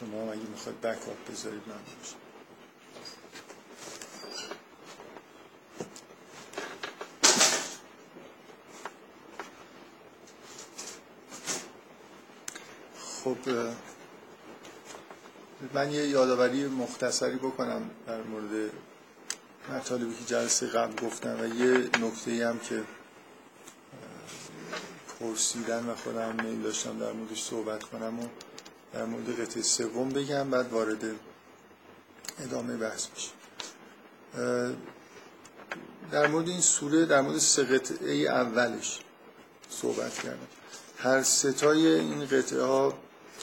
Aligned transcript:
شما 0.00 0.32
اگه 0.32 0.40
می‌خواید 0.40 0.80
بکاپ 0.80 1.30
بذارید 1.30 1.62
من 1.66 1.74
باشه. 1.74 2.16
خب 13.24 13.38
من 15.74 15.92
یه 15.92 16.08
یادآوری 16.08 16.66
مختصری 16.66 17.36
بکنم 17.36 17.90
در 18.06 18.22
مورد 18.22 18.70
مطالبی 19.68 20.14
که 20.14 20.24
جلسه 20.24 20.66
قبل 20.66 21.06
گفتم 21.06 21.40
و 21.40 21.46
یه 21.46 21.90
نکته 22.00 22.48
هم 22.48 22.58
که 22.58 22.84
پرسیدن 25.20 25.86
و 25.86 25.94
خودم 25.94 26.44
میل 26.44 26.62
داشتم 26.62 26.98
در 26.98 27.12
موردش 27.12 27.42
صحبت 27.42 27.84
کنم 27.84 28.20
و 28.20 28.28
در 28.94 29.04
مورد 29.04 29.40
قطعه 29.40 29.62
سوم 29.62 30.08
بگم 30.08 30.50
بعد 30.50 30.72
وارد 30.72 31.04
ادامه 32.40 32.76
بحث 32.76 33.06
بشیم 33.06 33.32
در 36.10 36.26
مورد 36.26 36.48
این 36.48 36.60
سوره 36.60 37.04
در 37.06 37.20
مورد 37.20 37.38
سه 37.38 37.64
قطعه 37.64 38.14
اولش 38.14 39.00
صحبت 39.70 40.14
کردم. 40.14 40.46
هر 40.98 41.22
ستای 41.22 41.86
این 41.86 42.26
قطعه 42.26 42.62
ها 42.62 42.94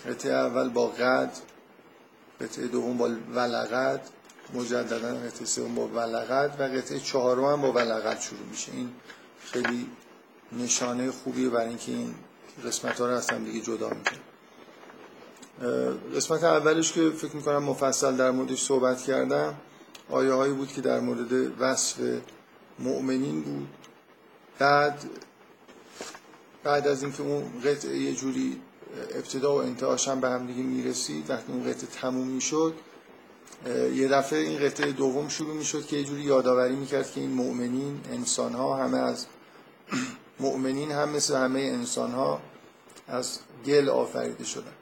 قطعه 0.10 0.34
اول 0.34 0.70
با 0.70 0.88
قد 0.88 1.32
قطعه 2.42 2.68
دوم 2.68 2.98
با 2.98 3.10
ولقد 3.34 4.02
مجددا 4.54 5.16
قطعه 5.16 5.46
سوم 5.46 5.76
با 5.76 5.88
ولقد 5.88 6.56
و 6.60 6.64
قطعه 6.64 7.00
چهارم 7.00 7.44
هم 7.44 7.62
با 7.62 7.72
ولقد 7.72 8.20
شروع 8.20 8.48
میشه. 8.52 8.72
این 8.72 8.92
خیلی 9.46 9.90
نشانه 10.52 11.12
خوبیه 11.12 11.50
برای 11.50 11.68
اینکه 11.68 11.92
این 11.92 12.16
قسمت 12.66 13.00
ها 13.00 13.08
رو 13.08 13.14
اصلا 13.14 13.38
دیگه 13.38 13.62
جدا 13.62 13.90
می‌کنه 13.90 14.31
قسمت 16.16 16.44
اولش 16.44 16.92
که 16.92 17.10
فکر 17.10 17.36
می‌کنم 17.36 17.64
مفصل 17.64 18.16
در 18.16 18.32
موردش 18.32 18.64
صحبت 18.64 19.02
کردم 19.02 19.56
آیه 20.10 20.34
هایی 20.34 20.54
بود 20.54 20.68
که 20.68 20.82
در 20.82 21.00
مورد 21.00 21.62
وصف 21.62 21.98
مؤمنین 22.80 23.42
بود. 23.42 23.68
بعد 24.60 25.06
بعد 26.64 26.88
از 26.88 27.04
اینکه 27.04 27.24
اون 27.24 27.44
قطعه 27.66 27.98
یه 27.98 28.14
جوری 28.14 28.62
ابتدا 29.16 29.56
و 29.56 29.58
انتهاش 29.58 30.08
هم 30.08 30.22
به 30.22 30.30
هم 30.30 30.48
دیگه 30.48 30.64
می‌رسید 30.64 31.30
وقتی 31.30 31.52
اون 31.52 31.64
قطعه 31.64 31.88
تموم 32.02 32.28
می‌شد 32.28 32.74
یه 33.94 34.08
دفعه 34.08 34.40
این 34.40 34.60
قطعه 34.60 34.92
دوم 34.92 35.30
شروع 35.30 35.56
می‌شد 35.56 35.86
که 35.86 35.98
یه 35.98 36.04
جوری 36.04 36.22
یادآوری 36.22 36.76
می‌کرد 36.76 37.12
که 37.12 37.22
این 37.22 37.32
مؤمنین 37.32 38.00
انسان 38.12 38.54
ها 38.54 38.78
همه 38.78 38.98
از 38.98 39.26
مؤمنین 40.40 40.92
هم 40.92 41.10
مثل 41.10 41.36
همه 41.36 41.60
انسان 41.60 42.12
ها 42.12 42.42
از 43.08 43.40
گل 43.66 43.90
آفریده 43.90 44.44
شدن. 44.44 44.81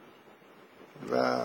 و 1.12 1.42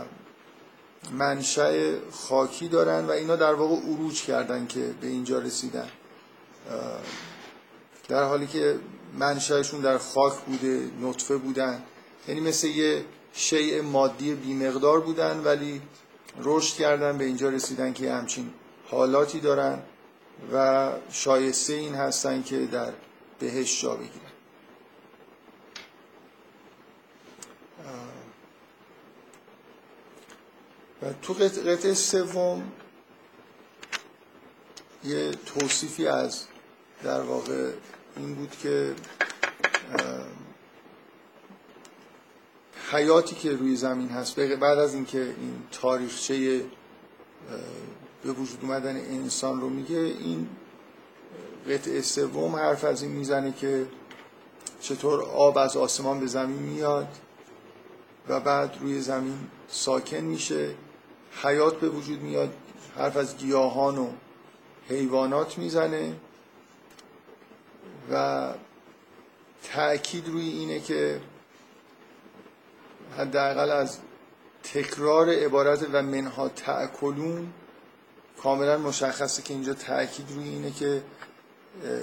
منشأ 1.12 1.98
خاکی 2.10 2.68
دارن 2.68 3.06
و 3.06 3.10
اینا 3.10 3.36
در 3.36 3.54
واقع 3.54 3.76
عروج 3.76 4.22
کردن 4.22 4.66
که 4.66 4.94
به 5.00 5.06
اینجا 5.06 5.38
رسیدن. 5.38 5.88
در 8.08 8.24
حالی 8.24 8.46
که 8.46 8.78
منشأشون 9.18 9.80
در 9.80 9.98
خاک 9.98 10.34
بوده 10.34 10.90
نطفه 11.00 11.36
بودن. 11.36 11.82
یعنی 12.28 12.40
مثل 12.40 12.66
یه 12.66 13.04
شیء 13.32 13.82
مادی 13.82 14.34
بیمقدار 14.34 15.00
بودن 15.00 15.40
ولی 15.44 15.82
رشد 16.42 16.76
کردن 16.76 17.18
به 17.18 17.24
اینجا 17.24 17.48
رسیدن 17.48 17.92
که 17.92 18.12
همچین 18.12 18.50
حالاتی 18.90 19.40
دارن 19.40 19.78
و 20.52 20.90
شایسته 21.10 21.72
این 21.72 21.94
هستن 21.94 22.42
که 22.42 22.66
در 22.66 22.92
بهش 23.38 23.82
جا 23.82 23.94
بگیرن. 23.94 24.23
تو 31.22 31.32
قطعه 31.32 31.94
سوم 31.94 32.72
یه 35.04 35.30
توصیفی 35.30 36.06
از 36.06 36.44
در 37.02 37.20
واقع 37.20 37.70
این 38.16 38.34
بود 38.34 38.50
که 38.62 38.94
حیاتی 42.92 43.34
که 43.34 43.52
روی 43.52 43.76
زمین 43.76 44.08
هست 44.08 44.40
بعد 44.40 44.78
از 44.78 44.94
اینکه 44.94 45.20
این 45.22 45.62
تاریخچه 45.72 46.64
به 48.24 48.32
وجود 48.32 48.58
اومدن 48.62 48.96
انسان 48.96 49.60
رو 49.60 49.68
میگه 49.68 49.96
این 49.96 50.48
قطعه 51.68 52.02
سوم 52.02 52.56
حرف 52.56 52.84
از 52.84 53.02
این 53.02 53.12
می‌زنه 53.12 53.52
که 53.52 53.86
چطور 54.80 55.22
آب 55.22 55.58
از 55.58 55.76
آسمان 55.76 56.20
به 56.20 56.26
زمین 56.26 56.58
میاد 56.58 57.08
و 58.28 58.40
بعد 58.40 58.76
روی 58.80 59.00
زمین 59.00 59.38
ساکن 59.68 60.16
میشه. 60.16 60.74
حیات 61.42 61.80
به 61.80 61.88
وجود 61.88 62.20
میاد 62.20 62.54
حرف 62.96 63.16
از 63.16 63.36
گیاهان 63.36 63.98
و 63.98 64.08
حیوانات 64.88 65.58
می‌زنه 65.58 66.14
و 68.12 68.48
تأکید 69.62 70.28
روی 70.28 70.48
اینه 70.48 70.80
که 70.80 71.20
حداقل 73.18 73.70
از 73.70 73.98
تکرار 74.62 75.30
عبارت 75.30 75.86
و 75.92 76.02
منها 76.02 76.48
تأکلون 76.48 77.52
کاملا 78.42 78.78
مشخصه 78.78 79.42
که 79.42 79.54
اینجا 79.54 79.74
تأکید 79.74 80.26
روی 80.30 80.48
اینه 80.48 80.70
که 80.70 81.02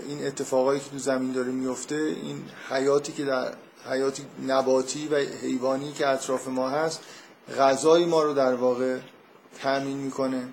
این 0.08 0.26
اتفاقایی 0.26 0.80
که 0.80 0.90
تو 0.90 0.98
زمین 0.98 1.32
داره 1.32 1.52
میفته 1.52 1.96
این 1.96 2.44
حیاتی 2.70 3.12
که 3.14 3.26
در 3.26 3.54
حیاتی 3.90 4.26
نباتی 4.48 5.08
و 5.08 5.16
حیوانی 5.16 5.92
که 5.92 6.08
اطراف 6.08 6.48
ما 6.48 6.70
هست 6.70 7.02
غذای 7.58 8.06
ما 8.06 8.24
رو 8.24 8.34
در 8.34 8.54
واقع 8.54 9.00
تأمین 9.60 9.98
می‌کنه. 9.98 10.48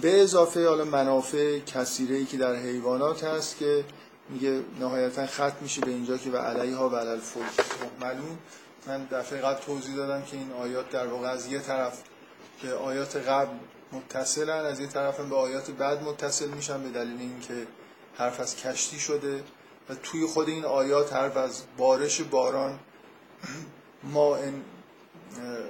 به 0.00 0.22
اضافه 0.22 0.68
حالا 0.68 0.84
منافع 0.84 1.58
کثیره 1.58 2.16
ای 2.16 2.24
که 2.24 2.36
در 2.36 2.54
حیوانات 2.54 3.24
هست 3.24 3.58
که 3.58 3.84
میگه 4.28 4.62
نهایتا 4.80 5.26
ختم 5.26 5.56
میشه 5.60 5.80
به 5.80 5.90
اینجا 5.90 6.16
که 6.16 6.30
و 6.30 6.36
علیها 6.36 6.88
و 6.88 6.96
علی 6.96 7.20
معلوم. 8.00 8.38
من 8.86 9.04
دفعه 9.04 9.40
قبل 9.40 9.60
توضیح 9.60 9.96
دادم 9.96 10.22
که 10.22 10.36
این 10.36 10.52
آیات 10.52 10.90
در 10.90 11.06
واقع 11.06 11.28
از 11.28 11.46
یه 11.46 11.58
طرف 11.58 12.02
که 12.60 12.72
آیات 12.72 13.16
قبل 13.16 13.54
متصلن 13.92 14.64
از 14.64 14.80
یه 14.80 14.86
طرف 14.86 15.20
به 15.20 15.36
آیات 15.36 15.70
بعد 15.70 16.02
متصل 16.02 16.48
میشن 16.48 16.82
به 16.82 16.90
دلیل 16.90 17.20
اینکه 17.20 17.66
حرف 18.14 18.40
از 18.40 18.56
کشتی 18.56 18.98
شده 18.98 19.42
و 19.88 19.94
توی 19.94 20.26
خود 20.26 20.48
این 20.48 20.64
آیات 20.64 21.12
حرف 21.12 21.36
از 21.36 21.62
بارش 21.76 22.20
باران 22.20 22.78
ما 24.14 24.36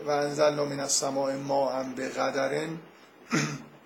و 0.06 0.10
انزلنا 0.10 0.64
من 0.64 0.80
السماء 0.80 1.36
ما 1.36 1.82
به 1.96 2.08
قدرن 2.08 2.68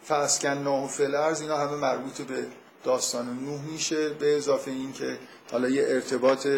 فاسکناه 0.02 0.88
فی 0.88 1.04
الارض. 1.04 1.40
اینا 1.40 1.56
همه 1.56 1.76
مربوط 1.76 2.20
به 2.20 2.46
داستان 2.84 3.38
نوح 3.44 3.60
میشه. 3.72 4.08
به 4.08 4.36
اضافه 4.36 4.70
این 4.70 4.92
که 4.92 5.18
حالا 5.52 5.68
یه 5.68 5.84
ارتباط 5.88 6.48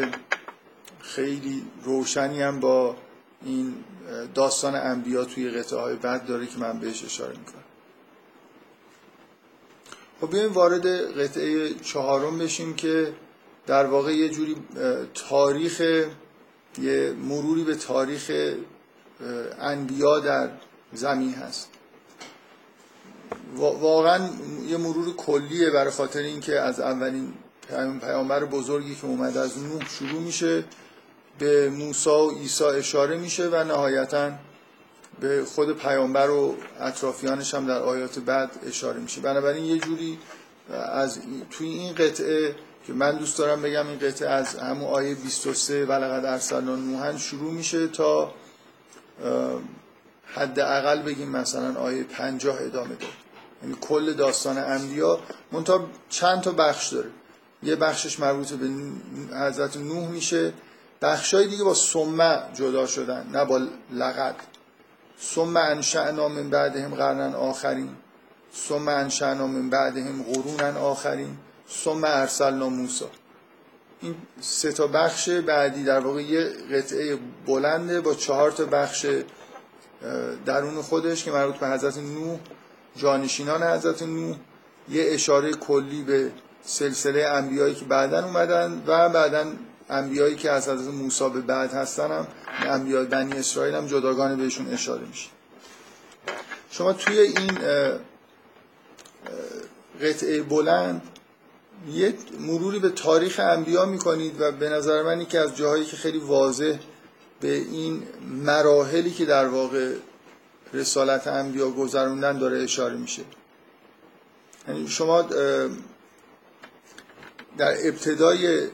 خیلی 1.00 1.64
روشنی 1.84 2.42
هم 2.42 2.60
با 2.60 2.96
این 3.44 3.74
داستان 4.34 4.74
انبیا 4.74 5.24
توی 5.24 5.50
قطعه 5.50 5.78
های 5.78 5.96
بعد 5.96 6.26
داره 6.26 6.46
که 6.46 6.58
من 6.58 6.78
بهش 6.78 7.04
اشاره 7.04 7.30
می‌کنم. 7.30 7.64
خب 10.20 10.30
بیایم 10.30 10.52
وارد 10.52 10.86
قطعه 11.20 11.74
چهارم 11.74 12.38
بشیم 12.38 12.74
که 12.74 13.12
در 13.66 13.86
واقع 13.86 14.12
یه 14.12 14.28
جوری 14.28 14.56
تاریخ 15.14 15.80
یه 16.78 17.12
مروری 17.12 17.64
به 17.64 17.74
تاریخ 17.74 18.54
انبیا 19.60 20.18
در 20.18 20.50
زمین 20.92 21.34
هست. 21.34 21.68
واقعا 23.56 24.28
یه 24.68 24.76
مرور 24.76 25.16
کلیه 25.16 25.70
برای 25.70 25.90
خاطر 25.90 26.20
اینکه 26.20 26.60
از 26.60 26.80
اولین 26.80 27.32
پیامبر 28.00 28.44
بزرگی 28.44 28.94
که 28.94 29.06
اومد 29.06 29.36
از 29.36 29.58
نوح 29.58 29.88
شروع 29.88 30.20
میشه 30.20 30.64
به 31.38 31.70
موسی 31.70 32.10
و 32.10 32.30
عیسی 32.30 32.64
اشاره 32.64 33.16
میشه 33.16 33.48
و 33.48 33.64
نهایتا 33.64 34.30
به 35.20 35.44
خود 35.44 35.76
پیامبر 35.76 36.30
و 36.30 36.56
اطرافیانش 36.80 37.54
هم 37.54 37.66
در 37.66 37.82
آیات 37.82 38.18
بعد 38.18 38.50
اشاره 38.66 39.00
میشه. 39.00 39.20
بنابراین 39.20 39.64
یه 39.64 39.78
جوری 39.78 40.18
از 40.72 41.18
توی 41.50 41.68
این 41.68 41.94
قطعه 41.94 42.54
که 42.86 42.92
من 42.92 43.16
دوست 43.16 43.38
دارم 43.38 43.62
بگم 43.62 43.86
این 43.86 43.98
قطعه 43.98 44.28
از 44.28 44.54
همون 44.54 44.88
آیه 44.88 45.14
23 45.14 45.84
ولقد 45.84 46.24
ارسلنا 46.24 46.76
نوحا 46.76 47.16
شروع 47.16 47.52
میشه 47.52 47.88
تا 47.88 48.34
حد 50.34 50.60
اقل 50.60 51.02
بگیم 51.02 51.28
مثلا 51.28 51.80
آیه 51.80 52.04
50 52.04 52.56
ادامه 52.60 52.88
داره. 52.94 53.12
یعنی 53.62 53.76
کل 53.80 54.12
داستان 54.12 54.58
انبیا 54.58 55.20
منتها 55.52 55.86
چند 56.08 56.40
تا 56.40 56.52
بخش 56.52 56.92
داره. 56.92 57.10
یه 57.62 57.76
بخشش 57.76 58.20
مربوط 58.20 58.52
به 58.52 58.70
حضرت 59.36 59.76
نوح 59.76 60.08
میشه. 60.08 60.52
بخشای 61.02 61.46
دیگه 61.46 61.64
با 61.64 61.74
سمه 61.74 62.38
جدا 62.54 62.86
شدن 62.86 63.26
نه 63.32 63.44
با 63.44 63.60
لقد 63.92 64.36
ثم 65.22 65.56
انشأنا 65.56 66.28
من 66.28 66.50
بعدهم 66.50 66.94
قرنن 66.94 67.34
آخرین. 67.34 67.90
ثم 68.68 68.88
انشأنا 68.88 69.46
من 69.46 69.70
بعدهم 69.70 70.22
قرونن 70.22 70.76
آخرین. 70.76 71.36
ثم 71.84 72.04
ارسلنا 72.04 72.68
موسی 72.68 73.04
این 74.02 74.14
سه 74.40 74.72
تا 74.72 74.86
بخش 74.86 75.28
بعدی 75.28 75.84
در 75.84 76.00
واقع 76.00 76.22
یه 76.22 76.52
قطعه 76.72 77.18
بلنده 77.46 78.00
با 78.00 78.14
چهار 78.14 78.50
تا 78.50 78.64
بخش 78.64 79.06
درون 80.46 80.82
خودش 80.82 81.24
که 81.24 81.30
مربوط 81.30 81.56
به 81.56 81.68
حضرت 81.68 81.98
نوح 81.98 82.38
جانشینان 82.96 83.62
حضرت 83.62 84.02
نوح. 84.02 84.36
یه 84.88 85.04
اشاره 85.12 85.52
کلی 85.52 86.02
به 86.02 86.30
سلسله 86.62 87.26
انبیایی 87.26 87.74
که 87.74 87.84
بعدا 87.84 88.24
اومدن 88.24 88.82
و 88.86 89.08
بعدا 89.08 89.52
انبیایی 89.90 90.36
که 90.36 90.50
از 90.50 90.68
حضرت 90.68 90.94
موسی 90.94 91.28
به 91.30 91.40
بعد 91.40 91.72
هستن 91.72 92.10
هم 92.10 92.26
انبیای 92.50 93.06
بنی 93.06 93.32
اسرائیل 93.32 93.74
هم 93.74 93.86
جداگانه 93.86 94.36
بهشون 94.36 94.72
اشاره 94.72 95.06
میشه. 95.06 95.28
شما 96.70 96.92
توی 96.92 97.18
این 97.18 97.58
قطعه 100.02 100.42
بلند 100.42 101.02
یه 101.88 102.14
مروری 102.40 102.78
به 102.78 102.88
تاریخ 102.88 103.40
انبیا 103.40 103.84
می‌کنید 103.84 104.40
و 104.40 104.52
به 104.52 104.68
نظر 104.68 105.02
من 105.02 105.26
که 105.26 105.38
از 105.38 105.56
جاهایی 105.56 105.84
که 105.84 105.96
خیلی 105.96 106.18
واضح 106.18 106.78
به 107.40 107.54
این 107.54 108.02
مراحلی 108.44 109.10
که 109.10 109.24
در 109.24 109.48
واقع 109.48 109.94
رسالت 110.74 111.26
انبیا 111.26 111.70
گذروندن 111.70 112.38
داره 112.38 112.62
اشاره 112.62 112.96
میشه. 112.96 113.22
یعنی 114.68 114.88
شما 114.88 115.22
در 117.58 117.88
ابتدای 117.88 118.68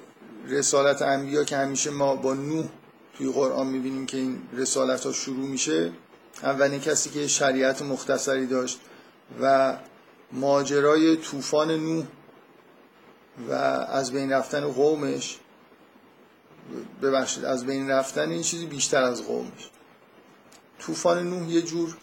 رسالت 0.49 1.02
انبیا 1.02 1.44
که 1.44 1.56
همیشه 1.56 1.91
ما 1.91 2.17
با 2.17 2.35
نوح 2.35 2.67
توی 3.19 3.32
قرآن 3.32 3.67
می‌بینیم 3.67 4.06
که 4.06 4.17
این 4.17 4.38
رسالت 4.52 5.06
ها 5.06 5.12
شروع 5.12 5.49
میشه 5.49 5.93
اولین 6.43 6.81
کسی 6.81 7.11
که 7.11 7.29
شریعت 7.29 7.82
مختصری 7.82 8.47
داشت 8.47 8.81
و 9.41 9.76
ماجرای 10.32 11.17
طوفان 11.17 11.70
نوح 11.70 12.05
و 13.49 13.53
از 13.53 14.12
بین 14.12 14.33
رفتن 14.33 14.61
قومش 14.61 15.38
ببخشید 17.03 17.44
از 17.44 17.67
بین 17.67 17.91
رفتن 17.91 18.31
این 18.31 18.43
چیزی 18.43 18.67
بیشتر 18.67 19.03
از 19.03 19.23
قومش. 19.23 19.71
طوفان 20.79 21.31
نوح 21.31 21.50
یه 21.50 21.62
جور 21.62 21.97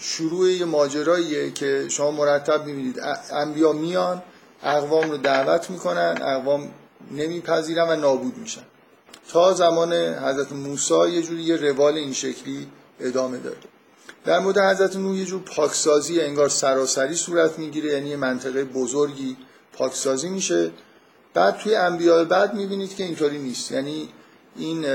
شروع 0.00 0.50
یه 0.50 0.64
ماجراییه 0.64 1.50
که 1.50 1.86
شما 1.88 2.10
مرتب 2.10 2.66
می‌بینید. 2.66 3.00
انبیا 3.32 3.72
میان 3.72 4.22
اقوام 4.62 5.10
رو 5.10 5.16
دعوت 5.16 5.70
می‌کنن 5.70 6.18
اقوام 6.22 6.70
نمیپذیرن 7.10 7.88
و 7.88 7.96
نابود 7.96 8.38
میشن. 8.38 8.62
تا 9.28 9.52
زمان 9.52 9.92
حضرت 9.94 10.52
موسی 10.52 11.10
یه 11.10 11.22
جوری 11.22 11.42
یه 11.42 11.56
روال 11.56 11.94
این 11.94 12.12
شکلی 12.12 12.68
ادامه 13.00 13.38
داره 13.38 13.56
در 14.24 14.38
مورد 14.38 14.58
حضرت 14.58 14.96
نوح 14.96 15.16
یه 15.16 15.24
جور 15.24 15.40
پاکسازی 15.40 16.20
انگار 16.20 16.48
سراسری 16.48 17.14
صورت 17.14 17.58
می‌گیره 17.58 17.92
یعنی 17.92 18.08
یه 18.08 18.16
منطقه 18.16 18.64
بزرگی 18.64 19.36
پاکسازی 19.72 20.28
میشه. 20.28 20.70
بعد 21.34 21.58
توی 21.58 21.74
انبیاء 21.74 22.24
بعد 22.24 22.54
می‌بینید 22.54 22.96
که 22.96 23.04
اینطوری 23.04 23.38
نیست. 23.38 23.72
یعنی 23.72 24.08
این 24.56 24.86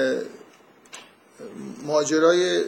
ماجرای 1.85 2.63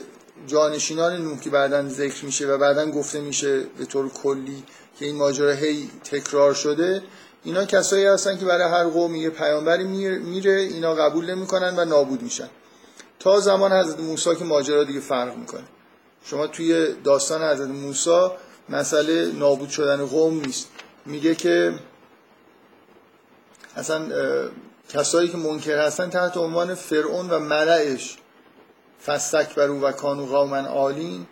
جانشینان 0.47 1.21
نوح 1.21 1.39
که 1.39 1.49
بعدا 1.49 1.89
ذکر 1.89 2.25
میشه 2.25 2.47
و 2.47 2.57
بعدا 2.57 2.91
گفته 2.91 3.21
میشه 3.21 3.59
به 3.59 3.85
طور 3.85 4.09
کلی 4.09 4.63
که 4.99 5.05
این 5.05 5.15
ماجرا 5.15 5.51
هی 5.51 5.89
تکرار 6.03 6.53
شده 6.53 7.03
اینا 7.43 7.65
کسایی 7.65 8.05
هستن 8.05 8.37
که 8.37 8.45
برای 8.45 8.71
هر 8.71 8.83
قومی 8.83 9.19
یه 9.19 9.29
پیامبری 9.29 9.83
میره 10.19 10.51
اینا 10.51 10.95
قبول 10.95 11.35
نمی‌کنن 11.35 11.79
و 11.79 11.85
نابود 11.85 12.21
میشن. 12.21 12.49
تا 13.19 13.39
زمان 13.39 13.73
حضرت 13.73 13.99
موسی 13.99 14.35
که 14.35 14.43
ماجرا 14.43 14.83
دیگه 14.83 14.99
فرق 14.99 15.37
می‌کنه. 15.37 15.63
شما 16.23 16.47
توی 16.47 16.93
داستان 17.03 17.41
حضرت 17.43 17.69
موسی 17.69 18.27
مسئله 18.69 19.31
نابود 19.31 19.69
شدن 19.69 20.05
قوم 20.05 20.41
نیست. 20.41 20.67
میگه 21.05 21.35
که 21.35 21.73
اصلا 23.75 24.09
کسایی 24.89 25.29
که 25.29 25.37
منکر 25.37 25.77
هستن 25.77 26.09
تحت 26.09 26.37
عنوان 26.37 26.75
فرعون 26.75 27.29
و 27.29 27.39
ملعش 27.39 28.17
برو 29.57 29.79
و 29.79 29.91
کانو 29.91 30.25
قوما 30.25 30.57
عالین 30.57 31.27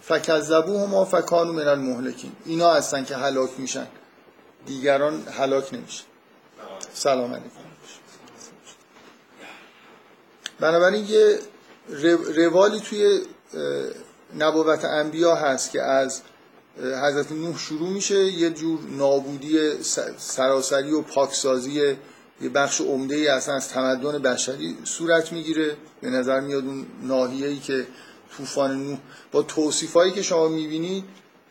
فکذبوهما 0.00 1.04
فکانو 1.04 1.52
من 1.52 1.68
المهلکین. 1.68 2.32
اینا 2.44 2.74
هستن 2.74 3.04
که 3.04 3.16
هلاک 3.16 3.50
میشن. 3.58 3.86
دیگران 4.66 5.28
هلاک 5.28 5.74
نمیشن. 5.74 6.04
سلام 6.92 7.32
علیکم. 7.32 7.50
بنابراین 10.60 11.04
یه 11.04 11.38
روالی 12.36 12.80
توی 12.80 13.20
نبوت 14.38 14.84
انبیا 14.84 15.34
هست 15.34 15.70
که 15.70 15.82
از 15.82 16.22
حضرت 16.78 17.32
نوح 17.32 17.58
شروع 17.58 17.88
میشه 17.88 18.24
یه 18.24 18.50
جور 18.50 18.80
نابودی 18.90 19.82
سراسری 20.18 20.92
و 20.92 21.02
پاکسازی 21.02 21.96
یه 22.40 22.48
بخش 22.48 22.80
عمده 22.80 23.14
ای 23.14 23.28
اصلا 23.28 23.54
از 23.54 23.68
تمدن 23.68 24.18
بشری 24.18 24.76
صورت 24.84 25.32
می‌گیره. 25.32 25.76
به 26.00 26.10
نظر 26.10 26.40
میاد 26.40 26.64
اون 26.64 26.86
ناحیه 27.02 27.46
ای 27.46 27.58
که 27.58 27.86
طوفان 28.36 28.86
نوح 28.86 28.98
با 29.32 29.42
توصیف 29.42 29.92
هایی 29.92 30.12
که 30.12 30.22
شما 30.22 30.48
می‌بینید 30.48 31.04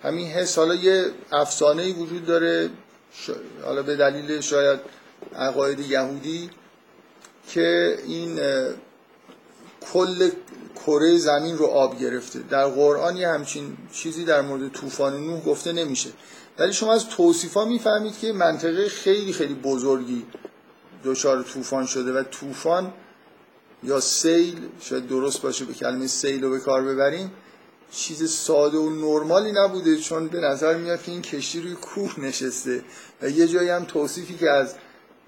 همین 0.04 0.28
حس 0.28 0.58
حالا 0.58 0.76
یه 0.76 1.06
افسانه 1.32 1.94
وجود 1.94 2.26
داره 2.26 2.70
حالا 3.64 3.84
به 3.84 3.96
دلیل 3.96 4.42
شاید 4.42 4.80
عقاید 5.36 5.80
یهودی 5.80 6.50
که 7.48 7.98
این 8.06 8.40
کل 9.94 10.30
کره 10.76 11.18
زمین 11.18 11.58
رو 11.58 11.66
آب 11.66 12.00
گرفته. 12.00 12.40
در 12.40 12.68
قرآن 12.68 13.18
یه 13.18 13.28
همچین 13.28 13.78
چیزی 13.94 14.26
در 14.26 14.42
مورد 14.42 14.72
طوفان 14.72 15.26
نوح 15.26 15.44
گفته 15.44 15.72
نمیشه. 15.72 16.10
ولی 16.60 16.74
شما 16.74 16.94
از 16.94 17.10
توصیفا 17.10 17.66
می‌فهمید 17.66 18.20
که 18.20 18.34
منطقه 18.34 18.90
خیلی 18.90 19.34
خیلی 19.34 19.54
بزرگی 19.54 20.26
دچار 21.04 21.44
طوفان 21.44 21.86
شده 21.86 22.14
و 22.14 22.24
طوفان 22.24 22.94
یا 23.84 24.00
سیل 24.00 24.60
شاید 24.82 25.08
درست 25.08 25.42
باشه 25.42 25.66
به 25.66 25.74
کلمه 25.74 26.08
سیل 26.08 26.44
رو 26.44 26.50
به 26.50 26.60
کار 26.60 26.82
ببریم 26.82 27.32
چیز 27.92 28.32
ساده 28.32 28.78
و 28.78 28.90
نرمالی 28.90 29.52
نبوده 29.52 29.98
چون 29.98 30.28
به 30.28 30.40
نظر 30.40 30.78
میاد 30.78 31.04
که 31.04 31.12
این 31.12 31.22
کشتی 31.22 31.62
روی 31.62 31.74
کوه 31.74 32.20
نشسته. 32.20 32.84
و 33.22 33.30
یه 33.30 33.48
جایی 33.48 33.70
هم 33.70 33.86
توصیفی 33.86 34.36
که 34.36 34.50
از 34.50 34.76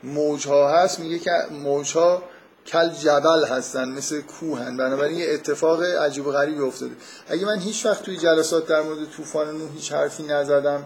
موجها 0.04 0.70
هست 0.70 1.00
میگه 1.00 1.20
که 1.20 1.32
موجها 1.64 2.24
کل 2.68 2.90
جبل 2.90 3.46
هستن 3.50 3.90
مثل 3.90 4.22
کوهن 4.22 4.78
بنابراین 4.78 5.18
یه 5.18 5.34
اتفاق 5.34 5.84
عجیب 5.84 6.28
و 6.28 6.32
غریبی 6.32 6.62
افتاده. 6.62 6.96
اگه 7.28 7.46
من 7.46 7.60
هیچ 7.60 7.86
وقت 7.86 8.04
توی 8.04 8.18
جلسات 8.18 8.68
در 8.68 8.82
مورد 8.82 9.10
طوفان 9.10 9.58
نوح 9.58 9.72
هیچ 9.74 9.92
حرفی 9.92 10.24
نزدم 10.24 10.86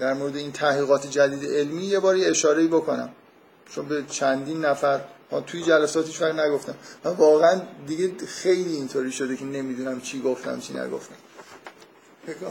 در 0.00 0.14
مورد 0.14 0.36
این 0.36 0.52
تحقیقات 0.52 1.06
جدید 1.06 1.50
علمی 1.50 1.84
یه 1.84 2.00
باری 2.00 2.24
اشاره 2.24 2.66
بکنم. 2.66 3.10
چون 3.70 3.88
به 3.88 4.04
چندین 4.10 4.64
نفر 4.64 5.00
ما 5.32 5.40
توی 5.40 5.62
جلسات 5.62 6.06
هیچ 6.06 6.22
نگفتم. 6.22 6.74
من 7.04 7.12
واقعا 7.12 7.60
دیگه 7.86 8.26
خیلی 8.26 8.72
اینطوری 8.72 9.12
شده 9.12 9.36
که 9.36 9.44
نمی‌دونم 9.44 10.00
چی 10.00 10.22
گفتم 10.22 10.60
چی 10.60 10.74
نگفتم. 10.74 11.14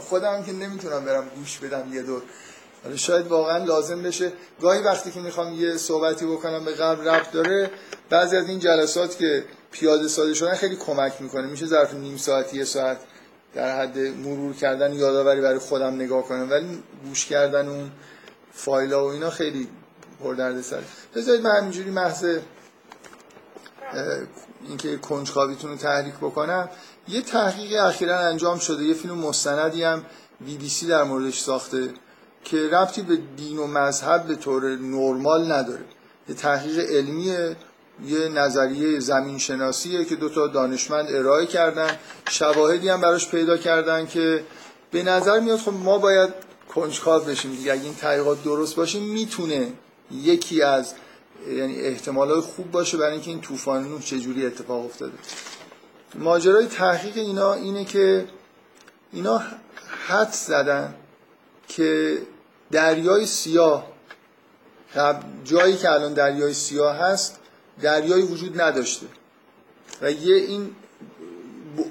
خودم 0.00 0.42
که 0.42 0.52
نمی‌تونم 0.52 1.04
برم 1.04 1.28
گوش 1.36 1.58
بدم 1.58 1.94
یه 1.94 2.02
دور. 2.02 2.22
شاید 2.96 3.26
واقعا 3.26 3.64
لازم 3.64 4.02
بشه. 4.02 4.32
گاهی 4.60 4.82
وقتی 4.82 5.10
که 5.10 5.20
می‌خوام 5.20 5.54
یه 5.54 5.76
صحبتی 5.76 6.26
بکنم 6.26 6.64
به 6.64 6.72
قبل 6.72 7.08
ربط 7.08 7.30
داره 7.30 7.70
بعضی 8.10 8.36
از 8.36 8.48
این 8.48 8.58
جلسات 8.58 9.18
که 9.18 9.44
پیاده 9.70 10.08
ساده 10.08 10.34
شدن 10.34 10.54
خیلی 10.54 10.76
کمک 10.76 11.12
می‌کنه. 11.20 11.46
میشه 11.46 11.66
ظرف 11.66 11.94
نیم 11.94 12.16
ساعت 12.16 12.54
یه 12.54 12.64
ساعت 12.64 12.98
در 13.54 13.80
حد 13.80 13.98
مرور 13.98 14.54
کردن 14.54 14.92
یادآوری 14.92 15.40
برای 15.40 15.58
خودم 15.58 15.94
نگاه 15.94 16.22
کنم. 16.22 16.50
ولی 16.50 16.82
گوش 17.04 17.26
کردن 17.26 17.68
اون 17.68 17.90
فایل 18.52 18.92
و 18.92 19.04
اینا 19.04 19.30
خیلی 19.30 19.68
پر 20.20 20.34
درد 20.34 20.60
سر 20.60 20.80
بذارید 21.14 21.40
من 21.40 21.56
همینجوری 21.56 21.90
محض 21.90 22.26
اینکه 24.68 24.96
کنجکاویتون 24.96 25.70
رو 25.70 25.76
تحریک 25.76 26.14
بکنم. 26.14 26.68
یه 27.08 27.22
تحقیق 27.22 27.84
اخیرا 27.84 28.18
انجام 28.18 28.58
شده. 28.58 28.84
یه 28.84 28.94
فیلم 28.94 29.18
مستندی 29.18 29.82
هم 29.82 30.04
بی 30.40 30.56
بی 30.56 30.68
سی 30.68 30.86
در 30.86 31.02
موردش 31.02 31.40
ساخته. 31.40 31.88
که 32.44 32.68
ربطی 32.68 33.02
به 33.02 33.18
دین 33.36 33.58
و 33.58 33.66
مذهب 33.66 34.24
به 34.24 34.34
طور 34.34 34.76
نرمال 34.76 35.52
نداره 35.52 35.84
یه 36.28 36.34
تحقیق 36.34 36.78
علمیه 36.90 37.56
یه 38.06 38.28
نظریه 38.28 39.00
زمین 39.00 39.38
شناسیه 39.38 40.04
که 40.04 40.16
دو 40.16 40.28
تا 40.28 40.46
دانشمند 40.46 41.14
ارائه 41.14 41.46
کردن. 41.46 41.90
شواهدی 42.28 42.88
هم 42.88 43.00
براش 43.00 43.28
پیدا 43.28 43.56
کردن 43.56 44.06
که 44.06 44.44
به 44.90 45.02
نظر 45.02 45.40
میاد 45.40 45.58
خب 45.58 45.72
ما 45.72 45.98
باید 45.98 46.30
کنجکاو 46.74 47.22
بشیم 47.22 47.50
دیگه. 47.50 47.72
اگه 47.72 47.82
این 47.82 47.94
تحقیقات 47.94 48.44
درست 48.44 48.76
باشه 48.76 49.00
می‌تونه 49.00 49.72
یکی 50.10 50.62
از 50.62 50.94
یعنی 51.56 51.80
احتمالات 51.80 52.44
خوب 52.44 52.70
باشه 52.70 52.96
برای 52.96 53.12
اینکه 53.12 53.30
این 53.30 53.40
طوفان 53.40 53.88
نوح 53.88 54.02
چجوری 54.02 54.46
اتفاق 54.46 54.84
افتاده. 54.84 55.12
ماجرای 56.14 56.66
تحقیق 56.66 57.16
اینا 57.16 57.54
اینه 57.54 57.84
که 57.84 58.26
اینا 59.12 59.42
حد 60.08 60.32
زدن 60.32 60.94
که 61.68 62.18
دریای 62.74 63.26
سیاه. 63.26 63.86
جایی 65.44 65.76
که 65.76 65.90
الان 65.90 66.14
دریای 66.14 66.54
سیاه 66.54 66.96
هست 66.96 67.38
دریایی 67.82 68.22
وجود 68.22 68.60
نداشته. 68.60 69.06
و 70.02 70.10
یه 70.10 70.36
این 70.36 70.70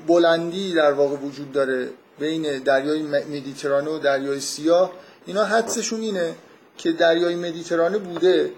بلندی 0.07 0.73
در 0.73 0.91
واقع 0.91 1.15
وجود 1.15 1.51
داره 1.51 1.89
بین 2.19 2.59
دریای 2.59 3.01
مدیترانه 3.03 3.89
و 3.89 3.99
دریای 3.99 4.39
سیاه. 4.39 4.91
اینا 5.25 5.43
حدسشون 5.43 6.01
اینه 6.01 6.35
که 6.77 6.91
دریای 6.91 7.35
مدیترانه 7.35 7.97
بوده 7.97 8.51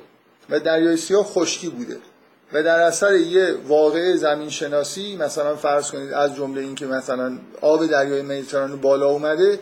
و 0.49 0.59
دریای 0.59 0.97
سیاه 0.97 1.23
خشکی 1.23 1.69
بوده. 1.69 1.97
و 2.53 2.63
در 2.63 2.79
اثر 2.79 3.15
یه 3.15 3.55
واقع 3.67 4.15
زمین 4.15 4.49
شناسی 4.49 5.15
مثلا 5.15 5.55
فرض 5.55 5.91
کنید 5.91 6.13
از 6.13 6.35
جمله 6.35 6.61
اینکه 6.61 6.85
مثلا 6.85 7.37
آب 7.61 7.85
دریای 7.85 8.21
مدیترانه 8.21 8.75
بالا 8.75 9.07
اومده 9.09 9.59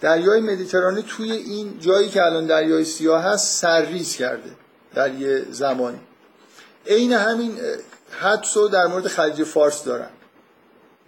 دریای 0.00 0.40
مدیترانه 0.40 1.02
توی 1.02 1.32
این 1.32 1.78
جایی 1.80 2.08
که 2.08 2.22
الان 2.22 2.46
دریای 2.46 2.84
سیاه 2.84 3.22
هست 3.22 3.60
سرریز 3.60 4.16
کرده 4.16 4.50
در 4.94 5.14
یه 5.14 5.46
زمانی. 5.50 5.98
عین 6.86 7.12
همین 7.12 7.56
حدس 8.10 8.56
رو 8.56 8.68
در 8.68 8.86
مورد 8.86 9.06
خلیج 9.06 9.42
فارس 9.42 9.84
دارن. 9.84 10.10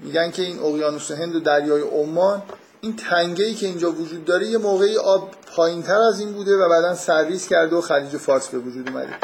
میگن 0.00 0.30
که 0.30 0.42
این 0.42 0.58
اقیانوس 0.58 1.10
هند 1.10 1.36
و 1.36 1.40
دریای 1.40 1.82
عمان 1.82 2.42
این 2.80 2.96
تنگه 2.96 3.44
ای 3.44 3.54
که 3.54 3.66
اینجا 3.66 3.92
وجود 3.92 4.24
داره 4.24 4.46
یه 4.46 4.58
موقعی 4.58 4.96
آب 4.96 5.30
پایین 5.56 5.82
تر 5.82 6.00
از 6.00 6.20
این 6.20 6.32
بوده 6.32 6.56
و 6.56 6.68
بعدا 6.68 6.94
سرریز 6.94 7.48
کرده 7.48 7.76
و 7.76 7.80
خلیج 7.80 8.16
فارس 8.16 8.48
به 8.48 8.58
وجود 8.58 8.88
اومده. 8.88 9.14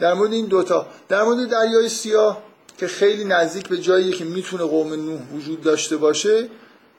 در 0.00 0.14
مورد 0.14 0.32
این 0.32 0.46
دوتا 0.46 0.86
در 1.08 1.22
مورد 1.22 1.48
دریای 1.48 1.88
سیاه 1.88 2.42
که 2.78 2.86
خیلی 2.86 3.24
نزدیک 3.24 3.68
به 3.68 3.78
جایی 3.78 4.10
که 4.10 4.24
می‌تونه 4.24 4.64
قوم 4.64 4.94
نوح 4.94 5.20
وجود 5.36 5.62
داشته 5.62 5.96
باشه 5.96 6.48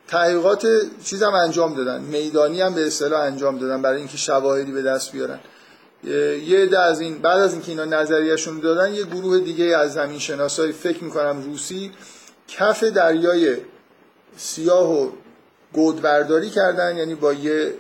تحقیقات 0.08 0.68
چیز 1.04 1.24
هم 1.24 1.34
انجام 1.34 1.76
دادن. 1.76 2.02
میدانی 2.02 2.62
هم 2.62 2.74
به 2.74 2.88
اصطلاح 2.88 3.22
انجام 3.22 3.58
دادن 3.58 3.82
برای 3.82 3.98
اینکه 3.98 4.18
شواهدی 4.18 4.72
به 4.72 4.82
دست 4.82 5.12
بیارن. 5.12 5.40
یه 6.04 6.60
عده 6.60 6.80
از 6.80 7.00
این 7.00 7.18
بعد 7.18 7.40
از 7.40 7.54
اینکه 7.54 7.72
اینا 7.72 7.86
نظریهشون 7.86 8.60
دادن 8.60 8.94
یه 8.94 9.04
گروه 9.04 9.40
دیگه 9.40 9.66
از 9.66 9.94
زمین 9.94 10.20
شناسایی 10.20 10.72
فکر 10.72 11.04
می‌کنم 11.04 11.42
روسی 11.42 11.92
کف 12.48 12.84
دریای 12.84 13.58
سیاه 14.38 14.94
و 14.94 15.10
گودبرداری 15.74 16.50
کردن. 16.50 16.98
یعنی 16.98 17.16
با 17.16 17.34
یه 17.34 17.74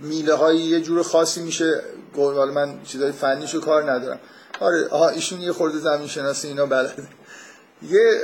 میله 0.00 0.54
یه 0.54 0.80
جور 0.80 1.02
خاصی 1.02 1.42
میشه 1.42 1.82
حالا 2.16 2.52
من 2.52 2.82
چیزای 2.84 3.12
فنیشو 3.12 3.60
کار 3.60 3.90
ندارم. 3.90 4.20
آره 4.60 4.88
آها 4.88 5.08
ایشون 5.08 5.40
یه 5.40 5.52
خورده 5.52 5.78
زمین 5.78 6.08
شناسی 6.08 6.48
اینا 6.48 6.66
بلده. 6.66 7.08
یه 7.90 8.20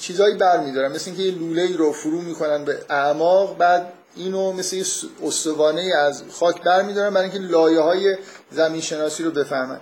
چیزایی 0.00 0.34
بر 0.34 0.64
میدارن 0.64 0.92
مثل 0.92 1.10
اینکه 1.10 1.22
یه 1.22 1.38
لوله 1.38 1.76
رو 1.76 1.92
فرو 1.92 2.20
می‌کنن 2.20 2.64
به 2.64 2.78
اعماق 2.90 3.58
بعد 3.58 3.92
اینو 4.16 4.52
مثل 4.52 4.76
یه 4.76 4.84
استوانه 5.22 5.92
از 5.96 6.22
خاک 6.30 6.62
بر 6.62 6.82
میدارن 6.82 7.14
برای 7.14 7.30
اینکه 7.30 7.52
لایه 7.52 7.80
های 7.80 8.16
زمین 8.50 8.80
شناسی 8.80 9.22
رو 9.22 9.30
بفهمن. 9.30 9.80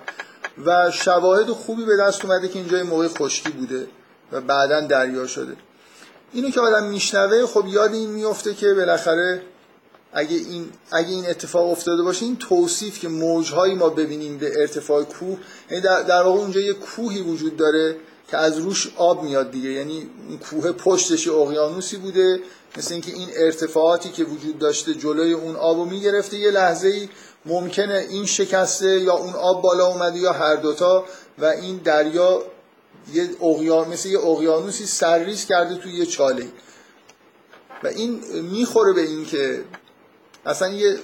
و 0.65 0.91
شواهد 0.91 1.51
خوبی 1.51 1.85
به 1.85 1.97
دست 1.97 2.25
اومده 2.25 2.49
که 2.49 2.59
اینجا 2.59 2.83
موقع 2.83 3.09
خشکی 3.09 3.51
بوده 3.51 3.87
و 4.33 4.41
بعدا 4.41 4.81
دریا 4.81 5.27
شده. 5.27 5.57
اینو 6.33 6.51
که 6.51 6.61
آدم 6.61 6.87
میشنوه 6.87 7.47
خب 7.47 7.67
یاد 7.67 7.93
این 7.93 8.11
میفته 8.11 8.55
که 8.55 8.75
بالاخره 8.75 9.43
اگه 10.13 10.37
این 10.37 10.69
اگه 10.93 11.09
این 11.09 11.27
اتفاق 11.27 11.71
افتاده 11.71 12.03
باشه 12.03 12.25
این 12.25 12.37
توصیف 12.37 12.99
که 12.99 13.09
موجهایی 13.09 13.75
ما 13.75 13.89
ببینیم 13.89 14.39
به 14.39 14.53
ارتفاع 14.61 15.03
کوه 15.03 15.39
یعنی 15.71 15.83
در, 15.83 16.03
در 16.03 16.23
واقع 16.23 16.39
اونجا 16.39 16.61
یه 16.61 16.73
کوهی 16.73 17.23
وجود 17.23 17.57
داره 17.57 17.97
که 18.31 18.37
از 18.37 18.59
روش 18.59 18.93
آب 18.97 19.23
میاد 19.23 19.51
دیگه. 19.51 19.71
یعنی 19.71 20.11
اون 20.29 20.39
کوه 20.39 20.73
پشتش 20.73 21.29
اقیانوسی 21.29 21.97
بوده 21.97 22.41
مثل 22.77 22.93
اینکه 22.93 23.13
این 23.13 23.29
ارتفاعاتی 23.37 24.09
که 24.09 24.25
وجود 24.25 24.59
داشته 24.59 24.95
جلوی 24.95 25.33
اون 25.33 25.57
آبو 25.57 25.85
می‌گرفته 25.85 26.39
یه 26.39 26.51
لحظه 26.51 26.89
ای 26.89 27.09
ممکنه 27.47 28.07
این 28.11 28.27
شکسته 28.27 29.01
یا 29.01 29.13
اون 29.13 29.33
آب 29.35 29.63
بالا 29.63 29.87
اومده 29.87 30.19
یا 30.19 30.33
هر 30.33 30.57
دوتا 30.57 31.05
و 31.39 31.45
این 31.45 31.77
دریا 31.77 32.43
یه 33.15 33.31
اقیان 33.43 33.89
مثل 33.89 34.09
یه 34.09 34.19
اقیانوسی 34.19 34.87
سرریز 34.87 35.45
کرده 35.45 35.75
توی 35.75 35.93
یه 35.93 36.07
چاله. 36.07 36.47
و 37.83 37.87
این 37.87 38.21
می‌خوره 38.43 38.93
به 38.93 39.01
این 39.01 39.27
که 39.27 39.65
اصلا 40.47 40.69
یه 40.69 40.99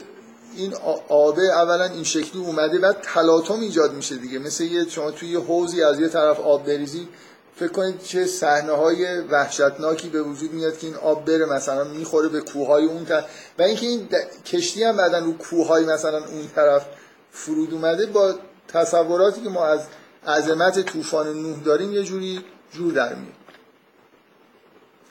این 0.56 0.74
آبه 1.08 1.42
اولا 1.42 1.84
این 1.84 2.04
شکلی 2.04 2.42
اومده 2.42 2.78
بعد 2.78 2.96
تلاطم 3.02 3.60
ایجاد 3.60 3.92
میشه 3.92 4.16
دیگه. 4.16 4.38
مثل 4.38 4.64
یه 4.64 4.88
شما 4.88 5.10
توی 5.10 5.28
یه 5.28 5.40
حوزی 5.40 5.82
از 5.82 6.00
یه 6.00 6.08
طرف 6.08 6.40
آب 6.40 6.66
بریزی 6.66 7.08
فکر 7.56 7.72
کنید 7.72 8.02
چه 8.02 8.26
صحنه 8.26 8.72
های 8.72 9.20
وحشتناکی 9.20 10.08
به 10.08 10.22
وجود 10.22 10.52
میاد 10.52 10.78
که 10.78 10.86
این 10.86 10.96
آب 10.96 11.24
بره 11.24 11.46
مثلا 11.46 11.84
می‌خوره 11.84 12.28
به 12.28 12.40
کوههای 12.40 12.84
اون 12.84 13.04
طرف. 13.04 13.24
و 13.58 13.62
اینکه 13.62 13.86
این 13.86 14.08
کشتی 14.46 14.84
هم 14.84 14.96
بعدا 14.96 15.18
رو 15.18 15.32
کوههای 15.32 15.84
مثلا 15.84 16.18
اون 16.18 16.48
طرف 16.54 16.86
فرود 17.30 17.72
اومده 17.72 18.06
با 18.06 18.34
تصوراتی 18.68 19.40
که 19.40 19.48
ما 19.48 19.64
از 19.64 19.80
عظمت 20.26 20.80
طوفان 20.80 21.42
نوح 21.42 21.62
داریم 21.64 21.92
یه 21.92 22.02
جوری 22.02 22.44
جور 22.72 22.92
در 22.92 23.14
میاد. 23.14 23.34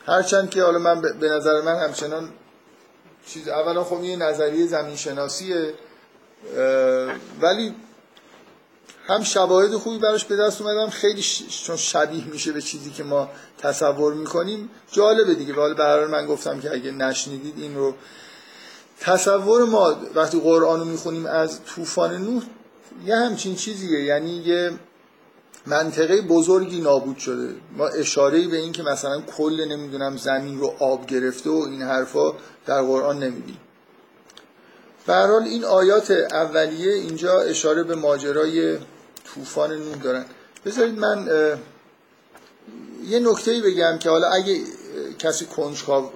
هرچند 0.06 0.50
که 0.50 0.64
حالا 0.64 0.80
من 0.80 1.02
به 1.02 1.30
نظر 1.30 1.62
من 1.62 1.76
همچنان 1.76 2.30
چیز 3.28 3.48
اولا 3.48 3.84
خب 3.84 4.04
یه 4.04 4.16
نظریه 4.16 4.68
زمین 4.68 4.96
شناسیه 4.96 5.74
ولی 7.42 7.76
هم 9.08 9.24
شواهد 9.24 9.76
خوبی 9.76 9.98
براش 9.98 10.26
به 10.26 10.36
دست 10.36 10.62
اومدم 10.62 10.90
خیلی 10.90 11.22
چون 11.66 11.76
شبیه 11.76 12.26
میشه 12.26 12.52
به 12.52 12.62
چیزی 12.62 12.90
که 12.90 13.04
ما 13.04 13.30
تصور 13.58 14.14
می‌کنیم 14.14 14.70
جالبه 14.92 15.36
دیگه. 15.36 15.54
ولی 15.54 15.74
به 15.74 16.08
من 16.08 16.26
گفتم 16.26 16.60
که 16.60 16.74
اگه 16.74 16.92
نشنیدید 16.92 17.54
این 17.58 17.76
رو. 17.76 17.94
تصور 19.00 19.66
ما 19.66 19.96
وقتی 20.16 20.40
قرآن 20.40 20.80
رو 20.80 20.86
می‌خونیم 20.86 21.26
از 21.26 21.66
طوفان 21.66 22.18
نوح 22.18 22.44
یه 23.06 23.16
همچین 23.16 23.56
چیزیه. 23.56 24.04
یعنی 24.04 24.32
یه 24.32 24.72
منطقه 25.66 26.22
بزرگی 26.22 26.82
نابود 26.82 27.18
شده. 27.18 27.56
ما 27.78 27.88
اشاره 27.88 28.48
به 28.48 28.58
این 28.58 28.72
که 28.72 28.84
مثلا 28.84 29.22
کل 29.22 29.66
نمی‌دونم 29.70 30.18
زمین 30.18 30.60
رو 30.60 30.74
آب 30.80 31.06
گرفته 31.06 31.50
و 31.50 31.68
این 31.72 31.82
حرفا 31.82 32.34
در 32.66 32.82
قرآن 32.82 33.20
نمیدیم 33.24 33.58
حال 35.08 35.44
این 35.44 35.66
آیات 35.66 36.12
اولیه 36.12 36.94
اینجا 36.94 37.42
اشاره 37.42 37.84
به 37.84 37.96
ماجرای 37.96 38.78
طوفان 39.24 39.74
نوح 39.74 39.96
دارن. 39.96 40.26
بذارید 40.66 41.00
من 41.00 41.28
یه 43.08 43.20
نکته 43.20 43.62
بگم 43.62 43.98
که 43.98 44.10
حالا 44.10 44.28
اگه 44.28 44.62
کسی 45.20 45.46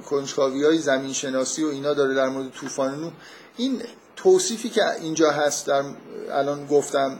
کنجکاوی 0.10 0.64
های 0.64 0.78
زمین 0.78 1.14
شناسی 1.14 1.64
و 1.64 1.68
اینا 1.68 1.94
داره 1.94 2.14
در 2.14 2.30
مورد 2.30 2.52
طوفان 2.52 3.00
نوح 3.00 3.12
این 3.58 3.82
توصیفی 4.16 4.70
که 4.70 4.82
اینجا 5.02 5.32
هست 5.32 5.68
در 5.68 5.84
الان 6.32 6.68
گفتم 6.68 7.20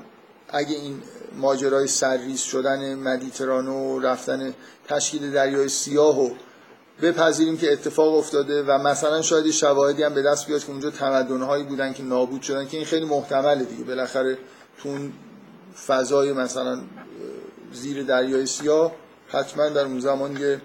اگه 0.50 0.76
این 0.76 1.02
ماجرای 1.38 1.88
سرریز 1.88 2.42
شدن 2.42 2.96
مدیترانه 2.96 3.72
و 3.72 4.00
رفتن 4.00 4.54
تشکیل 4.88 5.32
دریای 5.32 5.70
سیاه 5.70 6.20
و 6.20 6.30
بپذیریم 7.02 7.58
که 7.58 7.74
اتفاق 7.74 8.16
افتاده 8.16 8.64
و 8.64 8.78
مثلا 8.78 9.22
شاید 9.22 9.52
شواهدی 9.52 10.04
هم 10.04 10.14
به 10.14 10.22
دست 10.22 10.48
بیاد 10.48 10.64
که 10.64 10.72
اونجا 10.72 10.90
تمدنهایی 10.90 11.64
بودن 11.64 11.94
که 11.94 12.04
نابود 12.04 12.42
شدن 12.42 12.68
که 12.68 12.78
این 12.78 12.86
خیلی 12.86 13.06
محتمله 13.06 13.64
دیگه. 13.64 13.84
بالاخره 13.84 14.38
تو 14.78 14.90
اون 14.90 15.14
فضای 15.88 16.34
مثلا 16.34 16.82
زیر 17.74 18.04
دریای 18.04 18.46
سیاه 18.46 18.92
حتما 19.28 19.70
در 19.70 19.86
اون 19.86 20.00
زمان 20.00 20.38
یه 20.38 20.62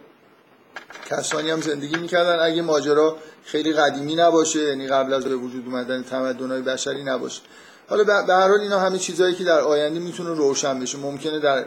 کسانی 1.10 1.50
هم 1.50 1.60
زندگی 1.60 1.96
می‌کردن. 1.96 2.38
اگه 2.40 2.62
ماجرا 2.62 3.16
خیلی 3.44 3.72
قدیمی 3.72 4.16
نباشه 4.16 4.60
یعنی 4.60 4.88
قبل 4.88 5.12
از 5.12 5.24
به 5.24 5.36
وجود 5.36 5.66
اومدن 5.66 6.02
تمدن‌های 6.02 6.62
بشری 6.62 7.04
نباشه. 7.04 7.42
حالا 7.90 8.04
به 8.04 8.34
هر 8.34 8.48
حال 8.48 8.60
اینا 8.60 8.78
همه 8.78 8.98
چیزهایی 8.98 9.34
که 9.34 9.44
در 9.44 9.60
آینده 9.60 10.00
می‌تونه 10.00 10.30
روشن 10.30 10.80
بشه. 10.80 10.98
ممکنه 10.98 11.38
در 11.38 11.64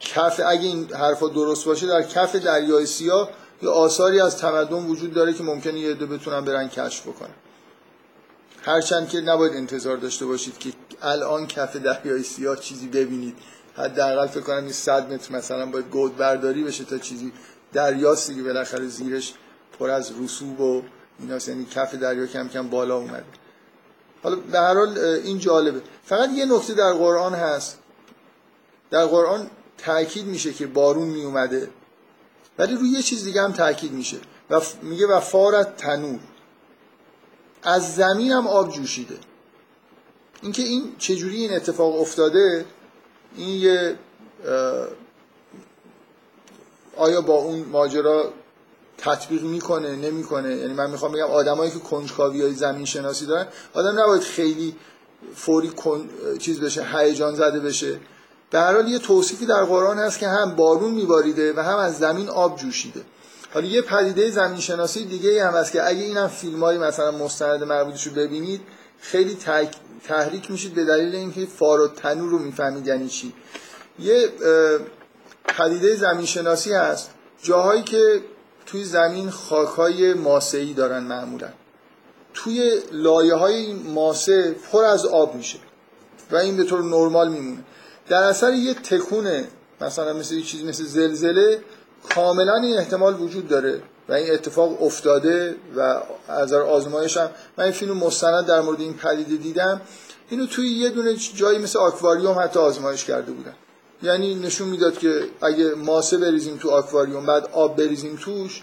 کف 0.00 0.40
اگه 0.46 0.62
این 0.62 0.92
حرفا 0.94 1.28
درست 1.28 1.64
باشه 1.64 1.86
در 1.86 2.02
کف 2.02 2.36
دریای 2.36 2.86
سیاه 2.86 3.30
یه 3.62 3.68
آثاری 3.68 4.20
از 4.20 4.36
تمدن 4.36 4.86
وجود 4.86 5.14
داره 5.14 5.32
که 5.32 5.42
ممکنه 5.42 5.78
یه 5.78 5.90
عده 5.90 6.06
بتونن 6.06 6.44
برن 6.44 6.68
کشف 6.68 7.08
بکنن. 7.08 7.34
هرچند 8.62 9.08
که 9.08 9.20
نباید 9.20 9.52
انتظار 9.52 9.96
داشته 9.96 10.26
باشید 10.26 10.58
که 10.58 10.72
الان 11.02 11.46
کف 11.46 11.76
دریای 11.76 12.22
سیاه 12.22 12.56
چیزی 12.56 12.88
ببینید. 12.88 13.36
حداقل 13.76 14.26
فکر 14.26 14.40
کنم 14.40 14.56
این 14.56 14.72
100 14.72 15.12
متر 15.12 15.34
مثلا 15.34 15.66
باید 15.66 15.90
گود 15.90 16.16
برداری 16.16 16.64
بشه 16.64 16.84
تا 16.84 16.98
چیزی 16.98 17.32
دریاستی 17.72 18.34
که 18.34 18.42
بالاخره 18.42 18.86
زیرش 18.86 19.34
پر 19.78 19.90
از 19.90 20.12
رسوب 20.24 20.60
و 20.60 20.82
ایناست 21.20 21.48
یعنی 21.48 21.64
کف 21.64 21.94
دریا 21.94 22.26
کم 22.26 22.48
کم 22.48 22.68
بالا 22.68 22.96
اومده. 22.96 23.41
حالا 24.22 24.36
به 24.36 24.58
هر 24.58 24.74
حال 24.74 24.98
این 24.98 25.38
جالبه. 25.38 25.82
فقط 26.04 26.30
یه 26.34 26.44
نکته 26.44 26.74
در 26.74 26.92
قرآن 26.92 27.34
هست. 27.34 27.78
در 28.90 29.06
قرآن 29.06 29.50
تاکید 29.78 30.26
میشه 30.26 30.52
که 30.52 30.66
بارون 30.66 31.08
می 31.08 31.24
اومده 31.24 31.70
ولی 32.58 32.74
روی 32.74 32.88
یه 32.88 33.02
چیز 33.02 33.24
دیگه 33.24 33.42
هم 33.42 33.52
تاکید 33.52 33.92
میشه. 33.92 34.16
و 34.50 34.60
میگه 34.82 35.06
و 35.06 35.20
فارت 35.20 35.76
تنور. 35.76 36.20
از 37.62 37.94
زمین 37.94 38.32
هم 38.32 38.46
آب 38.46 38.72
جوشیده. 38.72 39.16
اینکه 40.42 40.62
این 40.62 40.94
چجوری 40.98 41.36
این 41.36 41.52
اتفاق 41.52 42.00
افتاده 42.00 42.64
این 43.36 43.48
یه 43.48 43.98
آیا 46.96 47.20
با 47.20 47.34
اون 47.34 47.64
ماجرا 47.64 48.32
تطبیق 48.98 49.42
می‌کنه 49.42 49.96
نمی‌کنه. 49.96 50.56
یعنی 50.56 50.74
من 50.74 50.90
می‌خوام 50.90 51.12
بگم 51.12 51.30
آدمایی 51.30 51.70
که 51.70 51.78
کنجکاوی 51.78 52.42
های 52.42 52.54
زمین 52.54 52.84
شناسی 52.84 53.26
دارن 53.26 53.46
آدم 53.74 54.00
نباید 54.00 54.22
خیلی 54.22 54.76
فوری 55.34 55.68
کن... 55.68 56.08
چیز 56.38 56.60
بشه 56.60 56.86
هیجان 56.96 57.34
زده 57.34 57.60
بشه. 57.60 58.00
به 58.50 58.58
هر 58.58 58.74
حال 58.74 58.88
یه 58.88 58.98
توصیفی 58.98 59.46
در 59.46 59.64
قرآن 59.64 59.98
هست 59.98 60.18
که 60.18 60.28
هم 60.28 60.56
بارون 60.56 60.90
میباریده 60.90 61.52
و 61.52 61.60
هم 61.60 61.78
از 61.78 61.98
زمین 61.98 62.28
آب 62.28 62.56
جوشیده. 62.56 63.02
حالا 63.54 63.66
یه 63.66 63.82
پدیده 63.82 64.30
زمین 64.30 64.60
شناسی 64.60 65.04
دیگه 65.04 65.46
هم 65.46 65.54
هست 65.54 65.72
که 65.72 65.86
اگه 65.86 66.02
اینم 66.02 66.28
فیلم 66.28 66.64
های 66.64 66.78
مثلا 66.78 67.10
مستند 67.10 67.64
مربوطش 67.64 68.06
رو 68.06 68.12
ببینید 68.12 68.60
خیلی 69.00 69.36
تحریک 70.08 70.50
میشید 70.50 70.74
به 70.74 70.84
دلیل 70.84 71.14
اینکه 71.14 71.46
فار 71.46 71.80
و 71.80 71.88
تنور 71.88 72.30
رو 72.30 72.38
می‌فهمید 72.38 72.86
یعنی 72.86 73.08
چی. 73.08 73.32
یه 73.98 74.28
پدیده 75.44 75.96
زمین 75.96 76.26
شناسی 76.26 76.72
هست. 76.72 77.10
جاهایی 77.42 77.82
که 77.82 78.22
توی 78.66 78.84
زمین 78.84 79.30
خاکهای 79.30 80.14
ماسه‌ای 80.14 80.72
دارن 80.72 81.02
معمولا. 81.02 81.48
توی 82.34 82.80
لایه 82.92 83.34
های 83.34 83.72
ماسه 83.72 84.56
پر 84.72 84.84
از 84.84 85.06
آب 85.06 85.34
میشه 85.34 85.58
و 86.30 86.36
این 86.36 86.56
به 86.56 86.64
طور 86.64 86.82
نرمال 86.82 87.28
میمونه. 87.28 87.64
در 88.08 88.22
اثر 88.22 88.52
یه 88.52 88.74
تکونه 88.74 89.48
مثلا 89.80 90.12
مثل 90.12 90.34
یه 90.34 90.42
چیزی 90.42 90.64
مثل 90.64 90.84
زلزله 90.84 91.60
کاملا 92.14 92.54
این 92.54 92.78
احتمال 92.78 93.20
وجود 93.20 93.48
داره 93.48 93.82
و 94.08 94.12
این 94.12 94.34
اتفاق 94.34 94.82
افتاده 94.82 95.56
و 95.76 96.00
از 96.28 96.52
آزمایش 96.52 97.16
هم 97.16 97.30
من 97.56 97.64
این 97.64 97.72
فیلم 97.72 97.96
مستند 97.96 98.46
در 98.46 98.60
مورد 98.60 98.80
این 98.80 98.94
پدیده 98.94 99.36
دیدم. 99.36 99.80
اینو 100.30 100.46
توی 100.46 100.68
یه 100.68 100.88
دونه 100.88 101.14
جایی 101.14 101.58
مثل 101.58 101.78
آکواریوم 101.78 102.38
حتی 102.38 102.60
آزمایش 102.60 103.04
کرده 103.04 103.32
بودن. 103.32 103.54
یعنی 104.02 104.34
نشون 104.34 104.68
می‌داد 104.68 104.98
که 104.98 105.24
اگه 105.40 105.74
ماسه 105.74 106.18
بریزیم 106.18 106.56
تو 106.56 106.70
آکواریوم 106.70 107.26
بعد 107.26 107.48
آب 107.52 107.76
بریزیم 107.76 108.16
توش 108.16 108.62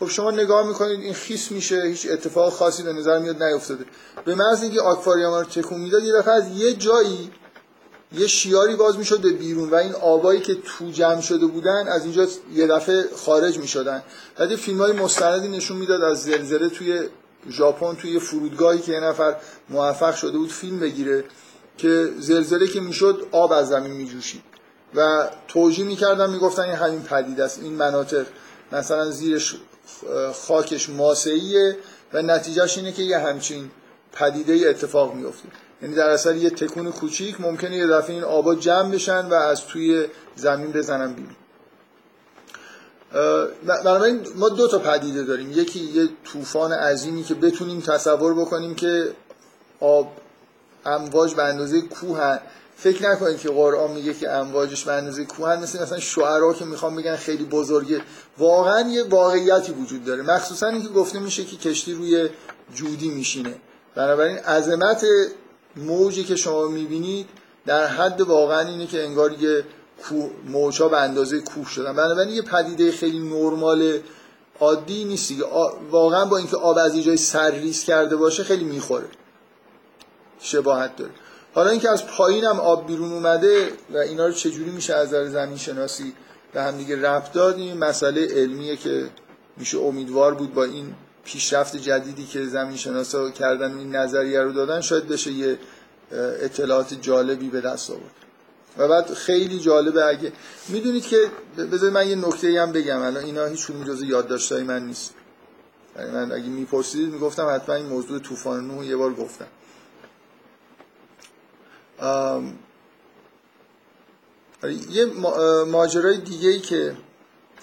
خب 0.00 0.08
شما 0.08 0.30
نگاه 0.30 0.66
می‌کنید 0.66 1.00
این 1.00 1.14
خیس 1.14 1.52
میشه 1.52 1.82
هیچ 1.82 2.06
اتفاق 2.10 2.52
خاصی 2.52 2.82
به 2.82 2.92
نظر 2.92 3.18
میاد 3.18 3.42
نیفتاده. 3.42 3.84
به 4.24 4.34
محض 4.34 4.62
اینکه 4.62 4.80
آکواریوم 4.80 5.34
رو 5.34 5.44
تکون 5.44 5.80
می‌داد 5.80 6.04
یه 6.04 6.12
دفعه 6.12 6.34
از 6.34 6.48
یه 6.56 6.72
جایی 6.72 7.30
یه 8.12 8.26
شیاری 8.26 8.76
باز 8.76 8.98
می‌شد 8.98 9.20
به 9.20 9.30
بیرون 9.30 9.70
و 9.70 9.74
این 9.74 9.92
آبایی 9.92 10.40
که 10.40 10.54
تو 10.54 10.90
جمع 10.90 11.20
شده 11.20 11.46
بودن 11.46 11.88
از 11.88 12.04
اینجا 12.04 12.26
یه 12.54 12.66
دفعه 12.66 13.04
خارج 13.16 13.58
می‌شدن. 13.58 14.02
بعد 14.36 14.56
فیلم 14.56 14.78
های 14.78 14.92
مستندی 14.92 15.48
نشون 15.48 15.76
می‌داد 15.76 16.02
از 16.02 16.22
زلزله 16.22 16.68
توی 16.68 17.00
ژاپن 17.50 17.94
توی 17.94 18.18
فرودگاهی 18.18 18.78
که 18.78 18.92
یه 18.92 19.00
نفر 19.00 19.36
موفق 19.68 20.14
شده 20.14 20.38
بود 20.38 20.50
فیلم 20.50 20.78
بگیره 20.80 21.24
که 21.78 22.08
زلزله 22.18 22.66
که 22.66 22.80
می‌شد 22.80 23.26
آب 23.32 23.52
از 23.52 23.68
زمین 23.68 23.92
میجوشید. 23.92 24.53
و 24.96 25.28
توجیه 25.48 25.84
می‌کردن 25.84 26.30
می‌گفتن 26.30 26.62
این 26.62 26.74
همین 26.74 27.02
پدیده 27.02 27.44
است. 27.44 27.58
این 27.62 27.72
مناطق 27.72 28.26
مثلا 28.72 29.10
زیرش 29.10 29.56
خاکش 30.46 30.90
ماسهیه 30.90 31.76
و 32.12 32.22
نتیجهش 32.22 32.78
اینه 32.78 32.92
که 32.92 33.02
یه 33.02 33.18
همچین 33.18 33.70
پدیده 34.12 34.70
اتفاق 34.70 35.14
میفته 35.14 35.48
یعنی 35.82 35.94
در 35.94 36.10
اثر 36.10 36.34
یه 36.34 36.50
تکون 36.50 36.92
کوچیک 36.92 37.40
ممکنه 37.40 37.76
یه 37.76 37.86
دفعه 37.86 38.14
این 38.14 38.24
آبا 38.24 38.54
جمع 38.54 38.90
بشن 38.90 39.26
و 39.26 39.34
از 39.34 39.66
توی 39.66 40.06
زمین 40.36 40.72
بزنن 40.72 41.14
بیرون. 41.14 41.36
بنابراین 43.66 44.26
ما 44.36 44.48
دو 44.48 44.68
تا 44.68 44.78
پدیده 44.78 45.22
داریم. 45.22 45.50
یکی 45.50 45.80
یه 45.80 46.08
طوفان 46.24 46.72
عظیمی 46.72 47.22
که 47.22 47.34
بتونیم 47.34 47.80
تصور 47.80 48.34
بکنیم 48.34 48.74
که 48.74 49.12
آب 49.80 50.12
امواج 50.86 51.34
به 51.34 51.42
اندازه 51.42 51.80
کوه 51.80 52.38
فکر 52.76 53.10
نکنید 53.10 53.38
که 53.38 53.48
قرآن 53.48 53.90
میگه 53.90 54.14
که 54.14 54.30
امواجش 54.30 54.84
به 54.84 54.92
اندازه 54.92 55.24
کوهن 55.24 55.62
مثل 55.62 55.82
مثلا 55.82 55.98
شعرا 55.98 56.52
که 56.52 56.64
می‌خوام 56.64 56.96
بگن 56.96 57.16
خیلی 57.16 57.44
بزرگه. 57.44 58.00
واقعا 58.38 58.88
یه 58.88 59.02
واقعیتی 59.02 59.72
وجود 59.72 60.04
داره. 60.04 60.22
مخصوصا 60.22 60.66
اینکه 60.66 60.88
گفته 60.88 61.18
میشه 61.18 61.44
که 61.44 61.56
کشتی 61.56 61.92
روی 61.92 62.28
جودی 62.74 63.08
میشینه. 63.08 63.54
بنابراین 63.94 64.36
عظمت 64.36 65.04
موجی 65.76 66.24
که 66.24 66.36
شما 66.36 66.68
می‌بینید 66.68 67.28
در 67.66 67.86
حد 67.86 68.20
واقعا 68.20 68.60
اینه 68.60 68.86
که 68.86 69.04
انگار 69.04 69.32
یه 69.32 69.64
موجا 70.46 70.88
به 70.88 71.00
اندازه 71.00 71.40
کوه 71.40 71.68
شدن. 71.68 71.96
بنابراین 71.96 72.34
یه 72.34 72.42
پدیده 72.42 72.92
خیلی 72.92 73.18
نرمال 73.18 73.98
عادی 74.60 75.04
نیست 75.04 75.32
واقعا 75.90 76.24
با 76.24 76.36
اینکه 76.36 76.56
آب 76.56 76.78
از 76.78 76.96
جای 76.96 77.16
سرریز 77.16 77.84
کرده 77.84 78.16
باشه 78.16 78.44
خیلی 78.44 78.64
می‌خوره. 78.64 79.06
شباهت 80.40 80.96
داره. 80.96 81.12
حالا 81.54 81.70
اینکه 81.70 81.90
از 81.90 82.06
پایین 82.06 82.44
هم 82.44 82.60
آب 82.60 82.86
بیرون 82.86 83.12
اومده 83.12 83.68
و 83.94 83.96
اینا 83.96 84.26
رو 84.26 84.32
چجوری 84.32 84.70
میشه 84.70 84.94
از 84.94 85.08
نظر 85.08 85.28
زمین 85.28 85.56
شناسی 85.56 86.12
به 86.52 86.62
هم 86.62 86.76
دیگه 86.76 87.02
ربط 87.02 87.32
داد 87.32 87.60
مسئله 87.60 88.26
علمیه 88.26 88.76
که 88.76 89.08
میشه 89.56 89.78
امیدوار 89.78 90.34
بود 90.34 90.54
با 90.54 90.64
این 90.64 90.94
پیشرفت 91.24 91.76
جدیدی 91.76 92.26
که 92.26 92.46
زمین 92.46 92.76
شناسا 92.76 93.30
کردن 93.30 93.78
این 93.78 93.96
نظریه 93.96 94.40
رو 94.40 94.52
دادن 94.52 94.80
شاید 94.80 95.08
بشه 95.08 95.32
یه 95.32 95.58
اطلاعات 96.42 96.94
جالبی 97.00 97.48
به 97.48 97.60
دست 97.60 97.90
آورد. 97.90 98.14
و 98.78 98.88
بعد 98.88 99.14
خیلی 99.14 99.58
جالبه 99.58 100.04
اگه 100.06 100.32
می‌دونید 100.68 101.06
که 101.06 101.16
بذارید 101.72 101.94
من 101.94 102.08
یه 102.08 102.16
نکته 102.16 102.60
هم 102.62 102.72
بگم 102.72 103.02
الان 103.02 103.24
اینا 103.24 103.44
هیچ 103.46 103.66
کدوم 103.66 103.84
جزء 103.84 104.04
یادداشتای 104.04 104.62
من 104.62 104.86
نیست. 104.86 105.14
یعنی 105.98 106.10
من 106.10 106.32
اگه 106.32 106.46
میپرسیدید 106.46 107.12
می‌گفتم 107.12 107.48
حتما 107.54 107.74
این 107.74 107.86
موضوع 107.86 108.18
طوفان 108.18 108.68
نوح 108.68 108.86
یه 108.86 108.96
بار 108.96 109.14
گفتم. 109.14 109.46
یه 114.90 115.04
ماجرای 115.66 116.18
دیگه 116.18 116.48
ای 116.48 116.60
که 116.60 116.96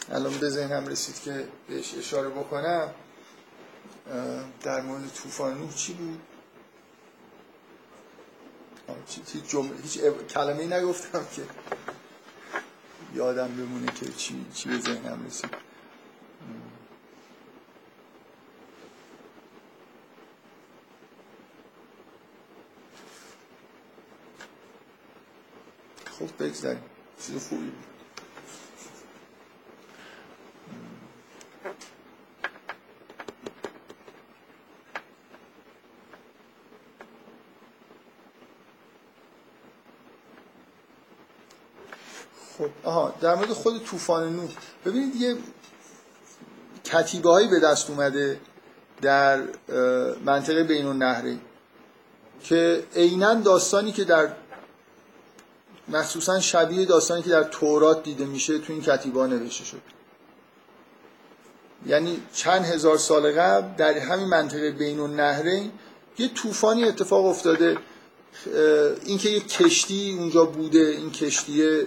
الان 0.10 0.38
به 0.38 0.50
ذهنم 0.50 0.88
رسید 0.88 1.22
که 1.22 1.48
بهش 1.68 1.96
اشاره 1.98 2.30
بکنم 2.30 2.94
در 4.64 4.82
مورد 4.82 5.14
طوفان 5.14 5.58
نوح 5.58 5.76
چی 5.76 5.94
بود؟ 5.94 6.20
جمله، 9.48 9.72
هیچ 9.84 10.00
کلمه 10.30 10.66
نگفتم 10.66 11.26
که 11.36 11.42
یادم 13.16 13.48
بمونه 13.48 13.92
که 13.92 14.06
چی, 14.18 14.46
چی 14.54 14.70
به 14.70 14.80
ذهنم 14.80 15.26
رسید. 15.28 15.71
خب 26.22 26.44
بگذاریم. 26.44 26.84
چیز 27.22 27.48
خوبی 27.48 27.64
بود. 27.64 27.74
خب 42.58 42.70
آها 42.84 43.16
در 43.22 43.36
مورد 43.36 43.50
خود 43.50 43.84
طوفان 43.84 44.36
نوح 44.36 44.50
ببینید 44.86 45.16
یه 45.16 45.38
کتیبه 46.84 47.30
هایی 47.30 47.48
به 47.48 47.60
دست 47.60 47.90
اومده 47.90 48.40
در 49.02 49.42
منطقه 50.26 50.64
بین 50.64 50.86
النهرین 50.86 51.42
که 52.44 52.84
عینا 52.96 53.34
داستانی 53.34 53.92
که 53.92 54.04
در 54.04 54.34
مخصوصا 55.88 56.40
شبیه 56.40 56.86
داستانی 56.86 57.22
که 57.22 57.30
در 57.30 57.44
تورات 57.44 58.04
دیده 58.04 58.26
میشه 58.26 58.60
تو 58.60 58.74
این 58.74 58.82
کتیبا 58.82 59.28
نوشته 59.28 59.66
شد. 59.66 59.82
یعنی 61.86 62.22
چند 62.34 62.66
هزار 62.66 62.98
سال 62.98 63.32
قبل 63.32 63.76
در 63.78 63.98
همین 63.98 64.28
منطقه 64.28 64.72
بین 64.72 65.00
النهرین 65.00 65.72
یه 66.18 66.28
طوفانی 66.28 66.84
اتفاق 66.84 67.26
افتاده. 67.26 67.78
اینکه 69.06 69.30
یه 69.30 69.40
کشتی 69.40 70.16
اونجا 70.20 70.46
بوده 70.46 70.80
این 70.80 71.12
کشتی 71.12 71.82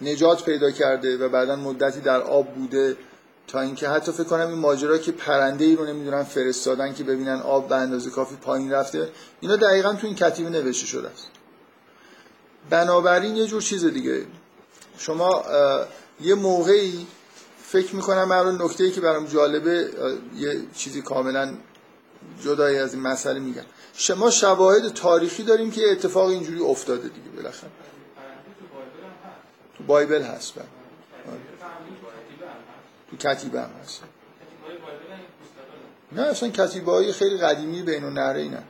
نجات 0.00 0.44
پیدا 0.44 0.70
کرده 0.70 1.16
و 1.16 1.28
بعدا 1.28 1.56
مدتی 1.56 2.00
در 2.00 2.20
آب 2.20 2.54
بوده 2.54 2.96
تا 3.46 3.60
اینکه 3.60 3.88
حتی 3.88 4.12
فکر 4.12 4.24
کنم 4.24 4.48
این 4.48 4.58
ماجرا 4.58 4.98
که 4.98 5.12
پرنده 5.12 5.64
ای 5.64 5.76
رو 5.76 5.86
نمی‌دونن 5.86 6.22
فرستادن 6.22 6.94
که 6.94 7.04
ببینن 7.04 7.40
آب 7.40 7.68
به 7.68 7.74
اندازه 7.76 8.10
کافی 8.10 8.36
پایین 8.36 8.72
رفته 8.72 9.08
اینا 9.40 9.56
دقیقا 9.56 9.92
تو 9.94 10.06
این 10.06 10.16
کتیبه 10.16 10.50
نوشته 10.50 10.86
شده 10.86 11.08
است. 11.08 11.26
بنابراین 12.70 13.36
یه 13.36 13.46
جور 13.46 13.62
چیز 13.62 13.84
دیگه. 13.84 14.26
شما 14.98 15.44
یه 16.20 16.34
موقعی 16.34 17.06
فکر 17.62 17.96
می‌کنم 17.96 18.24
من 18.24 18.62
نکته 18.62 18.84
ای 18.84 18.90
که 18.90 19.00
برام 19.00 19.26
جالبه 19.26 19.90
یه 20.36 20.62
چیزی 20.74 21.02
کاملا 21.02 21.54
جدایی 22.44 22.78
از 22.78 22.94
این 22.94 23.02
مسئله 23.02 23.40
میگم. 23.40 23.64
شما 23.94 24.30
شواهد 24.30 24.88
تاریخی 24.88 25.42
داریم 25.42 25.70
که 25.70 25.90
اتفاق 25.90 26.28
اینجوری 26.28 26.60
افتاده 26.60 27.08
دیگه 27.08 27.28
بالاخره. 27.36 27.70
تو 29.78 29.84
بایبل 29.84 30.22
هست 30.22 30.54
بله. 30.54 30.66
تو 33.10 33.16
کتیبه 33.16 33.60
هم 33.60 33.70
هست. 33.82 34.02
نه 36.12 36.22
اصلا 36.22 36.48
کتیبه 36.48 37.12
خیلی 37.12 37.38
قدیمی 37.38 37.82
بین 37.82 38.04
و 38.04 38.10
نهره 38.10 38.48
نه. 38.48 38.62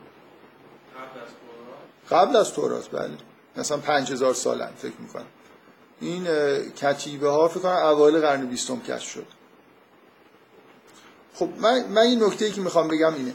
قبل 2.11 2.35
از 2.35 2.53
تورات 2.53 2.91
بله. 2.91 3.28
مثلا 3.59 3.77
پنج 3.77 4.11
هزار 4.11 4.33
سالن 4.33 4.69
فکر 4.77 4.93
می‌کنم. 4.99 5.25
این 6.01 6.27
کتیبه 6.71 7.29
ها 7.29 7.47
فکر 7.47 7.59
کنم 7.59 7.71
اوایل 7.71 8.19
قرن 8.19 8.45
بیستم 8.45 8.79
کشف 8.79 9.09
شد. 9.09 9.25
خب 11.33 11.49
من, 11.57 11.85
من 11.85 12.01
این 12.01 12.23
نکته 12.23 12.51
که 12.51 12.61
می‌خوام 12.61 12.87
بگم 12.87 13.13
اینه. 13.13 13.33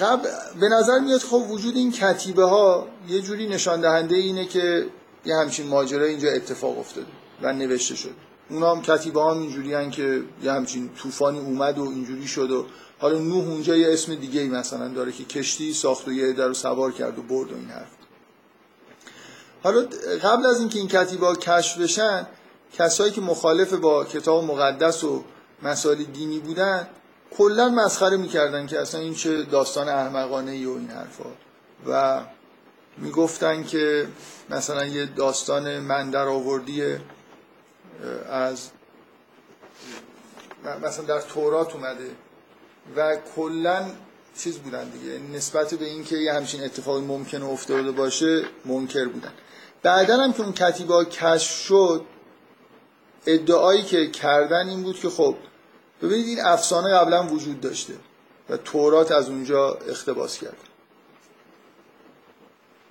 قبل 0.00 0.28
به 0.60 0.68
نظر 0.68 0.98
میاد 0.98 1.20
خب 1.20 1.50
وجود 1.50 1.76
این 1.76 1.92
کتیبه 1.92 2.44
ها 2.44 2.88
یه 3.08 3.20
جوری 3.20 3.48
نشان 3.48 3.80
دهنده 3.80 4.16
اینه 4.16 4.46
که 4.46 4.86
یه 5.24 5.36
همچین 5.36 5.66
ماجرا 5.66 6.04
اینجا 6.04 6.30
اتفاق 6.30 6.78
افتاده 6.78 7.06
و 7.42 7.52
نوشته 7.52 7.94
شد 7.94 8.14
اونا 8.50 8.74
هم 8.74 8.82
کتیبه 8.82 9.20
هم 9.20 9.38
اینجوری 9.38 9.90
که 9.90 10.22
یه 10.42 10.52
همچین 10.52 10.90
طوفانی 10.94 11.38
اومد 11.38 11.78
و 11.78 11.82
اینجوری 11.82 12.26
شد 12.26 12.50
و 12.50 12.66
حالا 12.98 13.18
نوح 13.18 13.48
اونجا 13.48 13.76
یه 13.76 13.92
اسم 13.92 14.14
دیگه 14.14 14.40
ای 14.40 14.48
مثلا 14.48 14.88
داره 14.88 15.12
که 15.12 15.24
کشتی 15.24 15.74
ساخت 15.74 16.08
و 16.08 16.12
یه 16.12 16.32
در 16.32 16.46
رو 16.46 16.54
سوار 16.54 16.92
کرد 16.92 17.18
و 17.18 17.22
برد 17.22 17.52
و 17.52 17.54
این 17.54 17.68
حرف. 17.70 17.88
حالا 19.62 19.86
قبل 20.22 20.46
از 20.46 20.60
اینکه 20.60 20.78
این 20.78 20.88
کتیبه 20.88 21.36
کشف 21.36 21.78
بشن 21.78 22.26
کسایی 22.72 23.12
که 23.12 23.20
مخالف 23.20 23.72
با 23.72 24.04
کتاب 24.04 24.44
مقدس 24.44 25.04
و 25.04 25.24
مسائل 25.62 26.04
دینی 26.04 26.38
بودن 26.38 26.88
کلا 27.30 27.68
مسخره 27.68 28.16
می‌کردن 28.16 28.66
که 28.66 28.80
اصلا 28.80 29.00
این 29.00 29.14
چه 29.14 29.42
داستان 29.42 29.88
احمقانه 29.88 30.50
ای 30.50 30.64
و 30.64 30.70
این 30.70 30.90
حرفا. 30.90 31.30
و 31.86 32.20
می‌گفتن 32.98 33.64
که 33.64 34.08
مثلا 34.50 34.86
یه 34.86 35.06
داستان 35.06 35.78
من 35.78 36.10
در 36.10 36.28
از 38.30 38.70
مثلا 40.82 41.04
در 41.04 41.20
تورات 41.20 41.74
اومده 41.74 42.10
و 42.96 43.16
کلا 43.36 43.90
چیز 44.38 44.58
بودن 44.58 44.88
دیگه. 44.88 45.18
نسبت 45.36 45.74
به 45.74 45.84
اینکه 45.84 46.16
یه 46.16 46.32
همچین 46.32 46.64
اتفاقی 46.64 47.00
ممکنه 47.00 47.44
افتاده 47.44 47.90
باشه 47.90 48.44
منکر 48.64 49.08
بودن. 49.08 49.32
بعدا 49.82 50.16
هم 50.16 50.32
که 50.32 50.42
اون 50.42 50.52
کتیبه 50.52 51.04
کشف 51.04 51.50
شد 51.50 52.04
ادعایی 53.26 53.82
که 53.82 54.10
کردن 54.10 54.68
این 54.68 54.82
بود 54.82 55.00
که 55.00 55.08
خب 55.08 55.36
ببینید 56.02 56.26
این 56.26 56.40
افسانه 56.40 56.94
قبلا 56.94 57.26
وجود 57.26 57.60
داشته 57.60 57.94
و 58.50 58.56
تورات 58.56 59.12
از 59.12 59.28
اونجا 59.28 59.78
اختباس 59.88 60.38
کرد 60.38 60.67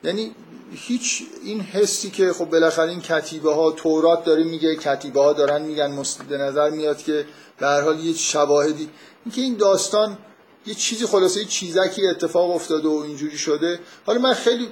یعنی 0.07 0.35
هیچ 0.71 1.23
این 1.43 1.61
حسی 1.61 2.09
که 2.09 2.33
خب 2.33 2.45
بالاخره 2.45 2.89
این 2.89 3.01
کتیبه 3.01 3.53
ها 3.53 3.71
تورات 3.71 4.23
داره 4.25 4.43
میگه 4.43 4.75
کتیبه 4.75 5.21
ها 5.21 5.33
دارن 5.33 5.61
میگن 5.61 6.03
به 6.29 6.37
نظر 6.37 6.69
میاد 6.69 6.97
که 6.97 7.25
به 7.59 7.67
هر 7.67 7.81
حال 7.81 7.99
یه 7.99 8.13
شواهدی. 8.13 8.89
اینکه 9.25 9.41
این 9.41 9.55
داستان 9.55 10.17
یه 10.65 10.73
چیزی 10.73 11.05
خلاصه 11.05 11.39
یه 11.39 11.45
چیزکی 11.45 12.07
اتفاق 12.07 12.51
افتاده 12.51 12.87
و 12.87 12.91
اینجوری 12.91 13.37
شده. 13.37 13.79
حالا 14.05 14.19
من 14.19 14.33
خیلی 14.33 14.67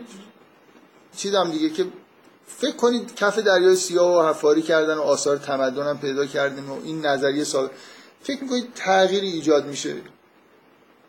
چیزم 1.18 1.52
دیگه 1.52 1.70
که 1.70 1.86
فکر 2.48 2.76
کنید 2.76 3.16
کف 3.16 3.40
دریای 3.40 3.76
سیاه 3.76 4.26
و 4.26 4.30
حفاری 4.30 4.62
کردن 4.62 4.98
و 4.98 5.02
آثار 5.02 5.38
تمدن 5.38 5.88
هم 5.88 5.98
پیدا 6.00 6.26
کردن 6.26 6.64
و 6.64 6.78
این 6.84 7.06
نظریه 7.06 7.44
سال 7.44 7.70
فکر 8.24 8.44
می‌کنید 8.44 8.74
تغییری 8.76 9.28
ایجاد 9.28 9.66
میشه؟ 9.66 9.96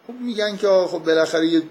خب 0.07 0.15
میگن 0.21 0.57
که 0.57 0.69
خب 0.69 0.99
بالاخره 0.99 1.47
یه 1.47 1.63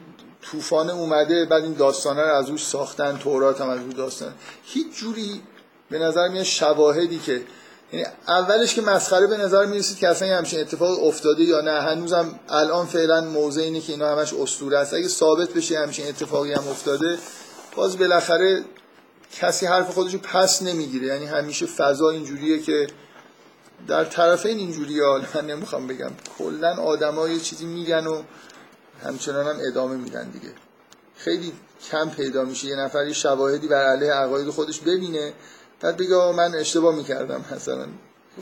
طوفان 0.52 0.90
اومده 0.90 1.46
بعد 1.46 1.64
این 1.64 1.74
داستانه 1.74 2.22
رو 2.22 2.36
از 2.36 2.50
روش 2.50 2.66
ساختن 2.66 3.18
تورات 3.18 3.62
هم 3.62 3.70
از 3.70 3.80
روش 3.80 3.94
داستان. 3.94 4.34
هیچ 4.64 4.88
جوری 4.96 5.42
به 5.90 6.00
نظر 6.00 6.28
میاد 6.28 6.44
شواهدی 6.44 7.20
که 7.20 7.42
یعنی 7.94 8.06
اولش 8.28 8.74
که 8.74 8.82
مسخره 8.82 9.28
به 9.28 9.38
نظر 9.38 9.66
می‌رسید 9.66 9.98
که 9.98 10.08
اصلا 10.08 10.38
همچین 10.38 10.60
اتفاق 10.60 11.04
افتاده 11.04 11.44
یا 11.44 11.62
نه. 11.62 11.82
هنوزم 11.82 12.40
الان 12.50 12.86
فعلا 12.86 13.22
موضع 13.22 13.62
اینه 13.62 13.82
که 13.82 13.94
اینا 13.94 14.12
همش 14.12 14.34
اسطوره 14.34 14.78
است. 14.78 14.94
اگه 14.94 15.08
ثابت 15.08 15.50
بشه 15.50 15.80
همچین 15.80 16.08
اتفاقی 16.08 16.54
هم 16.54 16.68
افتاده 16.68 17.18
باز 17.76 17.98
بالاخره 17.98 18.64
کسی 19.40 19.66
حرف 19.66 19.90
خودشو 19.90 20.18
پس 20.18 20.62
نمی‌گیره. 20.62 21.08
یعنی 21.08 21.26
همیشه 21.26 21.66
فضا 21.66 22.10
اینجوریه 22.10 22.60
که 22.60 22.88
در 23.88 24.06
طرفین 24.06 24.58
اینجوری 24.58 25.00
ها 25.00 25.22
من 25.36 25.46
نمی‌خوام 25.48 25.88
بگم. 25.88 26.12
کلا 26.40 26.76
آدما 26.76 27.28
یه 27.28 27.40
چیزی 27.40 27.66
میگن 27.66 28.08
و 28.08 28.22
همچنان 29.04 29.48
هم 29.48 29.62
ادامه 29.68 29.96
میدن 29.96 30.30
دیگه. 30.30 30.50
خیلی 31.18 31.54
کم 31.92 32.10
پیدا 32.10 32.44
میشه. 32.44 32.68
یه 32.68 32.76
نفر 32.76 33.08
یه 33.08 33.14
شواهدی 33.14 33.68
بر 33.68 33.86
علیه 33.86 34.14
عقاید 34.14 34.50
خودش 34.50 34.80
ببینه 34.80 35.34
بعد 35.82 35.98
بگه 35.98 36.32
من 36.32 36.56
اشتباه 36.56 36.96
می‌کردم 36.96 37.46
مثلا. 37.56 37.88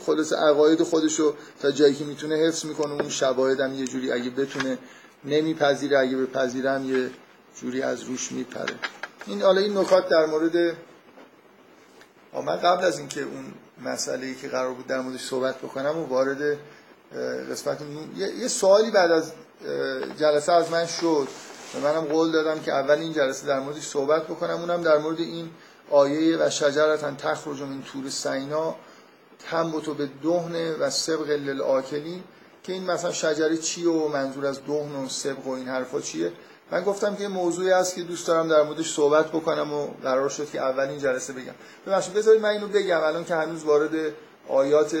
خلاص 0.06 0.32
عقاید 0.32 0.82
خودش 0.82 1.20
رو 1.20 1.34
تا 1.62 1.70
جایی 1.70 1.94
که 1.94 2.04
می‌تونه 2.04 2.34
حفظ 2.34 2.64
می‌کنه 2.64 2.92
اون 2.92 3.08
شواهدم 3.08 3.74
یه 3.74 3.86
جوری 3.86 4.12
اگه 4.12 4.30
بتونه 4.30 4.78
نمیپذیره 5.24 5.98
اگه 5.98 6.16
بپذیرم 6.16 6.94
یه 6.94 7.10
جوری 7.60 7.82
از 7.82 8.02
روش 8.02 8.32
میپره. 8.32 8.74
این 9.26 9.42
حالا 9.42 9.60
این 9.60 9.78
نکات 9.78 10.08
در 10.08 10.26
مورد 10.26 10.76
من 12.46 12.56
قبل 12.56 12.84
از 12.84 12.98
اینکه 12.98 13.22
اون 13.22 13.54
مسئله 13.84 14.26
ای 14.26 14.34
که 14.34 14.48
قرار 14.48 14.74
بود 14.74 14.86
در 14.86 15.00
موردش 15.00 15.24
صحبت 15.24 15.58
بکنم 15.58 15.98
و 15.98 16.06
وارد 16.06 16.58
قسمت 17.50 17.78
یه 18.16 18.48
سوالی 18.48 18.90
بعد 18.90 19.10
از 19.10 19.32
جلسه 20.18 20.52
از 20.52 20.70
من 20.70 20.86
شد. 20.86 21.28
و 21.74 21.80
منم 21.80 22.00
قول 22.00 22.32
دادم 22.32 22.60
که 22.60 22.72
اول 22.72 22.98
این 22.98 23.12
جلسه 23.12 23.46
در 23.46 23.60
موردش 23.60 23.82
صحبت 23.82 24.24
بکنم. 24.24 24.60
اونم 24.60 24.82
در 24.82 24.98
مورد 24.98 25.20
این 25.20 25.50
آیه 25.90 26.36
و 26.36 26.50
شجرتن 26.50 27.16
تخرج 27.16 27.62
من 27.62 27.82
تور 27.82 28.10
سینا 28.10 28.74
تنبتو 29.50 29.94
به 29.94 30.08
دهنه 30.22 30.76
و 30.76 30.90
سبق 30.90 31.30
للآکلین 31.30 32.22
که 32.62 32.72
این 32.72 32.84
مثلا 32.90 33.12
شجره 33.12 33.56
چیه 33.56 33.88
و 33.88 34.08
منظور 34.08 34.46
از 34.46 34.60
دهن 34.66 34.94
و 35.04 35.08
سبق 35.08 35.46
و 35.46 35.50
این 35.50 35.68
حرفا 35.68 36.00
چیه. 36.00 36.32
من 36.70 36.82
گفتم 36.82 37.16
که 37.16 37.28
موضوعی 37.28 37.72
است 37.72 37.94
که 37.94 38.02
دوست 38.02 38.26
دارم 38.26 38.48
در 38.48 38.62
موردش 38.62 38.94
صحبت 38.94 39.26
بکنم 39.26 39.72
و 39.72 39.86
قرار 40.02 40.28
شد 40.28 40.50
که 40.50 40.60
اول 40.60 40.88
این 40.88 40.98
جلسه 40.98 41.32
بگم. 41.32 41.54
ببخشید 41.86 42.14
بذارید 42.14 42.42
من 42.42 42.48
اینو 42.48 42.68
بگم. 42.68 43.00
الان 43.00 43.24
که 43.24 43.34
هنوز 43.34 43.64
وارد 43.64 43.90
آیات 44.48 44.96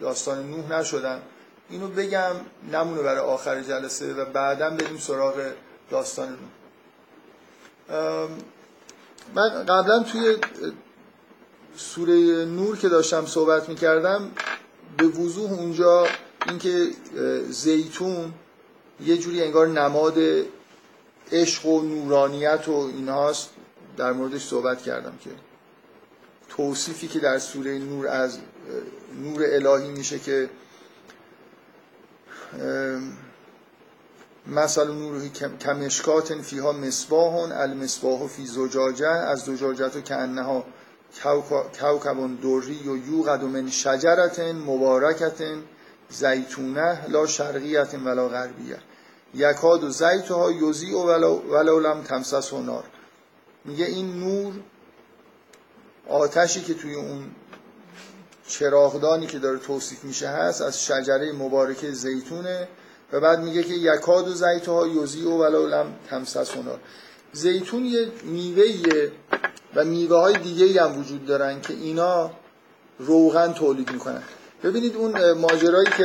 داستان 0.00 0.50
نوح 0.50 0.80
نشدم. 0.80 1.22
اینو 1.70 1.88
بگم 1.88 2.32
نمونه 2.72 3.02
برای 3.02 3.20
آخر 3.20 3.62
جلسه 3.62 4.14
و 4.14 4.24
بعدا 4.24 4.70
بریم 4.70 4.98
سراغ 4.98 5.34
داستان 5.90 6.38
من 9.34 9.64
قبلا 9.68 10.02
توی 10.02 10.36
سوره 11.76 12.44
نور 12.44 12.76
که 12.76 12.88
داشتم 12.88 13.26
صحبت 13.26 13.68
می‌کردم 13.68 14.30
به 14.96 15.06
وضوح 15.06 15.52
اونجا 15.52 16.06
اینکه 16.48 16.88
زیتون 17.50 18.32
یه 19.00 19.18
جوری 19.18 19.42
انگار 19.42 19.66
نماد 19.66 20.18
عشق 21.32 21.66
و 21.66 21.82
نورانیت 21.82 22.68
و 22.68 22.72
اینهاست 22.72 23.50
در 23.96 24.12
موردش 24.12 24.46
صحبت 24.46 24.82
کردم 24.82 25.12
که 25.24 25.30
توصیفی 26.48 27.08
که 27.08 27.18
در 27.18 27.38
سوره 27.38 27.78
نور 27.78 28.08
از 28.08 28.38
نور 29.22 29.42
الهی 29.46 29.88
میشه 29.88 30.18
که 30.18 30.50
مثلا 34.46 34.94
نور 34.94 35.28
کمشکات 35.60 36.34
فیها 36.34 36.72
مصباح 36.72 37.34
المصباح 37.34 38.26
فی 38.26 38.46
زجاجه 38.46 39.08
از 39.08 39.38
زجاجت 39.38 39.96
و 39.96 40.00
که 40.00 40.14
انها 40.14 40.64
کوکبون 41.80 42.34
دوری 42.34 42.88
و 42.88 42.96
یوقد 42.96 43.44
من 43.44 43.70
شجرت 43.70 44.40
مبارکت 44.40 45.42
زیتونه 46.08 47.08
لا 47.08 47.26
شرقیت 47.26 47.94
ولا 47.94 48.28
غربیه. 48.28 48.78
یکاد 49.34 49.84
و 49.84 49.90
زیتها 49.90 50.52
یوزی 50.52 50.92
و 50.92 50.98
ولو 51.36 51.80
لم 51.80 52.02
تمسس 52.02 52.52
و 52.52 52.62
نار. 52.62 52.84
میگه 53.64 53.84
این 53.84 54.20
نور 54.20 54.54
آتشی 56.08 56.60
که 56.60 56.74
توی 56.74 56.94
اون 56.94 57.30
چراغدانی 58.48 59.26
که 59.26 59.38
داره 59.38 59.58
توصیف 59.58 60.04
میشه 60.04 60.28
هست 60.28 60.62
از 60.62 60.84
شجره 60.84 61.32
مبارکه 61.32 61.90
زیتونه. 61.90 62.68
و 63.12 63.20
بعد 63.20 63.40
میگه 63.40 63.62
که 63.62 63.74
یکاد 63.74 64.28
و 64.28 64.34
زیتها 64.34 64.86
یوزی 64.86 65.22
و 65.22 65.30
ولو 65.30 65.66
لم 65.66 65.86
تمسس 66.10 66.56
و 66.56 66.62
نار 66.62 66.78
زیتون 67.32 67.84
یه 67.84 68.08
میوه 68.24 69.10
و 69.74 69.84
میوه 69.84 70.16
های 70.16 70.38
دیگه 70.38 70.82
هم 70.82 71.00
وجود 71.00 71.26
دارن 71.26 71.60
که 71.60 71.72
اینا 71.72 72.30
روغن 72.98 73.52
تولید 73.52 73.92
می‌کنن. 73.92 74.22
ببینید 74.62 74.96
اون 74.96 75.32
ماجرایی 75.32 75.88
که 75.96 76.04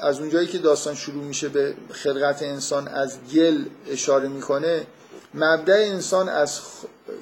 از 0.00 0.20
اونجایی 0.20 0.46
که 0.46 0.58
داستان 0.58 0.94
شروع 0.94 1.24
میشه 1.24 1.48
به 1.48 1.74
خلقت 1.90 2.42
انسان 2.42 2.88
از 2.88 3.18
گل 3.34 3.64
اشاره 3.90 4.28
می‌کنه 4.28 4.86
مبدع 5.34 5.74
انسان 5.74 6.28
از 6.28 6.60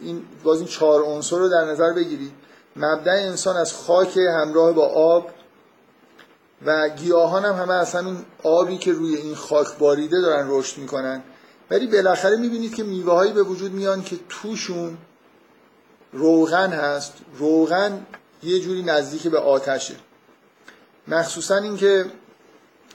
این 0.03 0.23
باز 0.43 0.59
این 0.59 0.67
چهار 0.67 1.03
عنصر 1.03 1.39
رو 1.39 1.49
در 1.49 1.65
نظر 1.65 1.93
بگیرید. 1.93 2.33
مبدع 2.77 3.13
انسان 3.13 3.57
از 3.57 3.73
خاک 3.73 4.17
همراه 4.17 4.73
با 4.73 4.87
آب 4.87 5.31
و 6.67 6.89
گیاهان 6.89 7.45
هم 7.45 7.55
همه 7.55 7.75
از 7.75 7.95
همین 7.95 8.25
آبی 8.43 8.79
که 8.79 8.93
روی 8.93 9.17
این 9.17 9.35
خاک 9.35 9.79
باریده 9.79 10.21
دارن 10.21 10.47
رشد 10.51 10.79
می‌کنن. 10.79 11.23
ولی 11.71 11.87
بالاخره 11.87 12.37
می‌بینید 12.37 12.75
که 12.75 12.83
میوه 12.83 13.33
به 13.33 13.43
وجود 13.43 13.73
میان 13.73 14.03
که 14.03 14.19
توشون 14.29 14.99
روغن 16.13 16.71
هست. 16.71 17.13
روغن 17.39 18.07
یه 18.43 18.61
جوری 18.61 18.83
نزدیک 18.83 19.29
به 19.29 19.39
آتشه. 19.39 19.95
مخصوصا 21.09 21.57
اینکه 21.57 22.05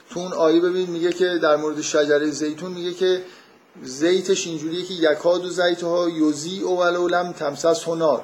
تو 0.09 0.19
اون 0.19 0.33
آیه 0.33 0.61
ببینید 0.61 0.89
میگه 0.89 1.11
که 1.11 1.39
در 1.43 1.55
مورد 1.55 1.81
شجره 1.81 2.31
زیتون 2.31 2.71
میگه 2.71 2.93
که 2.93 3.21
زیتش 3.83 4.47
اینجوریه 4.47 4.85
که 4.85 4.93
یکاد 4.93 5.45
و 5.45 5.49
زیتها 5.49 6.09
یوزی 6.09 6.63
ولو 6.63 7.07
لم 7.07 7.31
تمسس 7.31 7.83
هنار 7.83 8.23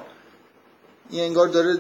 این 1.12 1.24
انگار 1.24 1.48
داره 1.48 1.78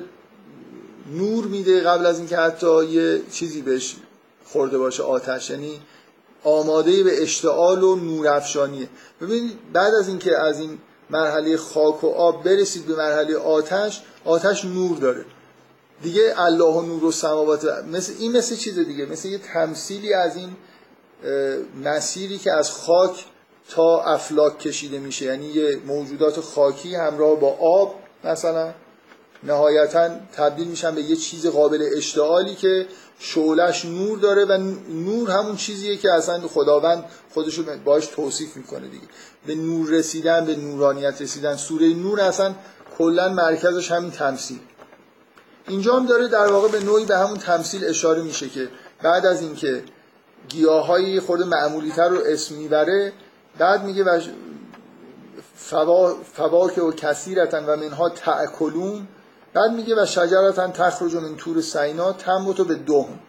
نور 1.17 1.45
میده 1.45 1.81
قبل 1.81 2.05
از 2.05 2.17
اینکه 2.17 2.37
حتی 2.37 2.85
یه 2.85 3.21
چیزی 3.31 3.61
بهش 3.61 3.95
خورده 4.45 4.77
باشه 4.77 5.03
آتش. 5.03 5.49
یعنی 5.49 5.81
آماده 6.43 7.03
به 7.03 7.23
اشتعال 7.23 7.83
و 7.83 7.95
نورافشانیه. 7.95 8.89
ببینید 9.21 9.57
بعد 9.73 9.93
از 9.93 10.07
اینکه 10.07 10.37
از 10.37 10.59
این 10.59 10.77
مرحله 11.09 11.57
خاک 11.57 12.03
و 12.03 12.07
آب 12.07 12.43
برسید 12.43 12.85
به 12.85 12.95
مرحله 12.95 13.37
آتش 13.37 14.01
آتش 14.25 14.65
نور 14.65 14.97
داره. 14.97 15.25
دیگه 16.03 16.33
الله 16.37 16.63
و 16.63 16.81
نور 16.81 17.03
و 17.03 17.11
سماوات 17.11 17.65
مثل 17.91 18.13
این 18.19 18.37
مثل 18.37 18.55
چیز 18.55 18.79
دیگه. 18.79 19.05
مثل 19.05 19.27
یه 19.27 19.37
تمثیلی 19.37 20.13
از 20.13 20.35
این 20.35 20.49
مسیری 21.83 22.37
که 22.37 22.51
از 22.51 22.71
خاک 22.71 23.25
تا 23.69 24.03
افلاک 24.03 24.59
کشیده 24.59 24.99
میشه. 24.99 25.25
یعنی 25.25 25.45
یه 25.45 25.79
موجودات 25.87 26.39
خاکی 26.39 26.95
همراه 26.95 27.39
با 27.39 27.57
آب 27.59 27.95
مثلا. 28.23 28.73
نهایتا 29.43 30.10
تبدیل 30.34 30.67
میشن 30.67 30.95
به 30.95 31.01
یه 31.01 31.15
چیز 31.15 31.47
قابل 31.47 31.89
اشتعالی 31.97 32.56
که 32.56 32.88
شعلش 33.19 33.86
نور 33.86 34.19
داره 34.19 34.45
و 34.45 34.58
نور 34.89 35.32
همون 35.32 35.56
چیزیه 35.56 35.97
که 35.97 36.12
اصلا 36.12 36.39
خداوند 36.39 37.06
خودش 37.34 37.56
رو 37.56 37.63
باش 37.86 38.08
توصیف 38.08 38.58
می‌کنه 38.58 38.88
دیگه. 38.88 39.08
به 39.45 39.56
نور 39.56 39.89
رسیدن 39.89 40.45
به 40.45 40.56
نورانیت 40.56 41.21
رسیدن. 41.21 41.56
سوره 41.56 41.88
نور 41.88 42.21
اصلا 42.21 42.56
کلا 42.97 43.30
مرکزش 43.30 43.91
همین 43.91 44.12
تمثیل. 44.12 44.60
اینجا 45.67 45.95
هم 45.95 46.06
داره 46.06 46.27
در 46.27 46.51
واقع 46.51 46.67
به 46.67 46.80
نوعی 46.80 47.06
به 47.06 47.17
همون 47.17 47.38
تمثیل 47.38 47.86
اشاره 47.86 48.21
میشه 48.21 48.49
که 48.49 48.69
بعد 49.04 49.25
از 49.25 49.41
اینکه 49.41 49.84
گیاهایی 50.49 51.19
خورده 51.19 51.45
معمولی 51.45 51.91
تر 51.91 52.10
رو 52.10 52.17
اسم 52.25 52.56
می‌بره 52.56 53.13
بعد 53.58 53.84
میگه 53.84 54.21
فواکه 56.34 56.82
و 56.82 56.91
کثیرتن 56.91 57.65
و 57.65 57.75
منها 57.75 58.10
تأکلون 58.10 59.08
بعد 59.53 59.71
میگه 59.71 60.03
و 60.03 60.05
شجرتن 60.05 60.71
تخرج 60.71 61.15
من 61.15 61.35
تور 61.35 61.61
سینا 61.61 62.13
تنبتو 62.13 62.65
به 62.65 62.75
دهن. 62.75 63.19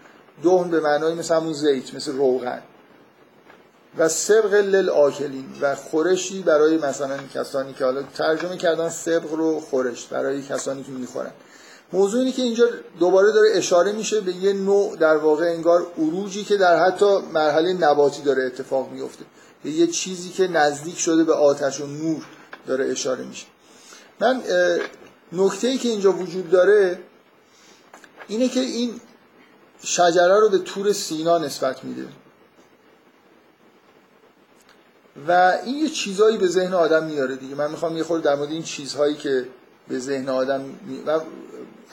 دهن 0.43 0.71
به 0.71 0.81
معنای 0.81 1.15
مثل 1.15 1.35
همون 1.35 1.53
زیت 1.53 1.95
مثل 1.95 2.13
روغن. 2.13 2.63
و 3.99 4.09
سبق 4.09 4.55
لل 4.55 4.89
آکلین 4.89 5.47
و 5.61 5.75
خورشی 5.75 6.43
برای 6.43 6.79
مثلا 6.79 7.17
کسانی 7.35 7.73
که 7.73 7.85
حالا 7.85 8.03
ترجمه 8.03 8.57
کردن 8.57 8.89
سبق 8.89 9.33
رو 9.33 9.61
خورش 9.61 10.07
برای 10.07 10.43
کسانی 10.43 10.83
که 10.83 10.93
می‌خورن. 10.93 11.31
موضوع 11.93 12.21
اینه 12.21 12.33
که 12.33 12.43
اینجا 12.43 12.69
دوباره 12.99 13.33
داره 13.33 13.49
اشاره 13.55 13.93
میشه 13.93 14.21
به 14.21 14.33
یه 14.33 14.53
نوع 14.53 14.97
در 14.97 15.17
واقع 15.17 15.45
انگار 15.45 15.87
عروجی 15.99 16.45
که 16.45 16.57
در 16.57 16.85
حتی 16.85 17.19
مرحله 17.19 17.73
نباتی 17.73 18.23
داره 18.23 18.45
اتفاق 18.45 18.91
میفته 18.91 19.25
به 19.65 19.71
یه 19.71 19.87
چیزی 19.87 20.31
که 20.31 20.49
نزدیک 20.49 20.99
شده 20.99 21.25
به 21.25 21.35
آتش 21.35 21.81
و 21.81 21.87
نور 21.87 22.23
داره 22.67 22.91
اشاره 22.91 23.25
میشه. 23.25 23.47
من 24.21 24.43
نکته 25.33 25.69
ای 25.69 25.79
که 25.79 25.89
اینجا 25.89 26.13
وجود 26.13 26.51
داره 26.51 26.99
اینه 28.29 28.49
که 28.49 28.61
این 28.61 29.01
شجره 29.83 30.41
رو 30.41 30.49
به 30.49 30.59
تور 30.59 30.93
سینا 30.93 31.39
نسبت 31.39 31.85
میده. 31.85 32.09
و 35.29 35.59
این 35.65 35.79
یه 35.79 35.89
چیزهایی 35.89 36.39
به 36.39 36.47
ذهن 36.47 36.75
آدم 36.75 37.05
میاره 37.05 37.37
دیگه. 37.37 37.55
من 37.55 37.71
می‌خوام 37.71 37.97
یه 37.97 38.03
خورده 38.03 38.25
در 38.25 38.35
مورد 38.35 38.51
این 38.51 38.63
چیزهایی 38.63 39.15
که 39.15 39.47
به 39.89 39.99
ذهن 39.99 40.29
آدم 40.29 40.61
می... 40.61 41.03
و 41.07 41.21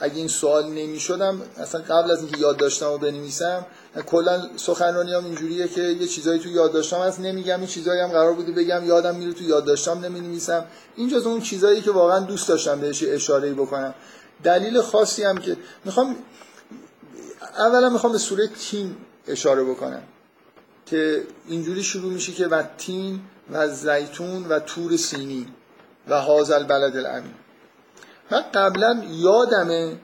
اگه 0.00 0.16
این 0.16 0.28
سوال 0.28 0.66
نمی‌شدم 0.66 1.42
اصلا 1.56 1.80
قبل 1.80 2.10
از 2.10 2.22
اینکه 2.22 2.38
یاد 2.38 2.56
داشتم 2.56 2.90
و 2.90 2.98
بنویسم 2.98 3.66
کلا 4.06 4.42
سخنرانی 4.56 5.14
هم 5.14 5.24
اینجوریه 5.24 5.68
که 5.68 5.82
یه 5.82 6.06
چیزایی 6.06 6.40
تو 6.40 6.48
یاد 6.48 6.72
داشتم 6.72 6.96
هست 6.96 7.20
نمیگم 7.20 7.58
این 7.58 7.66
چیزایی 7.66 8.00
هم 8.00 8.08
قرار 8.08 8.34
بوده 8.34 8.52
بگم 8.52 8.86
یادم 8.86 9.14
میره 9.14 9.32
تو 9.32 9.44
یاد 9.44 9.64
داشتم 9.64 10.04
نمی 10.04 10.20
نویسم 10.20 10.64
این 10.96 11.08
جز 11.08 11.26
اون 11.26 11.40
چیزایی 11.40 11.80
که 11.80 11.90
واقعا 11.90 12.18
دوست 12.20 12.48
داشتم 12.48 12.80
بهش 12.80 13.02
اشاره 13.02 13.54
بکنم. 13.54 13.94
دلیل 14.42 14.80
خاصی 14.80 15.22
هم 15.24 15.38
که 15.38 15.56
می‌خوام 15.84 16.16
اولا 17.58 17.88
می‌خوام 17.88 18.12
به 18.12 18.18
سوره 18.18 18.46
تین 18.46 18.96
اشاره 19.28 19.64
بکنم 19.64 20.02
که 20.86 21.22
اینجوری 21.48 21.82
شروع 21.82 22.12
میشه 22.12 22.32
که 22.32 22.46
و 22.46 22.62
تین 22.78 23.20
و 23.52 23.68
زیتون 23.68 24.46
و 24.48 24.58
تور 24.58 24.96
سینی 24.96 25.46
و 26.08 26.20
هازل 26.20 26.64
بلد 26.64 26.96
الامین. 26.96 27.34
من 28.30 28.44
قبلا 28.54 29.04
یادمه 29.10 29.96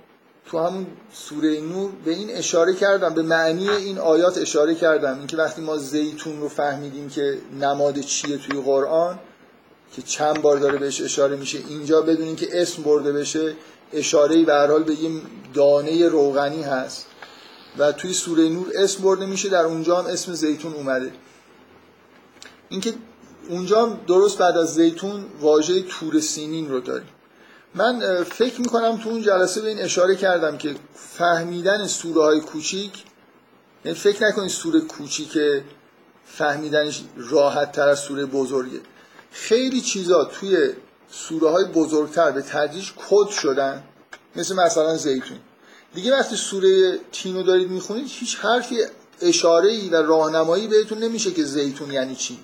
تو 0.47 0.59
همون 0.59 0.87
سوره 1.13 1.61
نور 1.61 1.91
به 2.05 2.11
این 2.11 2.31
اشاره 2.31 2.75
کردم 2.75 3.15
به 3.15 3.23
معنی 3.23 3.69
این 3.69 3.99
آیات 3.99 4.39
اشاره 4.39 4.75
کردم. 4.75 5.19
اینکه 5.19 5.37
وقتی 5.37 5.63
ما 5.63 5.77
زیتون 5.77 6.41
رو 6.41 6.49
فهمیدیم 6.49 7.09
که 7.09 7.39
نماد 7.61 8.01
چیه 8.01 8.37
توی 8.39 8.61
قرآن 8.61 9.19
که 9.93 10.03
چند 10.03 10.43
بار 10.43 10.59
داره 10.59 10.79
بهش 10.79 11.01
اشاره 11.01 11.37
میشه 11.37 11.59
اینجا 11.69 12.03
بدونیم 12.03 12.37
که 12.37 12.49
اسم 12.53 12.83
برده 12.83 13.13
بشه 13.13 13.55
اشاره 13.93 14.45
به 14.45 14.55
حال 14.55 14.83
به 14.83 14.95
یه 14.95 15.21
دانه 15.55 16.09
روغنی 16.09 16.63
هست. 16.63 17.07
و 17.79 17.93
توی 17.93 18.13
سوره 18.13 18.49
نور 18.49 18.73
اسم 18.75 19.03
برده 19.03 19.27
میشه 19.27 19.49
در 19.49 19.65
اونجا 19.65 19.99
هم 19.99 20.07
اسم 20.07 20.33
زیتون 20.33 20.75
اومده. 20.75 21.13
اینکه 22.69 22.95
اونجا 23.49 23.87
هم 23.87 24.01
درست 24.07 24.39
بعد 24.39 24.57
از 24.57 24.75
زیتون 24.75 25.25
واژه 25.41 25.83
تور 25.83 26.21
سینین 26.21 26.71
رو 26.71 26.81
داریم. 26.81 27.09
من 27.75 28.25
فکر 28.25 28.61
می‌کنم 28.61 28.97
تو 28.97 29.09
اون 29.09 29.23
جلسه 29.23 29.61
به 29.61 29.69
این 29.69 29.79
اشاره 29.79 30.17
کردم 30.17 30.59
که 30.59 30.75
فهمیدن 30.95 31.87
سوره 31.87 32.23
های 32.23 32.41
کوچیک 32.41 33.05
یعنی 33.85 33.99
فکر 33.99 34.27
نکنید 34.27 34.51
سوره 34.51 34.81
کوچیک 34.81 35.39
فهمیدنش 36.25 37.03
راحت 37.17 37.73
تر 37.73 37.89
از 37.89 37.99
سوره 37.99 38.27
بزرگه. 38.27 38.81
خیلی 39.31 39.81
چیزا 39.81 40.25
توی 40.25 40.73
سوره 41.11 41.51
های 41.51 41.65
بزرگتر 41.65 42.31
به 42.31 42.43
تدریج 42.43 42.91
کد 42.97 43.29
شدن 43.29 43.83
مثل 44.37 44.55
مثلا 44.55 44.97
زیتون. 44.97 45.39
دیگه 45.95 46.13
وقتی 46.13 46.37
سوره 46.37 46.99
تینو 47.13 47.43
دارید 47.43 47.71
می‌خونید 47.71 48.07
هیچ 48.09 48.37
حرفی 48.37 48.77
اشاره 49.21 49.71
ای 49.71 49.89
و 49.89 50.03
راهنمایی 50.03 50.69
بهتون 50.69 50.99
نمیشه 50.99 51.31
که 51.31 51.45
زیتون 51.45 51.93
یعنی 51.93 52.17
چی. 52.17 52.39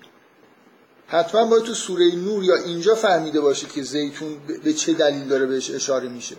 حتما 1.12 1.44
باید 1.44 1.62
تو 1.62 1.74
سوره 1.74 2.14
نور 2.14 2.44
یا 2.44 2.56
اینجا 2.56 2.94
فهمیده 2.94 3.40
باشه 3.40 3.66
که 3.66 3.82
زیتون 3.82 4.36
به 4.64 4.72
چه 4.72 4.92
دلیل 4.92 5.28
داره 5.28 5.46
بهش 5.46 5.70
اشاره 5.70 6.08
میشه. 6.08 6.36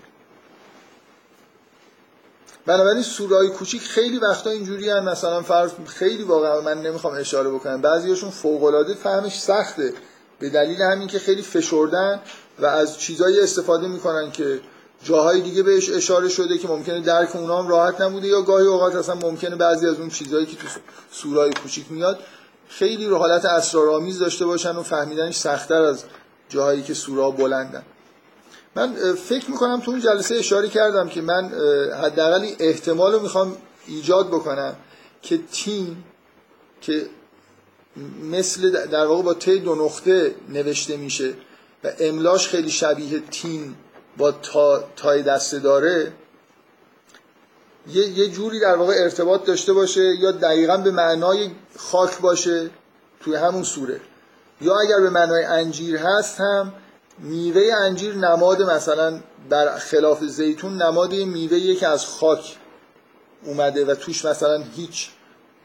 بنابراین 2.65 3.03
سوره 3.03 3.36
های 3.36 3.49
کوچیک 3.49 3.81
خیلی 3.81 4.17
وقتا 4.17 4.49
اینجوری 4.49 4.89
هم 4.89 5.03
مثلا 5.03 5.41
فرض 5.41 5.71
خیلی 5.86 6.23
واقعا 6.23 6.62
من 6.62 6.81
نمی‌خوام 6.81 7.13
اشاره 7.13 7.49
بکنم. 7.49 7.81
بعضیاشون 7.81 8.29
فوق 8.29 8.63
العاده 8.63 8.93
فهمش 8.93 9.41
سخته. 9.41 9.93
به 10.39 10.49
دلیل 10.49 10.81
همین 10.81 11.07
که 11.07 11.19
خیلی 11.19 11.41
فشردن 11.41 12.19
و 12.59 12.65
از 12.65 12.99
چیزایی 12.99 13.39
استفاده 13.39 13.88
می‌کنن 13.88 14.31
که 14.31 14.59
جاهای 15.03 15.41
دیگه 15.41 15.63
بهش 15.63 15.89
اشاره 15.89 16.29
شده 16.29 16.57
که 16.57 16.67
ممکنه 16.67 17.01
درک 17.01 17.36
اونا 17.36 17.67
راحت 17.67 18.01
نبوده 18.01 18.27
یا 18.27 18.41
گاهی 18.41 18.65
اوقات 18.65 18.95
اصلا 18.95 19.15
ممکنه 19.15 19.55
بعضی 19.55 19.88
از 19.88 19.99
اون 19.99 20.09
چیزهایی 20.09 20.45
که 20.45 20.55
تو 20.55 20.67
سورای 21.12 21.51
کوچیک 21.63 21.86
میاد 21.89 22.19
خیلی 22.67 23.06
رو 23.06 23.17
حالت 23.17 23.45
اسرارآمیز 23.45 24.19
داشته 24.19 24.45
باشن 24.45 24.76
و 24.76 24.84
فهمیدنش 24.84 25.36
سختتر 25.36 25.82
از 25.82 26.04
جاهایی 26.49 26.84
که 26.84 26.93
سورا 26.93 27.32
بلندن. 27.32 27.84
من 28.76 28.95
فکر 29.13 29.52
می‌کنم 29.52 29.80
تو 29.80 29.91
اون 29.91 29.99
جلسه 29.99 30.36
اشاره 30.36 30.69
کردم 30.69 31.10
که 31.10 31.21
من 31.21 31.49
حداقل 32.04 32.47
احتمال 32.60 33.13
رو 33.13 33.19
می‌خوام 33.19 33.58
ایجاد 33.88 34.28
بکنم 34.28 34.76
که 35.21 35.39
تین 35.52 35.97
که 36.82 37.06
مثل 38.23 38.86
در 38.86 39.06
واقع 39.06 39.23
با 39.23 39.34
تی 39.34 39.60
دو 39.60 39.76
نقطه 39.76 40.36
نوشته 40.49 40.97
میشه 40.97 41.34
و 41.84 41.91
املاش 41.99 42.47
خیلی 42.47 42.69
شبیه 42.69 43.19
تین 43.32 43.76
با 44.17 44.32
تا 44.32 44.84
تای 44.95 45.23
دسته 45.23 45.60
داره 45.60 46.13
یه،, 47.88 48.08
یه 48.08 48.28
جوری 48.28 48.60
در 48.60 48.76
واقع 48.76 48.93
ارتباط 48.98 49.46
داشته 49.46 49.74
باشه 49.74 50.15
یا 50.15 50.32
دقیقا 50.32 50.78
به 50.78 50.91
معنای 50.91 51.52
خاک 51.78 52.19
باشه 52.19 52.69
توی 53.19 53.36
همون 53.36 53.63
سوره. 53.63 54.02
یا 54.62 54.80
اگر 54.80 55.00
به 55.00 55.10
معنای 55.10 55.43
انجیر 55.43 55.98
هست 55.98 56.39
هم 56.39 56.74
میوه 57.19 57.74
انجیر 57.82 58.15
نماد 58.15 58.62
مثلا 58.62 59.19
بر 59.50 59.78
خلاف 59.78 60.24
زیتون 60.24 60.82
نماد 60.82 61.13
میوه 61.13 61.76
که 61.76 61.88
از 61.88 62.06
خاک 62.06 62.58
اومده 63.46 63.86
و 63.86 63.96
توش 63.96 64.26
مثلا 64.26 64.63
هیچ. 64.76 65.10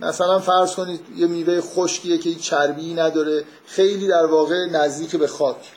مثلا 0.00 0.38
فرض 0.38 0.74
کنید 0.74 1.00
یه 1.16 1.26
میوه 1.26 1.60
خشکیه 1.60 2.18
که 2.18 2.28
هیچ 2.28 2.38
چربی 2.38 2.94
نداره 2.94 3.44
خیلی 3.66 4.06
در 4.06 4.26
واقع 4.26 4.66
نزدیک 4.66 5.16
به 5.16 5.26
خاک. 5.26 5.72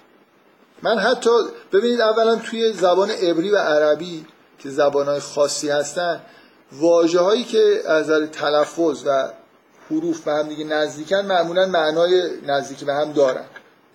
من 0.83 0.99
حتی 0.99 1.29
ببینید 1.73 2.01
اولا 2.01 2.35
توی 2.35 2.73
زبان 2.73 3.11
عبری 3.11 3.51
و 3.51 3.57
عربی 3.57 4.25
که 4.63 4.69
زبانهای 4.69 5.19
خاصی 5.19 5.69
هستن 5.69 6.21
واجه 6.71 7.19
هایی 7.19 7.43
که 7.43 7.81
از 7.85 8.05
نظر 8.05 8.25
تلفظ 8.25 9.03
و 9.05 9.29
حروف 9.89 10.21
به 10.21 10.31
هم 10.31 10.49
دیگه 10.49 10.63
نزدیکن 10.63 11.25
معمولا 11.25 11.65
معنای 11.65 12.29
نزدیکی 12.47 12.85
به 12.85 12.93
هم 12.93 13.13
دارن. 13.13 13.45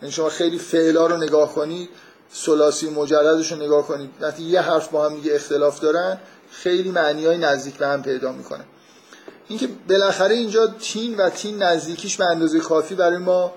یعنی 0.03 0.13
شما 0.13 0.29
خیلی 0.29 0.59
فعلا 0.59 1.07
رو 1.07 1.17
نگاه 1.17 1.55
کنید 1.55 1.89
سلاسی 2.33 2.91
مجردش 2.91 3.53
رو 3.53 3.59
نگاه 3.59 3.87
کنید 3.87 4.11
وقتی 4.21 4.43
یه 4.43 4.61
حرف 4.61 4.89
با 4.89 5.09
هم 5.09 5.15
دیگه 5.15 5.35
اختلاف 5.35 5.81
دارن 5.81 6.19
خیلی 6.51 6.91
معنی 6.91 7.27
های 7.27 7.39
نزدیک 7.39 7.75
به 7.75 7.87
هم 7.87 8.03
پیدا 8.03 8.33
می‌کنن 8.33 8.65
اینکه 9.49 9.69
بالاخره 9.89 10.35
اینجا 10.35 10.67
تین 10.67 11.17
و 11.17 11.31
تین 11.31 11.63
نزدیکیش 11.63 12.17
به 12.17 12.25
اندازه 12.25 12.61
کافی 12.61 12.95
برای 12.95 13.19
ما 13.19 13.53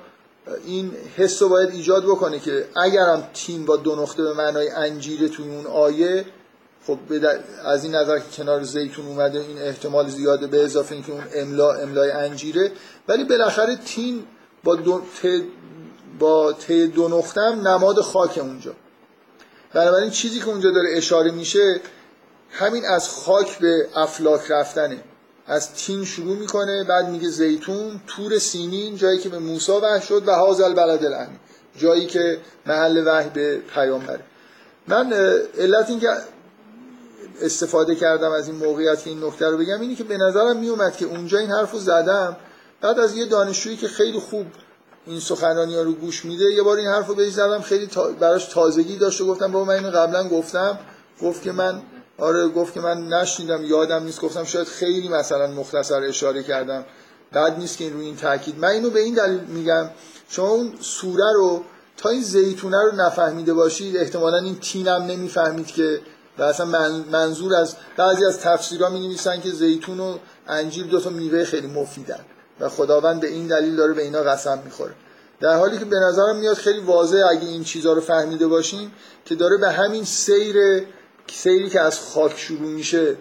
این 0.65 0.91
حس 1.17 1.41
رو 1.41 1.49
باید 1.49 1.69
ایجاد 1.69 2.03
بکنه 2.03 2.39
که 2.39 2.65
اگرم 2.75 3.29
تین 3.33 3.65
با 3.65 3.75
دو 3.75 3.95
نقطه 3.95 4.23
به 4.23 4.33
معنای 4.33 4.69
انجیره 4.69 5.27
توی 5.27 5.47
اون 5.47 5.65
آیه 5.65 6.25
خب 6.87 6.99
از 7.65 7.83
این 7.83 7.95
نظر 7.95 8.19
که 8.19 8.25
کنار 8.37 8.63
زیتون 8.63 9.05
اومده 9.05 9.39
این 9.39 9.61
احتمال 9.61 10.09
زیاده 10.09 10.47
به 10.47 10.63
اضافه 10.63 10.95
اینکه 10.95 11.11
اون 11.11 11.23
املا 11.35 11.73
املای 11.73 12.11
انجیره. 12.11 12.71
ولی 13.07 13.23
بالاخره 13.23 13.75
تین 13.75 14.23
با 14.63 14.75
دو 14.75 15.01
ت 15.23 15.27
با 16.19 16.53
ت 16.53 16.71
دو 16.71 17.07
نقطه 17.07 17.41
هم 17.41 17.67
نماد 17.67 18.01
خاک 18.01 18.37
اونجا. 18.37 18.73
بنابراین 19.73 20.09
چیزی 20.09 20.39
که 20.39 20.47
اونجا 20.47 20.71
داره 20.71 20.89
اشاره 20.97 21.31
میشه 21.31 21.81
همین 22.51 22.85
از 22.85 23.09
خاک 23.09 23.59
به 23.59 23.87
افلاک 23.95 24.41
رفتنه. 24.49 25.03
از 25.47 25.73
تین 25.73 26.05
شروع 26.05 26.37
می‌کنه 26.37 26.83
بعد 26.83 27.09
میگه 27.09 27.29
زیتون 27.29 28.01
تور 28.07 28.37
سینین 28.37 28.95
جایی 28.95 29.19
که 29.19 29.29
به 29.29 29.39
موسی 29.39 29.71
وحی 29.71 30.01
شد 30.01 30.27
و 30.27 30.31
هازل 30.31 30.73
بلد 30.73 31.29
جایی 31.77 32.05
که 32.05 32.37
محل 32.65 33.03
وحی 33.07 33.29
به 33.29 33.57
پیامبره. 33.57 34.19
من 34.87 35.13
علت 35.57 35.89
این 35.89 35.99
که 35.99 36.07
استفاده 37.41 37.95
کردم 37.95 38.31
از 38.31 38.47
این 38.47 38.57
موقعیت 38.57 39.03
که 39.03 39.09
این 39.09 39.23
نکته 39.23 39.49
رو 39.49 39.57
بگم 39.57 39.81
اینی 39.81 39.95
که 39.95 40.03
به 40.03 40.17
نظرم 40.17 40.57
میومد 40.57 40.97
که 40.97 41.05
اونجا 41.05 41.37
این 41.37 41.51
حرف 41.51 41.71
رو 41.71 41.79
زدم. 41.79 42.37
بعد 42.81 42.99
از 42.99 43.15
یه 43.15 43.25
دانشجویی 43.25 43.77
که 43.77 43.87
خیلی 43.87 44.19
خوب 44.19 44.45
این 45.05 45.19
سخنرانی 45.19 45.75
ها 45.75 45.81
رو 45.81 45.91
گوش 45.91 46.25
میده 46.25 46.45
یه 46.45 46.63
بار 46.63 46.77
این 46.77 46.87
حرف 46.87 47.07
رو 47.07 47.15
بهش 47.15 47.33
زدم 47.33 47.61
خیلی 47.61 47.87
تا... 47.87 48.07
براش 48.07 48.45
تازگی 48.45 48.97
داشت 48.97 49.21
و 49.21 49.25
گفتم 49.27 49.51
بابا 49.51 49.65
من 49.65 49.73
اینو 49.73 49.89
قبلا 49.89 50.27
گفتم. 50.27 50.79
گفت 51.21 51.43
که 51.43 51.51
من 51.51 51.81
آره 52.17 52.47
گفت 52.47 52.73
که 52.73 52.79
من 52.79 53.07
نشنیدم 53.07 53.65
یادم 53.65 54.03
نیست. 54.03 54.21
گفتم 54.21 54.43
شاید 54.43 54.67
خیلی 54.67 55.09
مثلا 55.09 55.47
مختصر 55.47 56.03
اشاره 56.03 56.43
کردم. 56.43 56.85
بعد 57.31 57.59
نیست 57.59 57.77
که 57.77 57.83
این 57.83 57.93
روی 57.93 58.05
این 58.05 58.15
تاکید. 58.15 58.59
من 58.59 58.67
اینو 58.67 58.89
به 58.89 58.99
این 58.99 59.13
دلیل 59.13 59.39
میگم. 59.39 59.89
شما 60.29 60.47
اون 60.47 60.73
سوره 60.81 61.33
رو 61.35 61.63
تا 61.97 62.09
این 62.09 62.21
زیتونه 62.21 62.77
رو 62.83 62.95
نفهمیده 62.95 63.53
باشید 63.53 63.97
احتمالا 63.97 64.37
این 64.37 64.59
تینم 64.59 65.01
نمی‌فهمید 65.03 65.67
که 65.67 66.01
و 66.39 66.43
اصلا 66.43 66.65
منظور 67.11 67.55
از 67.55 67.75
بعضی 67.97 68.25
از 68.25 68.39
تفسیرها 68.39 68.89
می 68.89 68.99
نویسن 68.99 69.41
که 69.41 69.51
زیتون 69.51 69.99
و 69.99 70.17
انجیر 70.47 70.85
دو 70.85 70.99
تا 70.99 71.09
میوه 71.09 71.43
خیلی 71.43 71.67
مفیدن 71.67 72.19
و 72.59 72.69
خداوند 72.69 73.21
به 73.21 73.27
این 73.27 73.47
دلیل 73.47 73.75
داره 73.75 73.93
به 73.93 74.01
اینا 74.03 74.19
قسم 74.19 74.59
می‌خوره. 74.65 74.93
در 75.39 75.57
حالی 75.57 75.77
که 75.77 75.85
به 75.85 75.95
نظرم 75.95 76.35
میاد 76.35 76.57
خیلی 76.57 76.79
واضح 76.79 77.27
اگه 77.29 77.47
این 77.47 77.63
چیزها 77.63 77.93
رو 77.93 78.01
فهمیده 78.01 78.47
باشیم 78.47 78.91
که 79.25 79.35
داره 79.35 79.57
به 79.57 79.71
همین 79.71 80.03
سیر 80.03 80.55
سیری 81.33 81.69
که 81.69 81.81
از 81.81 81.99
خاک 81.99 82.37
شروع 82.37 82.69
میشه 82.69 83.17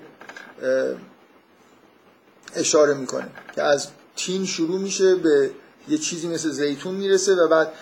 اشاره 2.55 2.95
می‌کنه 2.95 3.29
که 3.55 3.63
از 3.63 3.89
تین 4.17 4.47
شروع 4.47 4.79
میشه 4.79 5.15
به 5.15 5.51
یه 5.89 5.99
چیزی 5.99 6.29
مثل 6.29 6.51
زیتون 6.51 6.95
می‌رسه 6.95 7.35
و 7.35 7.49
بعد 7.49 7.73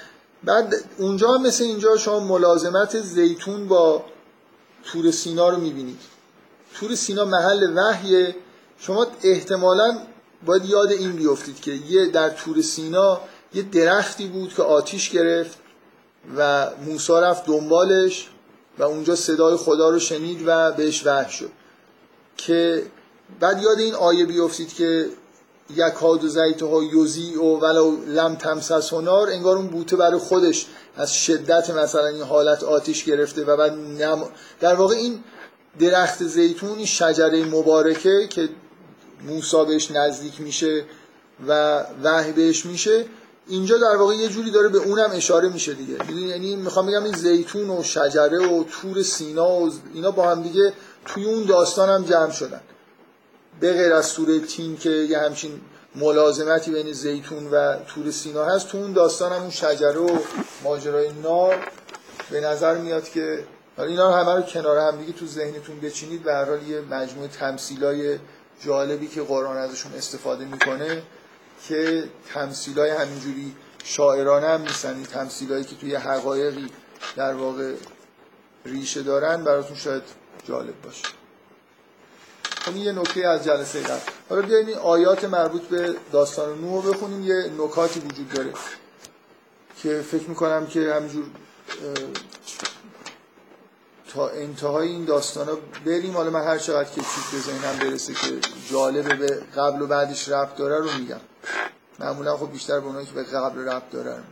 بعد 0.45 0.75
اونجا 0.99 1.39
مثل 1.39 1.65
اینجا 1.65 1.97
شما 1.97 2.21
ملازمت 2.21 3.01
زیتون 3.01 3.69
با 3.69 4.05
تور 4.87 5.11
سینا 5.11 5.49
رو 5.49 5.57
می‌بینید. 5.57 6.01
تور 6.75 6.95
سینا 6.95 7.25
محل 7.25 7.73
وحیه. 7.77 8.37
شما 8.79 9.07
احتمالا 9.23 9.99
باید 10.47 10.65
یاد 10.65 10.93
این 10.93 11.13
بیفتید 11.13 11.61
که 11.61 11.71
یه 11.73 12.07
در 12.07 12.31
تور 12.31 12.63
سینا 12.63 13.21
یه 13.55 13.63
درختی 13.63 14.27
بود 14.27 14.55
که 14.55 14.63
آتیش 14.63 15.11
گرفت 15.11 15.59
و 16.37 16.71
موسا 16.87 17.21
رفت 17.21 17.47
دنبالش 17.47 18.29
و 18.79 18.83
اونجا 18.83 19.17
صدای 19.17 19.57
خدا 19.57 19.91
رو 19.91 19.99
شنید 19.99 20.43
و 20.47 20.73
بهش 20.73 21.07
وحی 21.07 21.31
شد. 21.31 21.51
که 22.37 22.87
بعد 23.41 23.63
یاد 23.63 23.79
این 23.79 23.95
آیه 23.95 24.27
بیفتید 24.27 24.75
که 24.75 25.09
یکاد 25.77 26.25
و 26.25 26.29
زیت 26.29 26.63
ها 26.63 26.83
یوزی 26.83 27.35
و 27.35 27.43
ولو 27.43 27.97
لم 28.07 28.35
تمسس 28.35 28.93
هنار 28.93 29.31
انگار 29.31 29.57
اون 29.57 29.67
بوته 29.67 29.97
برای 29.97 30.19
خودش 30.19 30.67
از 30.97 31.15
شدت 31.15 31.71
مثلا 31.71 32.07
این 32.07 32.23
حالت 32.23 32.65
آتیش 32.65 33.05
گرفته 33.05 33.45
و 33.45 33.57
بعد 33.57 33.73
نم... 33.73 34.25
در 34.61 34.75
واقع 34.75 34.95
این 34.95 35.25
درخت 35.79 36.25
زیتون 36.25 36.71
این 36.71 36.87
شجره 36.87 37.45
مبارکه 37.45 38.27
که 38.31 38.49
موسا 39.25 39.65
بهش 39.65 39.91
نزدیک 39.91 40.41
میشه 40.41 40.85
و 41.49 41.81
وحی 42.03 42.33
بهش 42.33 42.67
میشه 42.67 43.05
اینجا 43.49 43.79
در 43.79 43.97
واقع 43.97 44.15
یه 44.15 44.29
جوری 44.29 44.51
داره 44.51 44.69
به 44.69 44.79
اونم 44.79 45.11
اشاره 45.13 45.49
میشه 45.49 45.75
دیگه. 45.75 46.13
یعنی 46.13 46.57
می‌خوام 46.57 46.87
بگم 46.87 47.05
این 47.05 47.17
زیتون 47.17 47.71
و 47.71 47.83
شجره 47.83 48.49
و 48.49 48.65
تور 48.65 49.03
سینا 49.03 49.49
و 49.49 49.73
اینا 49.95 50.11
با 50.11 50.31
هم 50.31 50.43
دیگه 50.43 50.73
توی 51.07 51.25
اون 51.25 51.45
داستان 51.45 51.89
هم 51.89 52.05
جمع 52.05 52.31
شدن. 52.31 52.61
به 53.61 53.73
غیر 53.73 53.93
از 53.93 54.07
سوره 54.07 54.41
تین 54.41 54.77
که 54.77 54.91
یه 54.91 55.19
همچین 55.19 55.61
ملازمتی 55.97 56.71
بین 56.71 56.93
زیتون 56.93 57.51
و 57.51 57.77
تور 57.77 58.11
سینا 58.11 58.45
هست. 58.45 58.69
تو 58.69 58.79
اون 58.79 58.93
داستان 58.93 59.33
هم 59.33 59.41
اون 59.41 59.51
شجره 59.51 59.99
و 59.99 60.19
ماجرای 60.65 61.13
نار 61.13 61.57
به 62.31 62.41
نظر 62.41 62.79
میاد 62.79 63.09
که 63.09 63.45
اینا 63.79 64.13
همه 64.13 64.35
رو 64.35 64.43
کنار 64.43 64.79
هم 64.79 64.99
دیگه 64.99 65.13
تو 65.13 65.27
ذهنتون 65.27 65.81
بچینید. 65.81 66.23
به 66.23 66.33
هر 66.33 66.45
حال 66.45 66.63
یه 66.63 66.81
مجموعه 66.81 67.29
تمثیلای 67.29 68.19
جالبی 68.65 69.09
که 69.09 69.23
قرآن 69.23 69.57
ازشون 69.57 69.95
استفاده 69.95 70.45
می‌کنه 70.45 71.03
که 71.69 72.05
تمثیلای 72.35 72.91
همینجوری 72.91 73.55
شاعرانه 73.85 74.47
هم 74.47 74.63
نیستن. 74.63 74.95
این 74.95 75.05
تمثیلایی 75.05 75.65
که 75.65 75.77
توی 75.77 75.95
حقایقی 75.95 76.67
در 77.17 77.35
واقع 77.35 77.75
ریشه 78.65 79.03
دارن 79.03 79.45
براتون 79.45 79.77
شاید 79.77 80.03
جالب 80.49 80.83
باشه. 80.83 81.16
خب 82.67 82.77
یه 82.77 82.93
نکته 82.93 83.27
از 83.27 83.45
جلسه 83.45 83.81
قبل. 83.81 84.01
حالا 84.29 84.43
بیایم 84.43 84.67
این 84.67 84.79
آیات 84.79 85.25
مربوط 85.25 85.63
به 85.63 85.95
داستان 86.13 86.59
نوح 86.59 86.85
رو 86.85 86.93
بخونیم 86.93 87.25
یه 87.25 87.51
نکاتی 87.59 88.01
وجود 88.01 88.33
داره 88.33 88.53
که 89.83 90.05
فکر 90.11 90.29
می‌کنم 90.29 90.67
که 90.67 90.95
همینجور 90.95 91.25
تا 94.15 94.29
انتهای 94.29 94.89
این 94.89 95.05
داستان 95.05 95.49
بریم. 95.87 96.17
حالا 96.17 96.31
من 96.31 96.45
هر 96.45 96.59
چقدر 96.59 96.89
که 96.89 97.01
چیز 97.01 97.25
به 97.33 97.39
ذهنم 97.39 97.79
برسه 97.79 98.15
که 98.15 98.39
جالبه 98.71 99.15
به 99.15 99.43
قبل 99.57 99.83
و 99.83 99.87
بعدش 99.87 100.29
ربط 100.29 100.57
داره 100.57 100.79
رو 100.79 100.99
میگم. 100.99 101.21
معمولا 101.99 102.37
خب 102.37 102.53
بیشتر 102.53 102.81
به 102.81 102.87
اونایی 102.87 103.07
که 103.07 103.13
به 103.13 103.23
قبل 103.23 103.69
ربط 103.69 103.91
داره 103.91 104.23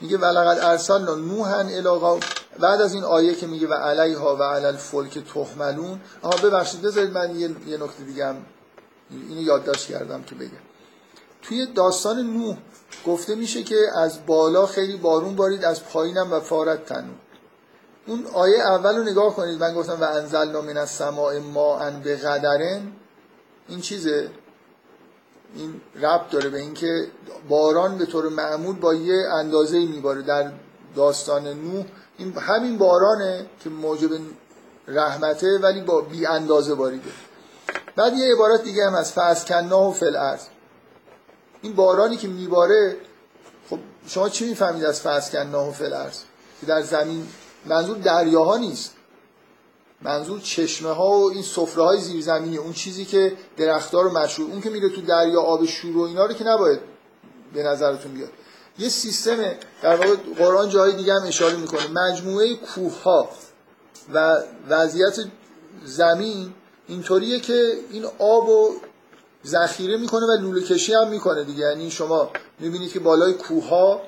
میگه 0.00 0.18
ولقد 0.18 0.58
ارسلنا 0.62 1.14
نوحا 1.14 1.58
الی 1.58 1.88
بعد 2.60 2.80
از 2.80 2.94
این 2.94 3.04
آیه 3.04 3.34
که 3.34 3.46
میگه 3.46 3.68
و 3.68 3.72
علیها 3.74 4.36
و 4.36 4.42
علی 4.42 4.66
الفلک 4.66 5.18
تحملون 5.18 6.00
آها 6.22 6.48
ببخشید 6.48 6.82
بذارید 6.82 7.10
من 7.10 7.36
یه, 7.36 7.50
یه 7.66 7.76
نکته 7.76 8.04
دیگه 8.04 8.26
هم 8.26 8.36
اینو 9.10 9.42
یادداشت 9.42 9.86
کردم 9.86 10.22
که 10.22 10.34
بگم. 10.34 10.64
توی 11.42 11.66
داستان 11.66 12.20
نوح 12.20 12.56
گفته 13.06 13.34
میشه 13.34 13.62
که 13.62 13.76
از 13.96 14.26
بالا 14.26 14.66
خیلی 14.66 14.96
بارون 14.96 15.36
بارید 15.36 15.64
از 15.64 15.84
پایینم 15.84 16.32
و 16.32 16.40
فارت 16.40 16.86
تنو 16.86 17.12
اون 18.06 18.26
آیه 18.34 18.58
اول 18.58 18.96
رو 18.96 19.02
نگاه 19.02 19.36
کنید 19.36 19.60
من 19.60 19.74
گفتم 19.74 20.00
و 20.00 20.04
انزلنا 20.04 20.60
من 20.60 20.76
السماء 20.76 21.40
ماء 21.40 21.90
به 21.90 22.16
قدرن. 22.16 22.92
این 23.68 23.80
چیزه؟ 23.80 24.30
این 25.56 25.80
ربط 25.94 26.30
داره 26.30 26.50
به 26.50 26.60
اینکه 26.60 27.06
باران 27.48 27.98
به 27.98 28.06
طور 28.06 28.28
معمول 28.28 28.76
با 28.76 28.94
یه 28.94 29.28
اندازه 29.32 29.78
میباره. 29.78 30.22
در 30.22 30.52
داستان 30.96 31.46
نوح 31.48 31.84
این 32.18 32.32
همین 32.32 32.78
بارانه 32.78 33.46
که 33.64 33.70
موجب 33.70 34.10
رحمته 34.88 35.58
ولی 35.58 35.80
با 35.80 36.00
بی 36.00 36.26
اندازه 36.26 36.74
باریده. 36.74 37.10
بعد 37.96 38.16
یه 38.16 38.34
عبارت 38.34 38.62
دیگه 38.62 38.86
هم 38.86 38.94
از 38.94 39.12
فاز 39.12 39.44
کناه 39.44 39.88
و 39.88 39.92
فل 39.92 40.36
این 41.62 41.72
بارانی 41.72 42.16
که 42.16 42.28
میباره 42.28 42.96
خب 43.70 43.78
شما 44.06 44.28
چی 44.28 44.48
می‌فهمید 44.48 44.84
از 44.84 45.00
فاز 45.00 45.30
کناه 45.30 45.68
و 45.68 45.72
فل 45.72 46.10
که 46.60 46.66
در 46.66 46.82
زمین 46.82 47.26
منظور 47.66 47.96
دریاها 47.98 48.56
نیست. 48.56 48.94
منظور 50.02 50.40
چشمه 50.40 50.90
ها 50.90 51.10
و 51.10 51.30
این 51.30 51.42
سفره 51.42 51.84
های 51.84 52.00
زیرزمینی 52.00 52.56
اون 52.56 52.72
چیزی 52.72 53.04
که 53.04 53.32
درختار 53.56 54.04
رو 54.04 54.18
مشروع 54.18 54.50
اون 54.50 54.60
که 54.60 54.70
میره 54.70 54.88
تو 54.88 55.00
دریا 55.02 55.40
آب 55.40 55.64
شور 55.64 55.96
و 55.96 56.00
اینا 56.00 56.26
رو 56.26 56.32
که 56.32 56.44
نباید 56.44 56.80
به 57.54 57.62
نظرتون 57.62 58.12
بیاد. 58.12 58.30
یه 58.78 58.88
سیستم 58.88 59.36
در 59.82 59.96
واقع 59.96 60.16
قرآن 60.38 60.68
جای 60.68 60.92
دیگه 60.92 61.14
هم 61.14 61.26
اشاره 61.26 61.56
می‌کنه. 61.56 61.86
مجموعه 61.92 62.54
کوه 62.56 63.02
ها 63.02 63.28
و 64.14 64.42
وضعیت 64.68 65.18
زمین 65.84 66.54
اینطوریه 66.88 67.40
که 67.40 67.72
این 67.90 68.04
آب 68.18 68.48
و 68.48 68.70
ذخیره 69.46 69.96
می‌کنه 69.96 70.26
و 70.26 70.40
لوله 70.40 70.62
کشی 70.62 70.94
هم 70.94 71.08
می‌کنه 71.08 71.44
دیگه. 71.44 71.60
یعنی 71.60 71.90
شما 71.90 72.30
می‌بینید 72.58 72.92
که 72.92 73.00
بالای 73.00 73.32
کوه 73.32 73.68
ها 73.68 74.02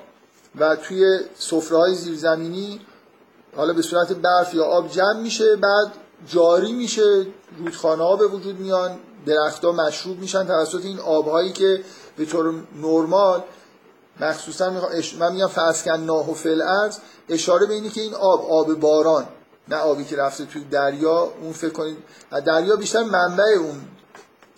و 0.59 0.75
توی 0.75 1.19
سفره 1.35 1.77
های 1.77 1.95
زیرزمینی 1.95 2.81
حالا 3.55 3.73
به 3.73 3.81
صورت 3.81 4.13
برف 4.13 4.53
یا 4.53 4.65
آب 4.65 4.91
جمع 4.91 5.19
میشه 5.21 5.55
بعد 5.55 5.91
جاری 6.27 6.71
میشه 6.71 7.27
رودخانه 7.57 8.03
ها 8.03 8.15
به 8.15 8.27
وجود 8.27 8.59
میان 8.59 8.99
درختها 9.25 9.71
مشروب 9.71 10.19
میشن 10.19 10.47
توسط 10.47 10.85
این 10.85 10.99
آبهایی 10.99 11.51
که 11.51 11.83
به 12.17 12.25
طور 12.25 12.53
نرمال 12.81 13.43
مخصوصا 14.19 14.69
من 15.19 15.31
میگم 15.31 15.47
فسکن 15.47 15.91
ناه 15.91 16.31
و 16.31 16.33
فل 16.33 16.61
اشاره 17.29 17.65
به 17.65 17.73
اینه 17.73 17.89
که 17.89 18.01
این 18.01 18.13
آب 18.13 18.51
آب 18.51 18.73
باران 18.73 19.27
نه 19.67 19.75
آبی 19.75 20.05
که 20.05 20.15
رفته 20.15 20.45
توی 20.45 20.63
دریا 20.63 21.33
اون 21.41 21.53
فکر 21.53 21.69
کنید 21.69 21.97
دریا 22.45 22.75
بیشتر 22.75 23.03
منبع 23.03 23.43
اون 23.59 23.81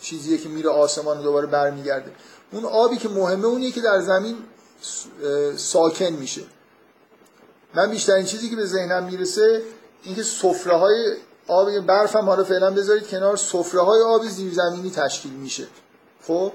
چیزیه 0.01 0.37
که 0.37 0.49
میره 0.49 0.69
آسمان 0.69 1.21
دوباره 1.21 1.47
برمیگرده. 1.47 2.11
اون 2.51 2.65
آبی 2.65 2.97
که 2.97 3.09
مهمه 3.09 3.45
اونیه 3.45 3.71
که 3.71 3.81
در 3.81 3.99
زمین 3.99 4.35
ساکن 5.55 6.05
میشه. 6.05 6.41
من 7.73 7.91
بیشترین 7.91 8.25
چیزی 8.25 8.49
که 8.49 8.55
به 8.55 8.65
ذهنم 8.65 9.03
می‌رسه 9.03 9.61
اینکه 10.03 10.23
سفره 10.23 10.77
های 10.77 11.15
آب 11.47 11.79
برف 11.79 12.15
هم 12.15 12.25
حالا 12.25 12.43
فعلا 12.43 12.71
بذارید 12.71 13.07
کنار 13.07 13.37
سفره 13.37 13.81
های 13.81 14.01
آب 14.01 14.25
زیرزمینی 14.25 14.91
تشکیل 14.91 15.33
میشه. 15.33 15.67
خب؟ 16.27 16.51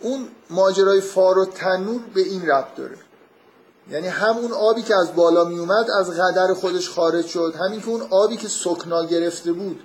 اون 0.00 0.28
ماجرای 0.50 1.00
فار 1.00 1.38
و 1.38 1.46
تنور 1.46 2.00
به 2.14 2.20
این 2.20 2.46
ربط 2.46 2.74
داره. 2.76 2.96
یعنی 3.90 4.06
همون 4.06 4.52
آبی 4.52 4.82
که 4.82 4.94
از 4.94 5.14
بالا 5.14 5.44
می 5.44 5.58
اومد 5.58 5.86
از 6.00 6.10
قدر 6.10 6.54
خودش 6.54 6.90
خارج 6.90 7.26
شد. 7.26 7.54
همین 7.60 7.80
که 7.80 7.88
اون 7.88 8.02
آبی 8.10 8.36
که 8.36 8.48
سکنا 8.48 9.04
گرفته 9.04 9.52
بود 9.52 9.80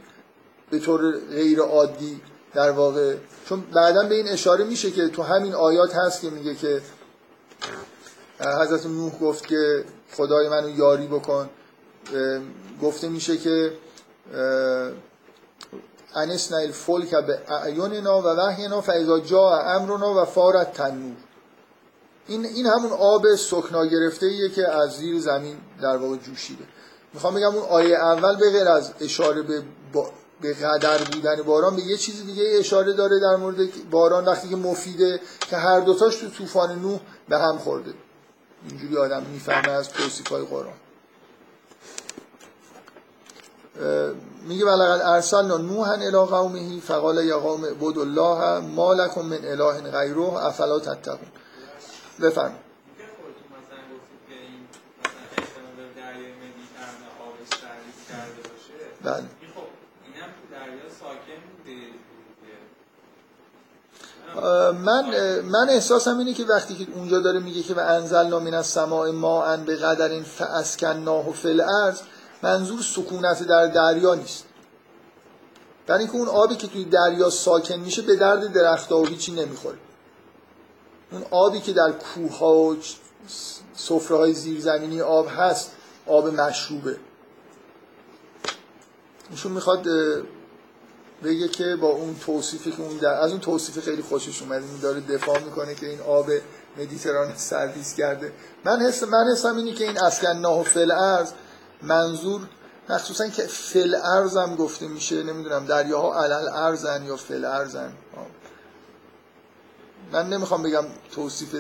به 0.70 0.80
طور 0.80 1.18
غیر 1.18 1.60
عادی 1.60 2.22
در 2.54 2.72
واقع. 2.72 3.16
چون 3.46 3.62
بعدا 3.62 4.04
به 4.04 4.16
این 4.16 4.28
اشاره 4.28 4.64
میشه 4.64 4.92
که 4.92 5.08
تو 5.08 5.24
همین 5.24 5.54
آیات 5.54 5.96
هست 5.96 6.22
که 6.22 6.30
میگه 6.30 6.56
که 6.56 6.82
حضرت 8.40 8.86
نوح 8.86 9.20
گفت 9.20 9.48
که 9.48 9.86
خدای 10.12 10.50
منو 10.50 10.70
یاری 10.70 11.08
بکن. 11.08 11.50
گفته 12.82 13.10
میشه 13.10 13.38
که 13.38 13.74
انسنا 16.16 16.58
الفلک 16.58 17.16
به 17.16 17.40
اعیننا 17.48 18.22
و 18.22 18.26
وحینا 18.26 18.82
فاذا 18.82 19.20
جاء 19.20 19.76
امرنا 19.76 20.22
و 20.22 20.26
فارت 20.26 20.74
تنور. 20.74 21.16
این 22.28 22.46
این 22.46 22.66
همون 22.66 22.92
آب 22.92 23.36
سکنا 23.36 23.86
گرفته 23.86 24.26
ایه 24.26 24.50
که 24.50 24.68
از 24.68 24.92
زیر 24.92 25.20
زمین 25.20 25.58
در 25.82 25.98
واقع 25.98 26.18
جوشیده. 26.18 26.64
می‌خوام 27.14 27.36
بگم 27.36 27.56
اون 27.56 27.66
آیه 27.70 27.96
اول 27.96 28.36
به 28.36 28.52
غیر 28.52 28.68
از 28.68 28.92
اشاره 29.02 29.42
به 29.42 29.64
به 30.42 30.54
قدر 30.54 30.98
بودن 30.98 31.42
باران 31.42 31.76
به 31.76 31.82
یه 31.82 31.98
چیز 31.98 32.26
دیگه 32.26 32.44
اشاره 32.60 32.94
داره 32.94 33.20
در 33.20 33.36
مورد 33.36 33.90
باران 33.92 34.26
وقتی 34.26 34.50
که 34.50 34.56
مفیده 34.56 35.20
که 35.50 35.58
هر 35.58 35.80
دوتاش 35.80 36.16
تو 36.16 36.30
طوفان 36.30 36.80
نوح 36.80 37.00
به 37.30 37.38
هم 37.38 37.58
خورده. 37.58 37.94
اینجوری 38.70 38.98
آدم 38.98 39.24
می‌فهمه 39.24 39.72
از 39.72 39.90
توصیف 39.90 40.28
های 40.28 40.42
قرآن. 40.42 40.83
میگه 44.48 44.66
ولقد 44.66 45.02
ارسلنا 45.04 45.58
نوحا 45.58 45.94
الی 45.94 46.12
قومه 46.12 46.80
فقال 46.80 47.26
یا 47.26 47.40
قوم 47.40 47.66
عبد 47.66 47.98
الله 47.98 48.60
ما 48.60 48.94
لكم 48.94 49.26
من 49.26 49.46
اله 49.46 49.92
غیره 49.92 50.46
افلا 50.46 50.80
تتقون. 50.80 51.28
بفرمایید. 52.20 52.64
بله. 59.04 59.24
من 64.72 65.06
من 65.40 65.70
احساسم 65.70 66.18
اینه 66.18 66.34
که 66.34 66.44
وقتی 66.44 66.76
که 66.76 66.88
اونجا 66.96 67.20
داره 67.20 67.40
میگه 67.40 67.64
که 67.64 67.74
و 67.74 67.80
انزلنا 67.80 68.40
من 68.40 68.54
السماء 68.54 69.12
ماء 69.12 69.58
به 69.58 69.76
قدر 69.76 70.22
فاسکناه 70.22 71.32
فی 71.34 71.50
الارض 71.50 72.02
منظور 72.44 72.82
سکونت 72.82 73.44
در 73.44 73.68
دریا 73.68 74.16
نیست. 74.16 74.46
در 75.88 75.98
اینکه 75.98 76.16
اون 76.16 76.28
آبی 76.28 76.56
که 76.56 76.68
توی 76.68 76.86
دریا 76.86 77.30
ساکن 77.30 77.76
میشه 77.76 78.02
به 78.02 78.16
درد 78.16 78.54
درختها 78.54 79.02
و 79.02 79.06
هیچی 79.06 79.32
نمی‌خوره. 79.32 79.78
اون 81.12 81.24
آبی 81.32 81.60
که 81.60 81.74
در 81.74 81.92
کوه 81.92 82.38
ها 82.38 82.54
و 82.54 82.78
سفره 83.76 84.18
های 84.18 84.34
زیرزمینی 84.34 85.02
آب 85.02 85.28
هست 85.38 85.72
آب 86.08 86.28
مشروبه. 86.28 86.98
ایشون 89.32 89.52
می‌خواد 89.52 89.88
بگه 91.24 91.48
که 91.48 91.76
با 91.76 91.88
اون 91.88 92.16
توصیفی 92.26 92.72
که 92.72 92.82
اون 92.82 92.98
در... 92.98 93.14
از 93.14 93.32
اون 93.32 93.40
توصیف 93.40 93.80
خیلی 93.80 94.02
خوشش 94.02 94.42
اومده 94.42 94.66
این 94.66 94.80
داره 94.82 95.00
دفاع 95.00 95.40
می‌کنه 95.40 95.76
که 95.76 95.90
این 95.90 96.00
آب 96.00 96.30
مدیترانه 96.78 97.38
سرویس 97.38 97.96
کرده. 97.96 98.32
من 98.66 98.80
حس 98.80 99.04
من 99.04 99.26
حسم 99.32 99.56
اینه 99.56 99.74
که 99.74 99.88
این 99.88 100.00
اسکن 100.00 100.38
ناه 100.38 100.64
فل 100.64 100.92
ارز 100.92 101.32
منظور 101.84 102.42
مخصوصا 102.90 103.28
که 103.28 103.44
فل 103.44 103.96
ارز 103.96 104.38
هم 104.38 104.56
گفته 104.56 104.88
میشه 104.88 105.24
نمی‌دونم 105.24 105.66
دریاها 105.66 106.24
علل 106.24 106.48
ارزن 106.50 107.04
یا 107.06 107.16
فل 107.16 107.46
ارزن 107.46 107.94
من 110.12 110.30
نمی‌خوام 110.30 110.64
بگم 110.64 110.86
توصیف. 111.12 111.56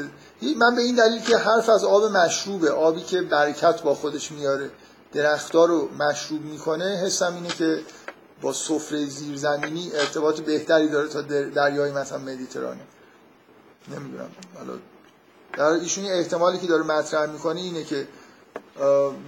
من 0.57 0.75
به 0.75 0.81
این 0.81 0.95
دلیل 0.95 1.21
که 1.21 1.37
حرف 1.37 1.69
از 1.69 1.83
آب 1.83 2.03
مشروبه 2.03 2.71
آبی 2.71 3.01
که 3.01 3.21
برکت 3.21 3.81
با 3.81 3.95
خودش 3.95 4.31
میاره 4.31 4.71
درختها 5.13 5.65
رو 5.65 5.89
مشروب 5.95 6.41
می‌کنه 6.41 6.85
حسم 6.85 7.35
اینه 7.35 7.49
که 7.49 7.79
با 8.41 8.53
سفره 8.53 9.05
زیرزمینی 9.05 9.91
ارتباط 9.93 10.41
بهتری 10.41 10.89
داره 10.89 11.07
تا 11.07 11.21
دریای 11.21 11.91
مثلا 11.91 12.17
مدیترانه. 12.17 12.81
نمی‌دونم. 13.87 14.29
حالا 14.57 14.73
در 15.57 15.63
ایشون 15.63 16.05
احتمالی 16.05 16.59
که 16.59 16.67
داره 16.67 16.83
مطرح 16.83 17.31
می‌کنه 17.31 17.61
اینه 17.61 17.83
که 17.83 18.07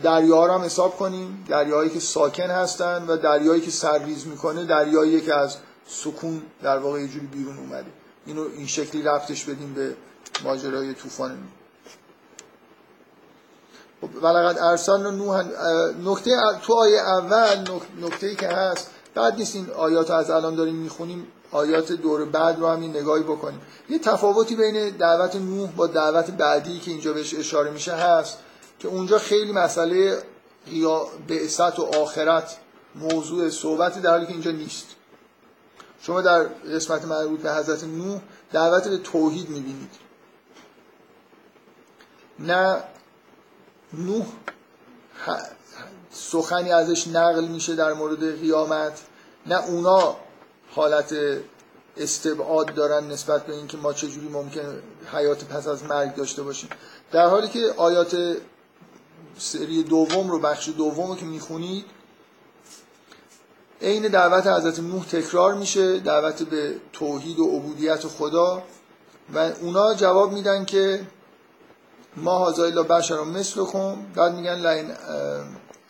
دریاها 0.04 0.46
رو 0.46 0.54
هم 0.54 0.62
حساب 0.62 0.98
کنیم. 0.98 1.46
دریایی 1.50 1.90
که 1.90 2.00
ساکن 2.00 2.44
هستن 2.44 3.06
و 3.08 3.18
دریایی 3.18 3.62
که 3.62 3.72
سرریز 3.72 4.28
می‌کنه 4.28 4.66
دریایی 4.66 5.22
که 5.22 5.36
از 5.36 5.58
سکون 5.88 6.42
در 6.64 6.78
واقع 6.78 7.02
یه 7.02 7.08
جوری 7.08 7.26
بیرون 7.28 7.58
اومده. 7.58 7.92
اینو 8.26 8.46
این 8.58 8.68
شکلی 8.68 9.02
رفتش 9.02 9.44
بدیم 9.44 9.74
به 9.74 9.96
ماجرای 10.44 10.94
طوفان 10.94 11.38
ولقد 14.22 14.58
ارسلنا 14.60 15.12
نوح 15.12 15.44
نکته 16.06 16.32
تو 16.62 16.74
آیه 16.74 17.00
اول 17.00 17.66
نکته 18.02 18.36
که 18.36 18.48
هست 18.48 18.90
بعد 19.16 19.36
نیست 19.36 19.56
این 19.56 19.70
آیات 19.70 20.12
از 20.12 20.30
الان 20.30 20.56
داریم 20.56 20.76
می‌خونیم 20.76 21.28
آیات 21.52 21.92
دور 21.92 22.26
بعد 22.26 22.60
رو 22.60 22.68
هم 22.68 22.82
این 22.82 22.98
نگاهی 22.98 23.24
بکنیم. 23.24 23.62
یه 23.90 24.00
تفاوتی 24.00 24.56
بین 24.56 24.90
دعوت 24.90 25.36
نوح 25.36 25.72
با 25.72 25.88
دعوت 25.88 26.32
بعدی 26.32 26.80
که 26.80 26.92
اینجا 26.92 27.14
بهش 27.14 27.34
اشاره 27.34 27.72
میشه 27.72 27.94
هست. 27.94 28.38
که 28.86 28.92
اونجا 28.92 29.20
خیلی 29.20 29.52
مسئله 29.52 30.24
بعثت 31.28 31.80
و 31.80 31.84
آخرت 31.84 32.58
موضوع 32.96 33.50
صحبتی 33.50 34.02
در 34.02 34.10
حالی 34.10 34.26
که 34.26 34.32
اینجا 34.32 34.52
نیست. 34.52 34.86
شما 36.02 36.22
در 36.22 36.44
قسمت 36.44 37.06
مربوط 37.06 37.40
به 37.40 37.54
حضرت 37.54 37.84
نوح 37.84 38.22
دعوت 38.52 38.88
به 38.88 38.98
توحید 38.98 39.50
می‌بینید. 39.50 39.92
نه 42.40 42.84
نوح 43.94 44.26
سخنی 46.12 46.72
ازش 46.72 47.08
نقل 47.08 47.46
میشه 47.46 47.76
در 47.76 47.94
مورد 47.94 48.40
قیامت 48.40 49.02
نه 49.46 49.66
اونا 49.66 50.16
حالت 50.72 51.16
استبعاد 51.98 52.74
دارن 52.74 53.08
نسبت 53.08 53.46
به 53.46 53.54
اینکه 53.54 53.78
ما 53.78 53.94
چجوری 53.94 54.28
ممکن 54.28 54.82
حیات 55.14 55.44
پس 55.44 55.68
از 55.68 55.84
مرگ 55.84 56.16
داشته 56.16 56.44
باشیم. 56.44 56.70
در 57.12 57.28
حالی 57.28 57.48
که 57.48 57.74
آیات 57.78 58.38
سری 59.38 59.84
دوم 59.84 60.32
رو 60.32 60.40
بخش 60.40 60.70
دوم 60.70 61.08
رو 61.08 61.16
که 61.16 61.26
می‌خونید 61.26 61.86
عین 63.82 64.08
دعوت 64.08 64.48
حضرت 64.48 64.80
نوح 64.80 65.06
تکرار 65.06 65.54
میشه 65.54 66.00
دعوت 66.00 66.44
به 66.44 66.76
توحید 66.94 67.40
و 67.40 67.46
عبودیت 67.46 68.08
خدا. 68.08 68.64
و 69.34 69.52
اونا 69.62 69.94
جواب 69.94 70.32
میدن 70.32 70.66
که 70.66 71.08
ما 72.16 72.38
هازای 72.38 72.72
لا 72.72 72.84
بشر 72.84 73.24
مثلکم 73.24 73.96
بعد 74.16 74.36
میگن 74.36 74.68
لین 74.68 74.92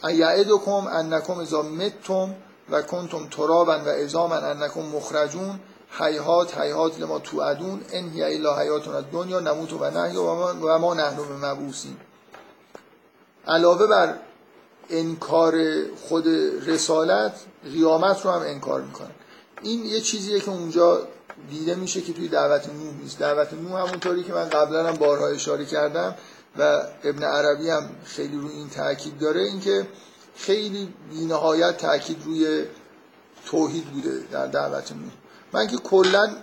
ایعدکم 0.04 0.88
انکم 0.88 1.40
اذا 1.40 1.62
متم 1.62 2.36
و 2.70 2.82
کنتم 2.82 3.28
ترابا 3.28 3.80
و 3.80 3.88
ازاما 3.88 4.36
انکم 4.36 4.82
مخرجون. 4.82 5.60
حیات 6.00 6.58
حیات 6.58 7.00
لما 7.00 7.20
توعدون 7.20 7.82
ان 7.92 8.10
هی 8.10 8.24
الا 8.24 8.60
حیاتنا 8.60 9.02
دنیا 9.02 9.40
نموت 9.40 9.74
و 9.74 9.90
نحیا 9.90 10.24
و 10.62 10.78
ما 10.80 10.94
نحن 10.94 11.16
به 11.16 11.48
مبعوثیم 11.48 11.98
علاوه 13.48 13.88
بر 13.88 14.16
انکار 14.90 15.54
خود 15.96 16.28
رسالت 16.68 17.34
قیامت 17.74 18.26
رو 18.26 18.32
هم 18.32 18.42
انکار 18.42 18.82
می‌کنن. 18.82 19.12
این 19.62 19.86
یه 19.86 20.02
چیزیه 20.02 20.40
که 20.40 20.52
اونجا 20.52 21.08
دیده 21.50 21.76
میشه 21.76 22.02
که 22.02 22.14
توی 22.14 22.28
دعوت 22.28 22.70
نوح 22.70 22.94
نیست. 23.02 23.20
دعوت 23.20 23.54
نوح 23.54 23.82
همونطوری 23.82 24.24
که 24.24 24.34
من 24.34 24.50
قبلا 24.50 24.88
هم 24.88 24.96
بارها 24.96 25.28
اشاره 25.28 25.66
کردم 25.66 26.16
و 26.58 26.82
ابن 27.04 27.24
عربی 27.24 27.70
هم 27.70 27.90
خیلی 28.04 28.38
روی 28.38 28.52
این 28.52 28.70
تاکید 28.70 29.20
داره 29.20 29.42
اینکه 29.42 29.88
خیلی 30.36 30.94
بینهایت 31.10 31.78
تاکید 31.78 32.18
روی 32.26 32.66
توحید 33.46 33.86
بوده 33.86 34.24
در 34.32 34.48
دعوت 34.48 34.92
نوح. 34.92 35.12
من 35.54 35.68
که 35.68 35.78
کلا 35.78 36.36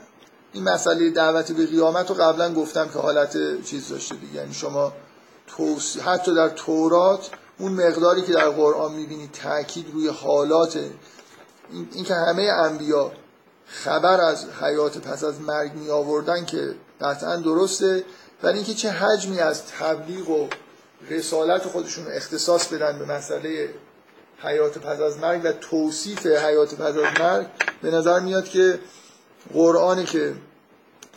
این 0.53 0.65
مسئله 0.65 1.11
دعوت 1.11 1.53
به 1.53 1.67
قیامت 1.67 2.11
رو 2.11 2.15
قبلا 2.15 2.55
گفتم 2.55 2.89
که 2.89 2.99
حالت 2.99 3.63
چیز 3.65 3.89
داشته 3.89 4.15
دیگه. 4.15 4.35
یعنی 4.35 4.55
شما 4.55 4.93
حتی 6.05 6.35
در 6.35 6.49
تورات 6.49 7.31
اون 7.59 7.73
مقداری 7.73 8.23
که 8.23 8.33
در 8.33 8.49
قرآن 8.49 8.95
می‌بینید 8.95 9.33
تاکید 9.33 9.87
روی 9.93 10.09
حالات 10.09 10.79
این, 11.73 12.05
که 12.05 12.15
همه 12.15 12.43
انبیا 12.43 13.13
خبر 13.67 14.21
از 14.21 14.47
حیات 14.61 14.99
پس 14.99 15.25
از 15.25 15.41
مرگ 15.41 15.73
می 15.75 15.91
آوردن 15.91 16.45
که 16.45 16.75
قطعا 17.01 17.37
درسته 17.37 18.05
ولی 18.43 18.57
اینکه 18.57 18.75
چه 18.75 18.91
حجمی 18.91 19.41
از 19.41 19.67
تبلیغ 19.67 20.29
و 20.31 20.49
رسالت 21.11 21.63
خودشون 21.63 22.07
اختصاص 22.07 22.69
بدن 22.69 22.99
به 22.99 23.05
مسئله 23.05 23.75
حیات 24.39 24.79
پس 24.79 25.01
از 25.01 25.19
مرگ 25.19 25.41
و 25.45 25.53
توصیف 25.53 26.27
حیات 26.27 26.75
پس 26.75 26.97
از 26.97 27.21
مرگ 27.21 27.47
به 27.83 27.91
نظر 27.91 28.21
میاد 28.21 28.45
که 28.45 28.79
قرآنی 29.53 30.05
که 30.05 30.35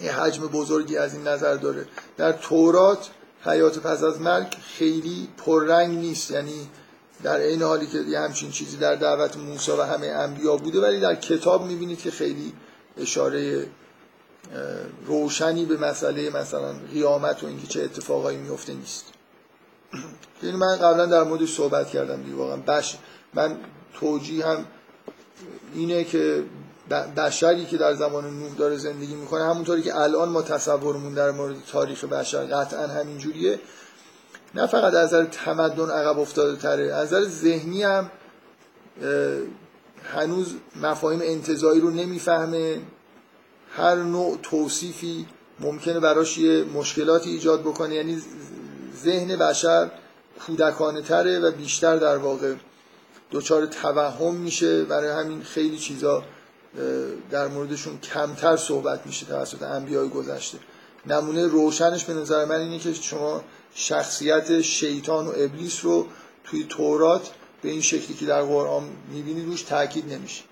یه 0.02 0.22
حجم 0.22 0.48
بزرگی 0.48 0.98
از 0.98 1.14
این 1.14 1.28
نظر 1.28 1.56
داره. 1.56 1.86
در 2.18 2.32
تورات 2.32 3.10
حیات 3.46 3.80
پس 3.80 4.04
از 4.04 4.22
مرگ 4.22 4.56
خیلی 4.78 5.28
پررنگ 5.38 5.98
نیست. 5.98 6.32
یعنی 6.32 6.70
در 7.24 7.38
این 7.38 7.62
حالی 7.62 7.88
که 7.88 7.98
یه 7.98 8.20
همچین 8.20 8.52
چیزی 8.52 8.78
در 8.78 8.96
دعوت 8.96 9.38
موسی 9.38 9.72
و 9.72 9.82
همه 9.82 10.08
انبیا 10.08 10.58
بوده 10.58 10.82
ولی 10.82 11.00
در 11.00 11.16
کتاب 11.16 11.66
می‌بینید 11.66 12.00
که 12.00 12.12
خیلی 12.12 12.54
اشاره 12.98 13.68
روشنی 15.06 15.66
به 15.66 15.78
مسئله 15.78 16.30
مثلا 16.30 16.74
قیامت 16.94 17.44
و 17.44 17.48
اینکه 17.48 17.68
چه 17.68 17.84
اتفاقایی 17.84 18.38
میفته 18.38 18.74
نیست. 18.74 19.06
یعنی 20.44 20.58
من 20.58 20.76
قبلا 20.76 21.06
در 21.06 21.24
موردش 21.24 21.56
صحبت 21.56 21.90
کردم 21.90 22.24
دیگه 22.24 22.36
واقعا 22.36 22.58
بش 22.58 22.98
من 23.34 23.58
توجیه 23.94 24.46
هم 24.46 24.66
اینه 25.76 26.04
که 26.04 26.44
بشری 26.90 27.66
که 27.66 27.78
در 27.78 27.94
زمان 27.94 28.40
نوح 28.40 28.56
داره 28.56 28.78
زندگی 28.78 29.16
می‌کنه 29.16 29.44
همونطوری 29.44 29.82
که 29.82 29.96
الان 29.96 30.30
ما 30.30 30.42
تصورمون 30.42 31.14
در 31.14 31.32
مورد 31.32 31.56
تاریخ 31.72 32.04
بشر 32.04 32.46
قطعا 32.46 32.88
همینجوریه. 32.88 33.60
نه 34.56 34.68
فقط 34.68 34.94
از 34.94 35.14
نظر 35.14 35.26
تمدن 35.26 35.90
عقب 35.90 36.20
افتاده 36.20 36.58
تره 36.58 36.94
از 36.94 37.08
نظر 37.08 37.24
ذهنی 37.24 37.84
هم 37.84 38.12
هنوز 40.14 40.54
مفاهیم 40.82 41.22
انتظایی 41.24 41.82
رو 41.82 41.90
نمی‌فهمه. 41.90 42.82
هر 43.70 43.96
نوع 43.96 44.38
توصیفی 44.44 45.28
ممکنه 45.60 46.00
براش 46.00 46.38
یه 46.38 46.64
مشکلاتی 46.64 47.30
ایجاد 47.30 47.62
بکنه. 47.62 47.96
یعنی 47.96 48.22
ذهن 49.04 49.36
بشر 49.36 49.92
کودکانه 50.48 51.02
تره 51.02 51.40
و 51.40 51.52
بیشتر 51.52 51.96
در 51.98 52.18
واقع 52.18 52.54
دچار 53.32 53.66
توهم 53.66 54.36
میشه. 54.36 54.84
برای 54.84 55.12
همین 55.12 55.44
خیلی 55.44 55.78
چیزا 55.78 56.24
در 57.32 57.48
موردشون 57.48 58.00
کمتر 58.00 58.58
صحبت 58.58 59.06
میشه 59.06 59.26
توسط 59.26 59.64
انبیای 59.64 60.10
گذشته. 60.10 60.58
نمونه 61.08 61.48
روشنش 61.48 62.06
به 62.06 62.14
نظر 62.14 62.46
من 62.46 62.60
اینه 62.60 62.80
که 62.80 62.94
شما 62.94 63.44
شخصیت 63.74 64.62
شیطان 64.62 65.28
و 65.28 65.34
ابلیس 65.36 65.86
رو 65.86 66.08
توی 66.44 66.66
تورات 66.70 67.32
به 67.62 67.70
این 67.70 67.82
شکلی 67.82 68.14
که 68.14 68.26
در 68.26 68.42
قرآن 68.42 68.84
می‌بینید 69.12 69.46
روش 69.46 69.62
تاکید 69.62 70.14
نمیشه. 70.14 70.44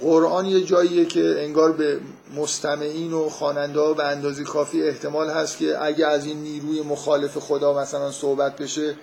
قرآن 0.00 0.46
یه 0.46 0.64
جاییه 0.64 1.04
که 1.04 1.34
انگار 1.38 1.72
به 1.72 2.00
مستمعین 2.36 3.12
و 3.12 3.28
خواننده 3.28 3.80
ها 3.80 3.92
به 3.92 4.04
اندازه 4.04 4.44
کافی 4.44 4.82
احتمال 4.82 5.30
هست 5.30 5.58
که 5.58 5.84
اگه 5.84 6.06
از 6.06 6.26
این 6.26 6.42
نیروی 6.42 6.82
مخالف 6.82 7.38
خدا 7.38 7.78
مثلا 7.78 8.12
صحبت 8.12 8.56
بشه 8.56 8.96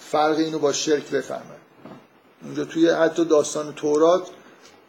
فرق 0.00 0.36
اینو 0.38 0.58
با 0.58 0.72
شرک 0.72 1.10
بفهمن. 1.10 1.59
اونجا 2.42 2.64
توی 2.64 2.90
حتی 2.90 3.24
داستان 3.24 3.72
تورات 3.72 4.30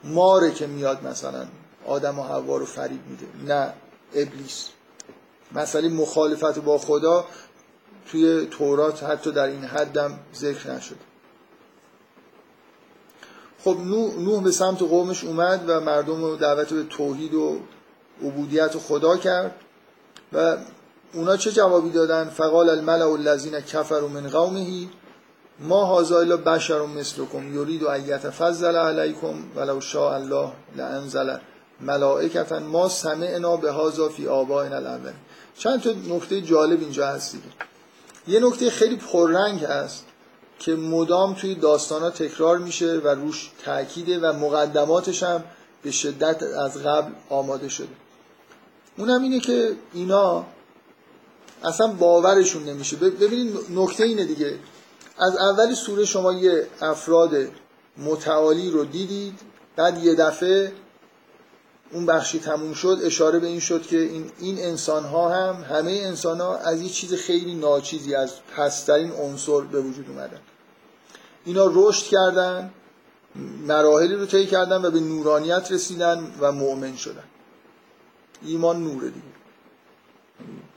ماره 0.04 0.52
که 0.52 0.68
میاد 0.68 1.04
مثلا 1.04 1.46
آدم 1.86 2.20
و 2.20 2.24
حوا 2.24 2.58
رو 2.58 2.66
فریب 2.66 3.02
میده. 3.08 3.54
نه 3.54 3.74
ابلیس. 4.16 4.70
مسئله 5.52 5.90
مخالفت 5.90 6.60
با 6.60 6.78
خدا 6.78 7.26
توی 8.12 8.48
تورات 8.52 9.04
حتی 9.04 9.32
در 9.32 9.48
این 9.48 9.64
حدم 9.64 10.20
ذکر 10.36 10.72
نشده. 10.72 11.00
خب 13.64 13.78
نوح 14.18 14.44
به 14.44 14.52
سمت 14.52 14.80
قومش 14.80 15.24
اومد 15.24 15.64
و 15.68 15.80
مردم 15.80 16.24
رو 16.24 16.36
دعوت 16.36 16.74
به 16.74 16.84
توحید 16.84 17.34
و 17.34 17.60
عبودیت 18.24 18.78
خدا 18.78 19.18
کرد 19.18 19.56
و 20.34 20.58
اونا 21.14 21.38
چه 21.38 21.52
جوابی 21.52 21.90
دادن؟ 21.90 22.30
فقال 22.30 22.70
الملع 22.70 23.12
الذین 23.12 23.60
کفروا 23.60 24.08
من 24.08 24.30
قومه. 24.30 24.88
ما 25.62 26.00
هذا 26.00 26.20
الا 26.20 26.38
بشر 26.38 26.86
مثلكم 26.86 27.56
یرید 27.56 27.84
ان 27.84 28.06
یتفضل 28.06 28.76
علیکم 28.76 29.36
ولو 29.56 29.80
شاء 29.80 30.16
الله 30.16 30.52
لانزل 30.76 31.38
ملائکتا 31.82 32.60
ما 32.60 32.90
سمعنا 32.90 33.58
به 33.58 33.74
هذا 33.74 34.10
فی 34.10 34.28
آبائنا 34.28 34.76
الاول 34.76 35.14
چند 35.58 35.82
تا 35.82 35.92
نکته 36.16 36.42
جالب 36.42 36.80
اینجا 36.80 37.08
هست 37.08 37.32
دیگه. 37.32 37.46
یه 38.28 38.48
نکته 38.48 38.70
خیلی 38.70 38.96
پررنگ 38.96 39.64
هست 39.64 40.06
که 40.60 40.76
مدام 40.76 41.34
توی 41.34 41.56
داستان 41.56 42.02
ها 42.02 42.10
تکرار 42.10 42.58
میشه 42.58 42.98
و 43.04 43.08
روش 43.08 43.52
تاکیده 43.66 44.20
و 44.20 44.34
مقدماتش 44.34 45.24
هم 45.24 45.44
به 45.84 45.92
شدت 45.92 46.44
از 46.44 46.78
قبل 46.78 47.12
آماده 47.30 47.70
شده. 47.70 47.88
اونم 48.98 49.24
اینه 49.24 49.40
که 49.40 49.72
اینا 49.94 50.46
اصلا 51.64 51.88
باورشون 51.88 52.64
نمیشه. 52.64 52.96
ببینید 52.98 53.58
نکته 53.76 54.04
اینه 54.04 54.26
دیگه. 54.26 54.60
از 55.18 55.38
اول 55.38 55.74
سوره 55.74 56.06
شما 56.06 56.34
یه 56.34 56.68
افراد 56.82 57.32
متعالی 57.98 58.72
رو 58.72 58.86
دیدید 58.86 59.40
بعد 59.76 60.04
یه 60.04 60.16
دفعه 60.16 60.72
اون 61.92 62.06
بخشی 62.06 62.40
تموم 62.40 62.74
شد 62.74 63.00
اشاره 63.04 63.40
به 63.40 63.48
این 63.48 63.60
شد 63.60 63.82
که 63.82 63.98
این, 64.00 64.32
این 64.40 64.60
انسان 64.60 65.04
ها 65.04 65.30
هم 65.30 65.64
همه 65.64 65.92
انسان 65.92 66.42
ها 66.42 66.58
از 66.58 66.82
یه 66.82 66.90
چیز 66.90 67.14
خیلی 67.14 67.56
ناچیزی 67.56 68.16
از 68.16 68.34
پسترین 68.58 69.12
عنصر 69.12 69.62
به 69.62 69.82
وجود 69.82 70.10
اومدن. 70.10 70.40
اینا 71.46 71.72
رشد 71.74 72.06
کردن 72.06 72.72
مراحلی 73.68 74.16
رو 74.16 74.26
طی 74.26 74.46
کردن 74.46 74.86
و 74.86 74.92
به 74.92 75.00
نورانیت 75.00 75.72
رسیدن 75.72 76.32
و 76.40 76.52
مؤمن 76.52 76.96
شدن. 76.96 77.24
ایمان 78.46 78.84
نوره 78.84 79.08
دیگه. 79.08 79.26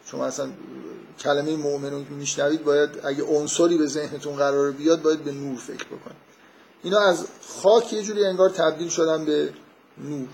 شما 0.07 0.27
اصلا 0.27 0.49
کلمه 1.19 1.57
مؤمنون 1.57 2.05
که 2.05 2.11
میشنوید 2.11 2.65
باید 2.65 2.91
اگه 3.05 3.25
عنصری 3.25 3.79
به 3.79 3.87
ذهنتون 3.87 4.37
قرار 4.37 4.71
بیاد 4.71 5.03
باید 5.03 5.25
به 5.25 5.33
نور 5.33 5.59
فکر 5.59 5.87
بکنید. 5.87 6.25
اینا 6.83 6.99
از 6.99 7.27
خاک 7.63 7.93
یه 7.93 8.03
جوری 8.03 8.25
انگار 8.25 8.51
تبدیل 8.51 8.89
شدن 8.89 9.25
به 9.25 9.53
نور. 9.99 10.29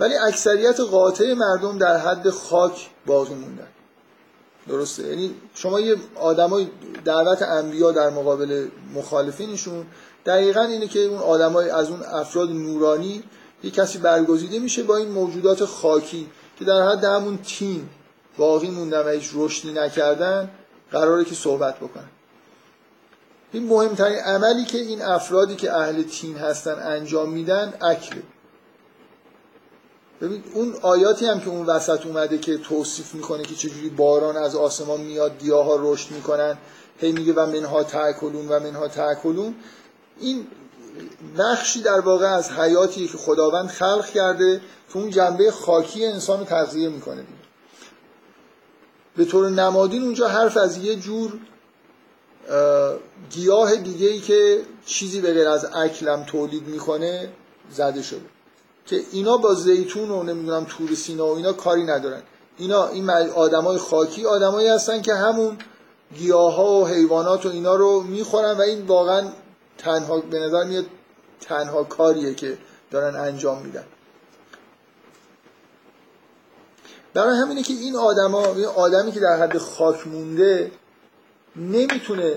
ولی 0.00 0.14
اکثریت 0.14 0.80
قاطع 0.80 1.34
مردم 1.34 1.78
در 1.78 1.96
حد 1.96 2.30
خاک 2.30 2.90
باقی 3.06 3.34
موندن. 3.34 3.68
درسته؟ 4.68 5.08
یعنی 5.08 5.34
شما 5.54 5.80
یه 5.80 5.96
آدمای 6.14 6.68
دعوت 7.04 7.42
انبیا 7.42 7.92
در 7.92 8.10
مقابل 8.10 8.68
مخالفینشون 8.94 9.86
دقیقا 10.26 10.62
اینه 10.62 10.88
که 10.88 11.00
اون 11.00 11.18
آدمای 11.18 11.70
از 11.70 11.90
اون 11.90 12.02
افراد 12.02 12.50
نورانی 12.50 13.22
یه 13.62 13.70
کسی 13.70 13.98
برگزیده 13.98 14.58
میشه 14.58 14.82
با 14.82 14.96
این 14.96 15.08
موجودات 15.08 15.64
خاکی 15.64 16.30
که 16.58 16.64
در 16.64 16.88
حد 16.88 17.04
همون 17.04 17.38
تیم 17.38 17.90
باقی 18.40 18.70
موندن 18.70 19.02
و 19.06 19.08
هیچ 19.08 19.30
رشدی 19.34 19.72
نکردن 19.72 20.50
قراره 20.92 21.24
که 21.24 21.34
صحبت 21.34 21.76
بکنن. 21.76 22.08
این 23.52 23.66
مهمترین 23.66 24.18
عملی 24.18 24.64
که 24.64 24.78
این 24.78 25.02
افرادی 25.02 25.56
که 25.56 25.72
اهل 25.72 26.02
تیم 26.02 26.36
هستن 26.36 26.74
انجام 26.74 27.32
میدن 27.32 27.74
اکله 27.80 28.22
ببین 30.20 30.44
اون 30.54 30.74
آیاتی 30.82 31.26
هم 31.26 31.40
که 31.40 31.48
اون 31.48 31.66
وسط 31.66 32.06
اومده 32.06 32.38
که 32.38 32.58
توصیف 32.58 33.14
می‌کنه 33.14 33.42
که 33.42 33.54
چجوری 33.54 33.88
باران 33.88 34.36
از 34.36 34.56
آسمان 34.56 35.00
میاد 35.00 35.38
گیاها 35.38 35.78
رشد 35.80 36.10
می‌کنن 36.10 36.58
هی 36.98 37.12
میگه 37.12 37.32
و 37.32 37.46
منها 37.46 37.82
تاکلون 37.82 38.48
و 38.48 38.60
منها 38.60 38.88
تاکلون 38.88 39.54
این 40.20 40.46
نقشی 41.36 41.82
در 41.82 42.00
واقع 42.00 42.26
از 42.26 42.50
حیاتی 42.50 43.08
که 43.08 43.18
خداوند 43.18 43.68
خلق 43.68 44.06
کرده 44.06 44.60
که 44.92 44.96
اون 44.96 45.10
جنبه 45.10 45.50
خاکی 45.50 46.06
انسان 46.06 46.38
رو 46.38 46.44
تغذیه 46.44 46.88
می‌کنه. 46.88 47.24
به 49.16 49.24
طور 49.24 49.50
نمادین 49.50 50.02
اونجا 50.02 50.28
حرف 50.28 50.56
از 50.56 50.76
یه 50.78 50.96
جور 50.96 51.32
گیاه 53.30 53.76
دیگه 53.76 54.08
ای 54.08 54.20
که 54.20 54.60
چیزی 54.86 55.20
به 55.20 55.32
غیر 55.32 55.48
از 55.48 55.66
اکلم 55.74 56.24
تولید 56.24 56.68
می‌کنه 56.68 57.28
زده 57.72 58.02
شده. 58.02 58.20
که 58.86 59.00
اینا 59.12 59.36
با 59.36 59.54
زیتون 59.54 60.10
و 60.10 60.22
نمی‌دونم 60.22 60.64
تور 60.64 60.94
سینا 60.94 61.26
و 61.26 61.36
اینا 61.36 61.52
کاری 61.52 61.84
ندارن. 61.84 62.22
اینا 62.58 62.88
این 62.88 63.10
آدمای 63.10 63.78
خاکی 63.78 64.26
آدمایی 64.26 64.68
هستن 64.68 65.02
که 65.02 65.14
همون 65.14 65.58
گیاه 66.18 66.54
ها 66.54 66.72
و 66.72 66.86
حیوانات 66.86 67.46
و 67.46 67.48
اینا 67.48 67.74
رو 67.74 68.00
می‌خورن 68.00 68.52
و 68.52 68.60
این 68.60 68.86
واقعا 68.86 69.28
تنها 69.78 70.20
به 70.20 70.38
نظر 70.38 70.64
میاد 70.64 70.84
تنها 71.40 71.84
کاریه 71.84 72.34
که 72.34 72.58
دارن 72.90 73.16
انجام 73.16 73.62
میدن. 73.62 73.84
برای 77.14 77.36
همینه 77.36 77.62
که 77.62 77.72
این 77.72 77.96
آدما 77.96 78.46
این 78.46 78.64
آدمی 78.64 79.12
که 79.12 79.20
در 79.20 79.36
حد 79.36 79.58
خاک 79.58 80.06
مونده 80.06 80.70
نمی‌تونه 81.56 82.34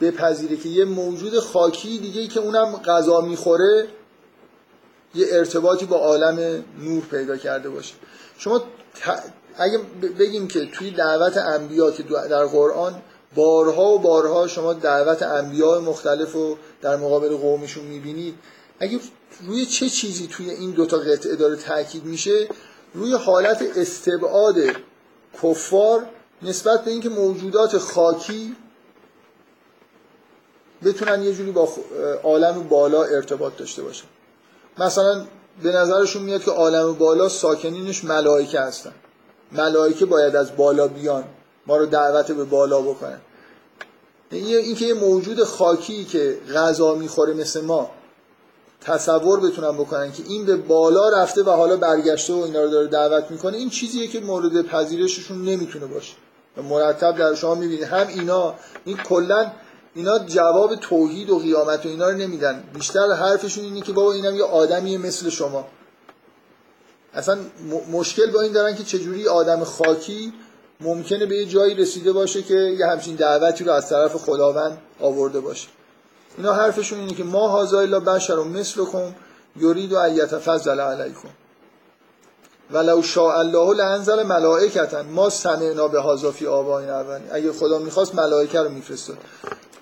بپذیره 0.00 0.56
که 0.56 0.68
یه 0.68 0.84
موجود 0.84 1.38
خاکی 1.38 1.98
دیگه 1.98 2.26
که 2.26 2.40
اونم 2.40 2.76
غذا 2.76 3.20
می‌خوره 3.20 3.88
یه 5.14 5.26
ارتباطی 5.30 5.86
با 5.86 5.96
عالم 5.96 6.64
نور 6.78 7.02
پیدا 7.10 7.36
کرده 7.36 7.68
باشه. 7.70 7.94
شما 8.38 8.62
اگه 9.56 9.78
بگیم 10.18 10.48
که 10.48 10.66
توی 10.66 10.90
دعوت 10.90 11.36
انبیا 11.36 11.90
که 11.90 12.02
در 12.02 12.44
قرآن 12.44 13.02
بارها 13.34 13.84
و 13.84 13.98
بارها 13.98 14.46
شما 14.46 14.72
دعوت 14.72 15.22
انبیاء 15.22 15.80
مختلف 15.80 16.32
رو 16.32 16.56
در 16.82 16.96
مقابل 16.96 17.36
قومشون 17.36 17.84
می‌بینید 17.84 18.34
اگه 18.78 19.00
روی 19.46 19.66
چه 19.66 19.88
چیزی 19.88 20.26
توی 20.26 20.50
این 20.50 20.70
دوتا 20.70 20.98
قطعه 20.98 21.36
داره 21.36 21.56
تاکید 21.56 22.04
میشه 22.04 22.48
روی 22.94 23.14
حالت 23.14 23.62
استبعاد 23.76 24.56
کفار 25.42 26.06
نسبت 26.42 26.84
به 26.84 26.90
اینکه 26.90 27.08
موجودات 27.08 27.78
خاکی 27.78 28.56
بتونن 30.84 31.22
یه 31.22 31.34
جوری 31.34 31.50
با 31.50 31.68
عالم 32.22 32.68
بالا 32.68 33.04
ارتباط 33.04 33.56
داشته 33.56 33.82
باشن. 33.82 34.06
مثلا 34.78 35.24
به 35.62 35.72
نظرشون 35.72 36.22
میاد 36.22 36.44
که 36.44 36.50
عالم 36.50 36.92
بالا 36.92 37.28
ساکنینش 37.28 38.04
ملائکه 38.04 38.60
هستن. 38.60 38.92
ملائکه 39.52 40.06
باید 40.06 40.36
از 40.36 40.56
بالا 40.56 40.88
بیان. 40.88 41.24
ما 41.66 41.76
رو 41.76 41.86
دعوت 41.86 42.32
به 42.32 42.44
بالا 42.44 42.80
بکنن. 42.80 43.20
این 44.30 44.74
که 44.74 44.84
یه 44.84 44.94
موجود 44.94 45.44
خاکی 45.44 46.04
که 46.04 46.38
غذا 46.54 46.94
می‌خوره 46.94 47.34
مثل 47.34 47.60
ما 47.60 47.90
تصور 48.84 49.40
بتونن 49.40 49.72
بکنن 49.72 50.12
که 50.12 50.22
این 50.28 50.46
به 50.46 50.56
بالا 50.56 51.08
رفته 51.08 51.42
و 51.42 51.50
حالا 51.50 51.76
برگشته 51.76 52.32
و 52.32 52.38
اینا 52.38 52.62
رو 52.62 52.70
داره 52.70 52.86
دعوت 52.86 53.30
می‌کنه 53.30 53.56
این 53.56 53.70
چیزیه 53.70 54.06
که 54.06 54.20
مورد 54.20 54.62
پذیرششون 54.62 55.44
نمی‌تونه 55.44 55.86
باشه. 55.86 56.14
و 56.56 56.62
مرتب 56.62 57.16
در 57.16 57.34
شما 57.34 57.54
می‌بینید 57.54 57.82
هم 57.82 58.06
اینا 58.08 58.54
این 58.84 58.96
کلا 58.96 59.52
اینا 59.94 60.18
جواب 60.18 60.76
توحید 60.76 61.30
و 61.30 61.38
قیامت 61.38 61.86
و 61.86 61.88
اینا 61.88 62.08
رو 62.08 62.16
نمیدن. 62.16 62.64
بیشتر 62.74 63.12
حرفشون 63.12 63.64
اینه 63.64 63.80
که 63.80 63.92
بابا 63.92 64.12
اینم 64.12 64.36
یه 64.36 64.44
آدمی 64.44 64.96
مثل 64.96 65.30
شما. 65.30 65.66
اصلا 67.14 67.38
مشکل 67.92 68.30
با 68.30 68.40
این 68.40 68.52
دارن 68.52 68.74
که 68.76 68.84
چجوری 68.84 69.28
آدم 69.28 69.64
خاکی 69.64 70.32
ممکنه 70.80 71.26
به 71.26 71.36
یه 71.36 71.44
جایی 71.44 71.74
رسیده 71.74 72.12
باشه 72.12 72.42
که 72.42 72.54
یه 72.54 72.86
همچین 72.86 73.14
دعوتی 73.14 73.64
رو 73.64 73.72
از 73.72 73.88
طرف 73.88 74.16
خداوند 74.16 74.78
آورده 75.00 75.40
باشه. 75.40 75.68
اینا 76.36 76.52
حرفشون 76.52 76.98
اینه 76.98 77.14
که 77.14 77.24
ما 77.24 77.48
هازا 77.48 77.80
الا 77.80 78.00
بشر 78.00 78.38
و 78.38 78.44
مثلکم 78.44 79.14
یرید 79.56 79.92
و 79.92 79.98
ایت 79.98 80.38
فضل 80.38 80.80
علیکم. 80.80 81.28
ولو 82.70 83.02
شاء 83.02 83.38
الله 83.38 83.74
لانزل 83.76 84.22
ملائکتا. 84.22 85.02
ما 85.02 85.30
سمعنا 85.30 85.88
به 85.88 86.00
هازا 86.00 86.32
فی 86.32 86.46
آبائین 86.46 86.90
اولین 86.90 87.28
اگه 87.32 87.52
خدا 87.52 87.78
می‌خواست 87.78 88.14
ملائکه 88.14 88.60
رو 88.60 88.68
میفرستاد. 88.68 89.16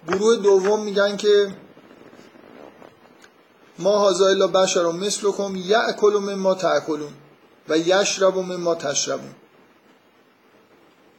گروه 0.08 0.36
دوم 0.36 0.84
میگن 0.84 1.16
که 1.16 1.54
ما 3.78 3.98
هازا 3.98 4.26
الا 4.26 4.46
بشر 4.46 4.86
و 4.86 4.92
مثلکم 4.92 5.56
یأکل 5.56 6.12
مما 6.12 6.54
تأکلون 6.54 7.12
و 7.68 7.78
یشرب 7.78 8.36
مما 8.36 8.74
تشربون. 8.74 9.34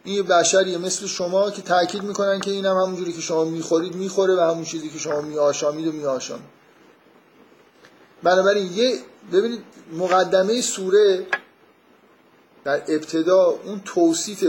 این 0.04 0.16
یه 0.16 0.24
بشریه 0.24 0.78
مثل 0.78 1.08
شما 1.08 1.52
که 1.52 1.62
تاکید 1.62 2.04
می‌کنن 2.04 2.40
که 2.40 2.52
این 2.52 2.66
هم 2.66 2.76
همونجوری 2.76 3.14
که 3.14 3.22
شما 3.22 3.44
می‌خورید 3.44 3.96
می‌خوره 3.96 4.36
و 4.36 4.40
همون 4.40 4.64
چیزی 4.64 4.90
که 4.90 5.00
شما 5.00 5.22
میآشامید 5.22 5.88
و 5.88 5.92
میآشامید. 5.92 6.46
بنابراین 8.24 8.74
یه 8.74 9.00
ببینید 9.34 9.64
مقدمه 9.98 10.62
سوره 10.62 11.26
در 12.64 12.82
ابتدا 12.88 13.60
اون 13.66 13.82
توصیف 13.86 14.46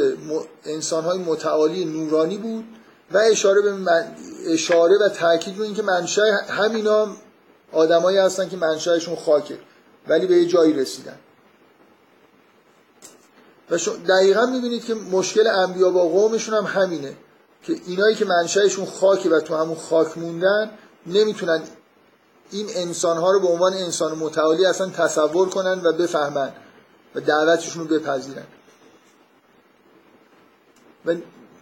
انسانهای 0.64 1.18
متعالی 1.18 1.84
نورانی 1.84 2.38
بود 2.38 2.64
و 3.12 3.18
اشاره 3.18 3.62
به 3.62 3.72
من... 3.72 4.16
اشاره 4.46 4.98
و 5.00 5.08
تاکید 5.08 5.58
رو 5.58 5.64
اینکه 5.64 5.82
منشأ 5.82 6.22
همینا 6.48 7.08
آدمایی 7.72 8.18
هستن 8.18 8.48
که 8.48 8.56
منشأشون 8.56 9.16
خاکه 9.16 9.58
ولی 10.08 10.26
به 10.26 10.36
یه 10.36 10.46
جایی 10.46 10.72
رسیدن. 10.72 11.18
و 13.70 13.78
دقیقا 14.08 14.46
می‌بینید 14.46 14.84
که 14.84 14.94
مشکل 14.94 15.46
انبیا 15.46 15.90
با 15.90 16.04
قومشون 16.04 16.54
هم 16.54 16.64
همینه 16.64 17.16
که 17.62 17.76
اینایی 17.86 18.14
که 18.14 18.24
منشأشون 18.24 18.86
خاکه 18.86 19.30
و 19.30 19.40
تو 19.40 19.56
همون 19.56 19.76
خاک 19.76 20.18
موندن 20.18 20.70
نمی‌تونن 21.06 21.62
این 22.50 22.66
انسانها 22.74 23.32
رو 23.32 23.40
به 23.40 23.46
عنوان 23.46 23.72
انسان 23.72 24.18
متعالی 24.18 24.66
اصلا 24.66 24.90
تصور 24.90 25.48
کنن 25.48 25.80
و 25.84 25.92
بفهمن 25.92 26.52
و 27.14 27.20
دعوتشون 27.20 27.88
رو 27.88 27.98
بپذیرن. 27.98 28.46
و 31.06 31.14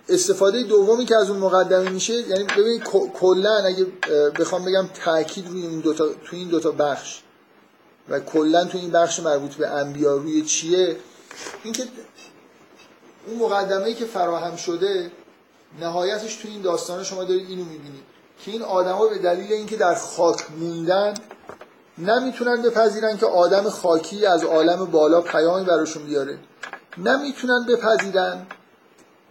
استفاده 0.09 0.63
دومی 0.63 1.05
که 1.05 1.17
از 1.17 1.31
اون 1.31 1.39
مقدمه 1.39 1.91
میشه 1.91 2.15
یعنی 2.15 2.45
ببینید 2.45 2.83
کلا 3.21 3.57
اگه 3.57 3.87
بخوام 4.39 4.65
بگم 4.65 4.89
تاکید 5.05 5.49
روی 5.49 5.63
این 5.63 5.81
دوتا 5.81 6.09
تو 6.09 6.37
این 6.37 6.49
دوتا 6.49 6.71
بخش 6.71 7.23
و 8.09 8.21
کلا 8.21 8.65
تو 8.65 8.79
این 8.79 8.91
بخش 8.91 9.21
مربوط 9.21 9.55
به 9.55 9.69
انبیا 9.69 10.17
روی 10.17 10.43
چیه 10.43 10.97
اینکه 11.65 11.83
اون 13.27 13.39
مقدمه 13.39 13.95
که 13.95 14.05
فراهم 14.05 14.57
شده 14.57 15.13
نهایتش 15.81 16.37
تو 16.37 16.49
این 16.49 16.63
داستان 16.63 17.05
شما 17.05 17.25
دارید 17.25 17.49
اینو 17.49 17.65
می‌بینید 17.65 18.03
که 18.45 18.51
این 18.51 18.63
آدما 18.63 19.07
به 19.07 19.19
دلیل 19.19 19.53
اینکه 19.53 19.77
در 19.77 19.95
خاک 19.95 20.51
موندن 20.61 21.15
نمی‌تونن 21.99 22.63
بپذیرن 22.63 23.17
که 23.17 23.27
آدم 23.27 23.69
خاکی 23.69 24.27
از 24.27 24.45
عالم 24.45 24.85
بالا 24.85 25.21
پیامی 25.21 25.65
براشون 25.65 26.07
بیاره. 26.07 26.39
نمی‌تونن 26.99 27.67
بپذیرن 27.69 28.47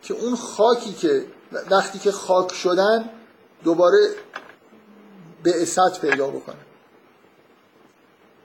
که 0.01 0.13
اون 0.13 0.35
خاکی 0.35 0.93
که 0.93 1.25
وقتی 1.71 1.99
که 1.99 2.11
خاک 2.11 2.53
شدن 2.53 3.09
دوباره 3.63 4.09
به 5.43 5.61
اسد 5.61 5.99
پیدا 6.01 6.27
بکنن. 6.27 6.55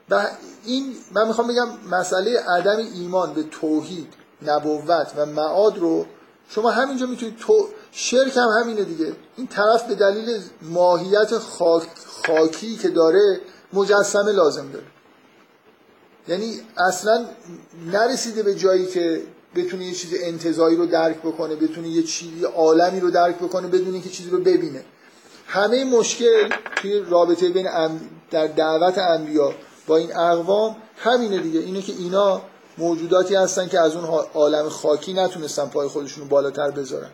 و 0.09 0.27
این 0.65 0.95
من 1.11 1.27
می‌خوام 1.27 1.47
بگم 1.47 1.67
مسئله 1.91 2.39
عدم 2.39 2.77
ایمان 2.77 3.33
به 3.33 3.43
توحید 3.43 4.13
نبوت 4.45 5.11
و 5.17 5.25
معاد 5.25 5.77
رو 5.77 6.05
شما 6.49 6.71
همینجا 6.71 7.05
می‌تونید 7.05 7.37
تو 7.37 7.67
شرک 7.91 8.37
هم 8.37 8.47
همینه 8.61 8.83
دیگه. 8.83 9.13
این 9.37 9.47
طرف 9.47 9.83
به 9.83 9.95
دلیل 9.95 10.41
ماهیت 10.61 11.37
خاک... 11.37 11.87
خاکی 12.27 12.75
که 12.75 12.89
داره 12.89 13.41
مجسمه 13.73 14.31
لازم 14.31 14.71
داره. 14.71 14.85
یعنی 16.27 16.61
اصلا 16.77 17.25
نرسیده 17.91 18.43
به 18.43 18.55
جایی 18.55 18.85
که 18.85 19.23
بتونه 19.55 19.85
یه 19.85 19.93
چیز 19.93 20.13
انتظایی 20.23 20.77
رو 20.77 20.85
درک 20.85 21.17
بکنه 21.17 21.55
بتونه 21.55 21.87
یه 21.87 22.03
چیزی 22.03 22.43
عالمی 22.43 22.99
رو 22.99 23.11
درک 23.11 23.35
بکنه 23.35 23.67
بدون 23.67 23.93
اینکه 23.93 24.09
چیزی 24.09 24.29
رو 24.29 24.39
ببینه. 24.39 24.85
همه 25.47 25.83
مشکل 25.83 26.49
توی 26.75 26.99
رابطه 26.99 27.49
بین 27.49 27.67
در 28.31 28.47
دعوت 28.47 28.97
انبیا 28.97 29.53
با 29.87 29.97
این 29.97 30.17
اقوام 30.17 30.75
همینه 30.97 31.39
دیگه. 31.39 31.59
اینه 31.59 31.81
که 31.81 31.93
اینا 31.93 32.41
موجوداتی 32.77 33.35
هستن 33.35 33.67
که 33.67 33.79
از 33.79 33.95
اون 33.95 34.05
عالم 34.33 34.69
خاکی 34.69 35.13
نتونستن 35.13 35.65
پای 35.65 35.87
خودشون 35.87 36.27
بالاتر 36.27 36.71
بذارن. 36.71 37.09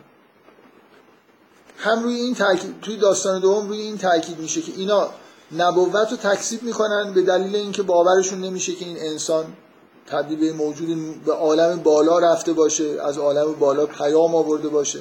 هم 1.78 2.02
روی 2.02 2.14
این 2.14 2.34
تاکید 2.34 2.80
توی 2.80 2.96
داستان 2.96 3.40
دوم 3.40 3.68
روی 3.68 3.80
این 3.80 3.98
تاکید 3.98 4.38
میشه 4.38 4.62
که 4.62 4.72
اینا 4.76 5.08
نبوت 5.52 6.10
رو 6.10 6.16
تکذیب 6.16 6.62
می‌کنن 6.62 7.12
به 7.12 7.22
دلیل 7.22 7.56
اینکه 7.56 7.82
باورشون 7.82 8.40
نمیشه 8.40 8.72
که 8.72 8.84
این 8.84 8.96
انسان 9.00 9.44
تبدیل 10.06 10.40
به 10.40 10.52
موجود 10.52 11.24
به 11.24 11.32
عالم 11.32 11.80
بالا 11.80 12.18
رفته 12.18 12.52
باشه 12.52 13.02
از 13.02 13.18
عالم 13.18 13.52
بالا 13.52 13.86
پیام 13.86 14.34
آورده 14.34 14.68
باشه. 14.68 15.00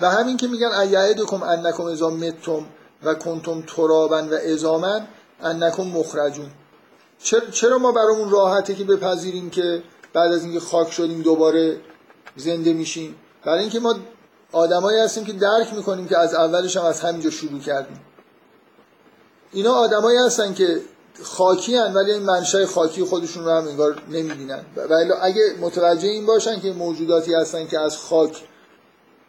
و 0.00 0.10
همین 0.10 0.36
که 0.36 0.46
میگن 0.46 0.72
ایعدکم 0.72 1.42
انکم 1.42 1.84
اذا 1.84 2.10
متم 2.10 2.66
و 3.02 3.14
کنتم 3.14 3.62
ترابا 3.62 4.22
و 4.22 4.34
ازامن 4.34 5.06
انکم 5.40 5.82
مخرجون. 5.82 6.50
چرا 7.52 7.78
ما 7.78 7.92
برامون 7.92 8.30
راحته 8.30 8.74
که 8.74 8.84
بپذیریم 8.84 9.50
که 9.50 9.82
بعد 10.12 10.32
از 10.32 10.44
اینکه 10.44 10.60
خاک 10.60 10.92
شدیم 10.92 11.22
دوباره 11.22 11.80
زنده 12.36 12.72
میشیم؟ 12.72 13.16
برای 13.44 13.60
اینکه 13.60 13.80
ما 13.80 13.94
آدمایی 14.52 14.98
هستیم 14.98 15.24
که 15.24 15.32
درک 15.32 15.74
می‌کنیم 15.74 16.08
که 16.08 16.18
از 16.18 16.34
اولش 16.34 16.76
هم 16.76 16.84
از 16.84 17.00
همینجا 17.00 17.30
شروع 17.30 17.60
کردیم. 17.60 18.00
اینا 19.52 19.72
آدمایی 19.72 20.18
هستن 20.18 20.54
که 20.54 20.80
خاکی 21.22 21.76
هن 21.76 21.94
ولی 21.94 22.12
این 22.12 22.22
منشأ 22.22 22.66
خاکی 22.66 23.04
خودشون 23.04 23.44
رو 23.44 23.50
هم 23.50 23.68
انگار 23.68 24.02
نمی‌بینن. 24.10 24.64
ولی 24.76 25.12
اگه 25.22 25.42
متوجه 25.60 26.08
این 26.08 26.26
باشن 26.26 26.60
که 26.60 26.72
موجوداتی 26.72 27.34
هستن 27.34 27.66
که 27.66 27.78
از 27.78 27.96
خاک 27.96 28.42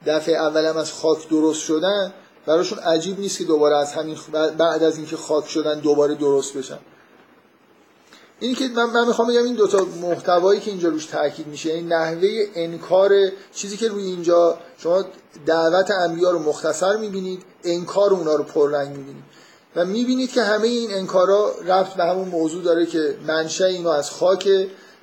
دفعه 0.06 0.36
اول 0.36 0.66
هم 0.66 0.78
از 0.78 0.94
خاک 0.94 1.30
درست 1.30 1.62
شدن 1.62 2.14
براشون 2.46 2.80
عجیب 2.80 3.20
نیست 3.20 3.38
که 3.38 3.44
دوباره 3.44 3.78
از 3.78 3.94
همین 3.94 4.18
بعد 4.58 4.84
از 4.84 4.98
اینکه 4.98 5.18
خاک 5.18 5.48
شدن 5.48 5.80
دوباره 5.80 6.16
درست 6.16 6.58
بشن. 6.58 6.80
این 8.40 8.56
که 8.56 8.68
من, 8.68 8.84
من 8.84 9.08
می‌خوام 9.08 9.28
بگم 9.28 9.44
این 9.44 9.56
دوتا 9.56 9.86
محتوایی 10.02 10.60
که 10.60 10.72
اینجا 10.72 10.90
روش 10.90 11.06
تاکید 11.06 11.48
میشه 11.48 11.74
این 11.74 11.94
نحوه 11.94 12.30
انکار 12.56 13.12
چیزی 13.54 13.78
که 13.78 13.88
روی 13.88 14.04
اینجا 14.04 14.58
شما 14.78 15.04
دعوت 15.46 15.92
انبیا 15.92 16.32
رو 16.32 16.40
مختصر 16.40 16.96
می‌بینید 16.96 17.44
انکار 17.64 18.14
اونا 18.14 18.36
رو 18.36 18.44
پررنگ 18.44 18.90
می‌بینید. 18.90 19.24
و 19.76 19.86
می‌بینید 19.86 20.32
که 20.32 20.44
همه 20.44 20.68
این 20.68 20.94
انکارا 20.94 21.52
رفت 21.66 21.96
به 21.96 22.04
همون 22.04 22.28
موضوع 22.28 22.64
داره 22.64 22.86
که 22.86 23.18
منشأ 23.28 23.66
اینو 23.66 23.90
از 23.90 24.12
خاک 24.12 24.50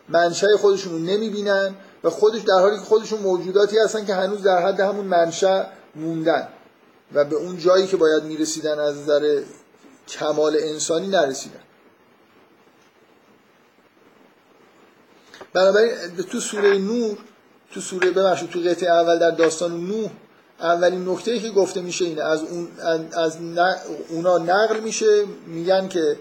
منشأ 0.08 0.56
خودشون 0.60 0.92
رو 0.92 0.98
نمی‌بینن 0.98 1.74
و 2.04 2.10
خودش 2.10 2.40
در 2.40 2.60
حالی 2.60 2.76
که 2.76 2.82
خودشون 2.82 3.20
موجوداتی 3.20 3.78
هستن 3.78 4.06
که 4.06 4.14
هنوز 4.14 4.42
در 4.42 4.66
حد 4.66 4.80
همون 4.80 5.06
منشأ 5.06 5.64
موندن. 5.96 6.48
و 7.14 7.24
به 7.24 7.36
اون 7.36 7.58
جایی 7.58 7.86
که 7.86 7.96
باید 7.96 8.22
می‌رسیدن 8.22 8.78
از 8.78 8.98
نظر 8.98 9.42
کمال 10.08 10.56
انسانی 10.60 11.06
نرسیدن. 11.06 11.60
بنابراین 15.52 15.92
تو 16.32 16.40
سوره 16.40 16.78
نور 16.78 17.18
تو 17.74 17.80
سوره 17.80 18.10
ببخشید 18.10 18.50
تو 18.50 18.60
قطعه 18.60 18.90
اول 18.90 19.18
در 19.18 19.30
داستان 19.30 19.86
نوح 19.86 20.10
اولین 20.60 21.08
نکته 21.08 21.38
که 21.38 21.50
گفته 21.50 21.80
میشه 21.80 22.04
اینه 22.04 22.22
از, 22.22 22.42
اون 22.42 22.68
از 23.12 23.38
اونا 24.08 24.38
نقل 24.38 24.80
میشه 24.80 25.24
میگن 25.46 25.88
که 25.88 26.16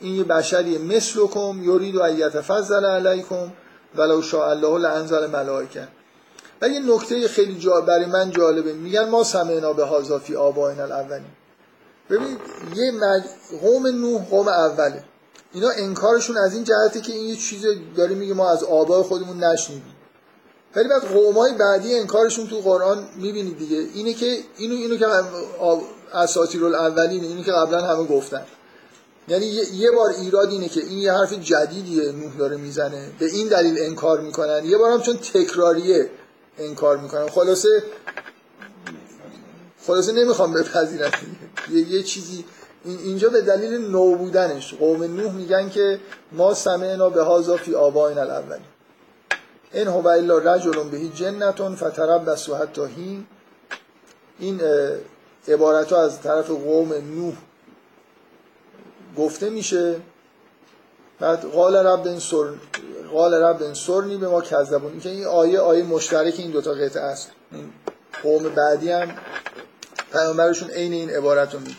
این 0.00 0.14
یه 0.14 0.24
بشری 0.24 0.78
مثلکم 0.78 1.62
یورید 1.62 1.96
و 1.96 2.02
ایت 2.02 2.40
فضل 2.40 2.84
علیکم 2.84 3.52
ولو 3.94 4.22
شاء 4.22 4.50
الله 4.50 4.78
لانزل 4.78 5.26
ملائکه. 5.26 5.88
و 6.62 6.68
یه 6.68 6.80
نکته 6.80 7.28
خیلی 7.28 7.58
جا 7.58 7.80
برای 7.80 8.06
من 8.06 8.30
جالبه. 8.30 8.72
میگن 8.72 9.08
ما 9.08 9.24
سمعنا 9.24 9.72
به 9.72 9.84
هازا 9.84 10.18
فی 10.18 10.36
آبائنا 10.36 10.82
الاولین 10.82 11.26
ببینید 12.10 12.38
یه 12.74 12.90
مج... 12.90 13.22
قوم 13.62 13.86
نوح 13.86 14.24
قوم 14.24 14.48
اوله. 14.48 15.04
اینا 15.52 15.70
انکارشون 15.76 16.36
از 16.36 16.54
این 16.54 16.64
جهته 16.64 17.00
که 17.00 17.12
این 17.12 17.28
یه 17.28 17.36
چیز 17.36 17.66
داره 17.96 18.14
میگه 18.14 18.34
ما 18.34 18.50
از 18.50 18.64
آبای 18.64 19.02
خودمون 19.02 19.44
نشنیدیم. 19.44 19.94
ولی 20.76 20.88
بعد 20.88 21.02
قومای 21.02 21.52
بعدی 21.52 21.94
انکارشون 21.94 22.46
تو 22.46 22.56
قرآن 22.56 23.08
می‌بینید 23.16 23.58
دیگه. 23.58 23.76
اینه 23.94 24.14
که 24.14 24.38
اینو 24.58 24.74
اینو 24.74 24.96
که 24.96 25.06
اساطیر 26.14 26.64
الاولین 26.64 27.24
اینو 27.24 27.42
که 27.42 27.52
قبلا 27.52 27.80
همه 27.82 28.04
گفتن. 28.04 28.42
یعنی 29.28 29.46
یه 29.74 29.90
بار 29.90 30.10
ایراد 30.10 30.50
اینه 30.50 30.68
که 30.68 30.80
این 30.80 30.98
یه 30.98 31.12
حرف 31.12 31.32
جدیدیه 31.32 32.12
نوح 32.12 32.36
داره 32.36 32.56
می‌زنه. 32.56 33.12
به 33.18 33.26
این 33.26 33.48
دلیل 33.48 33.82
انکار 33.82 34.20
می‌کنن. 34.20 34.64
یه 34.64 34.78
بار 34.78 34.90
هم 34.90 35.00
چون 35.00 35.16
تکراریه. 35.16 36.10
انکار 36.60 36.96
می‌کنن 36.96 37.28
خلاصه 37.28 37.82
خلاصه 39.86 40.12
نمی‌خوام 40.12 40.52
بپذیرن 40.52 41.10
یه, 41.70 41.80
یه 41.80 42.02
چیزی 42.02 42.44
اینجا 42.84 43.28
به 43.28 43.40
دلیل 43.40 43.90
نو 43.90 44.14
بودنش. 44.14 44.74
قوم 44.74 45.02
نوح 45.02 45.32
میگن 45.32 45.68
که 45.68 46.00
ما 46.32 46.54
سمعنا 46.54 47.10
به 47.10 47.22
هازا 47.22 47.56
فی 47.56 47.74
آبائن 47.74 48.18
الاولی 48.18 48.64
این 49.72 49.86
هو 49.86 50.08
الا 50.08 50.38
رجل 50.38 50.82
بهی 50.82 51.08
جنتون 51.08 51.76
فتربصوا 51.76 52.56
حتی 52.56 52.82
هین 52.96 53.26
این 54.38 54.60
عبارت 55.48 55.92
ها 55.92 56.02
از 56.02 56.22
طرف 56.22 56.50
قوم 56.50 56.92
نوح 56.92 57.34
گفته 59.18 59.50
میشه. 59.50 59.96
بعد 61.20 61.44
قال 61.44 61.76
رب 61.76 62.06
انصر 62.06 62.48
قال 63.12 63.34
رب 63.34 63.62
انصرنی 63.62 64.16
به 64.16 64.28
ما 64.28 64.40
کذبون. 64.40 65.00
که 65.00 65.08
این 65.08 65.24
آیه 65.24 65.60
آیه 65.60 65.84
مشترک 65.84 66.34
این 66.38 66.50
دوتا 66.50 66.72
قطعه 66.72 67.02
است. 67.02 67.30
این 67.52 67.72
قوم 68.22 68.42
بعدی 68.42 68.90
هم 68.90 69.08
پیامبرشون 70.12 70.70
عین 70.70 70.92
این 70.92 71.10
عبارت 71.10 71.54
رو 71.54 71.60
میگه. 71.60 71.74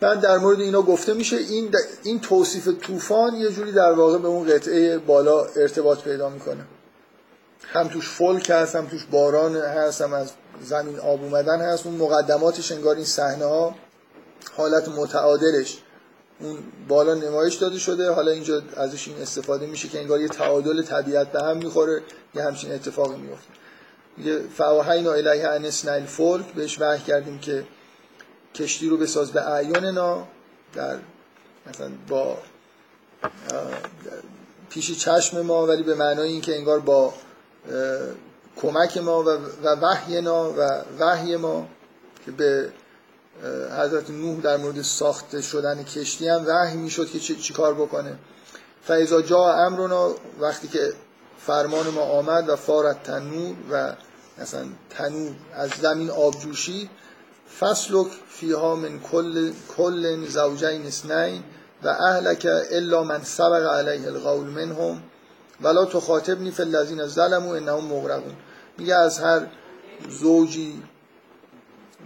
بعد 0.00 0.20
در 0.20 0.38
مورد 0.38 0.60
اینا 0.60 0.82
گفته 0.82 1.14
میشه 1.14 1.36
این 1.36 1.74
این 2.02 2.20
توصیف 2.20 2.68
طوفان 2.80 3.34
یه 3.34 3.50
جوری 3.50 3.72
در 3.72 3.92
واقع 3.92 4.18
به 4.18 4.28
اون 4.28 4.48
قطعه 4.48 4.98
بالا 4.98 5.44
ارتباط 5.44 6.00
پیدا 6.00 6.28
می‌کنه. 6.28 6.64
هم 7.72 7.88
توش 7.88 8.08
فلک 8.08 8.50
هست 8.50 8.76
هم 8.76 8.86
توش 8.86 9.04
باران 9.10 9.56
هست 9.56 10.00
هم 10.00 10.12
از 10.12 10.30
زمین 10.62 10.98
آب 10.98 11.22
اومدن 11.22 11.60
هست. 11.60 11.86
اون 11.86 11.96
مقدماتش 11.96 12.72
انگار 12.72 12.96
این 12.96 13.04
صحنه 13.04 13.44
ها 13.44 13.74
حالت 14.56 14.88
متعادلش. 14.88 15.81
اون 16.42 16.58
بالا 16.88 17.14
نمایش 17.14 17.54
داده 17.54 17.78
شده. 17.78 18.10
حالا 18.10 18.30
اینجا 18.30 18.62
ازش 18.76 19.08
این 19.08 19.22
استفاده 19.22 19.66
میشه 19.66 19.88
که 19.88 20.00
انگار 20.00 20.20
یه 20.20 20.28
تعادل 20.28 20.82
طبیعت 20.82 21.32
به 21.32 21.42
هم 21.42 21.56
می‌خوره 21.56 22.02
یه 22.34 22.42
همچین 22.42 22.72
اتفاقی 22.72 23.16
میفته 23.16 23.48
میگه 24.16 24.40
فواهینا 24.56 25.12
الیه 25.12 25.48
ان 25.48 25.64
اسنایل 25.64 26.04
فولک 26.04 26.46
بهش 26.52 26.80
وحی 26.80 27.02
کردیم 27.02 27.38
که 27.38 27.64
کشتی 28.54 28.88
رو 28.88 28.96
بساز 28.96 29.32
به 29.32 29.50
اعیاننا 29.50 30.26
در 30.74 30.98
مثلا 31.66 31.90
با 32.08 32.38
پیش 34.70 34.98
چشم 34.98 35.40
ما 35.40 35.66
ولی 35.66 35.82
به 35.82 35.94
معنای 35.94 36.28
اینکه 36.28 36.56
انگار 36.56 36.80
با 36.80 37.14
کمک 38.56 38.98
ما 38.98 39.22
و 39.22 39.28
وحی 39.66 40.20
و 40.20 40.82
وحی 40.98 41.36
ما 41.36 41.68
که 42.26 42.30
به 42.30 42.72
حضرت 43.78 44.10
نوح 44.10 44.40
در 44.40 44.56
مورد 44.56 44.82
ساخت 44.82 45.40
شدن 45.40 45.82
کشتی 45.82 46.28
هم 46.28 46.44
وحی 46.46 46.76
می‌شد 46.76 47.10
که 47.10 47.20
چی, 47.20 47.52
کار 47.52 47.74
بکنه. 47.74 48.18
فایزا 48.82 49.22
جا 49.22 49.52
امرنا 49.52 50.14
وقتی 50.40 50.68
که 50.68 50.92
فرمان 51.38 51.88
ما 51.88 52.00
آمد 52.00 52.48
و 52.48 52.56
فارت 52.56 53.02
تنور 53.02 53.54
و 53.70 53.92
مثلا 54.38 54.64
تنور 54.90 55.32
از 55.54 55.70
زمین 55.70 56.10
آب 56.10 56.34
جوشید 56.40 56.90
فصلک 57.60 58.06
فیها 58.28 58.76
من 58.76 59.00
کل 59.00 59.52
کل 59.76 60.26
زوجین 60.26 60.86
اسنین 60.86 61.42
و 61.82 61.88
اهلک 61.88 62.46
الا 62.70 63.04
من 63.04 63.22
سبق 63.24 63.72
علیه 63.72 64.06
القول 64.06 64.46
منهم 64.46 65.02
ولا 65.60 65.84
تخاطبنی 65.84 66.50
فی 66.50 66.62
الذین 66.62 67.06
ظلموا 67.06 67.56
انهم 67.56 67.84
مغرقون. 67.84 68.34
میگه 68.78 68.94
از 68.94 69.18
هر 69.18 69.46
زوجی 70.08 70.82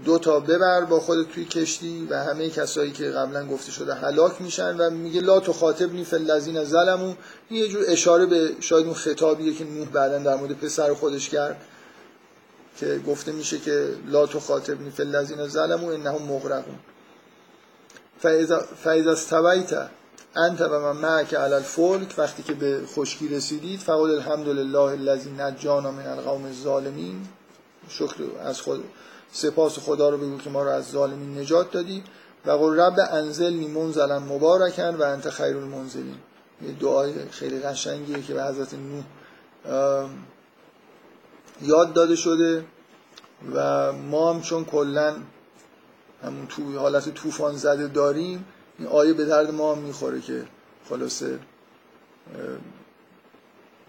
دو 0.04 0.18
تا 0.18 0.40
ببر 0.40 0.84
با 0.84 1.00
خود 1.00 1.28
توی 1.30 1.44
کشتی 1.44 2.06
و 2.10 2.22
همه 2.22 2.50
کسایی 2.50 2.92
که 2.92 3.10
قبلا 3.10 3.46
گفته 3.46 3.72
شده 3.72 3.94
هلاک 3.94 4.42
میشن 4.42 4.76
و 4.76 4.90
میگه 4.90 5.20
لا 5.20 5.40
تو 5.40 5.52
خاطب 5.52 6.02
فی 6.02 6.16
الذین 6.16 6.64
ظلموا. 6.64 7.14
این 7.48 7.60
یه 7.60 7.68
جور 7.68 7.84
اشاره 7.88 8.26
به 8.26 8.50
شاید 8.60 8.86
اون 8.86 8.94
خطابیه 8.94 9.54
که 9.54 9.64
نوح 9.64 9.88
بعدا 9.88 10.18
در 10.18 10.36
مورد 10.36 10.52
پسر 10.52 10.94
خودش 10.94 11.28
کرد 11.28 11.56
که 12.76 13.00
گفته 13.06 13.32
میشه 13.32 13.58
که 13.58 13.88
لا 14.06 14.26
تو 14.26 14.40
خاطب 14.40 14.90
فی 14.90 15.02
الذین 15.02 15.48
ظلموا 15.48 15.92
انهم 15.92 16.22
مغرقون. 16.22 16.78
فاذا 18.18 19.12
استویت 19.12 19.88
انت 20.36 20.60
و 20.60 20.68
من 20.68 20.96
معک 20.96 21.34
علی 21.34 21.54
الفلک 21.54 22.14
وقتی 22.18 22.42
که 22.42 22.52
به 22.52 22.80
خشکی 22.86 23.28
رسیدید 23.28 23.80
فقال 23.80 24.10
الحمدلله 24.10 24.78
الذی 24.78 25.30
نجانا 25.30 25.90
من 25.90 26.06
القوم 26.06 26.44
الظالمین. 26.44 27.28
شکر 27.88 28.14
از 28.44 28.60
خود 28.60 28.84
سپاس 29.36 29.78
خدا 29.78 30.08
رو 30.08 30.18
بگو 30.18 30.38
که 30.38 30.50
ما 30.50 30.62
رو 30.62 30.70
از 30.70 30.90
ظالمین 30.90 31.38
نجات 31.38 31.70
دادی. 31.70 32.02
و 32.46 32.50
قل 32.50 32.80
رب 32.80 32.94
انزلنی 33.10 33.66
منزلا 33.66 34.18
مبارکن 34.18 34.94
و 34.94 35.02
انت 35.02 35.30
خیر 35.30 35.56
المنزلین. 35.56 36.18
یه 36.62 36.72
دعای 36.72 37.28
خیلی 37.30 37.58
قشنگیه 37.60 38.22
که 38.22 38.34
به 38.34 38.44
حضرت 38.44 38.74
نوح 38.74 39.04
یاد 41.62 41.92
داده 41.92 42.16
شده. 42.16 42.64
و 43.54 43.92
ما 43.92 44.32
هم 44.32 44.40
چون 44.40 44.64
کلا 44.64 45.16
همون 46.22 46.46
تو 46.46 46.78
حالت 46.78 47.14
طوفان 47.14 47.56
زده 47.56 47.86
داریم 47.86 48.44
این 48.78 48.88
آیه 48.88 49.12
به 49.12 49.24
درد 49.24 49.50
ما 49.50 49.74
هم 49.74 49.78
می‌خوره 49.78 50.20
که 50.20 50.44
خلاصه 50.88 51.38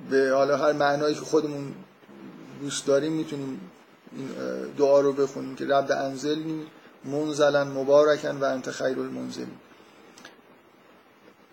به 0.10 0.32
حالا 0.34 0.58
هر 0.58 0.74
معنایی 0.74 1.16
که 1.16 1.22
خودمون 1.22 1.74
دوست 2.62 2.86
داریم 2.86 3.14
می‌تونیم 3.14 3.72
این 4.12 4.30
دعا 4.78 5.00
رو 5.00 5.14
بخونیم 5.14 5.56
که 5.56 5.66
رب 5.66 5.92
انزلنی 5.92 6.66
منزلا 7.06 7.64
مبارکن 7.64 8.38
و 8.38 8.44
انت 8.44 8.72
خیر 8.72 9.00
المنزلین. 9.00 9.58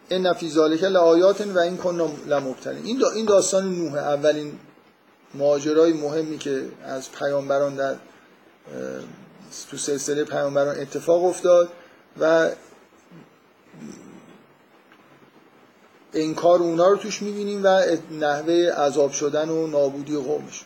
این 0.08 0.32
فی 0.32 0.50
ذالک 0.50 0.82
لآیات 0.82 1.46
و 1.46 1.58
این 1.58 1.76
کن 1.76 2.16
لمبتلین. 2.26 2.84
این 2.84 3.04
این 3.14 3.26
داستان 3.26 3.74
نوح 3.74 3.94
اولین 3.94 4.58
ماجرای 5.34 5.92
مهمی 5.92 6.38
که 6.38 6.68
از 6.84 7.12
پیامبران 7.12 7.74
در 7.74 7.94
تو 9.70 9.76
سلسله 9.76 10.24
پیامبران 10.24 10.78
اتفاق 10.78 11.24
افتاد 11.24 11.68
و 12.20 12.50
انکار 16.14 16.58
اونا 16.58 16.88
رو 16.88 16.96
توش 16.96 17.22
می‌بینیم 17.22 17.64
و 17.64 17.80
نحوه 18.10 18.54
عذاب 18.54 19.12
شدن 19.12 19.48
و 19.48 19.66
نابودی 19.66 20.16
قومش. 20.16 20.64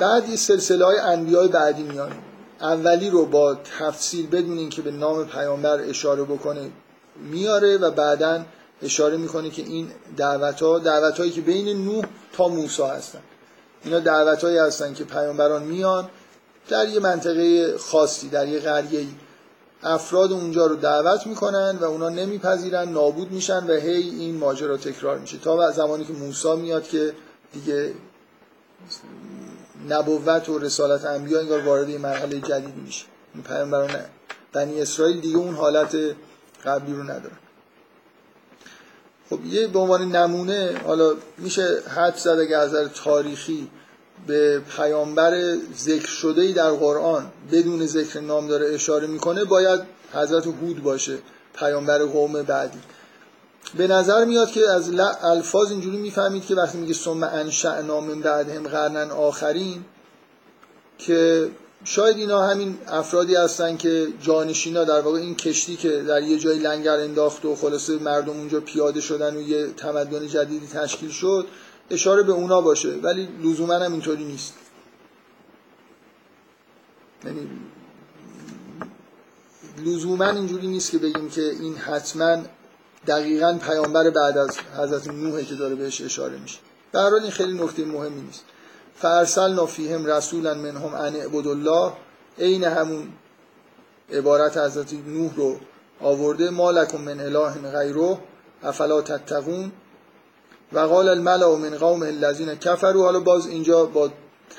بعد 0.00 0.28
یه 0.28 0.36
سلسله 0.36 0.84
های 0.84 0.98
انبیای 0.98 1.48
بعدی 1.48 1.82
میان. 1.82 2.12
اولی 2.60 3.10
رو 3.10 3.26
با 3.26 3.54
تفصیل 3.78 4.26
بدون 4.26 4.58
اینکه 4.58 4.82
به 4.82 4.90
نام 4.90 5.26
پیامبر 5.26 5.80
اشاره 5.80 6.22
بکنه 6.22 6.70
میاره 7.16 7.76
و 7.76 7.90
بعدا 7.90 8.44
اشاره 8.82 9.16
می‌کنه 9.16 9.50
که 9.50 9.62
این 9.62 9.90
دعوت 10.16 10.62
ها 10.62 10.78
دعوت 10.78 11.18
هایی 11.18 11.30
که 11.30 11.40
بین 11.40 11.84
نوح 11.84 12.04
تا 12.32 12.48
موسی 12.48 12.82
هستن. 12.82 13.18
اینا 13.84 14.00
دعوت 14.00 14.44
هایی 14.44 14.58
هستن 14.58 14.94
که 14.94 15.04
پیامبران 15.04 15.62
میان 15.62 16.08
در 16.68 16.88
یه 16.88 17.00
منطقه 17.00 17.78
خاصی 17.78 18.28
در 18.28 18.48
یه 18.48 18.60
قریه 18.60 19.06
افراد 19.82 20.32
اونجا 20.32 20.66
رو 20.66 20.76
دعوت 20.76 21.26
می‌کنن 21.26 21.78
و 21.80 21.84
اونا 21.84 22.08
نمیپذیرن 22.08 22.88
نابود 22.88 23.32
میشن 23.32 23.66
و 23.66 23.72
هی 23.72 24.10
این 24.10 24.36
ماجرا 24.36 24.76
تکرار 24.76 25.18
میشه. 25.18 25.38
تا 25.38 25.70
زمانی 25.70 26.04
که 26.04 26.12
موسی 26.12 26.56
میاد 26.56 26.88
که 26.88 27.14
دیگه 27.52 27.94
نبوت 29.88 30.48
و 30.48 30.58
رسالت 30.58 31.04
انبیا 31.04 31.40
انگار 31.40 31.60
وارد 31.60 31.88
یه 31.88 31.98
مرحله 31.98 32.40
جدید 32.40 32.76
میشه. 32.76 33.04
این 33.34 33.42
پیامبران 33.42 33.90
بنی 34.52 34.80
اسرائیل 34.80 35.20
دیگه 35.20 35.36
اون 35.36 35.54
حالت 35.54 35.96
قبلی 36.64 36.92
رو 36.92 37.02
ندارن. 37.02 37.38
خب 39.30 39.44
یه 39.44 39.66
به 39.66 39.78
عنوان 39.78 40.16
نمونه 40.16 40.80
حالا 40.84 41.14
میشه 41.38 41.82
حد 41.96 42.16
زد 42.16 42.38
اگه 42.38 42.56
از 42.56 42.74
تاریخی 43.04 43.70
به 44.26 44.62
پیامبر 44.76 45.56
ذکر 45.78 46.08
شده 46.08 46.42
ای 46.42 46.52
در 46.52 46.70
قرآن 46.70 47.32
بدون 47.52 47.86
ذکر 47.86 48.20
نام 48.20 48.48
داره 48.48 48.74
اشاره 48.74 49.06
می‌کنه 49.06 49.44
باید 49.44 49.80
حضرت 50.12 50.46
هود 50.46 50.82
باشه 50.82 51.18
پیامبر 51.54 52.04
قوم 52.04 52.42
بعدی. 52.42 52.78
به 53.76 53.86
نظر 53.86 54.24
میاد 54.24 54.50
که 54.50 54.70
از 54.70 54.90
الفاظ 55.22 55.70
اینجوری 55.70 55.96
می‌فهمید 55.96 56.46
که 56.46 56.54
وقتی 56.54 56.78
میگه 56.78 56.94
ثم 56.94 57.22
انشأنا 57.22 58.00
من 58.00 58.20
بعدهم 58.20 58.62
قرنن 58.62 59.10
آخرین 59.10 59.84
که 60.98 61.50
شاید 61.84 62.16
اینا 62.16 62.42
همین 62.42 62.78
افرادی 62.86 63.34
هستن 63.34 63.76
که 63.76 64.08
جانشینا 64.22 64.84
در 64.84 65.00
واقع 65.00 65.18
این 65.18 65.34
کشتی 65.34 65.76
که 65.76 65.88
در 65.88 66.22
یه 66.22 66.38
جای 66.38 66.58
لنگر 66.58 66.96
انداخت 66.96 67.44
و 67.44 67.56
خلاصه 67.56 67.98
مردم 67.98 68.32
اونجا 68.32 68.60
پیاده 68.60 69.00
شدن 69.00 69.36
و 69.36 69.40
یه 69.40 69.66
تمدن 69.66 70.26
جدیدی 70.26 70.66
تشکیل 70.66 71.10
شد 71.10 71.46
اشاره 71.90 72.22
به 72.22 72.32
اونا 72.32 72.60
باشه. 72.60 72.88
ولی 73.02 73.28
لزوما 73.42 73.74
هم 73.74 73.92
اینطوری 73.92 74.24
نیست. 74.24 74.54
یعنی 77.24 77.48
لزوما 79.86 80.30
اینجوری 80.30 80.66
نیست 80.66 80.90
که 80.90 80.98
بگیم 80.98 81.30
که 81.30 81.42
این 81.42 81.74
حتما 81.76 82.36
دقیقا 83.10 83.58
پیامبر 83.66 84.10
بعد 84.10 84.38
از 84.38 84.58
حضرت 84.78 85.08
نوح 85.08 85.42
که 85.42 85.54
داره 85.54 85.74
بهش 85.74 86.00
اشاره 86.00 86.38
میشه. 86.38 86.58
در 86.92 87.14
این 87.14 87.30
خیلی 87.30 87.64
نکته 87.64 87.84
مهمی 87.84 88.20
نیست. 88.20 88.44
فرسل 88.96 89.66
فیهم 89.66 90.06
رسولا 90.06 90.54
منهم 90.54 90.94
ان 90.94 91.16
اعبد 91.16 91.46
الله 91.46 91.92
عین 92.38 92.64
همون 92.64 93.08
عبارت 94.12 94.56
حضرت 94.56 94.92
نوح 94.92 95.34
رو 95.36 95.56
آورده. 96.00 96.50
ما 96.50 96.70
لکم 96.70 97.00
من 97.00 97.20
اله 97.20 97.70
غیره 97.78 98.18
افلا 98.62 99.02
تتقون. 99.02 99.72
و 100.72 100.78
قال 100.78 101.08
الملأ 101.08 101.56
من 101.56 101.78
قوم 101.78 102.02
الذین 102.02 102.54
کفروا. 102.54 103.04
حالا 103.04 103.20
باز 103.20 103.46
اینجا 103.46 103.84
با 103.84 104.10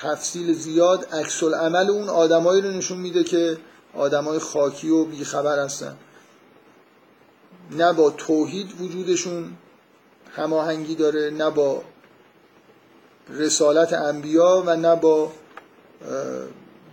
تفصیل 0.01 0.53
زیاد 0.53 1.05
عکس 1.13 1.43
العمل 1.43 1.89
اون 1.89 2.09
آدمایی 2.09 2.61
رو 2.61 2.69
نشون 2.69 2.97
میده 2.97 3.23
که 3.23 3.57
آدمای 3.97 4.39
خاکی 4.39 4.89
و 4.89 5.05
بیخبر 5.05 5.59
هستن. 5.59 5.95
نه 7.71 7.93
با 7.93 8.09
توحید 8.09 8.81
وجودشون 8.81 9.57
هماهنگی 10.35 10.95
داره 10.95 11.29
نه 11.29 11.49
با 11.49 11.83
رسالت 13.29 13.93
انبیا 13.93 14.63
و 14.65 14.75
نه 14.75 14.95
با 14.95 15.31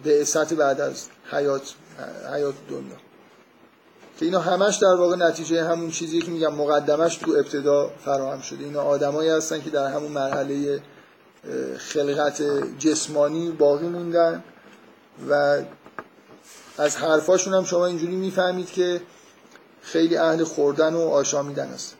بعثت 0.05 0.55
بعد 0.55 0.81
از 0.81 1.07
حیات 1.31 1.75
حیات 2.33 2.55
دنیا. 2.71 2.97
که 4.19 4.25
اینا 4.25 4.41
همش 4.41 4.77
در 4.77 4.95
واقع 4.99 5.17
نتیجه 5.17 5.65
همون 5.65 5.91
چیزی 5.91 6.21
که 6.21 6.31
میگم 6.31 6.55
مقدمش 6.55 7.17
تو 7.17 7.31
ابتدا 7.31 7.91
فراهم 8.05 8.41
شده. 8.41 8.65
اینا 8.65 8.83
آدمایی 8.83 9.31
هستن 9.31 9.63
که 9.63 9.71
در 9.71 9.87
همون 9.87 10.13
مرحله 10.13 10.83
خلقت 11.79 12.43
جسمانی 12.79 13.51
باقی 13.51 13.89
موندن 13.89 14.45
و 15.31 15.63
از 16.79 16.97
حرفاشون 16.97 17.55
هم 17.55 17.65
شما 17.65 17.87
اینجوری 17.87 18.17
می‌فهمید 18.17 18.71
که 18.73 19.01
خیلی 19.93 20.17
اهل 20.17 20.45
خوردن 20.45 20.95
و 20.95 21.01
آشامیدن 21.01 21.69
هست 21.69 21.97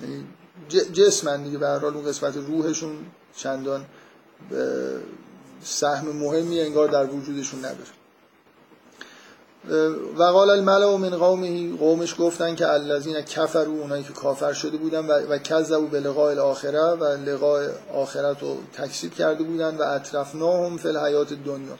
یعنی 0.00 0.24
جسمن 0.92 1.42
دیگه 1.42 1.58
به 1.58 1.84
اون 1.84 2.04
قسمت 2.04 2.36
روحشون 2.36 2.96
چندان 3.36 3.84
سهم 5.62 6.08
مهمی 6.08 6.60
انگار 6.60 6.88
در 6.88 7.06
وجودشون 7.06 7.58
نداره. 7.58 7.90
و 10.18 10.22
قال 10.22 10.50
الملأ 10.50 10.96
من 10.96 11.10
قومه 11.10 11.76
قومش 11.76 12.14
گفتن 12.18 12.54
که 12.54 12.68
الذین 12.68 13.20
کفروا 13.20 13.74
اونایی 13.74 14.04
که 14.04 14.12
کافر 14.12 14.52
شده 14.52 14.76
بودن 14.76 15.06
و, 15.06 15.12
و 15.12 15.38
کذبوا 15.38 15.86
به 15.86 16.00
لقاء 16.00 16.30
الاخره 16.30 16.80
و 16.80 17.04
لقاء 17.04 17.68
آخرت 17.94 18.42
رو 18.42 18.56
تکذیب 18.72 19.14
کرده 19.14 19.44
بودن 19.44 19.76
و 19.76 19.82
اطرفناهم 19.82 20.76
فی 20.76 20.88
الحیات 20.88 21.32
دنیا 21.32 21.78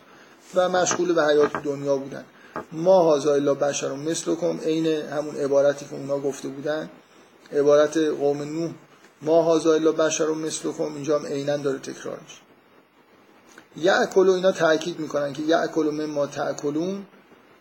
و 0.55 0.69
مشغول 0.69 1.13
به 1.13 1.25
حیات 1.25 1.53
دنیا 1.65 1.97
بودن. 1.97 2.25
ما 2.73 3.03
هازا 3.03 3.35
الا 3.35 3.55
بشر 3.55 3.93
مثلکم 3.93 4.59
عین 4.61 4.87
همون 4.87 5.37
عبارتی 5.37 5.87
که 5.87 5.95
اونا 5.95 6.19
گفته 6.19 6.49
بودن. 6.49 6.91
عبارت 7.53 7.97
قوم 7.97 8.43
نوح 8.43 8.71
ما 9.23 9.43
هازا 9.43 9.75
الا 9.75 9.93
بشر 9.93 10.27
مثلکم 10.27 10.95
اینجا 10.95 11.19
هم 11.19 11.27
عینا 11.27 11.57
داره 11.57 11.79
تکرار 11.79 12.19
میشه. 12.25 12.41
یأکل 13.77 14.29
اینا 14.29 14.53
تاکید 14.53 14.99
می‌کنن 14.99 15.33
که 15.33 15.43
یأکل 15.43 15.83
مما 15.83 16.27
تأکلون 16.27 17.07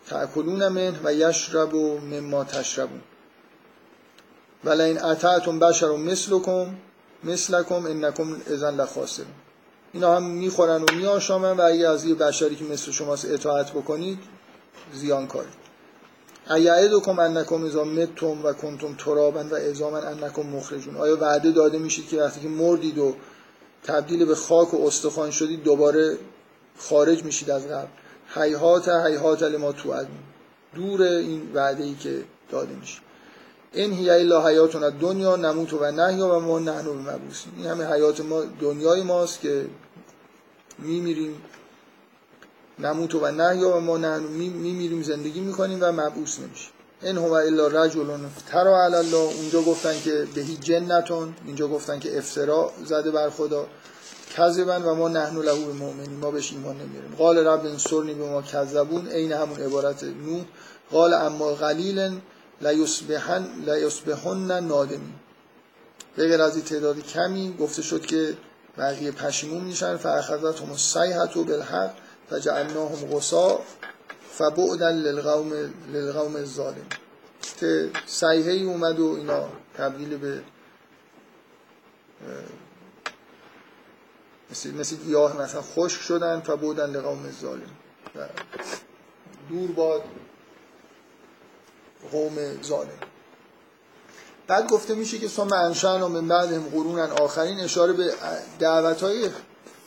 تأکلون 0.10 0.68
من 0.68 0.96
و 1.04 1.14
یشرب 1.14 1.76
مما 1.76 2.44
تشربون. 2.44 3.02
ولی 4.64 4.82
این 4.82 5.04
اطعتم 5.04 5.60
بشر 5.60 5.92
مثلکم 5.92 6.76
مثلکم 7.24 7.86
انکم 7.86 8.42
اذن 8.48 8.76
لخاسرون. 8.76 9.28
اینا 9.94 10.16
هم 10.16 10.24
می‌خورن 10.24 10.82
و 10.82 10.86
میآشامن 10.96 11.52
و 11.52 11.62
اگه 11.62 11.88
از 11.90 12.06
یه 12.06 12.16
بشری 12.16 12.56
که 12.56 12.66
مثل 12.66 12.92
شماست 12.92 13.26
اطاعت 13.32 13.72
بکنید 13.72 14.20
زیان 14.94 15.28
کارید 15.28 15.68
ایعدکم 16.50 17.20
انکم 17.20 17.66
اذا 17.66 17.84
متم 17.84 18.46
و 18.46 18.54
کنتم 18.54 18.96
ترابا 18.96 19.44
و 19.44 19.56
ازاما 19.56 19.98
انکم 19.98 20.42
مخرجون. 20.42 20.98
آیا 20.98 21.18
وعده 21.18 21.52
داده 21.52 21.78
میشید 21.78 22.08
که 22.08 22.22
وقتی 22.22 22.40
که 22.40 22.48
مردید 22.48 22.98
و 22.98 23.16
تبدیل 23.84 24.26
به 24.26 24.36
خاک 24.36 24.74
و 24.74 24.88
استخوان 24.88 25.32
شدید 25.32 25.64
دوباره 25.64 26.18
خارج 26.78 27.24
میشید 27.24 27.50
از 27.50 27.68
قبل 27.68 27.88
حیحات 28.36 28.90
حیحات 28.90 29.40
تو 29.74 30.06
دور 30.76 31.02
این 31.02 31.52
وعده 31.54 31.84
ای 31.84 31.96
که 31.96 32.24
داده 32.52 32.76
میشه 32.76 33.00
این 33.74 33.94
هی 33.94 34.10
الا 34.10 34.48
حیاتون 34.48 34.90
دنیا 34.90 35.36
نموت 35.36 35.74
و 35.74 35.92
نحیا 35.92 36.28
و 36.28 36.40
ما 36.40 36.60
نحنو 36.60 36.94
مبوسیم 36.94 37.54
این 37.58 37.68
همه 37.68 37.86
حیات 37.86 38.22
ما 38.22 38.44
دنیای 38.62 39.04
ماست 39.04 39.42
که 39.42 39.66
میمیریم. 40.80 41.42
نموت 42.80 43.16
و 43.16 43.32
نحیا 43.32 43.78
و 43.78 43.80
ما 43.80 44.18
میمیریم 44.20 45.04
زندگی 45.04 45.40
می‌کنیم 45.40 45.80
و 45.82 45.92
مبعوث 45.92 46.40
نمیشیم. 46.40 46.72
این 47.02 47.18
هو 47.18 47.32
الا 47.32 47.68
رجل 47.68 48.18
ترا 48.48 48.84
علی 48.84 48.96
الله. 48.96 49.18
اونجا 49.18 49.62
گفتن 49.62 50.00
که 50.00 50.28
بهی 50.36 50.58
جنتون 50.58 51.34
اینجا 51.46 51.68
گفتن 51.68 52.00
که 52.00 52.18
افترا 52.18 52.72
زده 52.86 53.12
بر 53.12 53.30
خدا. 53.30 53.68
کذبن 54.38 54.82
و 54.84 54.96
ما 54.96 55.08
نحنو 55.08 55.42
له 55.42 55.54
مؤمنین 55.54 56.20
ما 56.20 56.32
بهش 56.32 56.52
ایمان 56.52 56.76
نمیاریم. 56.76 57.16
قال 57.18 57.38
رب 57.38 57.66
انصرنی 57.66 58.14
به 58.14 58.30
ما 58.30 58.42
کذبون 58.42 59.08
عین 59.08 59.32
همون 59.32 59.60
عبارت 59.60 60.04
نوح. 60.04 60.46
قال 60.92 61.14
اما 61.14 61.54
قلیلا 61.54 62.12
لیصبحن 62.62 63.48
لیصبحن 63.68 64.52
نادمین. 64.52 65.14
به 66.16 66.28
غیر 66.28 66.42
از 66.42 66.64
تعداد 66.64 67.00
کمی 67.00 67.56
گفته 67.60 67.82
شد 67.82 68.06
که 68.06 68.38
بقیه 68.78 69.12
پشیمون 69.12 69.64
میشن. 69.64 69.98
فاخذتهم 69.98 70.72
الصیحه 70.72 71.28
بالحق. 71.36 71.94
فجعلناهم 72.30 73.10
غصا 73.12 73.60
فبعدا 74.32 74.92
للقوم 74.92 75.54
للقوم 75.94 76.36
الظالم. 76.36 76.86
که 77.60 77.90
صیحه 78.06 78.52
ای 78.52 78.64
اومد 78.64 79.00
و 79.00 79.16
اینا 79.18 79.50
تبدیل 79.78 80.18
به 80.18 80.42
مثل, 84.52 84.72
مثل 84.72 84.96
گیاه 84.96 85.42
مثلا 85.42 85.62
خشک 85.62 86.02
شدن 86.02 86.40
فبعدا 86.40 86.86
لقوم 86.86 87.26
الظالم. 87.26 87.70
دور 89.50 89.72
باد 89.72 90.02
قوم 92.12 92.62
ظالم. 92.64 93.00
بعد 94.48 94.70
گفته 94.70 94.96
میشه 94.96 95.18
که 95.18 95.28
ثم 95.28 95.54
انشأنا 95.54 96.06
و 96.06 96.10
من 96.10 96.28
بعدهم 96.28 96.70
قرونن 96.70 97.12
آخرین 97.12 97.60
اشاره 97.60 97.94
به 97.94 98.14
دعوت 98.60 99.04
های 99.04 99.30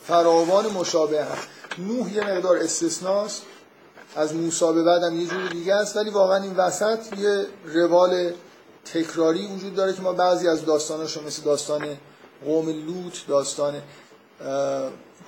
فراوان 0.07 0.67
مشابه 0.67 1.25
هم. 1.25 1.37
نوح 1.77 2.13
یه 2.13 2.21
مقدار 2.21 2.57
استثناست. 2.57 3.41
از 4.15 4.35
موسی 4.35 4.73
به 4.73 4.83
بعد 4.83 5.13
یه 5.13 5.27
جور 5.27 5.47
دیگه 5.47 5.75
است 5.75 5.97
ولی 5.97 6.09
واقعا 6.09 6.43
این 6.43 6.55
وسط 6.55 6.99
یه 7.17 7.45
روال 7.65 8.33
تکراری 8.85 9.47
وجود 9.47 9.75
داره 9.75 9.93
که 9.93 10.01
ما 10.01 10.13
بعضی 10.13 10.47
از 10.47 10.65
داستاناشو 10.65 11.23
مثل 11.23 11.43
داستان 11.43 11.97
قوم 12.45 12.69
لوط 12.69 13.17
داستان 13.27 13.73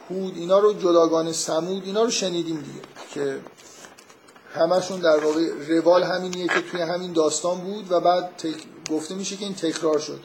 هود 0.09 0.37
اینا 0.37 0.59
رو 0.59 0.73
جداگان 0.73 1.31
سمود 1.31 1.83
اینا 1.85 2.03
رو 2.03 2.09
شنیدیم 2.09 2.61
دیگه 2.61 2.81
که 3.13 3.39
همشون 4.55 4.99
در 4.99 5.25
واقع 5.25 5.49
روال 5.67 6.03
همینیه 6.03 6.47
که 6.47 6.61
توی 6.71 6.81
همین 6.81 7.13
داستان 7.13 7.57
بود 7.57 7.91
و 7.91 7.99
بعد 7.99 8.29
گفته 8.91 9.15
میشه 9.15 9.35
که 9.35 9.45
این 9.45 9.55
تکرار 9.55 9.99
شد. 9.99 10.19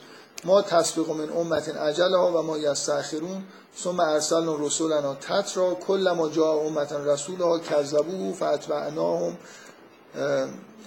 ما 0.45 0.63
تسبق 0.63 1.11
من 1.11 1.31
امت 1.31 1.69
ها 1.99 2.33
و 2.33 2.43
ما 2.43 2.59
یستأخرون 2.59 3.45
ثم 3.79 4.01
ارسلنا 4.01 4.57
رسولنا 4.57 5.15
تترا 5.15 5.75
کل 5.75 6.11
ما 6.11 6.29
جاء 6.29 6.67
امت 6.67 6.93
رسولها 6.93 7.59
کذبوه 7.59 8.33
فاتبعناهم 8.33 9.37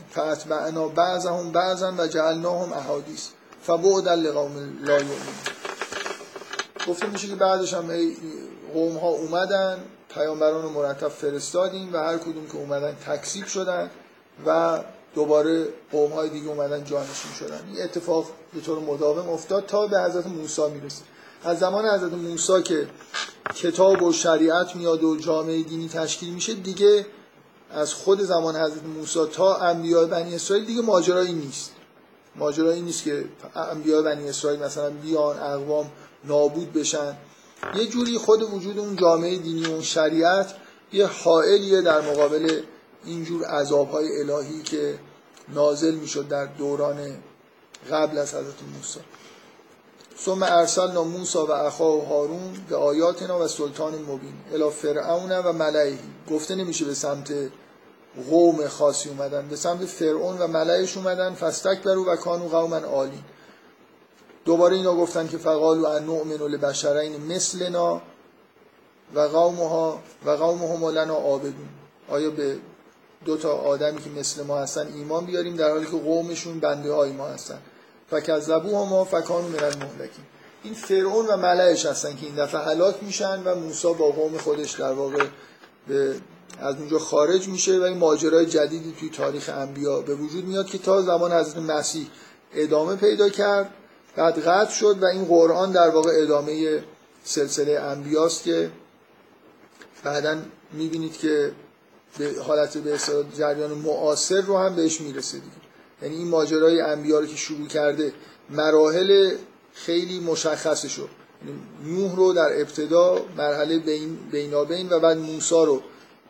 فاتبعنا 0.10 0.88
بعضهم 0.88 1.52
بعضا 1.52 1.94
و 1.98 2.08
جعلناهم 2.08 2.74
احادیث. 2.74 3.28
فبعدا 3.64 4.16
لقوم 4.16 4.78
لا 4.84 4.94
یؤمنون. 4.94 5.36
گفته 6.88 7.08
میشه 7.08 7.28
که 7.28 7.36
بعدش 7.36 7.74
هم 7.74 7.90
قوم 8.74 8.98
ها 8.98 9.08
اومدن 9.08 9.78
پیامبران 10.14 10.62
رو 10.62 10.70
مرتب 10.70 11.08
فرستادیم 11.08 11.94
و 11.94 11.98
هر 11.98 12.18
کدوم 12.18 12.48
که 12.48 12.58
اومدن 12.58 12.96
تکسیب 13.08 13.46
شدن 13.46 13.90
و 14.46 14.80
دوباره 15.16 15.68
قوم 15.92 16.12
های 16.12 16.30
دیگه 16.30 16.48
اومدن 16.48 16.84
جانشین 16.84 17.32
شدن. 17.40 17.60
این 17.74 17.84
اتفاق 17.84 18.26
به 18.54 18.62
طور 18.62 18.80
مداوم 18.80 19.30
افتاد 19.30 19.66
تا 19.66 19.88
به 19.88 20.02
حضرت 20.02 20.28
موسی 20.28 20.70
می‌رسه. 20.70 21.02
از 21.44 21.60
زمان 21.60 21.86
حضرت 21.86 22.14
موسی 22.14 22.62
که 22.62 22.88
کتاب 23.56 24.04
و 24.04 24.12
شریعت 24.12 24.76
میاد 24.76 25.04
و 25.04 25.16
جامعه 25.16 25.64
دینی 25.64 25.90
تشکیل 25.90 26.34
میشه 26.34 26.54
دیگه 26.54 27.06
از 27.72 27.94
خود 27.94 28.22
زمان 28.22 28.56
حضرت 28.56 28.84
موسی 28.84 29.26
تا 29.32 29.56
انبیاء 29.56 30.06
بنی 30.06 30.36
اسرائیل 30.36 30.66
دیگه 30.66 30.82
ماجرایی 30.82 31.34
نیست. 31.34 31.72
ماجرایی 32.36 32.82
نیست 32.82 33.04
که 33.04 33.26
انبیاء 33.56 34.02
بنی 34.02 34.30
اسرائیل 34.30 34.60
مثلا 34.60 34.90
بیان 34.90 35.40
اقوام 35.40 35.92
نابود 36.24 36.74
بشن. 36.74 37.18
یه 37.76 37.88
جوری 37.88 38.18
خود 38.18 38.54
وجود 38.54 38.80
اون 38.80 38.96
جامعه 38.96 39.38
دینی 39.38 39.66
و 39.66 39.70
اون 39.70 39.82
شریعت 39.82 40.54
یه 40.94 41.06
حائلیه 41.08 41.82
در 41.82 42.02
مقابل 42.02 42.62
اینجور 43.06 43.46
عذابهای 43.46 44.20
الهی 44.20 44.64
که 44.64 45.00
نازل 45.50 45.96
می‌شد 45.96 46.28
در 46.28 46.46
دوران 46.46 47.18
قبل 47.92 48.18
از 48.18 48.34
حضرت 48.34 48.64
موسی. 48.76 49.00
ثم 50.26 50.44
ارسلنا 50.44 51.04
موسی 51.04 51.38
و 51.38 51.52
اخاه 51.52 52.08
هارون 52.08 52.54
به 52.70 52.76
آیاتنا 52.76 53.40
و 53.40 53.48
سلطان 53.48 53.94
مبین 53.94 54.34
الی 54.54 54.70
فرعون 54.70 55.32
و 55.32 55.54
ملعه 55.54 55.98
گفته 56.32 56.56
نمیشه 56.56 56.86
به 56.86 56.94
سمت 56.94 57.34
قوم 58.30 58.68
خاصی 58.68 59.10
اومدن 59.10 59.48
به 59.48 59.56
سمت 59.56 59.86
فرعون 59.86 60.38
و 60.38 60.48
ملعش 60.48 60.98
اومدن 60.98 61.36
برو 61.86 62.06
و 62.06 62.16
کانو 62.16 62.48
قوما 62.48 62.78
عالی 62.78 63.24
دوباره 64.46 64.76
اینا 64.76 64.96
گفتن 64.96 65.28
که 65.28 65.38
فقالو 65.38 65.86
ان 65.86 66.06
نؤمن 66.06 66.36
لبشرین 66.36 67.22
مثلنا 67.22 68.02
و 69.16 69.20
قومها 69.20 70.00
و 70.26 70.30
قومهم 70.30 70.86
لنا 70.90 71.16
عابدون. 71.16 71.70
آیا 72.10 72.30
به 72.30 72.58
دو 73.26 73.38
تا 73.38 73.54
آدمی 73.54 74.02
که 74.02 74.10
مثل 74.10 74.44
ما 74.44 74.60
هستن 74.60 74.88
ایمان 74.96 75.26
بیاریم 75.26 75.56
در 75.56 75.70
حالی 75.70 75.86
که 75.86 75.92
قومشون 75.92 76.60
بنده 76.60 76.94
های 76.94 77.12
ما 77.12 77.28
هستن. 77.28 77.58
فکذبوه 78.12 78.90
ما 78.90 79.04
فکانو 79.06 79.48
من 79.48 79.64
المهلکین. 79.64 80.26
این 80.64 80.74
فرعون 80.74 81.28
و 81.28 81.38
ملعش 81.38 81.86
هستن 81.86 82.16
که 82.16 82.26
این 82.26 82.36
دفعه 82.36 82.62
هلاک 82.62 82.96
میشن 83.04 83.44
و 83.44 83.56
موسی 83.56 83.88
با 83.88 84.12
قوم 84.12 84.38
خودش 84.38 84.72
در 84.72 84.94
واقع 84.94 85.26
به 85.88 86.16
از 86.60 86.76
اونجا 86.76 87.00
خارج 87.00 87.48
میشه 87.48 87.80
و 87.80 87.84
این 87.84 87.98
ماجرای 87.98 88.46
جدیدی 88.46 88.96
توی 89.00 89.10
تاریخ 89.10 89.50
انبیا 89.50 90.02
به 90.02 90.16
وجود 90.16 90.46
میاد 90.46 90.66
که 90.66 90.78
تا 90.78 91.02
زمان 91.02 91.32
حضرت 91.32 91.58
مسیح 91.58 92.08
ادامه 92.54 92.96
پیدا 92.96 93.30
کرد 93.30 93.74
بعد 94.16 94.40
قطع 94.40 94.72
شد 94.72 94.98
و 95.04 95.06
این 95.06 95.26
قرآن 95.26 95.72
در 95.72 95.90
واقع 95.90 96.12
ادامه 96.16 96.84
سلسله 97.24 97.80
انبیاست 97.80 98.44
که 98.44 98.72
بعدا 100.04 100.38
می‌بینید 100.74 101.18
که 101.18 101.52
به 102.18 102.32
حالت 102.48 102.78
به 102.78 102.98
جریان 103.38 103.72
معاصر 103.72 104.42
رو 104.42 104.58
هم 104.58 104.76
بهش 104.76 105.02
می‌رسه 105.02 105.38
دیگه. 105.38 105.52
یعنی 106.02 106.16
این 106.16 106.28
ماجرای 106.28 106.82
انبیا 106.82 107.20
رو 107.20 107.26
که 107.26 107.36
شروع 107.36 107.68
کرده 107.68 108.14
مراحل 108.50 109.32
خیلی 109.74 110.20
مشخصه 110.20 110.88
شد 110.88 111.10
یعنی 111.46 111.60
نوح 111.86 112.16
رو 112.16 112.34
در 112.34 112.62
ابتدا 112.62 113.26
مرحله 113.38 113.80
بین 113.80 114.18
بینابین 114.32 114.90
و 114.90 115.00
بعد 115.00 115.18
موسی 115.18 115.56
رو 115.56 115.82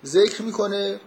ذکر 0.05 0.41
می‌کنه 0.41 0.99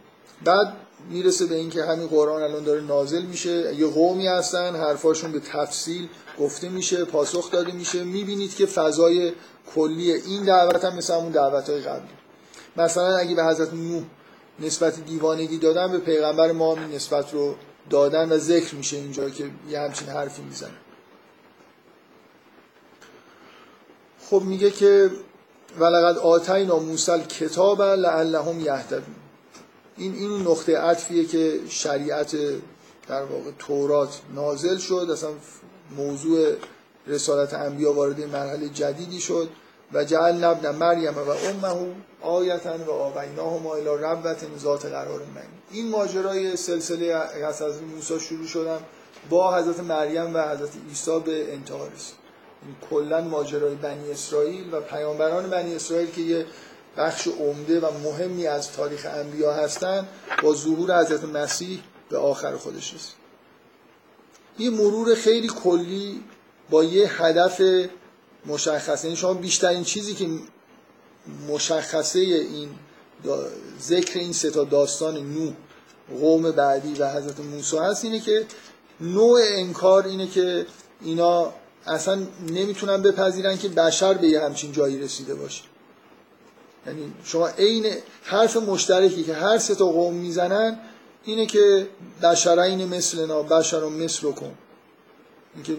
بعد 0.44 0.76
می‌رسه 1.10 1.46
به 1.46 1.54
اینکه 1.54 1.84
همین 1.84 2.06
قرآن 2.06 2.42
الان 2.42 2.64
داره 2.64 2.80
نازل 2.80 3.22
میشه 3.22 3.74
یه 3.74 3.86
قومی 3.86 4.26
هستن 4.26 4.76
حرفاشون 4.76 5.32
به 5.32 5.40
تفصیل 5.40 6.08
گفته 6.40 6.68
میشه 6.68 7.04
پاسخ 7.04 7.50
داده 7.50 7.72
میشه. 7.72 8.04
می‌بینید 8.04 8.54
که 8.54 8.66
فضای 8.66 9.32
کلی 9.74 10.12
این 10.12 10.44
دعوت 10.44 10.84
هم 10.84 10.96
مثل 10.96 11.14
همون 11.14 11.32
دعوت 11.32 11.70
های 11.70 11.80
قبلی. 11.80 12.08
مثلا 12.76 13.16
اگه 13.16 13.34
به 13.34 13.44
حضرت 13.44 13.72
نوح 13.72 14.02
نسبت 14.60 15.00
دیوانگی 15.04 15.58
دادن 15.58 15.92
به 15.92 15.98
پیغمبر 15.98 16.52
ما 16.52 16.74
این 16.74 16.94
نسبت 16.94 17.34
رو 17.34 17.54
دادن 17.90 18.32
و 18.32 18.38
ذکر 18.38 18.74
میشه 18.74 18.96
اینجا 18.96 19.30
که 19.30 19.50
یه 19.68 19.80
همچین 19.80 20.08
حرفی 20.08 20.42
می‌زنه. 20.42 20.70
خب 24.30 24.42
میگه 24.42 24.70
که 24.70 25.10
ولقد 25.78 26.18
آتینا 26.18 26.78
موسی 26.78 27.18
کتاب 27.18 27.82
لعلهم 27.82 28.60
یهتدون. 28.60 29.14
این 29.96 30.14
این 30.14 30.40
نقطه 30.40 30.78
عطفیه 30.78 31.24
که 31.24 31.60
شریعت 31.68 32.36
در 33.08 33.22
واقع 33.22 33.50
تورات 33.58 34.20
نازل 34.34 34.78
شد. 34.78 35.08
اصلا 35.12 35.30
موضوع 35.96 36.56
رسالت 37.06 37.54
انبیا 37.54 37.92
وارد 37.92 38.20
مرحله 38.20 38.68
جدیدی 38.68 39.20
شد. 39.20 39.48
و 39.94 40.04
جعل 40.04 40.44
نبن 40.44 40.74
مریم 40.74 41.14
و 41.18 41.30
امه 41.30 41.94
آیتن 42.22 42.80
و 42.86 42.90
آویناهما 42.90 43.74
الی 43.74 44.04
ربوت 44.04 44.38
ذات 44.58 44.86
قرار 44.86 45.20
من. 45.34 45.42
این 45.70 45.90
ماجرای 45.90 46.56
سلسله 46.56 47.04
از 47.44 47.82
موسی 47.82 48.20
شروع 48.20 48.46
شدن 48.46 48.78
با 49.30 49.56
حضرت 49.56 49.80
مریم 49.80 50.34
و 50.34 50.48
حضرت 50.48 50.70
عیسی 50.88 51.20
به 51.20 51.52
انتها 51.52 51.86
رسید. 51.86 52.24
کلا 52.90 53.20
ماجرای 53.20 53.74
بنی 53.74 54.10
اسرائیل 54.10 54.74
و 54.74 54.80
پیامبران 54.80 55.50
بنی 55.50 55.74
اسرائیل 55.74 56.10
که 56.10 56.20
یه 56.20 56.46
بخش 56.96 57.28
عمده 57.28 57.80
و 57.80 57.90
مهمی 58.04 58.46
از 58.46 58.72
تاریخ 58.72 59.06
انبیا 59.10 59.52
هستن 59.52 60.08
با 60.42 60.54
ظهور 60.54 61.00
حضرت 61.00 61.24
مسیح 61.24 61.80
به 62.08 62.18
آخر 62.18 62.56
خودش 62.56 62.94
رسید. 62.94 63.14
یه 64.58 64.70
مرور 64.70 65.14
خیلی 65.14 65.48
کلی 65.48 66.24
با 66.70 66.84
یه 66.84 67.22
هدف 67.22 67.60
مشخص 68.46 69.04
یعنی 69.04 69.16
شما 69.16 69.34
بیشترین 69.34 69.84
چیزی 69.84 70.14
که 70.14 70.28
مشخصه 71.48 72.20
این 72.20 72.68
ذکر 73.82 74.18
این 74.18 74.32
ستا 74.32 74.64
داستان 74.64 75.16
نو 75.16 75.52
قوم 76.20 76.50
بعدی 76.50 76.94
و 76.94 77.10
حضرت 77.10 77.40
موسی 77.40 77.76
هست 77.76 78.04
اینه 78.04 78.20
که 78.20 78.46
نوع 79.00 79.40
انکار 79.44 80.06
اینه 80.06 80.26
که 80.26 80.66
اینا 81.02 81.52
اصلا 81.86 82.26
نمی‌تونن 82.50 83.02
بپذیرن 83.02 83.58
که 83.58 83.68
بشر 83.68 84.14
به 84.14 84.26
یه 84.28 84.40
همچین 84.40 84.72
جایی 84.72 84.98
رسیده 84.98 85.34
باشه. 85.34 85.62
یعنی 86.86 87.12
شما 87.24 87.48
عین 87.48 87.92
حرف 88.22 88.56
مشترکی 88.56 89.24
که 89.24 89.34
هر 89.34 89.58
سه 89.58 89.74
تا 89.74 89.86
قوم 89.86 90.14
می‌زنن 90.14 90.78
اینه 91.24 91.46
که 91.46 91.88
بشرین 92.22 92.88
مثلنا 92.88 93.42
بشر 93.42 93.84
مثل 93.84 94.32
کن. 94.32 94.54
اینکه 95.54 95.76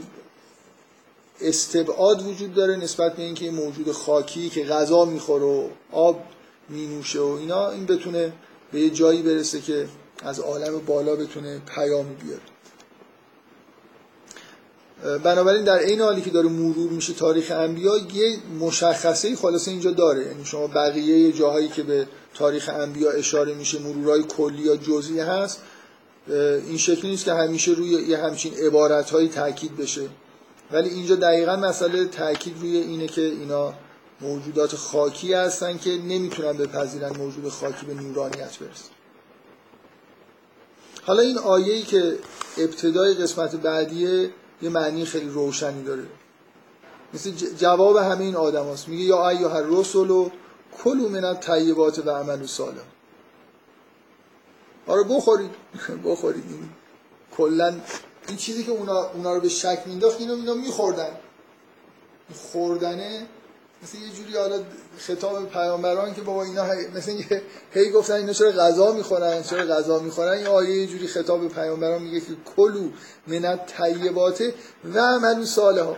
استبعاد 1.41 2.27
وجود 2.27 2.53
داره 2.53 2.75
نسبت 2.75 3.15
به 3.15 3.23
اینکه 3.23 3.45
این 3.45 3.53
موجود 3.53 3.91
خاکی 3.91 4.49
که 4.49 4.63
غذا 4.63 5.05
می‌خوره 5.05 5.45
و 5.45 5.67
آب 5.91 6.23
مینوشه 6.69 7.19
و 7.19 7.37
اینا 7.39 7.69
این 7.69 7.85
بتونه 7.85 8.33
به 8.71 8.79
یه 8.79 8.89
جایی 8.89 9.21
برسه 9.21 9.61
که 9.61 9.87
از 10.23 10.39
عالم 10.39 10.79
بالا 10.79 11.15
بتونه 11.15 11.61
پیامی 11.75 12.15
بیاره 12.15 12.41
بنابراین 15.23 15.63
در 15.63 15.79
این 15.79 16.01
حالی 16.01 16.21
که 16.21 16.29
داره 16.29 16.49
مرور 16.49 16.89
میشه 16.91 17.13
تاریخ 17.13 17.51
انبیا 17.51 17.97
یه 17.97 18.37
مشخصه 18.59 19.35
خلاصه 19.35 19.71
اینجا 19.71 19.91
داره. 19.91 20.25
یعنی 20.25 20.45
شما 20.45 20.67
بقیه 20.67 21.31
جاهایی 21.31 21.67
که 21.67 21.83
به 21.83 22.07
تاریخ 22.33 22.69
انبیا 22.69 23.11
اشاره 23.11 23.53
میشه 23.53 23.79
مرورای 23.79 24.23
کلی 24.23 24.61
یا 24.61 24.75
جزئی 24.75 25.19
هست 25.19 25.61
این 26.67 26.77
شکلی 26.77 27.11
نیست 27.11 27.25
که 27.25 27.33
همیشه 27.33 27.71
روی 27.71 27.89
یه 27.89 28.17
همچین 28.17 28.53
عبارت 28.53 29.09
هایی 29.09 29.29
تاکید 29.29 29.77
بشه. 29.77 30.01
ولی 30.75 30.89
اینجا 30.89 31.15
دقیقا 31.15 31.55
مسئله 31.55 32.05
تاکید 32.05 32.59
روی 32.59 32.77
اینه 32.77 33.07
که 33.07 33.21
اینا 33.21 33.73
موجودات 34.21 34.75
خاکی 34.75 35.33
هستن 35.33 35.77
که 35.77 35.89
نمی‌تونن 35.89 36.57
بپذیرن 36.57 37.17
موجود 37.17 37.49
خاکی 37.49 37.85
به 37.85 37.93
نورانیت 37.93 38.59
برسه. 38.59 38.89
حالا 41.03 41.21
این 41.21 41.37
آیه‌ای 41.37 41.81
که 41.81 42.17
ابتدای 42.57 43.13
قسمت 43.13 43.55
بعدیه 43.55 44.29
یه 44.61 44.69
معنی 44.69 45.05
خیلی 45.05 45.29
روشنی 45.29 45.83
داره. 45.83 46.03
مثل 47.13 47.31
جواب 47.57 47.97
همه 47.97 48.21
این 48.21 48.35
آدم 48.35 48.65
هست. 48.65 48.87
میگه 48.87 49.03
یا 49.03 49.29
ایها 49.29 49.57
الرسل 49.57 50.09
و 50.09 50.29
کلو 50.83 51.09
من 51.09 51.23
الطیبات 51.25 52.07
و 52.07 52.11
عمل 52.11 52.45
صالح 52.45 52.81
آره 54.87 55.03
بخورید. 55.03 55.51
بخورید. 56.05 56.43
کلا 57.37 57.75
این 58.27 58.37
چیزی 58.37 58.63
که 58.63 58.71
اونا, 58.71 59.09
اونا 59.13 59.33
رو 59.33 59.41
به 59.41 59.49
شک 59.49 59.83
مینداخت 59.85 60.19
اینو 60.19 60.33
اینا 60.33 60.53
میخوردن. 60.53 61.09
خوردنه 62.51 63.25
مثل 63.83 63.97
یه 63.97 64.09
جوری 64.09 64.37
حالا 64.37 64.59
خطاب 64.97 65.49
پیامبران 65.49 66.13
که 66.13 66.21
بابا 66.21 66.43
اینا 66.43 66.65
مثل 66.95 67.11
یه 67.11 67.41
هی 67.73 67.89
گفتن 67.89 68.13
اینا 68.13 68.33
چرا 68.33 68.51
غذا 68.51 68.91
می‌خورن 68.91 69.43
چرا 69.43 69.65
غذا 69.65 69.99
می‌خورن 69.99 70.31
این 70.37 70.47
آیه 70.47 70.81
یه 70.81 70.87
جوری 70.87 71.07
خطاب 71.07 71.47
پیامبران 71.47 72.01
میگه 72.01 72.19
که 72.19 72.27
کلو 72.55 72.89
منت 73.27 73.73
طیبات 73.77 74.43
و 74.93 74.99
عملو 74.99 75.45
ها 75.83 75.97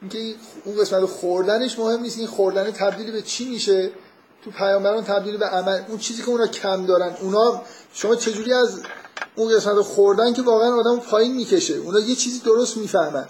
اینکه 0.00 0.34
اون 0.64 0.76
قسمت 0.76 1.04
خوردنش 1.04 1.78
مهم 1.78 2.00
نیست 2.00 2.18
این 2.18 2.26
خوردن 2.26 2.70
تبدیل 2.70 3.12
به 3.12 3.22
چی 3.22 3.48
میشه؟ 3.48 3.90
تو 4.44 4.50
پیامبران 4.50 5.04
تبدیل 5.04 5.36
به 5.36 5.46
عمل. 5.46 5.82
اون 5.88 5.98
چیزی 5.98 6.22
که 6.22 6.28
اونا 6.28 6.46
کم 6.46 6.86
دارن. 6.86 7.16
اونا 7.20 7.62
شما 7.94 8.16
چجوری 8.16 8.52
از 8.52 8.82
اون 9.36 9.56
قسمت 9.56 9.80
خوردن 9.80 10.32
که 10.32 10.42
واقعا 10.42 10.74
آدم 10.74 10.98
پایین 10.98 11.34
می‌کشه. 11.34 11.74
اونا 11.74 12.00
یه 12.00 12.14
چیزی 12.14 12.38
درست 12.38 12.76
می‌فهمن. 12.76 13.26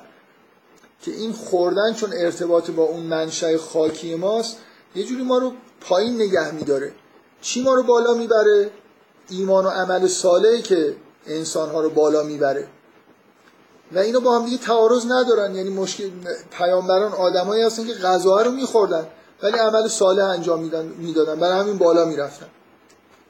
که 1.03 1.11
این 1.11 1.33
خوردن 1.33 1.95
چون 1.95 2.13
ارتباط 2.13 2.71
با 2.71 2.83
اون 2.83 3.03
منشأ 3.03 3.57
خاکی 3.57 4.15
ماست 4.15 4.57
یه 4.95 5.05
جوری 5.05 5.23
ما 5.23 5.39
رو 5.39 5.53
پایین 5.81 6.15
نگه 6.15 6.51
میداره. 6.51 6.93
چی 7.41 7.63
ما 7.63 7.75
رو 7.75 7.83
بالا 7.83 8.15
می‌بره؟ 8.15 8.71
ایمان 9.29 9.67
و 9.67 9.69
عمل 9.69 10.07
صالحی 10.07 10.63
که 10.63 10.97
انسان 11.27 11.71
ها 11.71 11.81
رو 11.81 11.91
بالا 11.91 12.23
می‌بره. 12.23 12.69
و 13.93 13.99
اینو 13.99 14.21
با 14.21 14.39
هم 14.39 14.45
دیگه 14.45 14.59
تعارض 14.59 15.07
ندارن. 15.07 15.55
یعنی 15.55 15.71
مشکل 15.71 16.11
پیامبران 16.51 17.13
آدمایی 17.13 17.63
هستن 17.63 17.87
که 17.87 17.95
غذا 17.95 18.43
رو 18.43 18.51
میخوردن 18.51 19.07
ولی 19.43 19.59
عمل 19.59 19.89
صالح 19.89 20.25
انجام 20.25 20.71
می‌دادن. 20.99 21.41
برای 21.41 21.61
همین 21.61 21.79
بالا 21.79 22.05
می‌رفتن. 22.05 22.47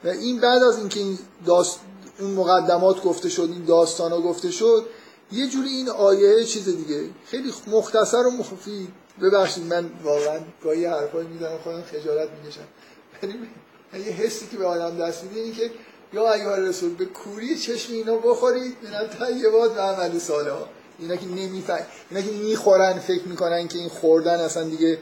و 0.03 0.07
این 0.07 0.39
بعد 0.39 0.63
از 0.63 0.77
اینکه 0.77 0.99
این 0.99 1.19
داست 1.45 1.79
اون 2.19 2.31
مقدمات 2.31 3.03
گفته 3.03 3.29
شد 3.29 3.49
این 3.53 3.65
داستان 3.65 4.11
ها 4.11 4.21
گفته 4.21 4.51
شد 4.51 4.85
یه 5.31 5.47
جوری 5.47 5.69
این 5.69 5.89
آیه 5.89 6.43
چیز 6.43 6.65
دیگه. 6.65 7.09
خیلی 7.25 7.53
مختصر 7.67 8.27
و 8.27 8.31
مفید 8.31 8.89
ببخشید 9.21 9.65
من 9.65 9.89
واقعا 10.03 10.39
گاهی 10.63 10.85
حرفایی 10.85 11.27
می‌زنم 11.27 11.57
خودم 11.63 11.81
خجالت 11.81 12.29
می‌کشم. 12.43 12.67
یه 13.93 14.13
حسی 14.13 14.47
که 14.51 14.57
به 14.57 14.65
آدم 14.65 14.97
دست 14.97 15.23
میده 15.23 15.39
این 15.39 15.53
که 15.53 15.71
یا 16.13 16.33
ایها 16.33 16.55
رسول 16.55 16.95
به 16.95 17.05
کوری 17.05 17.59
چشم 17.59 17.93
اینا 17.93 18.15
بخورید 18.15 18.75
من 18.83 19.07
طیبات 19.07 19.77
و 19.77 19.79
عمل 19.79 20.19
صالح 20.19 20.53
اینا 20.99 21.15
که 21.15 21.25
نمیفهم 21.25 21.85
اینا 22.09 22.21
که 22.21 22.31
می‌خورن 22.31 22.99
فکر 22.99 23.23
می‌کنن 23.23 23.67
که 23.67 23.77
این 23.77 23.89
خوردن 23.89 24.39
اصلا 24.39 24.63
دیگه 24.63 24.99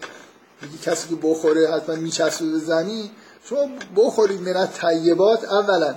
دیگه 0.61 0.77
کسی 0.83 1.09
که 1.09 1.15
بخوره 1.23 1.71
حتما 1.71 1.95
میچسبه 1.95 2.51
به 2.51 2.59
زمین. 2.59 3.09
شما 3.45 3.69
بخورید 3.95 4.41
من 4.41 4.67
طیبات 4.67 5.43
اولا. 5.43 5.95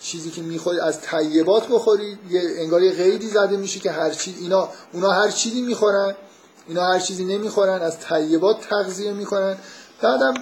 چیزی 0.00 0.30
که 0.30 0.42
می‌خورید 0.42 0.80
از 0.80 1.00
طیبات 1.00 1.68
بخورید 1.68 2.18
یه 2.30 2.42
انگار 2.58 2.82
یه 2.82 2.92
قیدی 2.92 3.28
زده 3.28 3.56
میشه 3.56 3.80
که 3.80 3.90
هر 3.90 4.10
چیز 4.10 4.34
اینا 4.40 4.68
اونا 4.92 5.10
هر 5.10 5.30
چیزی 5.30 5.62
می‌خورن. 5.62 6.14
اینا 6.68 6.84
هر 6.84 6.98
چیزی 6.98 7.24
نمی‌خورن 7.24 7.82
از 7.82 8.00
طیبات 8.00 8.60
تغذیه 8.60 9.12
می‌کنن. 9.12 9.56
بعدم 10.02 10.34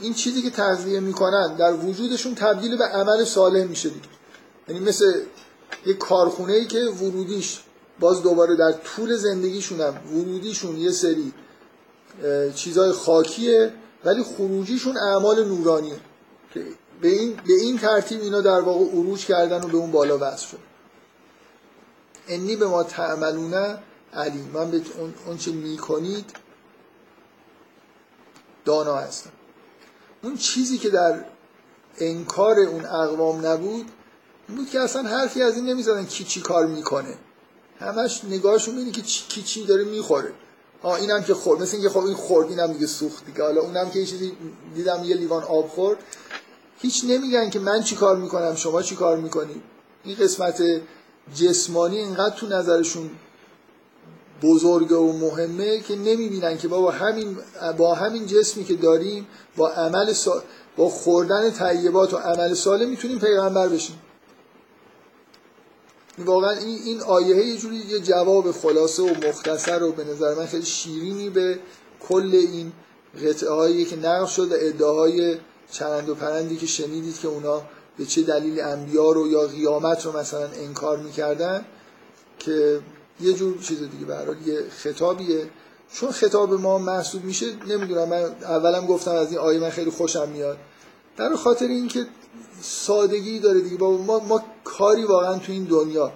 این 0.00 0.14
چیزی 0.14 0.42
که 0.42 0.50
تغذیه 0.50 1.00
می‌کنن 1.00 1.56
در 1.56 1.74
وجودشون 1.74 2.34
تبدیل 2.34 2.76
به 2.76 2.84
عمل 2.84 3.24
صالح 3.24 3.64
میشه 3.64 3.88
دیگه. 3.88 4.08
یعنی 4.68 4.80
مثل 4.80 5.20
یه 5.86 5.94
کارخونه 5.94 6.52
ای 6.52 6.66
که 6.66 6.84
ورودیش 6.84 7.60
باز 8.00 8.22
دوباره 8.22 8.56
در 8.56 8.72
طول 8.72 9.16
زندگیشون 9.16 9.80
هم 9.80 9.94
ورودیشون 10.14 10.76
یه 10.76 10.90
سری 10.90 11.32
چیزای 12.54 12.92
خاکیه 12.92 13.72
ولی 14.04 14.22
خروجیشون 14.22 14.96
اعمال 14.96 15.44
نورانیه. 15.44 16.00
به 17.00 17.08
این, 17.08 17.34
به 17.46 17.52
این 17.52 17.78
ترتیب 17.78 18.20
اینا 18.20 18.40
در 18.40 18.60
واقع 18.60 18.84
عروج 18.84 19.26
کردن 19.26 19.64
و 19.64 19.68
به 19.68 19.76
اون 19.76 19.90
بالا 19.90 20.18
وصل 20.20 20.46
شد. 20.46 20.58
انی 22.28 22.56
به 22.56 22.66
ما 22.66 22.82
تعملونه 22.82 23.78
علی 24.12 24.42
من 24.52 24.70
به 24.70 24.82
اون 25.26 25.38
چه 25.38 25.52
می‌کنید 25.52 26.36
دانا 28.64 28.96
هستم. 28.96 29.30
اون 30.22 30.36
چیزی 30.36 30.78
که 30.78 30.90
در 30.90 31.24
انکار 31.98 32.58
اون 32.58 32.84
اقوام 32.84 33.46
نبود 33.46 33.90
بود 34.48 34.70
که 34.70 34.80
اصلا 34.80 35.02
حرفی 35.02 35.42
از 35.42 35.56
این 35.56 35.66
نمی‌زدن 35.66 36.06
کی 36.06 36.24
چی 36.24 36.40
کار 36.40 36.66
می‌کنه. 36.66 37.14
همش 37.80 38.24
نگاهشون 38.24 38.78
اینه 38.78 38.90
که 38.90 39.02
کی 39.02 39.42
چی 39.42 39.64
داره 39.64 39.84
می‌خوره. 39.84 40.32
ها 40.82 40.96
اینم 40.96 41.22
که 41.22 41.34
خورد. 41.34 41.62
مثل 41.62 41.76
اینکه 41.76 41.90
خب 41.90 42.04
این 42.04 42.14
خورد 42.14 42.48
اینم 42.48 42.72
دیگه 42.72 42.86
سوخت 42.86 43.26
دیگه. 43.26 43.42
حالا 43.42 43.60
اونم 43.60 43.90
که 43.90 43.98
یه 43.98 44.06
چیزی 44.06 44.32
دیدم 44.74 45.04
یه 45.04 45.16
لیوان 45.16 45.42
آب 45.42 45.68
خورد. 45.68 45.98
هیچ 46.80 47.04
نمیگن 47.04 47.50
که 47.50 47.58
من 47.58 47.82
چی 47.82 47.96
کار 47.96 48.16
می‌کنم 48.16 48.54
شما 48.54 48.82
چی 48.82 48.96
کار 48.96 49.16
می‌کنی. 49.16 49.62
این 50.04 50.16
قسمت 50.16 50.62
جسمانی 51.34 51.98
اینقدر 51.98 52.36
تو 52.36 52.46
نظرشون 52.46 53.10
بزرگه 54.42 54.96
و 54.96 55.12
مهمه 55.12 55.80
که 55.80 55.96
نمی‌بینن 55.96 56.58
که 56.58 56.68
بابا 56.68 56.90
همین 56.90 57.36
با 57.76 57.94
همین 57.94 58.26
جسمی 58.26 58.64
که 58.64 58.74
داریم 58.74 59.26
با 59.56 59.68
عمل 59.68 60.14
با 60.76 60.88
خوردن 60.88 61.50
طیبات 61.50 62.14
و 62.14 62.16
عمل 62.16 62.54
ساله 62.54 62.86
می‌تونیم 62.86 63.18
پیغمبر 63.18 63.68
بشیم. 63.68 63.98
واقعا 66.18 66.50
این 66.50 66.78
این 66.84 67.00
آیه 67.00 67.46
یه 67.46 67.56
جوری 67.56 67.76
یه 67.76 67.98
جواب 67.98 68.52
خلاصه 68.52 69.02
و 69.02 69.28
مختصر 69.28 69.82
و 69.82 69.92
به 69.92 70.04
نظر 70.04 70.34
من 70.34 70.46
خیلی 70.46 70.64
شیرینی 70.64 71.30
به 71.30 71.58
کل 72.08 72.30
این 72.34 72.72
قطعه 73.24 73.50
هایی 73.50 73.84
که 73.84 73.96
نقل 73.96 74.26
شد 74.26 74.48
ادعاهای 74.52 75.36
چرند 75.70 76.08
و 76.08 76.14
پرندی 76.14 76.56
که 76.56 76.66
شنیدید 76.66 77.18
که 77.20 77.28
اونا 77.28 77.62
به 77.98 78.06
چه 78.06 78.22
دلیل 78.22 78.60
انبیا 78.60 79.12
رو 79.12 79.28
یا 79.28 79.46
قیامت 79.46 80.06
رو 80.06 80.18
مثلا 80.18 80.46
انکار 80.46 80.98
می‌کردن 80.98 81.64
که 82.38 82.80
یه 83.20 83.32
جور 83.32 83.58
چیز 83.58 83.78
دیگه 83.78 84.04
برای 84.04 84.36
یه 84.46 84.64
خطابیه. 84.70 85.50
چون 85.92 86.10
خطاب 86.10 86.52
ما 86.52 86.78
محسوب 86.78 87.24
میشه 87.24 87.46
نمی‌دونم 87.66 88.08
من 88.08 88.22
اولم 88.42 88.86
گفتم 88.86 89.10
از 89.10 89.30
این 89.30 89.38
آیه 89.38 89.60
من 89.60 89.70
خیلی 89.70 89.90
خوشم 89.90 90.28
میاد. 90.28 90.58
در 91.16 91.36
خاطر 91.36 91.66
اینکه 91.66 92.06
سادگی 92.62 93.38
داره 93.38 93.60
دیگه 93.60 93.76
با 93.76 93.96
ما, 93.96 94.18
ما 94.18 94.44
کاری 94.64 95.04
واقعا 95.04 95.38
تو 95.38 95.52
این 95.52 95.64
دنیا. 95.64 96.12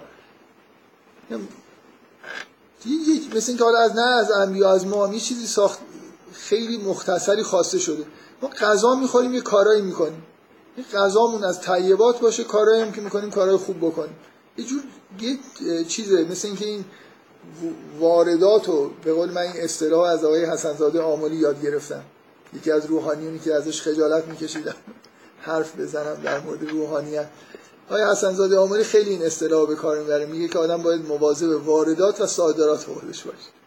مثل 3.35 3.45
اینکه 3.47 3.63
حالا 3.63 3.79
از 3.79 3.95
نه 3.95 4.01
از 4.01 4.31
انبیا 4.31 4.71
از 4.71 4.87
ما 4.87 5.13
یه 5.13 5.19
چیزی 5.19 5.47
ساخت 5.47 5.79
خیلی 6.33 6.77
مختصری 6.77 7.43
خواسته 7.43 7.79
شده. 7.79 8.05
ما 8.43 8.49
غذا 8.49 8.95
می‌خوریم 8.95 9.33
یه 9.33 9.41
کارایی 9.41 9.81
می‌کنیم. 9.81 10.23
یه 10.77 10.83
غذامون 10.93 11.43
از 11.43 11.61
طیبات 11.61 12.19
باشه 12.19 12.43
کارایی 12.43 12.81
هم 12.81 12.91
که 12.91 13.01
می‌کنیم 13.01 13.31
کارای 13.31 13.57
خوب 13.57 13.77
بکنیم. 13.77 14.15
یه 14.57 14.65
جور 14.65 14.81
یه 15.21 15.85
چیزه 15.85 16.25
مثل 16.31 16.47
اینکه 16.47 16.65
این 16.65 16.85
واردات 17.99 18.67
رو 18.67 18.91
به 19.03 19.13
قول 19.13 19.31
من 19.31 19.41
این 19.41 19.63
اصطلاح 19.63 20.09
از 20.09 20.25
آقای 20.25 20.45
حسنزاده 20.45 21.01
آملی 21.01 21.35
یاد 21.35 21.61
گرفتم. 21.61 22.03
یکی 22.53 22.71
از 22.71 22.85
روحانیونی 22.85 23.39
که 23.39 23.53
ازش 23.53 23.81
خجالت 23.81 24.27
میکشیدم. 24.27 24.75
حرف 25.41 25.79
بزنم 25.79 26.15
در 26.23 26.39
مورد 26.39 26.69
روحانیت. 26.69 27.27
آقای 27.89 28.03
حسنزاده 28.03 28.57
آملی 28.57 28.83
خیلی 28.83 29.09
این 29.09 29.25
اصطلاح 29.25 29.67
به 29.67 29.75
کار 29.75 29.99
می‌بره. 29.99 30.25
میگه 30.25 30.47
که 30.47 30.59
آدم 30.59 30.83
باید 30.83 31.05
مواظب 31.07 31.67
واردات 31.67 32.21
و 32.21 32.27
صادرات 32.27 32.83
خودش 32.83 33.23
باشه. 33.23 33.62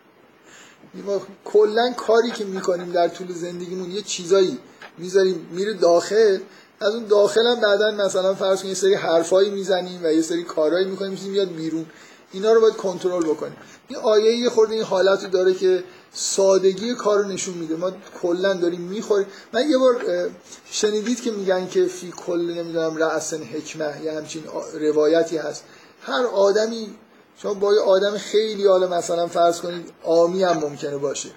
ما 1.02 1.22
کلا 1.44 1.92
کاری 1.96 2.30
که 2.30 2.44
می‌کنیم 2.44 2.92
در 2.92 3.08
طول 3.08 3.32
زندگیمون 3.32 3.90
یه 3.90 4.02
چیزایی 4.02 4.58
می‌ذاریم 4.98 5.48
میره 5.52 5.74
داخل. 5.74 6.38
از 6.80 6.94
اون 6.94 7.04
داخل 7.04 7.46
هم 7.46 7.60
بعدا 7.60 7.90
مثلا 7.90 8.34
فرض 8.34 8.58
کنید 8.58 8.68
یه 8.68 8.74
سری 8.74 8.94
حرفایی 8.94 9.50
می‌زنیم 9.50 10.00
و 10.04 10.12
یه 10.12 10.22
سری 10.22 10.44
کارهایی 10.44 10.86
می‌کنیم 10.86 11.10
میشیم 11.10 11.30
میاد 11.30 11.48
بیرون. 11.48 11.86
اینا 12.32 12.52
رو 12.52 12.60
باید 12.60 12.76
کنترل 12.76 13.24
بکنیم. 13.24 13.56
این 13.88 13.98
آیه 13.98 14.36
یه 14.36 14.50
خورده 14.50 14.74
این 14.74 14.82
حالت 14.82 15.30
داره 15.30 15.54
که 15.54 15.84
سادگی 16.12 16.94
کار 16.94 17.18
رو 17.18 17.28
نشون 17.28 17.54
میده. 17.54 17.76
ما 17.76 17.92
کلا 18.22 18.54
داریم 18.54 18.80
می‌خوریم. 18.80 19.26
من 19.52 19.70
یه 19.70 19.78
بار 19.78 20.04
شنیدید 20.70 21.20
که 21.20 21.30
میگن 21.30 21.68
که 21.68 21.86
فی 21.86 22.12
کل 22.16 22.40
نمی‌دونم 22.40 22.96
رأسن 22.96 23.42
حکمه 23.42 24.00
یه 24.04 24.12
همچین 24.12 24.42
روایتی 24.80 25.36
هست. 25.36 25.64
هر 26.02 26.26
آدمی 26.26 26.94
شما 27.42 27.54
با 27.54 27.74
یه 27.74 27.80
آدم 27.80 28.18
خیلی 28.18 28.66
حالا 28.66 28.88
مثلا 28.88 29.26
فرض 29.26 29.60
کنید 29.60 29.92
آمی 30.04 30.42
هم 30.42 30.58
ممکنه 30.58 30.96
باشه. 30.96 31.28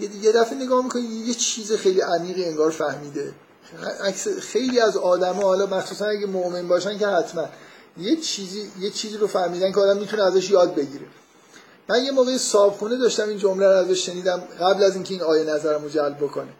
یه 0.00 0.32
دفعه 0.32 0.58
نگاه 0.58 0.84
می‌کنید 0.84 1.10
یه 1.10 1.34
چیز 1.34 1.72
خیلی 1.72 2.00
عمیقی 2.00 2.44
انگار 2.44 2.70
فهمیده. 2.70 3.34
خیلی 4.40 4.80
از 4.80 4.96
آدما 4.96 5.42
حالا 5.42 5.66
مخصوصا 5.66 6.06
اگه 6.06 6.26
مؤمن 6.26 6.68
باشن 6.68 6.98
که 6.98 7.06
حتما 7.06 7.48
یه 7.98 8.16
چیزی 8.16 8.70
یه 8.80 8.90
چیزی 8.90 9.16
رو 9.16 9.26
فهمیدن 9.26 9.72
که 9.72 9.80
آدم 9.80 9.96
می‌تونه 10.00 10.22
ازش 10.22 10.50
یاد 10.50 10.74
بگیره. 10.74 11.06
من 11.88 12.04
یه 12.04 12.10
موقع 12.10 12.36
صابخونه 12.36 12.96
داشتم 12.96 13.28
این 13.28 13.38
جمله 13.38 13.66
رو 13.66 13.76
ازش 13.76 14.06
شنیدم 14.06 14.42
قبل 14.60 14.82
از 14.82 14.94
اینکه 14.94 15.14
این 15.14 15.22
آیه 15.22 15.44
نظرمو 15.44 15.88
جلب 15.88 16.16
بکنه. 16.16 16.52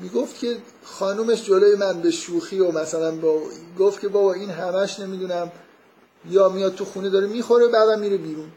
می‌گفت 0.00 0.38
که 0.38 0.56
خانومش 0.84 1.44
جلوی 1.44 1.74
من 1.74 2.00
به 2.00 2.10
شوخی 2.10 2.60
و 2.60 2.70
مثلا 2.70 3.10
با 3.10 3.40
گفت 3.78 4.00
که 4.00 4.08
بابا 4.08 4.32
این 4.32 4.50
همش 4.50 5.00
نمی‌دونم 5.00 5.52
یا 6.28 6.48
میاد 6.48 6.74
تو 6.74 6.84
خونه 6.84 7.10
داره 7.10 7.26
می‌خوره 7.26 7.68
بعدم 7.68 8.00
میره 8.00 8.16
بیرون. 8.16 8.48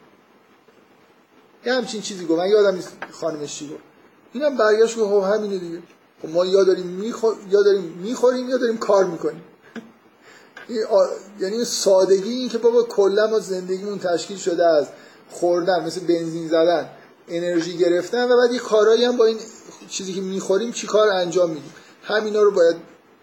یه 1.65 1.73
همچین 1.73 2.01
چیزی 2.01 2.25
گفت. 2.25 2.39
من 2.39 2.47
یادم 2.47 2.75
نیست 2.75 2.91
خانمش 3.11 3.55
چی 3.55 3.69
گفت. 3.69 3.83
اینم 4.33 4.57
برگشت 4.57 4.97
گفت 4.97 5.09
خب 5.09 5.33
همینه 5.33 5.57
دیگه. 5.57 5.79
خب 6.21 6.29
ما 6.29 6.45
یا 6.45 6.63
داریم 6.63 6.85
میخور... 6.85 7.35
یا 7.49 7.63
داریم 7.63 7.81
می‌خوریم 7.81 8.49
یا 8.49 8.57
داریم 8.57 8.77
کار 8.77 9.05
می‌کنیم. 9.05 9.43
یعنی 11.39 11.65
سادگی 11.65 12.29
این 12.29 12.49
که 12.49 12.57
بابا 12.57 12.83
کلا 12.83 13.27
ما 13.27 13.39
زندگیمون 13.39 13.99
تشکیل 13.99 14.37
شده 14.37 14.65
از 14.65 14.87
خوردن 15.29 15.85
مثل 15.85 15.99
بنزین 15.99 16.47
زدن 16.47 16.89
انرژی 17.27 17.77
گرفتن 17.77 18.31
و 18.31 18.37
بعد 18.37 18.53
یه 18.53 18.59
کارایی 18.59 19.05
هم 19.05 19.17
با 19.17 19.25
این 19.25 19.37
چیزی 19.89 20.13
که 20.13 20.21
می‌خوریم 20.21 20.71
چی 20.71 20.87
کار 20.87 21.07
انجام 21.07 21.49
میدیم. 21.49 21.73
همینا 22.03 22.41
رو 22.41 22.51
باید 22.51 22.75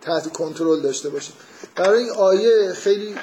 تحت 0.02 0.32
کنترل 0.32 0.80
داشته 0.80 1.08
باشیم. 1.08 1.34
برای 1.76 2.02
این 2.02 2.10
آیه 2.10 2.72
خیلی 2.72 3.14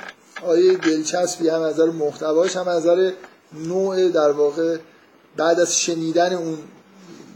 آیه 0.44 0.78
دلچسبی 0.78 1.50
هم 1.50 1.62
از 1.62 1.74
نظر 1.74 1.86
محتواش 1.86 2.56
هم 2.56 2.68
از 2.68 2.82
نظر 2.82 3.12
نوع 3.54 4.10
در 4.10 4.32
واقع 4.32 4.78
بعد 5.38 5.60
از 5.60 5.80
شنیدن 5.80 6.34
اون 6.34 6.58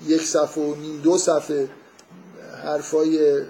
یک 0.08 0.22
صفحه 0.22 0.64
و 0.64 0.76
نیم 0.76 1.02
دو 1.02 1.18
صفحه 1.18 1.70
حرفای 2.64 3.42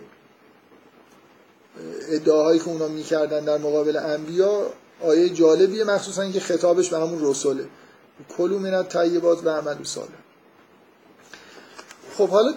ادعاهایی 2.10 2.60
که 2.60 2.68
اونا 2.68 2.88
می‌کردن 2.88 3.46
در 3.46 3.58
مقابل 3.58 3.98
انبیا 3.98 4.62
آیه 5.04 5.30
جالبیه 5.30 5.84
مخصوصا 5.84 6.32
که 6.32 6.40
خطابش 6.40 6.90
به 6.90 6.98
همون 6.98 7.20
رسوله. 7.22 7.66
کلو 8.38 8.60
من 8.60 8.84
طیبات 8.84 9.46
و 9.46 9.50
عمل 9.50 9.84
ساله 9.84 10.08
خب 12.18 12.30
حالا 12.30 12.54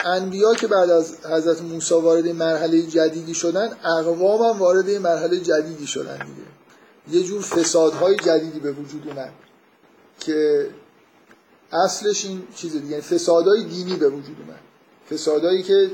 انبیا 0.00 0.54
که 0.54 0.66
بعد 0.66 0.90
از 0.90 1.16
حضرت 1.24 1.62
موسی 1.62 1.94
وارد 1.94 2.28
مرحله 2.28 2.82
جدیدی 2.82 3.34
شدن 3.34 3.76
اقوام 3.84 4.42
هم 4.42 4.58
وارد 4.58 4.90
مرحله 4.90 5.40
جدیدی 5.40 5.86
شدن 5.86 6.16
دیگه. 6.16 7.18
یه 7.18 7.24
جور 7.24 7.42
فسادهای 7.42 8.16
جدیدی 8.16 8.60
به 8.60 8.72
وجود 8.72 9.08
اومد 9.08 9.32
که 10.20 10.68
اصلش 11.72 12.24
این 12.24 12.42
چیز 12.56 12.72
دیگه 12.72 12.86
یعنی 12.86 13.02
فسادهای 13.02 13.64
دینی 13.64 13.96
به 13.96 14.08
وجود 14.08 14.36
اومد. 14.40 14.60
فسادهایی 15.10 15.62
که 15.62 15.90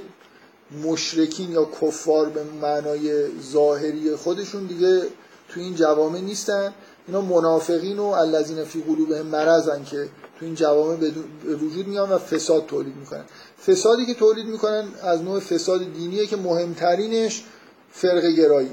مشرکین 0.85 1.53
یا 1.53 1.69
کفار 1.83 2.29
به 2.29 2.45
معنای 2.63 3.27
ظاهری 3.53 4.17
خودشون 4.17 4.67
دیگه 4.67 5.03
تو 5.49 5.61
این 5.61 5.75
جوامع 5.75 6.21
نیستن. 6.21 6.75
اینا 7.07 7.21
منافقین 7.21 7.99
و 7.99 8.05
الذین 8.05 8.65
فی 8.65 8.83
قلوبهم 8.83 9.27
مرضن 9.27 9.85
که 9.85 10.09
تو 10.39 10.47
این 10.47 10.55
جوامع 10.55 10.97
به 10.97 11.55
وجود 11.55 11.87
میان 11.87 12.13
و 12.13 12.19
فساد 12.19 12.67
تولید 12.67 12.97
می‌کنن. 12.97 13.25
فسادی 13.67 14.07
که 14.07 14.15
تولید 14.15 14.47
می‌کنن 14.47 14.89
از 15.03 15.23
نوع 15.23 15.41
فساد 15.41 15.93
دینیه 15.93 16.27
که 16.27 16.37
مهمترینش 16.37 17.45
فرق 17.93 18.27
گرایی. 18.27 18.71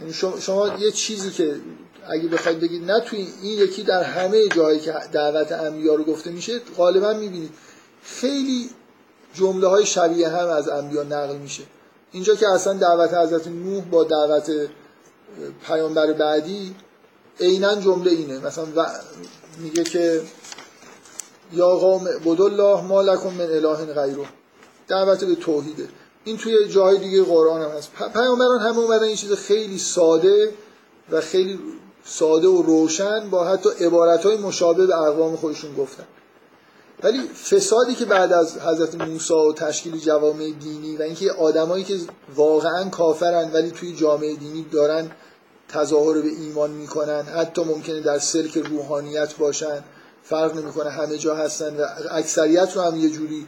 یعنی 0.00 0.12
شما, 0.40 0.78
یه 0.78 0.90
چیزی 0.90 1.30
که 1.30 1.56
اگه 2.08 2.28
بخواید 2.28 2.60
بگید 2.60 2.90
نه 2.90 3.00
توی 3.00 3.28
این 3.42 3.58
یکی 3.58 3.82
در 3.82 4.02
همه 4.02 4.48
جایی 4.48 4.80
که 4.80 4.94
دعوت 5.12 5.52
انبیا 5.52 5.94
رو 5.94 6.04
گفته 6.04 6.30
میشه 6.30 6.58
غالبا 6.76 7.12
می‌بینید 7.12 7.50
خیلی 8.02 8.70
جمله 9.34 9.66
های 9.66 9.86
شبیه 9.86 10.28
هم 10.28 10.48
از 10.48 10.68
انبیا 10.68 11.02
نقل 11.02 11.36
میشه. 11.36 11.62
اینجا 12.12 12.34
که 12.34 12.48
اصلا 12.48 12.72
دعوت 12.72 13.14
حضرت 13.14 13.48
نوح 13.48 13.84
با 13.84 14.04
دعوت 14.04 14.50
پیامبر 15.66 16.12
بعدی 16.12 16.74
عینا 17.40 17.74
جمله 17.74 18.10
اینه. 18.10 18.38
مثلا 18.38 18.66
میگه 19.58 19.84
که 19.84 20.22
یا 21.52 21.68
قوم 21.68 22.08
الله 22.26 22.82
ما 22.82 23.02
لکم 23.02 23.28
من 23.28 23.44
اله 23.44 23.94
غیره. 23.94 24.28
دعوت 24.88 25.24
به 25.24 25.34
توحیده 25.34 25.88
این 26.24 26.36
توی 26.36 26.68
جای 26.68 26.98
دیگه 26.98 27.22
قرآن 27.22 27.62
هم 27.62 27.70
هست. 27.70 27.90
پیامبران 28.14 28.60
همه 28.60 28.78
اومدن 28.78 29.04
این 29.04 29.16
چیز 29.16 29.32
خیلی 29.32 29.78
ساده 29.78 30.52
و 31.10 31.20
خیلی 31.20 31.58
ساده 32.04 32.48
و 32.48 32.62
روشن 32.62 33.30
با 33.30 33.44
حتی 33.44 33.68
عبارت 33.80 34.26
های 34.26 34.36
مشابه 34.36 34.86
به 34.86 34.96
اقوام 34.96 35.36
خودشون 35.36 35.74
گفتن. 35.74 36.04
ولی 37.02 37.20
فسادی 37.28 37.94
که 37.94 38.04
بعد 38.04 38.32
از 38.32 38.58
حضرت 38.58 38.94
موسی 38.94 39.34
و 39.34 39.52
تشکیل 39.52 39.96
جوامع 39.96 40.50
دینی 40.60 40.96
و 40.96 41.02
اینکه 41.02 41.32
آدمایی 41.32 41.84
که 41.84 41.98
واقعا 42.34 42.88
کافرن 42.88 43.50
ولی 43.52 43.70
توی 43.70 43.96
جامعه 43.96 44.34
دینی 44.34 44.66
دارن 44.72 45.10
تظاهر 45.68 46.22
به 46.22 46.28
ایمان 46.28 46.70
می‌کنن 46.70 47.22
حتی 47.22 47.64
ممکنه 47.64 48.00
در 48.00 48.18
سلک 48.18 48.56
روحانیت 48.56 49.36
باشن. 49.36 49.84
فرق 50.24 50.56
نمی‌کنه 50.56 50.90
همه 50.90 51.18
جا 51.18 51.34
هستن 51.34 51.76
و 51.76 51.86
اکثریت 52.10 52.76
رو 52.76 52.82
هم 52.82 52.96
یه 52.96 53.10
جوری 53.10 53.46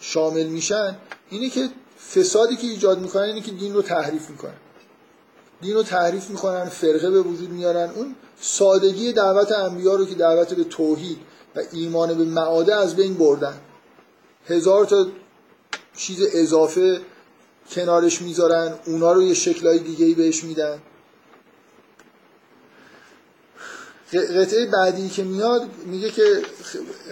شامل 0.00 0.46
میشن. 0.46 0.96
اینه 1.30 1.50
که 1.50 1.68
فسادی 2.14 2.56
که 2.56 2.66
ایجاد 2.66 2.98
می‌کنن 2.98 3.22
اینه 3.22 3.40
که 3.40 3.50
دین 3.50 3.74
رو 3.74 3.82
تحریف 3.82 4.30
می‌کنن. 4.30 4.54
دین 5.60 5.74
رو 5.74 5.82
تحریف 5.82 6.30
می‌کنن 6.30 6.64
فرقه 6.64 7.10
به 7.10 7.20
وجود 7.20 7.50
میارن. 7.50 7.90
اون 7.90 8.14
سادگی 8.40 9.12
دعوت 9.12 9.52
انبیا 9.52 9.94
رو 9.94 10.06
که 10.06 10.14
دعوت 10.14 10.54
به 10.54 10.64
توحید 10.64 11.18
و 11.56 11.60
ایمان 11.72 12.14
به 12.14 12.24
معاده 12.24 12.74
از 12.74 12.96
بین 12.96 13.14
بردن. 13.14 13.60
هزار 14.46 14.84
تا 14.84 15.06
چیز 15.96 16.22
اضافه 16.34 17.00
کنارش 17.70 18.22
می‌ذارن 18.22 18.74
اونا 18.86 19.12
رو 19.12 19.22
یه 19.22 19.34
شکلهای 19.34 19.78
دیگه 19.78 20.14
بهش 20.14 20.44
میدن. 20.44 20.78
قطعه 24.12 24.66
بعدی 24.66 25.08
که 25.08 25.24
میاد 25.24 25.62
میگه 25.86 26.10
که 26.10 26.42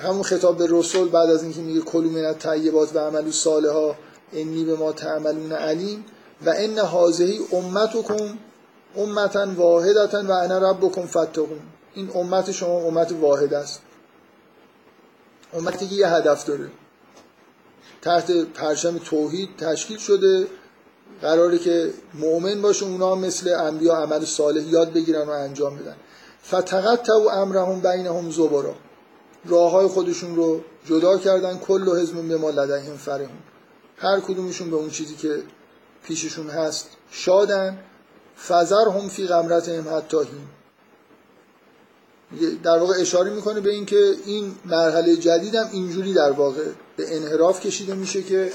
همون 0.03 0.23
خطاب 0.23 0.59
به 0.59 0.67
رسول 0.71 1.09
بعد 1.09 1.31
از 1.31 1.43
اینکه 1.43 1.61
میگه 1.61 1.81
کلو 1.81 2.11
من 2.11 2.35
طیبات 2.35 2.97
و 2.97 2.99
عملو 2.99 3.33
ها 3.73 3.97
انی 4.33 4.65
به 4.65 4.77
ما 4.77 4.93
تعملون 4.93 5.53
علیم 5.53 6.05
و 6.47 6.55
ان 6.57 6.79
حاضهی 6.79 7.41
امتکم 7.53 8.39
امتا 8.97 9.47
واحدتا 9.57 10.23
و 10.23 10.33
انا 10.33 10.71
ربکم 10.71 11.07
فتقون 11.07 11.61
این 11.95 12.11
امت 12.15 12.53
شما 12.53 12.77
امت 12.77 13.13
واحد 13.13 13.55
است. 13.55 13.81
امتی 15.55 15.89
که 15.89 15.95
یه 15.95 16.09
هدف 16.09 16.45
داره. 16.45 16.71
تحت 18.03 18.31
پرچم 18.31 18.99
توحید 18.99 19.57
تشکیل 19.57 19.99
شده. 19.99 20.47
قراره 21.23 21.59
که 21.59 21.91
مؤمن 22.15 22.63
باشه 22.63 22.87
اونا 22.87 23.15
مثل 23.15 23.55
انبیا 23.61 23.95
عمل 23.95 24.25
صالح 24.25 24.63
یاد 24.63 24.93
بگیرن 24.93 25.29
و 25.29 25.31
انجام 25.31 25.77
بدن. 25.77 25.97
فتقطعوا 26.47 27.33
امرهم 27.33 27.81
بینهم 27.81 28.31
زبرا. 28.31 28.75
راه 29.45 29.71
های 29.71 29.87
خودشون 29.87 30.37
رو 30.37 30.61
جدا 30.87 31.19
کردن 31.19 31.59
کل 31.59 31.89
و 31.89 31.97
حزم 31.97 32.29
به 32.29 32.37
ما 32.37 32.53
فرهون 32.97 33.39
هر 33.97 34.21
کدومشون 34.21 34.71
به 34.71 34.77
اون 34.77 34.91
چیزی 34.91 35.15
که 35.15 35.43
پیششون 36.03 36.51
هست 36.51 36.89
شادن. 37.11 37.79
فزر 38.49 38.89
هم 38.89 39.09
فی 39.09 39.27
غمرت 39.27 39.69
هم 39.69 39.97
حتی 39.97 40.17
در 42.63 42.79
واقع 42.79 42.95
اشاره 43.01 43.31
می‌کنه 43.31 43.61
به 43.61 43.71
اینکه 43.71 44.15
این 44.27 44.55
مرحله 44.65 45.17
جدید 45.17 45.55
هم 45.55 45.69
اینجوری 45.73 46.13
در 46.13 46.31
واقع 46.31 46.65
به 46.97 47.17
انحراف 47.17 47.61
کشیده 47.61 47.95
میشه 47.95 48.23
که 48.23 48.53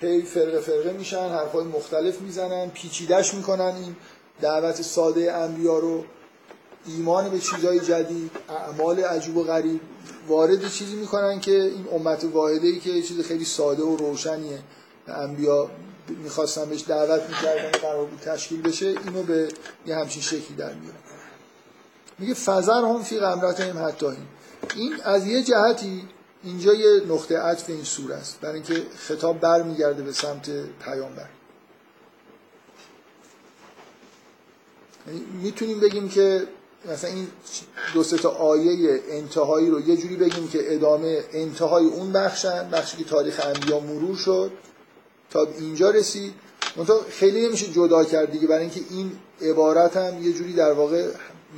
هی 0.00 0.22
فرقه 0.22 0.60
فرقه 0.60 0.92
میشن 0.92 1.28
حرفای 1.28 1.64
مختلف 1.64 2.20
می‌زنن 2.20 2.70
پیچیدش 2.70 3.34
می‌کنن. 3.34 3.74
این 3.84 3.96
دعوت 4.40 4.82
ساده 4.82 5.32
انبیا 5.32 5.78
رو 5.78 6.04
ایمان 6.86 7.30
به 7.30 7.38
چیزهای 7.38 7.80
جدید 7.80 8.30
اعمال 8.48 9.00
عجوب 9.00 9.36
و 9.36 9.44
غریب 9.44 9.80
وارد 10.28 10.68
چیزی 10.68 10.96
می‌کنن 10.96 11.40
که 11.40 11.62
این 11.62 11.86
امت 11.92 12.24
واحده 12.24 12.66
ای 12.66 12.80
که 12.80 13.02
چیز 13.02 13.20
خیلی 13.20 13.44
ساده 13.44 13.82
و 13.82 13.96
روشنیه. 13.96 14.58
انبیا 15.08 15.70
می‌خواستن 16.08 16.64
بهش 16.64 16.84
دعوت 16.88 17.22
می‌کردن 17.28 17.70
قرار 17.70 18.06
بود 18.06 18.20
تشکیل 18.20 18.62
بشه 18.62 18.86
اینو 18.86 19.22
به 19.22 19.48
یه 19.86 19.96
همچین 19.96 20.22
شکلی 20.22 20.56
در 20.56 20.74
میاره. 20.74 20.98
میگه 22.18 22.34
فزر 22.34 22.84
هم 22.84 23.02
فی 23.02 23.18
غمرت 23.18 23.60
هم 23.60 23.86
حتی 23.88 24.06
این 24.76 25.00
از 25.04 25.26
یه 25.26 25.42
جهتی 25.42 26.08
اینجا 26.44 26.74
یه 26.74 27.00
نقطه 27.08 27.38
عطف 27.38 27.70
این 27.70 27.84
سور 27.84 28.12
است. 28.12 28.40
برای 28.40 28.54
اینکه 28.54 28.82
خطاب 28.96 29.40
برمیگرده 29.40 30.02
به 30.02 30.12
سمت 30.12 30.50
پیامبر. 30.84 31.28
یعنی 35.06 35.20
می‌تونیم 35.42 35.80
بگیم 35.80 36.08
که 36.08 36.46
مثلا 36.84 37.10
این 37.10 37.28
دو 37.94 38.02
سه 38.02 38.16
تا 38.16 38.30
آیه 38.30 39.00
انتهایی 39.08 39.70
رو 39.70 39.88
یه 39.88 39.96
جوری 39.96 40.16
بگیم 40.16 40.48
که 40.48 40.74
ادامه 40.74 41.24
انتهای 41.32 41.86
اون 41.86 42.12
بخشن 42.12 42.70
بخشی 42.70 42.96
که 42.96 43.04
تاریخ 43.04 43.40
انبیا 43.46 43.80
مرور 43.80 44.16
شد 44.16 44.50
تا 45.30 45.46
اینجا 45.58 45.90
رسید. 45.90 46.34
منتها 46.76 47.00
خیلی 47.10 47.46
نمیشه 47.46 47.66
جدا 47.66 48.04
کرد 48.04 48.30
دیگه. 48.30 48.46
برای 48.46 48.60
اینکه 48.60 48.80
این 48.90 49.12
عبارت 49.42 49.96
هم 49.96 50.22
یه 50.22 50.32
جوری 50.32 50.52
در 50.52 50.72
واقع 50.72 51.08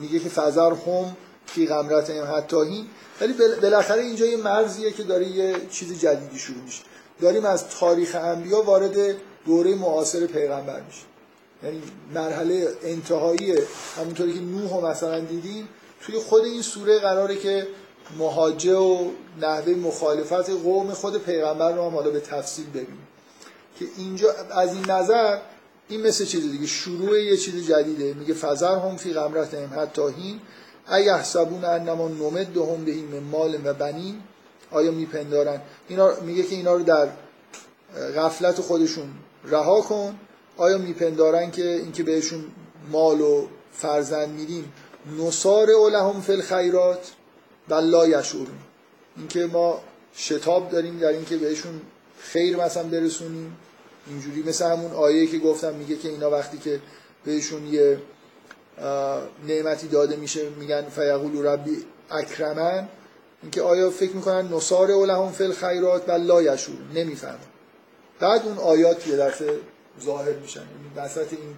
میگه 0.00 0.18
که 0.18 0.28
فزر 0.28 0.70
هم 0.70 1.16
فی 1.46 1.66
غمرت 1.66 2.10
هم 2.10 2.36
حتی 2.36 2.86
ولی 3.20 3.32
بالاخره 3.62 4.02
اینجا 4.02 4.26
یه 4.26 4.36
مرزیه 4.36 4.90
که 4.90 5.02
داره 5.02 5.28
یه 5.28 5.56
چیز 5.70 6.00
جدیدی 6.00 6.38
شروع 6.38 6.62
میشه. 6.64 6.82
داریم 7.20 7.44
از 7.44 7.68
تاریخ 7.68 8.14
انبیا 8.14 8.62
وارد 8.62 9.16
دوره 9.46 9.74
معاصر 9.74 10.26
پیغمبر 10.26 10.80
میشه 10.80 11.11
یعنی 11.64 11.82
مرحله 12.14 12.68
انتهایی 12.82 13.54
همونطوری 13.96 14.34
که 14.34 14.40
نوح 14.40 14.90
مثلا 14.90 15.20
دیدیم 15.20 15.68
توی 16.00 16.18
خود 16.18 16.44
این 16.44 16.62
سوره 16.62 16.98
قراره 16.98 17.36
که 17.36 17.66
مهاجه 18.18 18.76
و 18.76 19.10
نحوه 19.40 19.74
مخالفت 19.74 20.50
قوم 20.50 20.92
خود 20.92 21.24
پیغمبر 21.24 21.72
رو 21.72 21.82
هم 21.82 21.94
حالا 21.96 22.10
به 22.10 22.20
تفصیل 22.20 22.70
ببینیم. 22.70 23.06
که 23.78 23.84
اینجا 23.96 24.32
از 24.50 24.74
این 24.74 24.90
نظر 24.90 25.38
این 25.88 26.06
مثل 26.06 26.24
چیز 26.24 26.50
دیگه 26.50 26.66
شروع 26.66 27.22
یه 27.22 27.36
چیز 27.36 27.66
جدیده. 27.70 28.14
میگه 28.14 28.34
فزر 28.34 28.78
هم 28.78 28.96
فی 28.96 29.12
غمرت 29.12 29.54
هم 29.54 29.80
حتی 29.80 30.02
هین 30.02 30.40
ایحسبون 30.92 31.64
انما 31.64 32.08
نمد 32.08 32.56
هم 32.56 32.84
به 32.84 32.94
من 32.94 33.18
مال 33.30 33.58
و 33.64 33.74
بنین. 33.74 34.22
آیا 34.70 34.90
میپندارن؟ 34.90 35.60
اینا 35.88 36.20
میگه 36.20 36.42
که 36.42 36.54
اینا 36.54 36.74
رو 36.74 36.82
در 36.82 37.08
غفلت 38.16 38.60
خودشون 38.60 39.08
رها 39.44 39.80
کن. 39.80 40.14
آیا 40.56 40.78
میپندارن 40.78 41.50
که 41.50 41.68
اینکه 41.68 42.02
بهشون 42.02 42.44
مال 42.90 43.20
و 43.20 43.46
فرزند 43.72 44.28
میدیم؟ 44.28 44.72
نصار 45.18 45.66
لهم 45.92 46.20
فی 46.20 46.32
الخیرات 46.32 47.12
لا 47.68 48.06
یشعرون. 48.08 48.58
اینکه 49.16 49.46
ما 49.46 49.80
شتاب 50.16 50.70
داریم 50.70 50.98
در 50.98 51.08
اینکه 51.08 51.36
بهشون 51.36 51.80
خیر 52.18 52.56
مثلا 52.56 52.82
برسونیم. 52.82 53.56
اینجوری 54.06 54.42
مثل 54.42 54.64
همون 54.64 54.92
آیه 54.92 55.26
که 55.26 55.38
گفتم 55.38 55.74
میگه 55.74 55.96
که 55.96 56.08
اینا 56.08 56.30
وقتی 56.30 56.58
که 56.58 56.80
بهشون 57.24 57.66
یه 57.66 57.98
نعمتی 59.48 59.88
داده 59.88 60.16
میشه 60.16 60.48
میگن 60.48 60.82
فیقول 60.82 61.46
ربی 61.46 61.84
اکرمن. 62.10 62.88
اینکه 63.42 63.62
آیا 63.62 63.90
فکر 63.90 64.12
می‌کنن 64.12 64.54
نصار 64.54 64.88
لهم 65.06 65.32
فی 65.32 65.44
الخیرات 65.44 66.10
لا 66.10 66.42
یشعرون؟ 66.42 66.90
نمی‌فهمن 66.94 67.38
بعد 68.20 68.42
اون 68.44 68.58
آیات 68.58 69.06
یه 69.06 69.16
دفعه 69.16 69.58
ظاهر 70.04 70.32
میشن. 70.32 70.60
این 70.60 71.04
وسط 71.04 71.32
این 71.32 71.56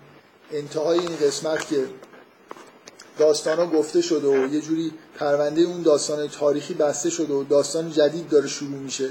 انتهای 0.53 0.99
این 0.99 1.17
قسمت 1.17 1.69
که 1.69 1.87
داستان 3.19 3.59
ها 3.59 3.67
گفته 3.67 4.01
شده 4.01 4.29
و 4.29 4.55
یه 4.55 4.61
جوری 4.61 4.93
پرونده 5.19 5.63
اون 5.63 5.83
داستان 5.83 6.29
تاریخی 6.29 6.75
بسته 6.75 7.11
شده 7.11 7.35
و 7.35 7.45
داستان 7.45 7.91
جدید 7.91 8.29
داره 8.29 8.49
شروع 8.49 8.79
میشه 8.79 9.09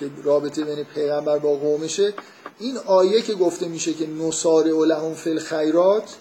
که 0.00 0.10
رابطه 0.24 0.64
بین 0.64 0.84
پیغمبر 0.84 1.38
با 1.38 1.56
قومشه. 1.56 2.14
این 2.58 2.78
آیه 2.78 3.22
که 3.22 3.34
گفته 3.34 3.68
میشه 3.68 3.92
که 3.94 4.06
نصار 4.06 4.64
لهم 4.64 5.14
فی 5.14 5.30
الخیرات 5.30 6.16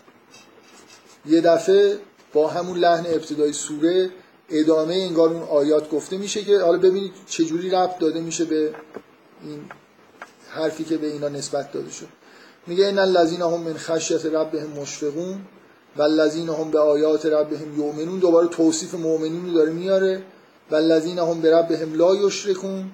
یه 1.25 1.41
دفعه 1.41 1.99
با 2.33 2.47
همون 2.47 2.77
لحن 2.77 3.05
ابتدای 3.05 3.53
سوره 3.53 4.09
ادامه 4.49 4.93
انگار 4.93 5.29
اون 5.29 5.43
آیات 5.43 5.89
گفته 5.89 6.17
میشه 6.17 6.43
که 6.43 6.59
حالا 6.59 6.77
ببینید 6.77 7.13
چجوری 7.27 7.69
ربط 7.69 7.97
داده 7.97 8.21
میشه 8.21 8.45
به 8.45 8.73
این 9.43 9.59
حرفی 10.49 10.83
که 10.83 10.97
به 10.97 11.07
اینا 11.07 11.29
نسبت 11.29 11.71
داده 11.71 11.91
شد. 11.91 12.07
میگه 12.67 12.87
ان 12.87 12.99
الذین 12.99 13.41
هم 13.41 13.59
من 13.59 13.73
خشیت 13.77 14.25
ربهم 14.25 14.69
مشفقون 14.69 15.41
و 15.97 16.01
الذین 16.01 16.49
هم 16.49 16.71
به 16.71 16.79
آیات 16.79 17.25
ربهم 17.25 17.79
یؤمنون 17.79 18.19
دوباره 18.19 18.47
توصیف 18.47 18.93
مؤمنین 18.93 19.45
رو 19.45 19.53
داره 19.53 19.71
میاره. 19.71 20.23
و 20.71 20.75
الذین 20.75 21.19
هم 21.19 21.41
به 21.41 21.57
ربهم 21.57 21.93
لا 21.93 22.15
یشرکون 22.15 22.91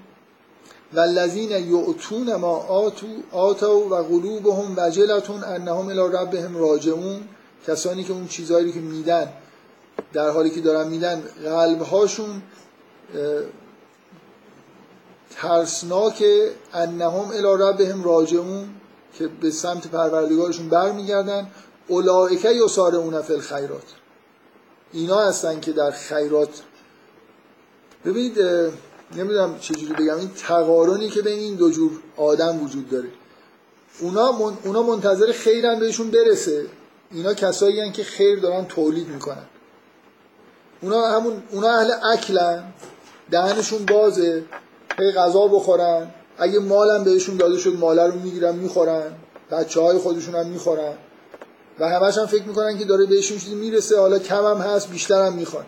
و 0.94 1.00
الذین 1.00 1.52
یؤتون 1.52 2.36
ما 2.36 2.58
آتو 2.58 3.08
آتو 3.32 3.90
و 3.90 3.96
قلوبهم 3.96 4.74
وجلتون 4.78 5.44
انهم 5.44 5.88
الی 5.88 6.18
ربهم 6.18 6.58
راجعون. 6.58 7.22
کسانی 7.68 8.04
که 8.04 8.14
اون 8.14 8.28
چیزهایی 8.28 8.72
که 8.72 8.80
میدن 8.80 9.30
در 10.14 10.30
حالی 10.30 10.50
که 10.50 10.62
دارن 10.62 10.88
میدن 10.88 11.24
قلبهاشون 11.44 12.42
ترسناک 15.36 16.24
انهم 16.74 17.30
الی 17.30 17.64
ربهم 17.64 18.04
راجعون. 18.04 18.70
که 19.14 19.28
به 19.28 19.52
سمت 19.52 19.88
پروردگارشون 19.88 20.70
برمیگردن 20.70 21.48
اولائکه 21.88 22.50
یسارعون 22.50 23.22
فی 23.22 23.34
الخیرات. 23.34 23.84
اینا 24.94 25.20
هستن 25.20 25.60
که 25.60 25.72
در 25.72 25.92
خیرات. 25.92 26.62
ببینید 28.06 28.40
نمی‌دونم 29.16 29.60
چجوری 29.60 29.94
بگم 29.94 30.18
این 30.18 30.32
تقارنی 30.48 31.10
که 31.10 31.22
بین 31.22 31.40
این 31.40 31.56
دو 31.56 31.72
جور 31.72 31.92
آدم 32.18 32.64
وجود 32.64 32.90
داره. 32.90 33.10
اونا, 34.00 34.32
من، 34.32 34.58
اونا 34.64 34.84
منتظر 34.84 35.32
خیرن 35.32 35.80
بهشون 35.80 36.12
برسه. 36.12 36.66
اینا 37.12 37.34
کسایی 37.34 37.80
هن 37.80 37.92
که 37.92 38.04
خیر 38.04 38.40
دارن 38.40 38.66
تولید 38.66 39.08
می‌کنن. 39.08 39.46
اونا 40.82 41.08
همون 41.08 41.44
اونا 41.52 41.70
اهل 41.70 41.92
اکلن. 42.14 42.74
دهنشون 43.32 43.86
بازه. 43.86 44.44
هی 45.00 45.12
غذا 45.12 45.48
بخورن. 45.48 46.12
اگه 46.40 46.60
مالم 46.60 47.04
بهشون 47.04 47.38
داده 47.38 47.58
شد 47.58 47.74
ماله 47.80 48.08
رو 48.08 48.20
می‌گیرن 48.20 48.56
می‌خورن. 48.56 49.12
بچه 49.52 49.82
های 49.82 49.98
خودشون 49.98 50.36
هم 50.36 50.48
می‌خورن. 50.48 50.94
و 51.80 51.90
همش 51.90 52.18
هم 52.18 52.26
فکر 52.26 52.44
می‌کنن 52.44 52.78
که 52.78 52.86
داره 52.86 53.06
بهشون 53.06 53.38
چیزی 53.38 53.56
می‌رسه 53.56 54.00
حالا 54.00 54.20
کم 54.20 54.46
هم 54.46 54.58
هست 54.58 54.90
بیشتر 54.90 55.26
هم 55.26 55.34
می‌خوان. 55.34 55.66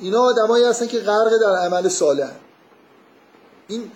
اینا 0.00 0.20
آدمایی 0.20 0.64
هستن 0.64 0.86
که 0.86 0.98
غرق 0.98 1.40
در 1.40 1.56
عمل 1.56 1.88
صالح 1.88 2.30
این 3.68 3.90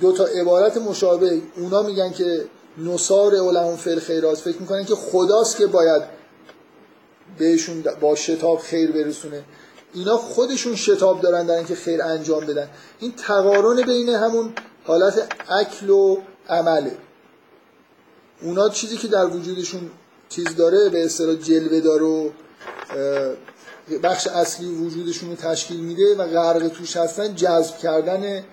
دو 0.00 0.12
تا 0.12 0.24
عبارت 0.24 0.76
مشابه 0.76 1.42
اونا 1.56 1.82
میگن 1.82 2.12
که 2.12 2.44
نصار 2.78 3.34
علمون 3.34 3.76
فل 3.76 3.98
خیرات 3.98 4.38
فکر 4.38 4.58
می‌کنن 4.60 4.84
که 4.84 4.94
خداست 4.94 5.56
که 5.56 5.66
باید 5.66 6.02
بهشون 7.38 7.84
با 8.00 8.14
شتاب 8.14 8.58
خیر 8.58 8.92
برسونه. 8.92 9.44
اینا 9.94 10.16
خودشون 10.16 10.76
شتاب 10.76 11.20
دارن 11.20 11.46
در 11.46 11.54
اینکه 11.54 11.74
خیر 11.74 12.02
انجام 12.02 12.46
بدن. 12.46 12.68
این 13.00 13.12
تقارن 13.16 13.82
بین 13.82 14.08
همون 14.08 14.52
حالت 14.90 15.32
اکل 15.48 15.90
و 15.90 16.16
عمله. 16.48 16.96
اونا 18.42 18.68
چیزی 18.68 18.96
که 18.96 19.08
در 19.08 19.26
وجودشون 19.26 19.90
چیز 20.28 20.56
داره 20.56 20.88
به 20.88 21.04
اصطلاح 21.04 21.34
جلوه 21.34 21.80
داره 21.80 22.04
و 22.04 22.30
بخش 24.02 24.26
اصلی 24.26 24.66
وجودشون 24.66 25.30
رو 25.30 25.36
تشکیل 25.36 25.80
میده 25.80 26.16
و 26.16 26.26
غرق 26.26 26.68
توش 26.68 26.96
هستن 26.96 27.34
جذب 27.34 27.78
کردن 27.78 28.44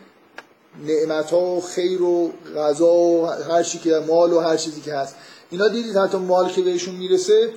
نعمت 0.85 1.31
ها 1.31 1.41
و 1.41 1.61
خیر 1.61 2.01
و 2.01 2.31
غذا 2.55 2.93
و 2.93 3.25
هر 3.27 3.63
چی 3.63 3.79
که 3.79 4.03
مال 4.07 4.33
و 4.33 4.39
هر 4.39 4.57
چیزی 4.57 4.81
که 4.81 4.93
هست. 4.95 5.15
اینا 5.49 5.67
دیدید 5.67 5.97
حتی 5.97 6.17
مال 6.17 6.49
که 6.49 6.61
بهشون 6.61 6.95
می‌رسه 6.95 7.53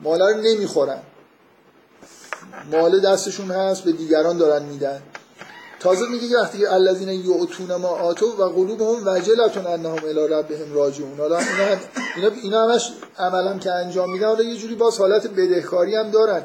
مال 0.00 0.22
رو 0.22 0.40
نمی‌خورن. 0.40 1.02
مال 2.70 3.00
دستشون 3.00 3.50
هست 3.50 3.84
به 3.84 3.92
دیگران 3.92 4.38
دارن 4.38 4.62
میدن. 4.62 5.02
تازه 5.82 6.06
میگه 6.08 6.28
که 6.28 6.36
وقتی 6.36 6.58
که 6.58 6.72
الذین 6.72 7.08
یعتون 7.08 7.74
ما 7.74 7.88
آتو 7.88 8.26
و 8.26 8.48
قلوبهم 8.48 9.08
وجلتون 9.08 9.66
انهم 9.66 10.04
الی 10.04 10.28
ربهم 10.28 10.74
راجعون. 10.74 11.18
حالا 11.18 11.38
اینا 11.38 11.80
اینا 12.16 12.30
اینا 12.42 12.64
همش 12.64 12.92
عملا 13.18 13.58
که 13.58 13.72
انجام 13.72 14.12
میدن. 14.12 14.26
حالا 14.26 14.42
یه 14.42 14.56
جوری 14.56 14.74
باز 14.74 14.98
حالت 14.98 15.26
بدهکاری 15.26 15.94
هم 15.94 16.10
دارن. 16.10 16.42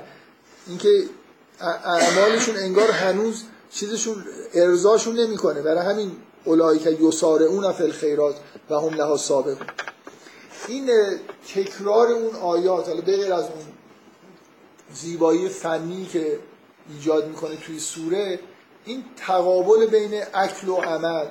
اینکه 0.67 1.03
اعمالشون 1.85 2.57
انگار 2.57 2.91
هنوز 2.91 3.43
چیزشون 3.71 4.25
ارضاشون 4.53 5.19
نمی‌کنه. 5.19 5.61
برای 5.61 5.85
همین 5.85 6.11
اولایی 6.43 6.79
که 6.79 6.91
یسارعون 6.91 7.71
فی 7.71 7.83
الخیرات 7.83 8.35
و 8.69 8.75
هم 8.75 8.93
لها 8.93 9.17
سابقون. 9.17 9.67
این 10.67 10.89
تکرار 11.55 12.07
اون 12.07 12.35
آیات 12.35 12.87
حالا 12.87 13.01
بغیر 13.01 13.33
از 13.33 13.43
اون 13.43 13.65
زیبایی 14.93 15.49
فنی 15.49 16.05
که 16.05 16.39
ایجاد 16.93 17.27
می‌کنه 17.27 17.55
توی 17.55 17.79
سوره 17.79 18.39
این 18.87 19.03
تقابل 19.17 19.85
بین 19.85 20.23
اکل 20.33 20.67
و 20.67 20.75
عمل 20.75 21.25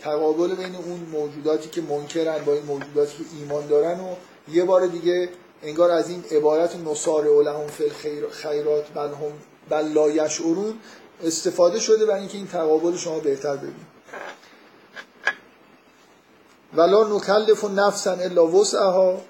تقابل 0.00 0.54
بین 0.54 0.76
اون 0.76 1.00
موجوداتی 1.12 1.68
که 1.68 1.82
منکرن 1.82 2.44
با 2.44 2.52
این 2.52 2.62
موجوداتی 2.62 3.16
که 3.16 3.24
ایمان 3.40 3.66
دارن 3.66 4.00
و 4.00 4.14
یه 4.48 4.64
بار 4.64 4.86
دیگه 4.86 5.28
انگار 5.62 5.90
از 5.90 6.10
این 6.10 6.24
عبارت 6.30 6.76
نصار 6.76 7.26
اولهم 7.26 7.66
فی 7.66 7.90
خیرات 8.30 8.84
بل 8.94 9.08
هم 9.08 9.32
بل 9.68 9.88
لا 9.88 10.10
یشعرون 10.10 10.74
استفاده 11.24 11.80
شده 11.80 12.06
برای 12.06 12.20
اینکه 12.20 12.38
این 12.38 12.46
تقابل 12.46 12.96
شما 12.96 13.18
بهتر 13.18 13.56
ببینید. 13.56 13.96
ولا 16.74 17.16
نکلف 17.16 17.64
نفسا 17.64 18.12
الا 18.12 18.46
وسعها 18.46 19.20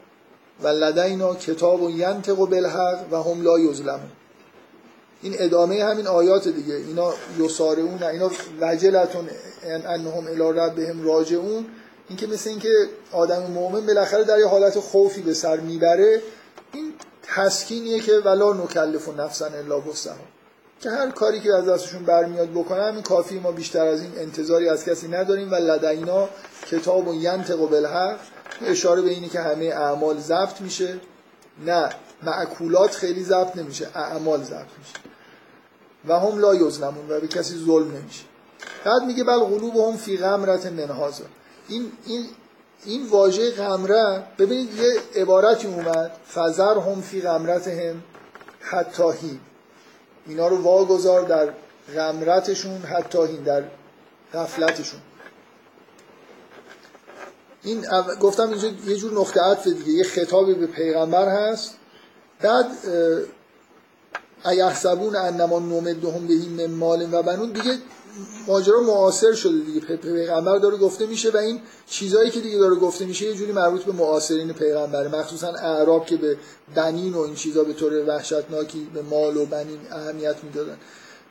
و 0.62 0.68
لدینا 0.68 1.34
کتاب 1.34 1.82
و 1.82 1.90
ینطق 1.90 2.34
بالحق 2.34 3.12
و 3.12 3.22
هم 3.22 3.42
لا 3.42 3.58
این 5.22 5.34
ادامه 5.38 5.84
همین 5.84 6.06
آیات 6.06 6.48
دیگه. 6.48 6.74
اینا 6.74 7.12
یسارعون 7.38 8.02
اینا 8.02 8.30
وجلتون 8.60 9.28
انهم 9.64 10.26
الی 10.26 10.60
ربهم 10.60 11.04
راجعون. 11.04 11.66
این 12.08 12.18
که 12.18 12.26
مثل 12.26 12.50
اینکه 12.50 12.68
آدم 13.12 13.42
مؤمن 13.42 13.86
بالاخره 13.86 14.24
در 14.24 14.38
یه 14.38 14.46
حالت 14.46 14.78
خوفی 14.78 15.22
به 15.22 15.34
سر 15.34 15.56
می‌بره 15.56 16.22
این 16.72 16.92
تسکینیه 17.22 18.00
که 18.00 18.12
ولا 18.12 18.52
نکلف 18.52 19.08
نفسا 19.08 19.46
الا 19.46 19.80
وسعها. 19.80 20.16
که 20.80 20.90
هر 20.90 21.10
کاری 21.10 21.40
که 21.40 21.54
از 21.54 21.68
دستشون 21.68 22.04
برمیاد 22.04 22.50
بکنن 22.50 22.94
این 22.94 23.02
کافی 23.02 23.38
ما 23.38 23.52
بیشتر 23.52 23.86
از 23.86 24.00
این 24.00 24.12
انتظاری 24.18 24.68
از 24.68 24.84
کسی 24.84 25.08
نداریم. 25.08 25.52
و 25.52 25.54
لدینا 25.54 26.28
کتاب 26.70 27.08
و 27.08 27.14
ینطق 27.14 27.60
و 27.60 27.66
بالحق. 27.66 28.18
اشاره 28.66 29.02
به 29.02 29.10
اینه 29.10 29.28
که 29.28 29.40
همه 29.40 29.64
اعمال 29.64 30.18
ضبط 30.18 30.60
میشه. 30.60 31.00
نه. 31.66 31.90
معکولات 32.22 32.94
خیلی 32.94 33.24
ضبط 33.24 33.56
نمیشه 33.56 33.88
اعمال 33.94 34.42
ضبط 34.42 34.68
میشه. 34.78 34.94
و 36.08 36.20
هم 36.20 36.38
لا 36.38 36.54
یظلمون 36.54 37.10
و 37.10 37.20
به 37.20 37.28
کسی 37.28 37.64
ظلم 37.66 37.96
نمیشه. 37.96 38.24
بعد 38.84 39.02
میگه 39.02 39.24
بل 39.24 39.38
قلوب 39.38 39.96
فی 39.96 40.16
غمرت 40.16 40.66
منهازا 40.66 41.24
این 41.68 41.92
این 42.06 42.26
این 42.84 43.06
واژه 43.06 43.50
غمره 43.50 44.22
ببینید 44.38 44.74
یه 44.74 45.22
عبارتی 45.22 45.66
اومد 45.66 46.10
فزر 46.34 46.78
هم 46.78 47.00
فی 47.00 47.20
غمرت 47.20 47.68
هم 47.68 48.02
حتی 48.60 49.40
اینا 50.26 50.48
رو 50.48 50.62
واگذار 50.62 51.22
در 51.22 51.52
غمرتشون 51.94 52.82
حتی 52.82 53.18
این 53.18 53.42
در 53.42 53.64
غفلتشون. 54.34 55.00
این 57.62 57.86
گفتم 58.20 58.48
اینجا 58.48 58.68
یه 58.86 58.96
جور 58.96 59.12
نقطه 59.12 59.40
عطف 59.40 59.66
دیگه 59.66 59.92
یه 59.92 60.04
خطابی 60.04 60.54
به 60.54 60.66
پیغمبر 60.66 61.28
هست. 61.28 61.76
بعد 62.40 62.66
ایحسبون 64.44 65.16
انما 65.16 65.58
نمدهم 65.58 66.26
بهی 66.26 66.48
من 66.48 66.74
مال 66.74 67.14
و 67.14 67.22
بنون 67.22 67.52
دیگه 67.52 67.78
ماجرا 68.46 68.80
معاصر 68.80 69.32
شده 69.32 69.58
دیگه. 69.58 69.80
پیغمبر 69.96 70.58
داره 70.58 70.76
گفته 70.76 71.06
میشه 71.06 71.30
و 71.30 71.36
این 71.36 71.60
چیزایی 71.86 72.30
که 72.30 72.40
دیگه 72.40 72.58
داره 72.58 72.74
گفته 72.74 73.04
میشه 73.04 73.26
یه 73.26 73.34
جوری 73.34 73.52
مربوط 73.52 73.84
به 73.84 73.92
معاصرین 73.92 74.52
پیغمبره 74.52 75.08
مخصوصا 75.08 75.48
اعراب 75.48 76.06
که 76.06 76.16
به 76.16 76.36
بنین 76.74 77.14
و 77.14 77.20
این 77.20 77.34
چیزا 77.34 77.64
به 77.64 77.72
طور 77.72 78.08
وحشتناکی 78.08 78.90
به 78.94 79.02
مال 79.02 79.36
و 79.36 79.46
بنین 79.46 79.78
اهمیت 79.90 80.36
می‌دادن. 80.44 80.76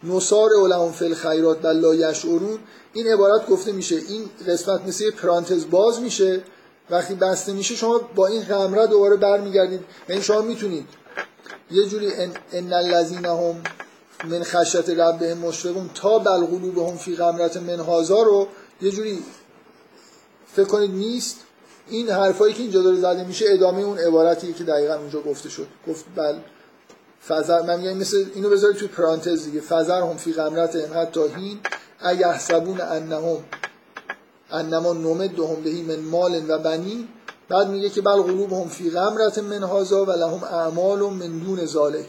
نصار 0.04 0.50
علم 0.64 0.92
فل 0.92 1.14
خیرات 1.14 1.62
بل 1.62 1.80
لا 1.80 1.96
یشعرون 1.96 2.60
این 2.94 3.08
عبارت 3.08 3.48
گفته 3.48 3.72
میشه 3.72 3.96
این 3.96 4.30
قسمت 4.48 4.88
مثل 4.88 5.12
پرانتز 5.12 5.66
باز 5.70 6.02
میشه 6.02 6.44
وقتی 6.90 7.16
بسته 7.16 7.54
میشه 7.54 7.76
شما 7.76 8.02
با 8.16 8.28
این 8.28 8.44
غمره 8.44 8.88
دوباره 8.88 9.16
برمیگردید. 9.16 9.82
یعنی 10.10 10.22
شما 10.22 10.42
می‌تونید 10.42 10.88
یه 11.72 11.86
جوری 11.86 12.14
ان, 12.14 12.32
ان 12.52 12.74
هم 13.26 13.64
من 14.24 14.44
خشیت 14.44 14.90
ربهم 14.90 15.38
مشفقون 15.38 15.90
تا 15.94 16.20
بل 16.20 16.46
قلوبهم 16.46 16.98
فی 16.98 17.16
غمرت 17.16 17.58
من 17.58 17.80
هازا 17.80 18.24
رو 18.24 18.48
یه 18.82 18.92
جوری 18.92 19.24
فکر 20.54 20.66
کنید 20.66 20.92
نیست. 20.92 21.38
این 21.88 22.10
حرفایی 22.10 22.54
که 22.54 22.62
اینجا 22.62 22.82
داره 22.82 22.98
زده 22.98 23.24
میشه 23.24 23.46
ادامه 23.50 23.82
اون 23.82 23.98
عبارتی 23.98 24.54
که 24.54 24.64
دقیقا 24.64 24.94
اونجا 24.94 25.22
گفته 25.22 25.50
شد. 25.50 25.68
گفت 25.88 26.06
بل 26.16 26.36
فزر 27.28 27.62
من 27.62 27.80
میگم 27.80 27.98
مثل 27.98 28.26
اینو 28.36 28.50
بذارید 28.50 28.78
توی 28.78 28.88
پرانتز 28.88 29.46
دیگه. 29.46 29.62
فزر 29.62 30.02
هم 30.02 30.18
فی 30.18 30.34
غمرت 30.34 30.76
هم 30.76 31.02
حتی 31.02 31.20
هین 31.36 31.60
ایحسبون 32.06 32.82
انهم. 32.82 33.44
انما 34.56 34.94
نمدهم 34.94 35.62
بهی 35.64 35.82
من 35.82 36.00
مال 36.00 36.50
و 36.50 36.60
بنی 36.60 37.08
بعد 37.50 37.68
میگه 37.68 37.90
که 37.90 38.02
بل 38.02 38.22
قلوبهم 38.22 38.68
فی 38.68 38.90
غمرت 38.90 39.40
من 39.40 39.64
هازا 39.64 40.06
و 40.06 40.12
لهم 40.12 40.44
اعمال 40.44 41.00
من 41.00 41.40
دون 41.40 41.66
ذالک 41.66 42.08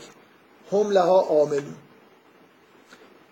هم 0.73 0.90
لها 0.90 1.20
عاملون 1.20 1.74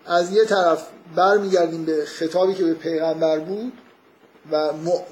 از 0.05 0.31
یه 0.31 0.45
طرف 0.45 0.87
برمیگردیم 1.15 1.85
به 1.85 2.05
خطابی 2.05 2.53
که 2.53 2.63
به 2.63 2.73
پیغمبر 2.73 3.39
بود 3.39 3.73
و 4.51 4.69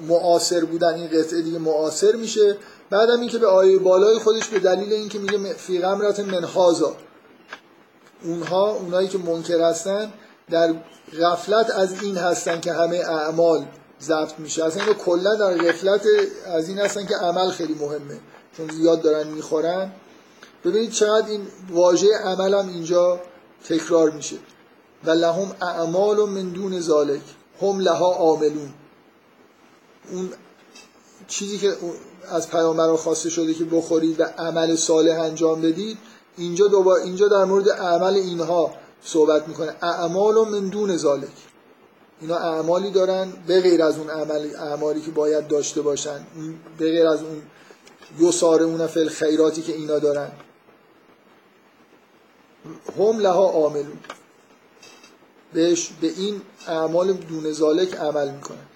معاصر 0.08 0.64
بودن 0.64 0.94
این 0.94 1.06
قطعه 1.06 1.42
دیگه 1.42 1.58
معاصر 1.58 2.16
میشه. 2.16 2.56
بعدم 2.90 3.20
اینکه 3.20 3.38
به 3.38 3.46
آیه 3.46 3.78
بالای 3.78 4.18
خودش 4.18 4.48
به 4.48 4.58
دلیل 4.58 4.92
اینکه 4.92 5.18
میگه 5.18 5.52
فی 5.52 5.78
غمرت 5.78 6.20
منهازا 6.20 6.96
اونها 8.24 8.70
اونایی 8.70 9.08
که 9.08 9.18
منکر 9.18 9.60
هستن 9.60 10.12
در 10.50 10.74
غفلت 11.20 11.70
از 11.70 12.02
این 12.02 12.16
هستن 12.16 12.60
که 12.60 12.72
همه 12.72 12.96
اعمال 12.96 13.66
ضبط 14.02 14.38
میشه. 14.38 14.64
اصلا 14.64 14.82
اینو 14.82 14.94
کلا 14.94 15.34
در 15.34 15.54
غفلت 15.58 16.06
از 16.46 16.68
این 16.68 16.78
هستن 16.78 17.06
که 17.06 17.14
عمل 17.16 17.50
خیلی 17.50 17.74
مهمه. 17.74 18.20
چون 18.56 18.70
زیاد 18.70 19.02
دارن 19.02 19.26
می‌خورن. 19.26 19.92
ببینید 20.64 20.90
چقدر 20.90 21.28
این 21.28 21.46
واژه 21.70 22.08
عمل 22.24 22.54
هم 22.54 22.68
اینجا 22.68 23.20
تکرار 23.68 24.10
میشه. 24.10 24.36
و 25.04 25.10
لهم 25.10 25.52
اعمال 25.62 26.28
من 26.28 26.48
دون 26.48 26.80
ذالک 26.80 27.22
هم 27.62 27.80
لها 27.80 28.14
عاملون. 28.14 28.74
اون 30.12 30.30
چیزی 31.28 31.58
که 31.58 31.76
از 32.30 32.50
پیامبران 32.50 32.96
خواسته 32.96 33.30
شده 33.30 33.54
که 33.54 33.64
بخورید 33.64 34.20
و 34.20 34.24
عمل 34.38 34.76
صالح 34.76 35.20
انجام 35.20 35.60
بدید 35.60 35.98
اینجا 36.36 36.68
دوباره 36.68 37.02
اینجا 37.02 37.28
در 37.28 37.44
مورد 37.44 37.68
عمل 37.68 38.14
اینها 38.14 38.74
صحبت 39.04 39.48
می‌کنه. 39.48 39.76
اعمال 39.82 40.48
من 40.48 40.68
دون 40.68 40.96
ذالک 40.96 41.28
اینا 42.24 42.36
اعمالی 42.38 42.90
دارن 42.90 43.32
به 43.46 43.60
غیر 43.60 43.82
از 43.82 43.98
اون 43.98 44.10
عمل 44.10 44.56
اعمالی 44.56 45.00
که 45.00 45.10
باید 45.10 45.48
داشته 45.48 45.82
باشن. 45.82 46.26
به 46.78 46.90
غیر 46.90 47.06
از 47.06 47.22
اون 47.22 47.42
اون 48.62 48.86
فل 48.86 49.08
خیراتی 49.08 49.62
که 49.62 49.72
اینا 49.72 49.98
دارن. 49.98 50.32
هم 52.98 53.18
لها 53.18 53.50
عاملون. 53.50 53.98
بهش 55.52 55.90
به 56.00 56.06
این 56.06 56.42
اعمال 56.68 57.12
دون 57.12 57.52
زالک 57.52 57.94
عمل 57.94 58.30
می‌کنن. 58.30 58.66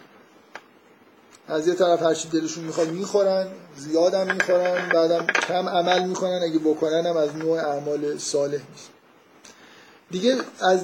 از 1.48 1.68
یه 1.68 1.74
طرف 1.74 2.02
هرچی 2.02 2.28
دلشون 2.28 2.64
می‌خواد 2.64 2.88
می‌خورن 2.88 3.46
زیادم 3.76 4.34
می‌خورن 4.34 4.88
بعدم 4.88 5.26
کم 5.26 5.68
عمل 5.68 6.08
می‌کنن 6.08 6.40
اگه 6.42 6.58
بکنن 6.58 7.06
هم 7.06 7.16
از 7.16 7.36
نوع 7.36 7.58
اعمال 7.58 8.18
صالح 8.18 8.60
نیست. 8.70 8.90
دیگه 10.10 10.36
از 10.60 10.80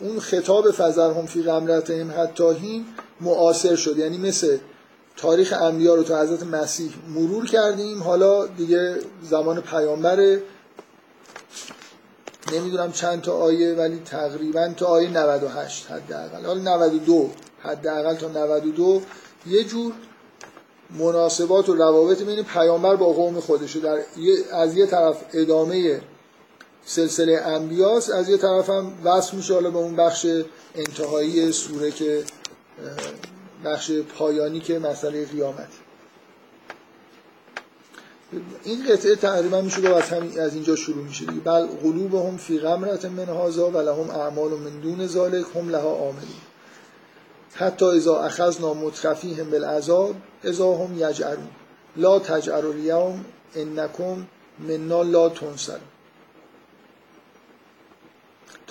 اون 0.00 0.20
خطاب 0.20 0.70
فزرهم 0.70 1.26
فی 1.26 1.42
غمرتهم 1.42 2.10
حتی 2.18 2.54
هین 2.54 2.84
معاصر 3.20 3.76
شد. 3.76 3.98
یعنی 3.98 4.18
مثل 4.18 4.58
تاریخ 5.16 5.52
انبیا 5.52 5.94
رو 5.94 6.02
تو 6.02 6.16
حضرت 6.16 6.42
مسیح 6.42 6.92
مرور 7.08 7.46
کردیم 7.46 8.02
حالا 8.02 8.46
دیگه 8.46 8.96
زمان 9.22 9.60
پیامبر 9.60 10.38
نمی‌دونم 12.52 12.92
چند 12.92 13.22
تا 13.22 13.32
آیه 13.32 13.74
ولی 13.74 14.02
تقریبا 14.04 14.68
تا 14.76 14.86
آیه 14.86 15.10
98 15.10 15.86
حداقل. 15.86 16.44
حالا 16.44 16.76
92 16.76 17.30
حداقل 17.58 18.14
تا 18.14 18.28
92 18.28 19.02
یه 19.46 19.64
جور 19.64 19.92
مناسبات 20.98 21.68
و 21.68 21.74
روابط 21.74 22.22
بین 22.22 22.42
پیامبر 22.42 22.96
با 22.96 23.06
قوم 23.06 23.40
خودشه. 23.40 23.80
در 23.80 23.98
از 24.52 24.76
یه 24.76 24.86
طرف 24.86 25.16
ادامه 25.32 26.00
سلسله 26.86 27.40
انبیاس. 27.46 28.10
از 28.10 28.28
یه 28.28 28.36
طرف 28.36 28.70
هم 28.70 28.92
وصل 29.04 29.36
میشه 29.36 29.54
حالا 29.54 29.70
به 29.70 29.78
اون 29.78 29.96
بخش 29.96 30.26
انتهایی 30.74 31.52
سوره 31.52 31.90
که 31.90 32.24
بخش 33.64 33.90
پایانی 33.92 34.60
که 34.60 34.78
مسئله 34.78 35.26
قیامت. 35.26 35.68
این 38.64 38.86
قطعه 38.88 39.16
تقریبا 39.16 39.60
میشه 39.60 39.94
از 39.94 40.02
همین 40.02 40.40
از 40.40 40.54
اینجا 40.54 40.76
شروع 40.76 41.04
میشه 41.04 41.24
دیگه. 41.24 41.40
بل 41.40 41.66
قلوبهم 41.66 42.36
فی 42.36 42.58
غمرت 42.58 43.04
من 43.04 43.24
هذا 43.24 43.70
و 43.70 43.78
لهم 43.78 44.10
اعمال 44.10 44.50
من 44.50 44.80
دون 44.80 45.06
ذلك 45.06 45.46
هم 45.56 45.68
لها 45.68 45.90
عاملون 45.90 46.40
حتی 47.54 47.84
اذا 47.84 48.18
اخذنا 48.18 48.74
مترفیهم 48.74 49.50
بالعذاب 49.50 50.14
اذا 50.44 50.72
هم 50.72 50.98
یجعرون. 50.98 51.48
لا 51.96 52.18
تجعروا 52.18 52.72
اليوم 52.72 53.24
انکم 53.54 54.26
منا 54.68 55.02
لا 55.02 55.28
تنصرون. 55.28 55.93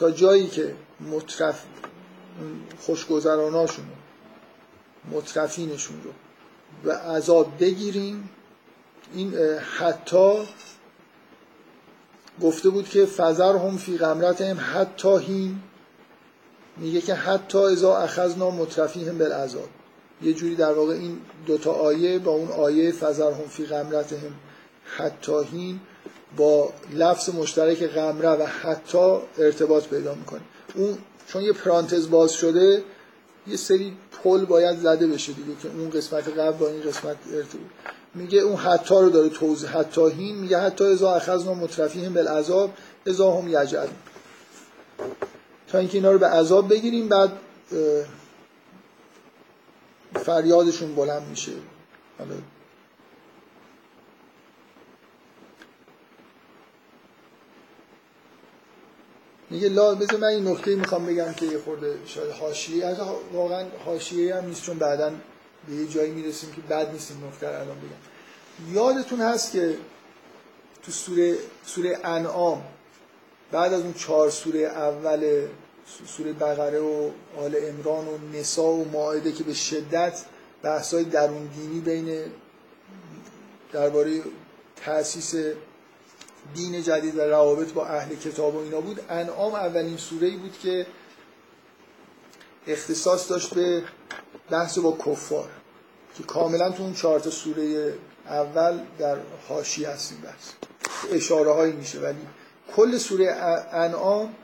تا 0.03 0.11
جایی 0.11 0.47
که 0.47 0.75
مترف 1.11 1.63
خوشگذراناشون 2.79 3.85
مترفینشون 5.11 6.01
رو 6.03 6.11
و 6.85 6.91
عذاب 6.91 7.51
بگیریم. 7.59 8.29
این 9.13 9.35
حتی 9.77 10.33
گفته 12.41 12.69
بود 12.69 12.89
که 12.89 13.05
فزر 13.05 13.57
هم 13.57 13.77
فی 13.77 13.97
غمرت 13.97 14.41
هم 14.41 14.57
حتی 14.73 15.17
هین 15.17 15.59
میگه 16.77 17.01
که 17.01 17.13
حتی 17.13 17.57
ازا 17.57 17.97
اخذنا 17.97 18.51
مترفیهم 18.51 19.17
بالعذاب. 19.17 19.69
یه 20.21 20.33
جوری 20.33 20.55
در 20.55 20.73
واقع 20.73 20.93
این 20.93 21.17
دوتا 21.45 21.71
آیه 21.71 22.19
با 22.19 22.31
اون 22.31 22.51
آیه 22.51 22.91
فزر 22.91 23.31
هم 23.31 23.47
فی 23.49 23.65
غمرت 23.65 24.13
هم 24.13 24.33
حتی 24.97 25.43
هین 25.51 25.79
با 26.37 26.73
لفظ 26.93 27.29
مشترک 27.29 27.83
غمره 27.83 28.29
و 28.29 28.45
حتی 28.45 29.17
ارتباط 29.37 29.87
پیدا 29.87 30.15
می‌کنه. 30.15 30.41
اون 30.75 30.97
چون 31.27 31.41
یه 31.41 31.53
پرانتز 31.53 32.09
باز 32.09 32.31
شده 32.31 32.83
یه 33.47 33.57
سری 33.57 33.97
پل 34.23 34.45
باید 34.45 34.79
زده 34.79 35.07
بشه 35.07 35.33
دیگه 35.33 35.55
که 35.61 35.67
اون 35.67 35.89
قسمت 35.89 36.27
قبل 36.27 36.57
با 36.57 36.67
این 36.67 36.81
قسمت 36.81 37.17
ارتباط. 37.33 37.65
میگه 38.15 38.39
اون 38.39 38.55
حتی 38.55 38.95
رو 38.95 39.09
داره 39.09 39.29
توضیح 39.29 39.69
حتی 39.69 40.09
هین 40.09 40.35
میگه 40.35 40.59
حتی 40.59 40.83
ازا 40.83 41.15
اخذنا 41.15 41.53
مترفیهم 41.53 42.13
بالعذاب 42.13 42.73
ازا 43.07 43.31
هم 43.31 43.47
یجعل. 43.47 43.87
تا 45.67 45.77
اینکه 45.77 45.97
اینا 45.97 46.11
رو 46.11 46.17
به 46.17 46.27
عذاب 46.27 46.69
بگیریم 46.69 47.09
بعد 47.09 47.31
فریادشون 50.25 50.95
بلند 50.95 51.27
میشه. 51.29 51.51
حالا 52.19 52.31
میگه 59.53 59.69
لا 59.69 59.95
بذار 59.95 60.19
من 60.19 60.27
این 60.27 60.47
نکته 60.47 60.75
می‌خوام 60.75 61.05
بگم 61.05 61.33
که 61.33 61.45
یه 61.45 61.57
خورده 61.57 61.97
شاید 62.05 62.31
حاشیه 62.31 62.85
از 62.85 62.97
واقعا 63.33 63.65
حاشیه 63.85 64.35
هم 64.35 64.45
نیست 64.45 64.63
چون 64.63 64.77
بعدا 64.77 65.11
به 65.67 65.75
یه 65.75 65.87
جایی 65.87 66.11
می‌رسیم 66.11 66.51
که 66.51 66.61
بد 66.61 66.91
نیست 66.91 67.11
این 67.11 67.27
نکته 67.27 67.47
الان 67.47 67.77
بگم. 67.77 68.73
یادتون 68.73 69.21
هست 69.21 69.51
که 69.51 69.77
تو 70.83 70.91
سوره 70.91 71.35
سوره 71.65 71.99
انعام 72.03 72.63
بعد 73.51 73.73
از 73.73 73.81
اون 73.81 73.93
چهار 73.93 74.29
سوره 74.29 74.59
اول 74.59 75.47
سوره 76.05 76.33
بقره 76.33 76.79
و 76.79 77.09
آل 77.37 77.55
امران 77.69 78.07
و 78.07 78.17
نسا 78.33 78.63
و 78.63 78.89
ماعده 78.91 79.31
که 79.31 79.43
به 79.43 79.53
شدت 79.53 80.25
بحثای 80.63 81.03
درون 81.03 81.45
دینی 81.45 81.79
بین 81.79 82.31
درباره 83.73 84.21
تاسیس 84.85 85.35
دین 86.55 86.83
جدید 86.83 87.15
و 87.15 87.21
روابط 87.21 87.71
با 87.71 87.85
اهل 87.85 88.15
کتاب 88.15 88.55
و 88.55 88.59
اینا 88.59 88.81
بود. 88.81 88.99
انعام 89.09 89.53
اولین 89.53 89.97
سوره 89.97 90.27
ای 90.27 90.37
بود 90.37 90.57
که 90.63 90.85
اختصاص 92.67 93.29
داشت 93.29 93.53
به 93.53 93.83
بحث 94.49 94.77
با 94.77 94.97
کفار 95.05 95.49
که 96.17 96.23
کاملا 96.23 96.71
تو 96.71 96.83
اون 96.83 96.93
چهار 96.93 97.19
سوره 97.19 97.93
اول 98.25 98.79
در 98.99 99.17
حاشیه 99.49 99.89
هستیم 99.89 100.17
بحث. 100.21 100.51
اشاره 101.11 101.51
هایی 101.51 101.73
میشه 101.73 101.99
ولی 101.99 102.27
کل 102.75 102.97
سوره 102.97 103.31
انعام 103.71 104.35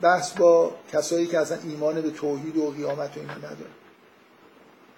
بحث 0.00 0.32
با 0.32 0.74
کسایی 0.92 1.26
که 1.26 1.38
اصلا 1.38 1.58
ایمان 1.64 2.00
به 2.00 2.10
توحید 2.10 2.56
و 2.56 2.70
قیامت 2.70 3.16
و 3.16 3.20
اینا 3.20 3.34
ندارن. 3.34 3.72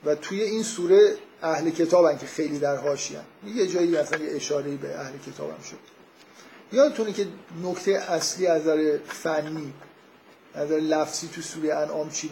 و 0.05 0.15
توی 0.15 0.43
این 0.43 0.63
سوره 0.63 1.17
اهل 1.43 1.71
کتابن 1.71 2.19
که 2.19 2.27
خیلی 2.27 2.59
در 2.59 2.77
حاشیه 2.77 3.21
یه 3.55 3.67
جایی 3.67 3.97
اصلا 3.97 4.19
یه 4.19 4.37
اشاره 4.37 4.71
به 4.71 4.99
اهل 4.99 5.19
کتاب 5.19 5.51
هم 5.51 5.63
شد. 5.63 5.94
یادتونه 6.73 7.13
که 7.13 7.27
نکته 7.63 7.93
اصلی 7.93 8.47
از 8.47 8.63
نظر 8.63 8.99
فنی 9.09 9.73
از 10.55 10.67
نظر 10.67 10.77
لفظی 10.81 11.29
تو 11.29 11.41
سوره 11.41 11.75
انعام 11.75 12.11
چی؟ 12.11 12.31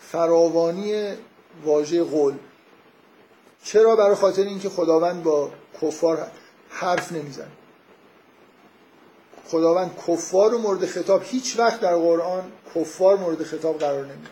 فراوانی 0.00 1.14
واژه 1.64 2.02
قول. 2.02 2.34
چرا؟ 3.64 3.96
برای 3.96 4.14
خاطر 4.14 4.42
اینکه 4.42 4.68
خداوند 4.68 5.22
با 5.22 5.50
کفار 5.82 6.26
حرف 6.68 7.12
نمی‌زنه. 7.12 7.46
خداوند 9.46 9.90
کفار 10.08 10.50
رو 10.50 10.58
مورد 10.58 10.86
خطاب 10.86 11.22
هیچ 11.24 11.58
وقت 11.58 11.80
در 11.80 11.96
قرآن 11.96 12.52
کفار 12.74 13.16
مورد 13.16 13.42
خطاب 13.42 13.78
قرار 13.78 14.04
نمیده. 14.04 14.30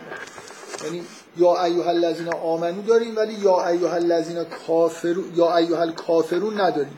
یعنی 0.84 1.02
یا 1.36 1.64
ایها 1.64 1.90
الذین 1.90 2.28
آمنو 2.28 2.82
داریم 2.82 3.16
ولی 3.16 3.34
یا 3.34 3.66
ایها 3.66 3.94
الذین 3.94 4.44
کافرون 4.44 5.32
یا 5.34 5.56
ایها 5.56 5.80
الکافرون 5.80 6.60
نداریم. 6.60 6.96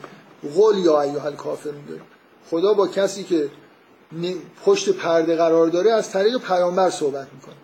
قول 0.55 0.77
یا 0.77 1.01
ایها 1.01 1.27
الکافرون 1.27 1.85
داریم 1.85 2.05
خدا 2.49 2.73
با 2.73 2.87
کسی 2.87 3.23
که 3.23 3.49
پشت 4.65 4.89
پرده 4.89 5.35
قرار 5.35 5.67
داره 5.67 5.91
از 5.91 6.11
طریق 6.11 6.37
پیامبر 6.37 6.89
صحبت 6.89 7.27
می‌کنه. 7.33 7.55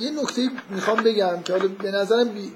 یه 0.00 0.10
نکته 0.22 0.50
می‌خوام 0.70 1.02
بگم 1.02 1.42
که 1.42 1.52
به 1.52 1.90
نظرم 1.90 2.28
بی... 2.28 2.52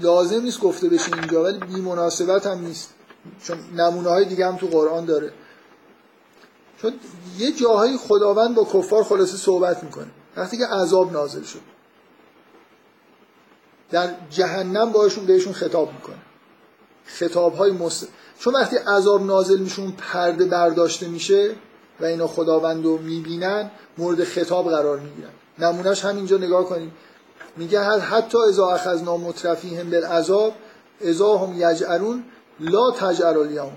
لازم 0.00 0.42
نیست 0.42 0.60
گفته 0.60 0.88
بشه 0.88 1.16
اینجا 1.16 1.42
ولی 1.42 1.58
بی 1.58 1.80
مناسبت 1.80 2.46
هم 2.46 2.58
نیست. 2.58 2.94
چون 3.42 3.58
نمونه 3.76 4.08
های 4.08 4.24
دیگه 4.24 4.46
هم 4.46 4.56
تو 4.56 4.66
قرآن 4.66 5.04
داره. 5.04 5.32
چون 6.82 6.92
یه 7.38 7.52
جاهایی 7.52 7.96
خداوند 7.96 8.54
با 8.54 8.64
کفار 8.64 9.04
خلاصه 9.04 9.36
صحبت 9.36 9.84
می‌کنه. 9.84 10.06
وقتی 10.36 10.58
که 10.58 10.66
عذاب 10.66 11.12
نازل 11.12 11.42
شد. 11.42 11.60
در 13.90 14.14
جهنم 14.30 14.92
باشون 14.92 15.26
بهشون 15.26 15.52
خطاب 15.52 15.92
می‌کنه. 15.92 16.16
خطاب 17.06 17.54
های 17.54 17.70
مست... 17.70 18.08
چون 18.38 18.54
وقتی 18.54 18.76
عذاب 18.76 19.26
نازل 19.26 19.58
میشون 19.58 19.92
پرده 19.92 20.44
برداشته 20.44 21.08
میشه 21.08 21.54
و 22.00 22.04
اینا 22.04 22.26
خداوند 22.26 22.84
رو 22.84 22.98
می‌بینن 22.98 23.70
مورد 23.98 24.24
خطاب 24.24 24.70
قرار 24.70 24.98
می‌گیرن. 24.98 25.30
نمونهش 25.58 26.04
همینجا 26.04 26.36
نگاه 26.36 26.64
کنیم. 26.64 26.92
میگه 27.56 27.80
حتی 27.80 28.38
ازا 28.48 28.70
اخذنا 28.70 29.16
مترفیهم 29.16 29.90
بالعذاب 29.90 30.52
ازا 31.08 31.38
هم 31.38 31.54
یجعرون 31.56 32.24
لا 32.60 32.90
تجعر 32.90 33.38
الیوم. 33.38 33.76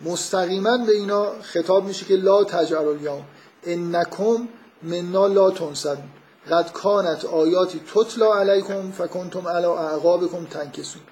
مستقیما 0.00 0.78
به 0.86 0.92
اینا 0.92 1.32
خطاب 1.42 1.84
میشه 1.84 2.06
که 2.06 2.16
لا 2.16 2.44
تجعر 2.44 2.88
الیوم. 2.88 3.22
انکم 3.62 4.48
منا 4.82 5.26
لا 5.26 5.50
تنصرون. 5.50 6.08
قد 6.50 6.72
کانت 6.72 7.24
آیاتی 7.24 7.80
تطلا 7.94 8.34
علیکم 8.34 8.90
فکنتم 8.90 9.48
علی 9.48 9.66
اعقابکم 9.66 10.44
تنکسون. 10.44 11.02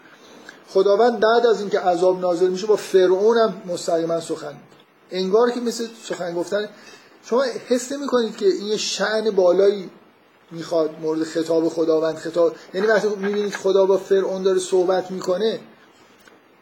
خداوند 0.73 1.21
بعد 1.21 1.47
از 1.47 1.61
اینکه 1.61 1.81
عذاب 1.81 2.21
نازل 2.21 2.49
میشه 2.49 2.67
با 2.67 2.77
فرعون 2.77 3.39
هم 3.39 3.63
مستقیما 3.67 4.21
سخن 4.21 4.55
انگار 5.11 5.51
که 5.51 5.61
مثل 5.61 5.87
سخن 6.03 6.35
گفتن 6.35 6.69
شما 7.25 7.43
حس 7.69 7.93
می‌کنید 7.93 8.37
که 8.37 8.47
این 8.47 8.77
شعن 8.77 9.31
بالایی 9.31 9.91
می‌خواد 10.51 10.91
مورد 11.03 11.23
خطاب 11.23 11.69
خداوند. 11.69 12.17
خطاب 12.17 12.55
یعنی 12.75 12.87
وقتی 12.87 13.09
می‌بینید 13.09 13.55
خدا 13.55 13.87
با 13.87 13.97
فرعون 13.97 14.43
داره 14.43 14.59
صحبت 14.59 15.11
می‌کنه 15.11 15.61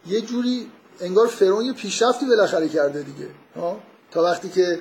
یه 0.07 0.21
جوری 0.21 0.71
انگار 1.01 1.27
فرعون 1.27 1.65
یه 1.65 1.73
پیشرفتی 1.73 2.27
بالاخره 2.27 2.69
کرده 2.69 3.03
دیگه 3.03 3.29
تا 4.11 4.23
وقتی 4.23 4.49
که 4.49 4.81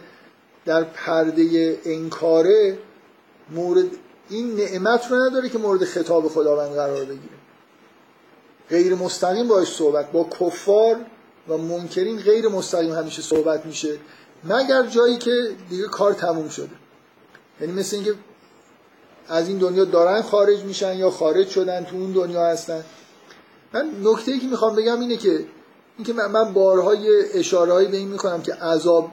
در 0.66 0.84
پرده 0.84 1.78
انکاره 1.86 2.78
مورد 3.50 3.86
این 4.30 4.56
نعمت 4.56 5.12
رو 5.12 5.18
نداره 5.18 5.50
که 5.50 5.58
مورد 5.58 5.84
خطاب 5.86 6.28
خداوند 6.28 6.72
قرار 6.72 7.06
بگیره. 7.06 7.39
غیر 8.70 8.96
مستقیم 8.96 9.48
باش 9.48 9.68
صحبت 9.68 10.12
با 10.12 10.28
کفار 10.40 10.98
و 11.48 11.58
منکرین 11.58 12.20
غیر 12.20 12.48
مستقیم 12.48 12.94
همیشه 12.94 13.22
صحبت 13.22 13.66
میشه 13.66 13.98
مگر 14.44 14.86
جایی 14.86 15.18
که 15.18 15.32
دیگه 15.70 15.84
کار 15.84 16.14
تموم 16.14 16.50
شده. 16.50 16.70
یعنی 17.62 17.74
مثل 17.74 17.96
اینکه 17.96 18.14
از 19.28 19.48
این 19.48 19.58
دنیا 19.58 19.86
دارن 19.86 20.22
خارج 20.22 20.64
میشن 20.64 20.98
یا 20.98 21.10
خارج 21.10 21.50
شدن 21.50 21.84
تو 21.84 21.96
اون 21.96 22.12
دنیا 22.12 22.46
هستن. 22.46 22.84
من 23.74 23.92
نکته 24.04 24.32
ای 24.32 24.40
که 24.40 24.48
می‌خوام 24.48 24.76
بگم 24.76 25.00
اینه 25.00 25.18
که 25.18 25.46
اینکه 25.98 26.14
من, 26.14 26.26
من 26.26 26.54
بارها 26.54 26.92
اشاره 27.34 27.86
به 27.86 27.98
این 27.98 28.08
می‌کنم 28.08 28.42
که 28.42 28.54
عذاب 28.54 29.12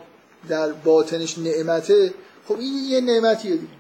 در 0.49 0.73
باطنش 0.73 1.39
نعمته. 1.39 2.15
خب 2.49 2.59
این 2.59 2.85
یه 2.89 3.01
نعمتیه 3.01 3.57
دیگه. 3.57 3.73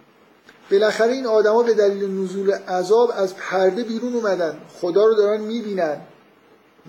بالاخره 0.70 1.12
این 1.12 1.26
آدما 1.26 1.62
به 1.62 1.74
دلیل 1.74 2.10
نزول 2.10 2.50
عذاب 2.50 3.12
از 3.16 3.36
پرده 3.36 3.82
بیرون 3.82 4.14
اومدن. 4.14 4.56
خدا 4.80 5.04
رو 5.04 5.14
دارن 5.14 5.40
می‌بینن. 5.40 5.96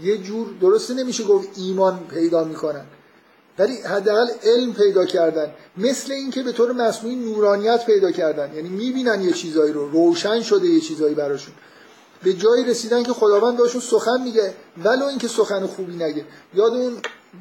یه 0.04 0.18
جور 0.18 0.48
درسته 0.62 0.94
نمیشه 0.94 1.24
گفت 1.24 1.50
ایمان 1.58 2.00
پیدا 2.10 2.44
می‌کنن. 2.44 2.86
ولی 3.60 3.82
حداقل 3.82 4.28
علم 4.44 4.74
پیدا 4.74 5.06
کردن. 5.06 5.52
مثل 5.78 6.14
اینکه 6.14 6.44
به 6.44 6.52
طور 6.52 6.72
مصنوعی 6.72 7.16
نورانیت 7.16 7.86
پیدا 7.86 8.12
کردن. 8.12 8.54
یعنی 8.56 8.70
می‌بینن 8.70 9.22
یه 9.22 9.32
چیزایی 9.32 9.74
رو. 9.74 9.90
روشن 9.90 10.42
شده 10.42 10.68
یه 10.68 10.80
چیزایی 10.80 11.16
براشون. 11.16 11.54
به 12.24 12.34
جایی 12.34 12.66
رسیدن 12.66 13.04
که 13.04 13.14
خداوند 13.14 13.58
باشون 13.58 13.82
سخن 13.82 14.22
میگه. 14.24 14.54
ولو 14.84 15.06
اینکه 15.06 15.28
سخن 15.28 15.68
خوبی 15.68 15.96
نگه. 15.96 16.26
یاد 16.54 16.74
اون 16.74 16.94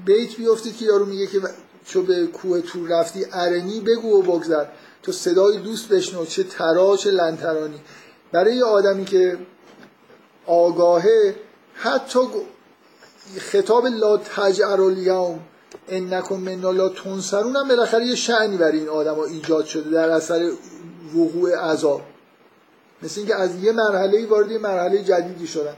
بیت 0.06 0.36
بیافتید 0.36 0.76
که 0.76 0.84
یارو 0.84 1.06
میگه 1.06 1.26
که 1.26 1.40
چو 1.86 2.02
به 2.02 2.26
کوه 2.26 2.60
تور 2.60 2.88
رفتی 2.88 3.26
ارنی 3.32 3.80
بگو 3.80 4.18
و 4.18 4.22
بگذر. 4.22 4.64
تو 5.06 5.12
صدای 5.12 5.58
دوست 5.58 5.88
بشنو 5.88 6.24
چه 6.24 6.42
ترا 6.42 6.96
چه 6.96 7.10
لنترانی. 7.10 7.80
برای 8.32 8.56
یه 8.56 8.64
آدمی 8.64 9.04
که 9.04 9.38
آگاهه 10.46 11.36
حتی 11.74 12.18
خطاب 13.38 13.86
لا 13.86 14.16
تجعر 14.16 14.80
الیوم 14.80 15.40
انکم 15.88 16.36
منا 16.36 16.70
لا 16.70 16.88
تنصرون 16.88 17.56
هم 17.56 17.68
بالاخره 17.68 18.06
یه 18.06 18.14
شعنی 18.14 18.56
برای 18.56 18.78
این 18.78 18.88
آدم 18.88 19.18
ایجاد 19.18 19.64
شده 19.64 19.90
در 19.90 20.10
اثر 20.10 20.50
وقوع 21.14 21.56
عذاب. 21.56 22.02
مثل 23.02 23.20
اینکه 23.20 23.34
از 23.34 23.64
یه 23.64 23.72
مرحله 23.72 24.26
وارد 24.26 24.50
یه 24.50 24.58
مرحله 24.58 25.02
جدیدی 25.02 25.46
شدن. 25.46 25.74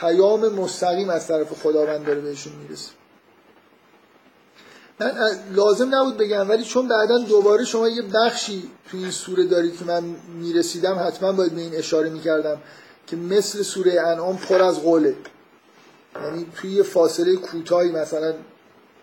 پیام 0.00 0.48
مستقیم 0.48 1.10
از 1.10 1.26
طرف 1.26 1.62
خداوند 1.62 2.06
داره 2.06 2.20
بهشون 2.20 2.52
می‌رسه. 2.52 2.99
من 5.00 5.12
لازم 5.52 5.94
نبود 5.94 6.16
بگم 6.16 6.48
ولی 6.48 6.64
چون 6.64 6.88
بعدا 6.88 7.18
دوباره 7.18 7.64
شما 7.64 7.88
یه 7.88 8.02
بخشی 8.02 8.62
تو 8.90 8.96
این 8.96 9.10
سوره 9.10 9.44
دارید 9.44 9.78
که 9.78 9.84
من 9.84 10.04
می‌رسیدم 10.40 10.98
حتما 11.06 11.32
باید 11.32 11.54
به 11.54 11.60
این 11.60 11.74
اشاره 11.74 12.10
می‌کردم 12.10 12.60
که 13.06 13.16
مثل 13.16 13.62
سوره 13.62 14.00
انعام 14.00 14.36
پر 14.36 14.62
از 14.62 14.80
قوله. 14.80 15.14
یعنی 16.22 16.46
توی 16.56 16.70
یه 16.70 16.82
فاصله 16.82 17.36
کوتاهی 17.36 17.90
مثلا 17.92 18.34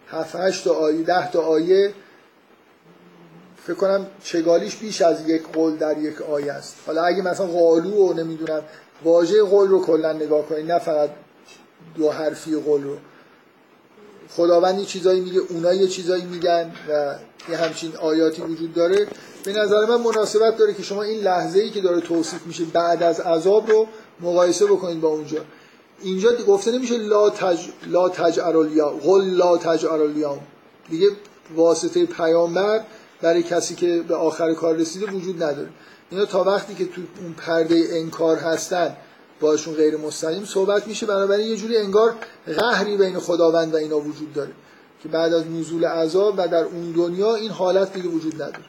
7 0.08 0.36
8 0.36 0.64
تا 0.64 0.74
آیه 0.74 1.04
10 1.04 1.32
تا 1.32 1.42
آیه 1.42 1.94
فکر 3.64 3.76
کنم 3.76 4.08
چگالیش 4.24 4.76
بیش 4.76 5.02
از 5.02 5.30
یک 5.30 5.44
قول 5.54 5.76
در 5.76 5.98
یک 5.98 6.22
آیه 6.22 6.52
است. 6.52 6.76
حالا 6.86 7.04
اگه 7.04 7.22
مثلا 7.22 7.46
قالو 7.46 7.92
و 7.92 8.14
نمی‌دونم 8.14 8.62
واژه 9.04 9.44
قول 9.44 9.70
رو 9.70 9.82
کلا 9.86 10.14
نگاه 10.14 10.46
کنید 10.46 10.72
نه 10.72 10.80
فقط 10.80 11.10
دو 11.96 12.12
حرفی 12.12 12.56
قول 12.56 12.84
رو. 12.84 12.98
خداوند 14.30 14.80
یه 14.80 14.86
چیزایی 14.86 15.22
میگه 15.22 15.40
اونا 15.50 15.74
یه 15.74 15.88
چیزایی 15.88 16.24
میگن 16.26 16.72
و 16.90 17.16
یه 17.52 17.58
همچین 17.58 17.96
آیاتی 17.96 18.42
وجود 18.42 18.74
داره. 18.74 19.08
به 19.44 19.54
نظر 19.54 19.86
من 19.86 20.02
مناسبت 20.02 20.58
داره 20.58 20.74
که 20.74 20.84
شما 20.84 21.04
این 21.04 21.20
لحظه 21.20 21.60
ای 21.60 21.70
که 21.70 21.82
داره 21.82 22.02
توصیف 22.02 22.46
میشه 22.46 22.64
بعد 22.64 23.04
از 23.04 23.20
عذاب 23.20 23.70
رو 23.70 23.88
مقایسه 24.20 24.66
بکنید 24.66 25.02
با 25.02 25.08
اونجا. 25.08 25.40
اینجا 26.02 26.36
گفته 26.48 26.72
نمیشه 26.72 26.98
لا 26.98 27.30
تج 27.30 27.60
لا 27.88 28.10
تجعل 28.10 28.82
قل 29.04 29.26
لا 29.26 29.58
تجعل 29.58 30.14
دیگه 30.90 31.08
واسطه 31.56 32.06
پیامبر 32.06 32.84
برای 33.22 33.44
کسی 33.44 33.76
که 33.76 34.04
به 34.08 34.16
آخر 34.16 34.54
کار 34.54 34.76
رسیده 34.76 35.12
وجود 35.12 35.44
نداره. 35.44 35.70
اینا 36.10 36.26
تا 36.26 36.44
وقتی 36.44 36.76
که 36.76 36.86
تو 36.86 37.02
اون 37.22 37.34
پرده 37.34 37.88
انکار 37.92 38.38
هستن 38.38 38.98
باشون 39.40 39.74
غیر 39.74 39.98
مستقیم 39.98 40.46
صحبت 40.46 40.88
میشه. 40.88 41.06
بنابراین 41.06 41.48
یه 41.48 41.56
جوری 41.56 41.78
انگار 41.78 42.16
قهری 42.58 42.98
بین 42.98 43.20
خداوند 43.20 43.74
و 43.74 43.78
اینا 43.78 44.00
وجود 44.00 44.34
داره 44.34 44.52
که 45.04 45.10
بعد 45.10 45.34
از 45.34 45.48
نزول 45.48 45.86
عذاب 45.86 46.34
و 46.38 46.48
در 46.48 46.64
اون 46.64 46.92
دنیا 46.92 47.36
این 47.36 47.52
حالت 47.52 47.94
دیگه 47.94 48.10
وجود 48.10 48.36
نداره. 48.36 48.66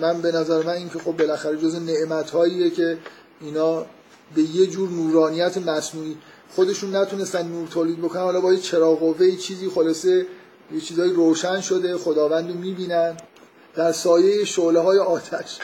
من 0.00 0.22
به 0.22 0.32
نظر 0.32 0.62
من 0.62 0.72
این 0.72 0.88
که 0.88 0.98
خب 0.98 1.16
بالاخره 1.16 1.56
جز 1.56 1.74
نعمت 1.74 2.30
هاییه 2.30 2.70
که 2.70 2.98
اینا 3.40 3.86
به 4.34 4.42
یه 4.42 4.66
جور 4.66 4.90
نورانیت 4.90 5.58
مصنوعی 5.58 6.16
خودشون 6.54 6.96
نتونستن 6.96 7.48
نور 7.48 7.68
تولید 7.68 7.98
بکنن. 7.98 8.22
حالا 8.22 8.40
با 8.40 8.52
یه 8.52 8.60
چراغ 8.60 8.98
قوه 8.98 9.36
چیزی 9.36 9.68
خلاصه 9.68 10.26
یه 10.72 10.80
چیزایی 10.80 11.12
روشن 11.12 11.60
شده 11.60 11.98
خداوند 11.98 12.50
رو 12.50 12.54
می‌بینن. 12.54 13.16
در 13.74 13.92
سایه 13.92 14.44
شعله 14.44 14.80
های 14.80 14.98
آتش. 14.98 15.58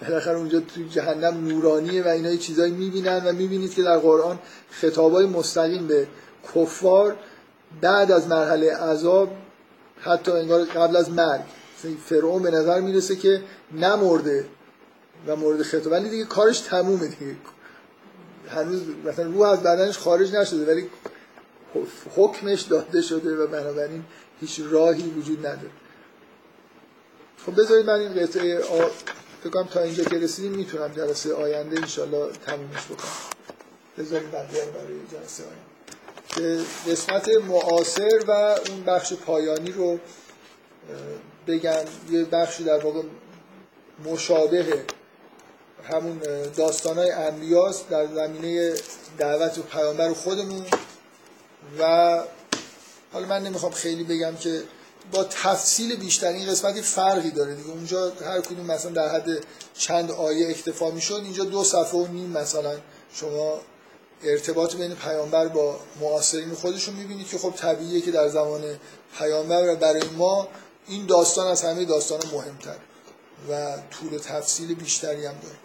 بالاخره 0.00 0.38
اونجا 0.38 0.60
توی 0.60 0.88
جهنم 0.88 1.48
نورانیه 1.48 2.04
و 2.04 2.08
اینا 2.08 2.36
چیزایی 2.36 2.72
می‌بینن 2.72 3.24
و 3.26 3.32
می‌بینید 3.32 3.74
که 3.74 3.82
در 3.82 3.98
قرآن 3.98 4.38
خطابای 4.70 5.26
مستقیم 5.26 5.86
به 5.86 6.06
کفار 6.54 7.16
بعد 7.80 8.12
از 8.12 8.28
مرحله 8.28 8.76
عذاب 8.76 9.30
حتی 10.00 10.32
انگار 10.32 10.64
قبل 10.64 10.96
از 10.96 11.10
مرگ 11.10 11.40
فرعون 12.04 12.42
به 12.42 12.50
نظر 12.50 12.80
می‌رسه 12.80 13.16
که 13.16 13.42
نمرده 13.72 14.44
و 15.26 15.36
مورد 15.36 15.62
خطاب. 15.62 15.92
ولی 15.92 16.08
دیگه 16.08 16.24
کارش 16.24 16.60
تمومه 16.60 17.06
دیگه. 17.06 17.36
هنوز 18.48 18.82
مثلا 19.04 19.24
روح 19.24 19.48
از 19.48 19.62
بدنش 19.62 19.98
خارج 19.98 20.34
نشده 20.34 20.72
ولی 20.72 20.90
حکمش 22.16 22.62
داده 22.62 23.02
شده 23.02 23.36
و 23.36 23.46
بنابراین 23.46 24.04
هیچ 24.40 24.60
راهی 24.70 25.10
وجود 25.10 25.38
نداره. 25.38 25.70
خب 27.46 27.60
بذارید 27.60 27.86
من 27.86 28.00
این 28.00 28.14
قطعه 28.14 28.58
آ... 28.58 28.88
فکر 29.44 29.64
تا 29.64 29.80
اینجا 29.80 30.04
که 30.04 30.18
رسیدیم 30.18 30.52
می‌تونم 30.52 30.88
جلسه 30.88 31.34
آینده 31.34 31.80
انشالله 31.80 32.32
تمومش 32.46 32.84
بکنم. 32.84 33.10
بذارید 33.98 34.30
بقیه 34.30 34.64
برای 34.64 35.00
جلسه 35.12 35.44
آینده. 35.44 36.64
قسمت 36.88 37.28
معاصر 37.28 38.24
و 38.26 38.30
اون 38.68 38.84
بخش 38.86 39.12
پایانی 39.12 39.72
رو 39.72 39.98
بگم. 41.46 41.84
یه 42.10 42.24
بخشی 42.24 42.64
در 42.64 42.78
واقع 42.78 43.02
مشابه 44.04 44.84
همون 45.90 46.18
داستان 46.56 46.98
های 46.98 47.10
انبیاست 47.10 47.88
در 47.88 48.06
زمینه 48.06 48.74
دعوت 49.18 49.58
و 49.58 49.62
پیامبر 49.62 50.12
خودمون. 50.12 50.66
و 51.78 51.84
حالا 53.12 53.26
من 53.26 53.42
نمی‌خوام 53.42 53.72
خیلی 53.72 54.04
بگم 54.04 54.36
که 54.36 54.62
با 55.12 55.24
تفصیل 55.24 55.96
بیشتر 55.96 56.28
این 56.28 56.50
قسمتی 56.50 56.82
فرقی 56.82 57.30
داره 57.30 57.54
دیگه. 57.54 57.70
اونجا 57.70 58.12
هر 58.24 58.40
کدوم 58.40 58.66
مثلا 58.66 58.90
در 58.90 59.08
حد 59.08 59.44
چند 59.74 60.10
آیه 60.10 60.50
اکتفا 60.50 60.90
می‌شد 60.90 61.20
اینجا 61.24 61.44
دو 61.44 61.64
صفحه 61.64 62.00
و 62.00 62.06
نیم 62.06 62.30
مثلا 62.30 62.78
شما 63.14 63.60
ارتباط 64.24 64.76
بین 64.76 64.94
پیامبر 64.94 65.48
با 65.48 65.80
معاصرین 66.00 66.54
خودشون 66.54 66.94
می‌بینید 66.94 67.28
که 67.28 67.38
خب 67.38 67.50
طبیعیه 67.56 68.00
که 68.00 68.10
در 68.10 68.28
زمان 68.28 68.62
پیامبر 69.18 69.72
و 69.72 69.76
برای 69.76 70.08
ما 70.18 70.48
این 70.88 71.06
داستان 71.06 71.46
از 71.46 71.62
همه 71.62 71.84
داستان 71.84 72.20
مهمتر 72.32 72.76
و 73.50 73.76
طول 73.90 74.18
تفصیل 74.18 74.74
بیشتری 74.74 75.26
هم 75.26 75.34
داره. 75.42 75.56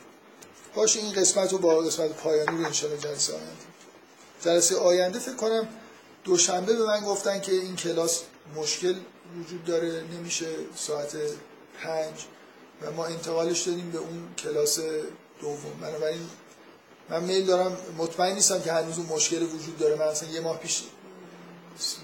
باشه 0.76 0.99
این 0.99 1.13
قسمت 1.13 1.51
رو 1.51 1.57
با 1.57 1.76
قسمت 1.76 2.11
پایانی 2.11 2.57
رو 2.57 2.65
انشاءالله 2.65 3.01
جلسه 3.01 3.34
آینده. 3.34 3.51
جلسه 4.41 4.77
آینده 4.77 5.19
فکر 5.19 5.35
کنم 5.35 5.67
دوشنبه 6.23 6.76
به 6.76 6.85
من 6.85 6.99
گفتن 6.99 7.41
که 7.41 7.51
این 7.51 7.76
کلاس 7.76 8.22
مشکل 8.55 8.95
وجود 9.40 9.66
داره 9.66 10.03
نمیشه 10.14 10.45
ساعت 10.76 11.18
پنج 11.84 12.26
و 12.82 12.91
ما 12.91 13.06
انتقالش 13.06 13.62
دادیم 13.62 13.91
به 13.91 13.98
اون 13.98 14.28
کلاس 14.38 14.80
دوم. 15.41 15.80
بنابراین 15.82 16.30
من 17.10 17.24
میل 17.24 17.45
دارم 17.45 17.78
مطمئن 17.98 18.34
نیستم 18.34 18.62
که 18.62 18.72
هنوز 18.72 18.98
اون 18.98 19.07
مشکل 19.07 19.44
وجود 19.44 19.78
داره. 19.78 19.95
من 19.95 20.06
اصلا 20.06 20.30
یه 20.30 20.40
ماه 20.40 20.57
پیش 20.57 20.84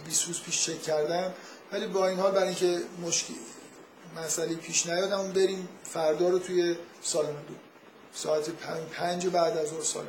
20 0.06 0.28
روز 0.28 0.42
پیش 0.42 0.66
چک 0.66 0.82
کردم. 0.82 1.34
ولی 1.72 1.88
با 1.88 2.08
این 2.08 2.20
حال 2.20 2.32
برای 2.32 2.48
اینکه 2.48 2.82
مشکل 3.02 3.34
مسئله 4.18 4.56
پیش 4.56 4.88
نیادم 4.88 5.32
بریم 5.32 5.70
فردا 5.84 6.30
رو 6.30 6.40
توی 6.40 6.76
سالن 7.02 7.32
دو. 7.32 7.54
ساعت 8.14 8.50
پنج 8.92 9.28
بعد 9.28 9.58
از 9.58 9.72
اون 9.72 9.82
سالن 9.82 10.08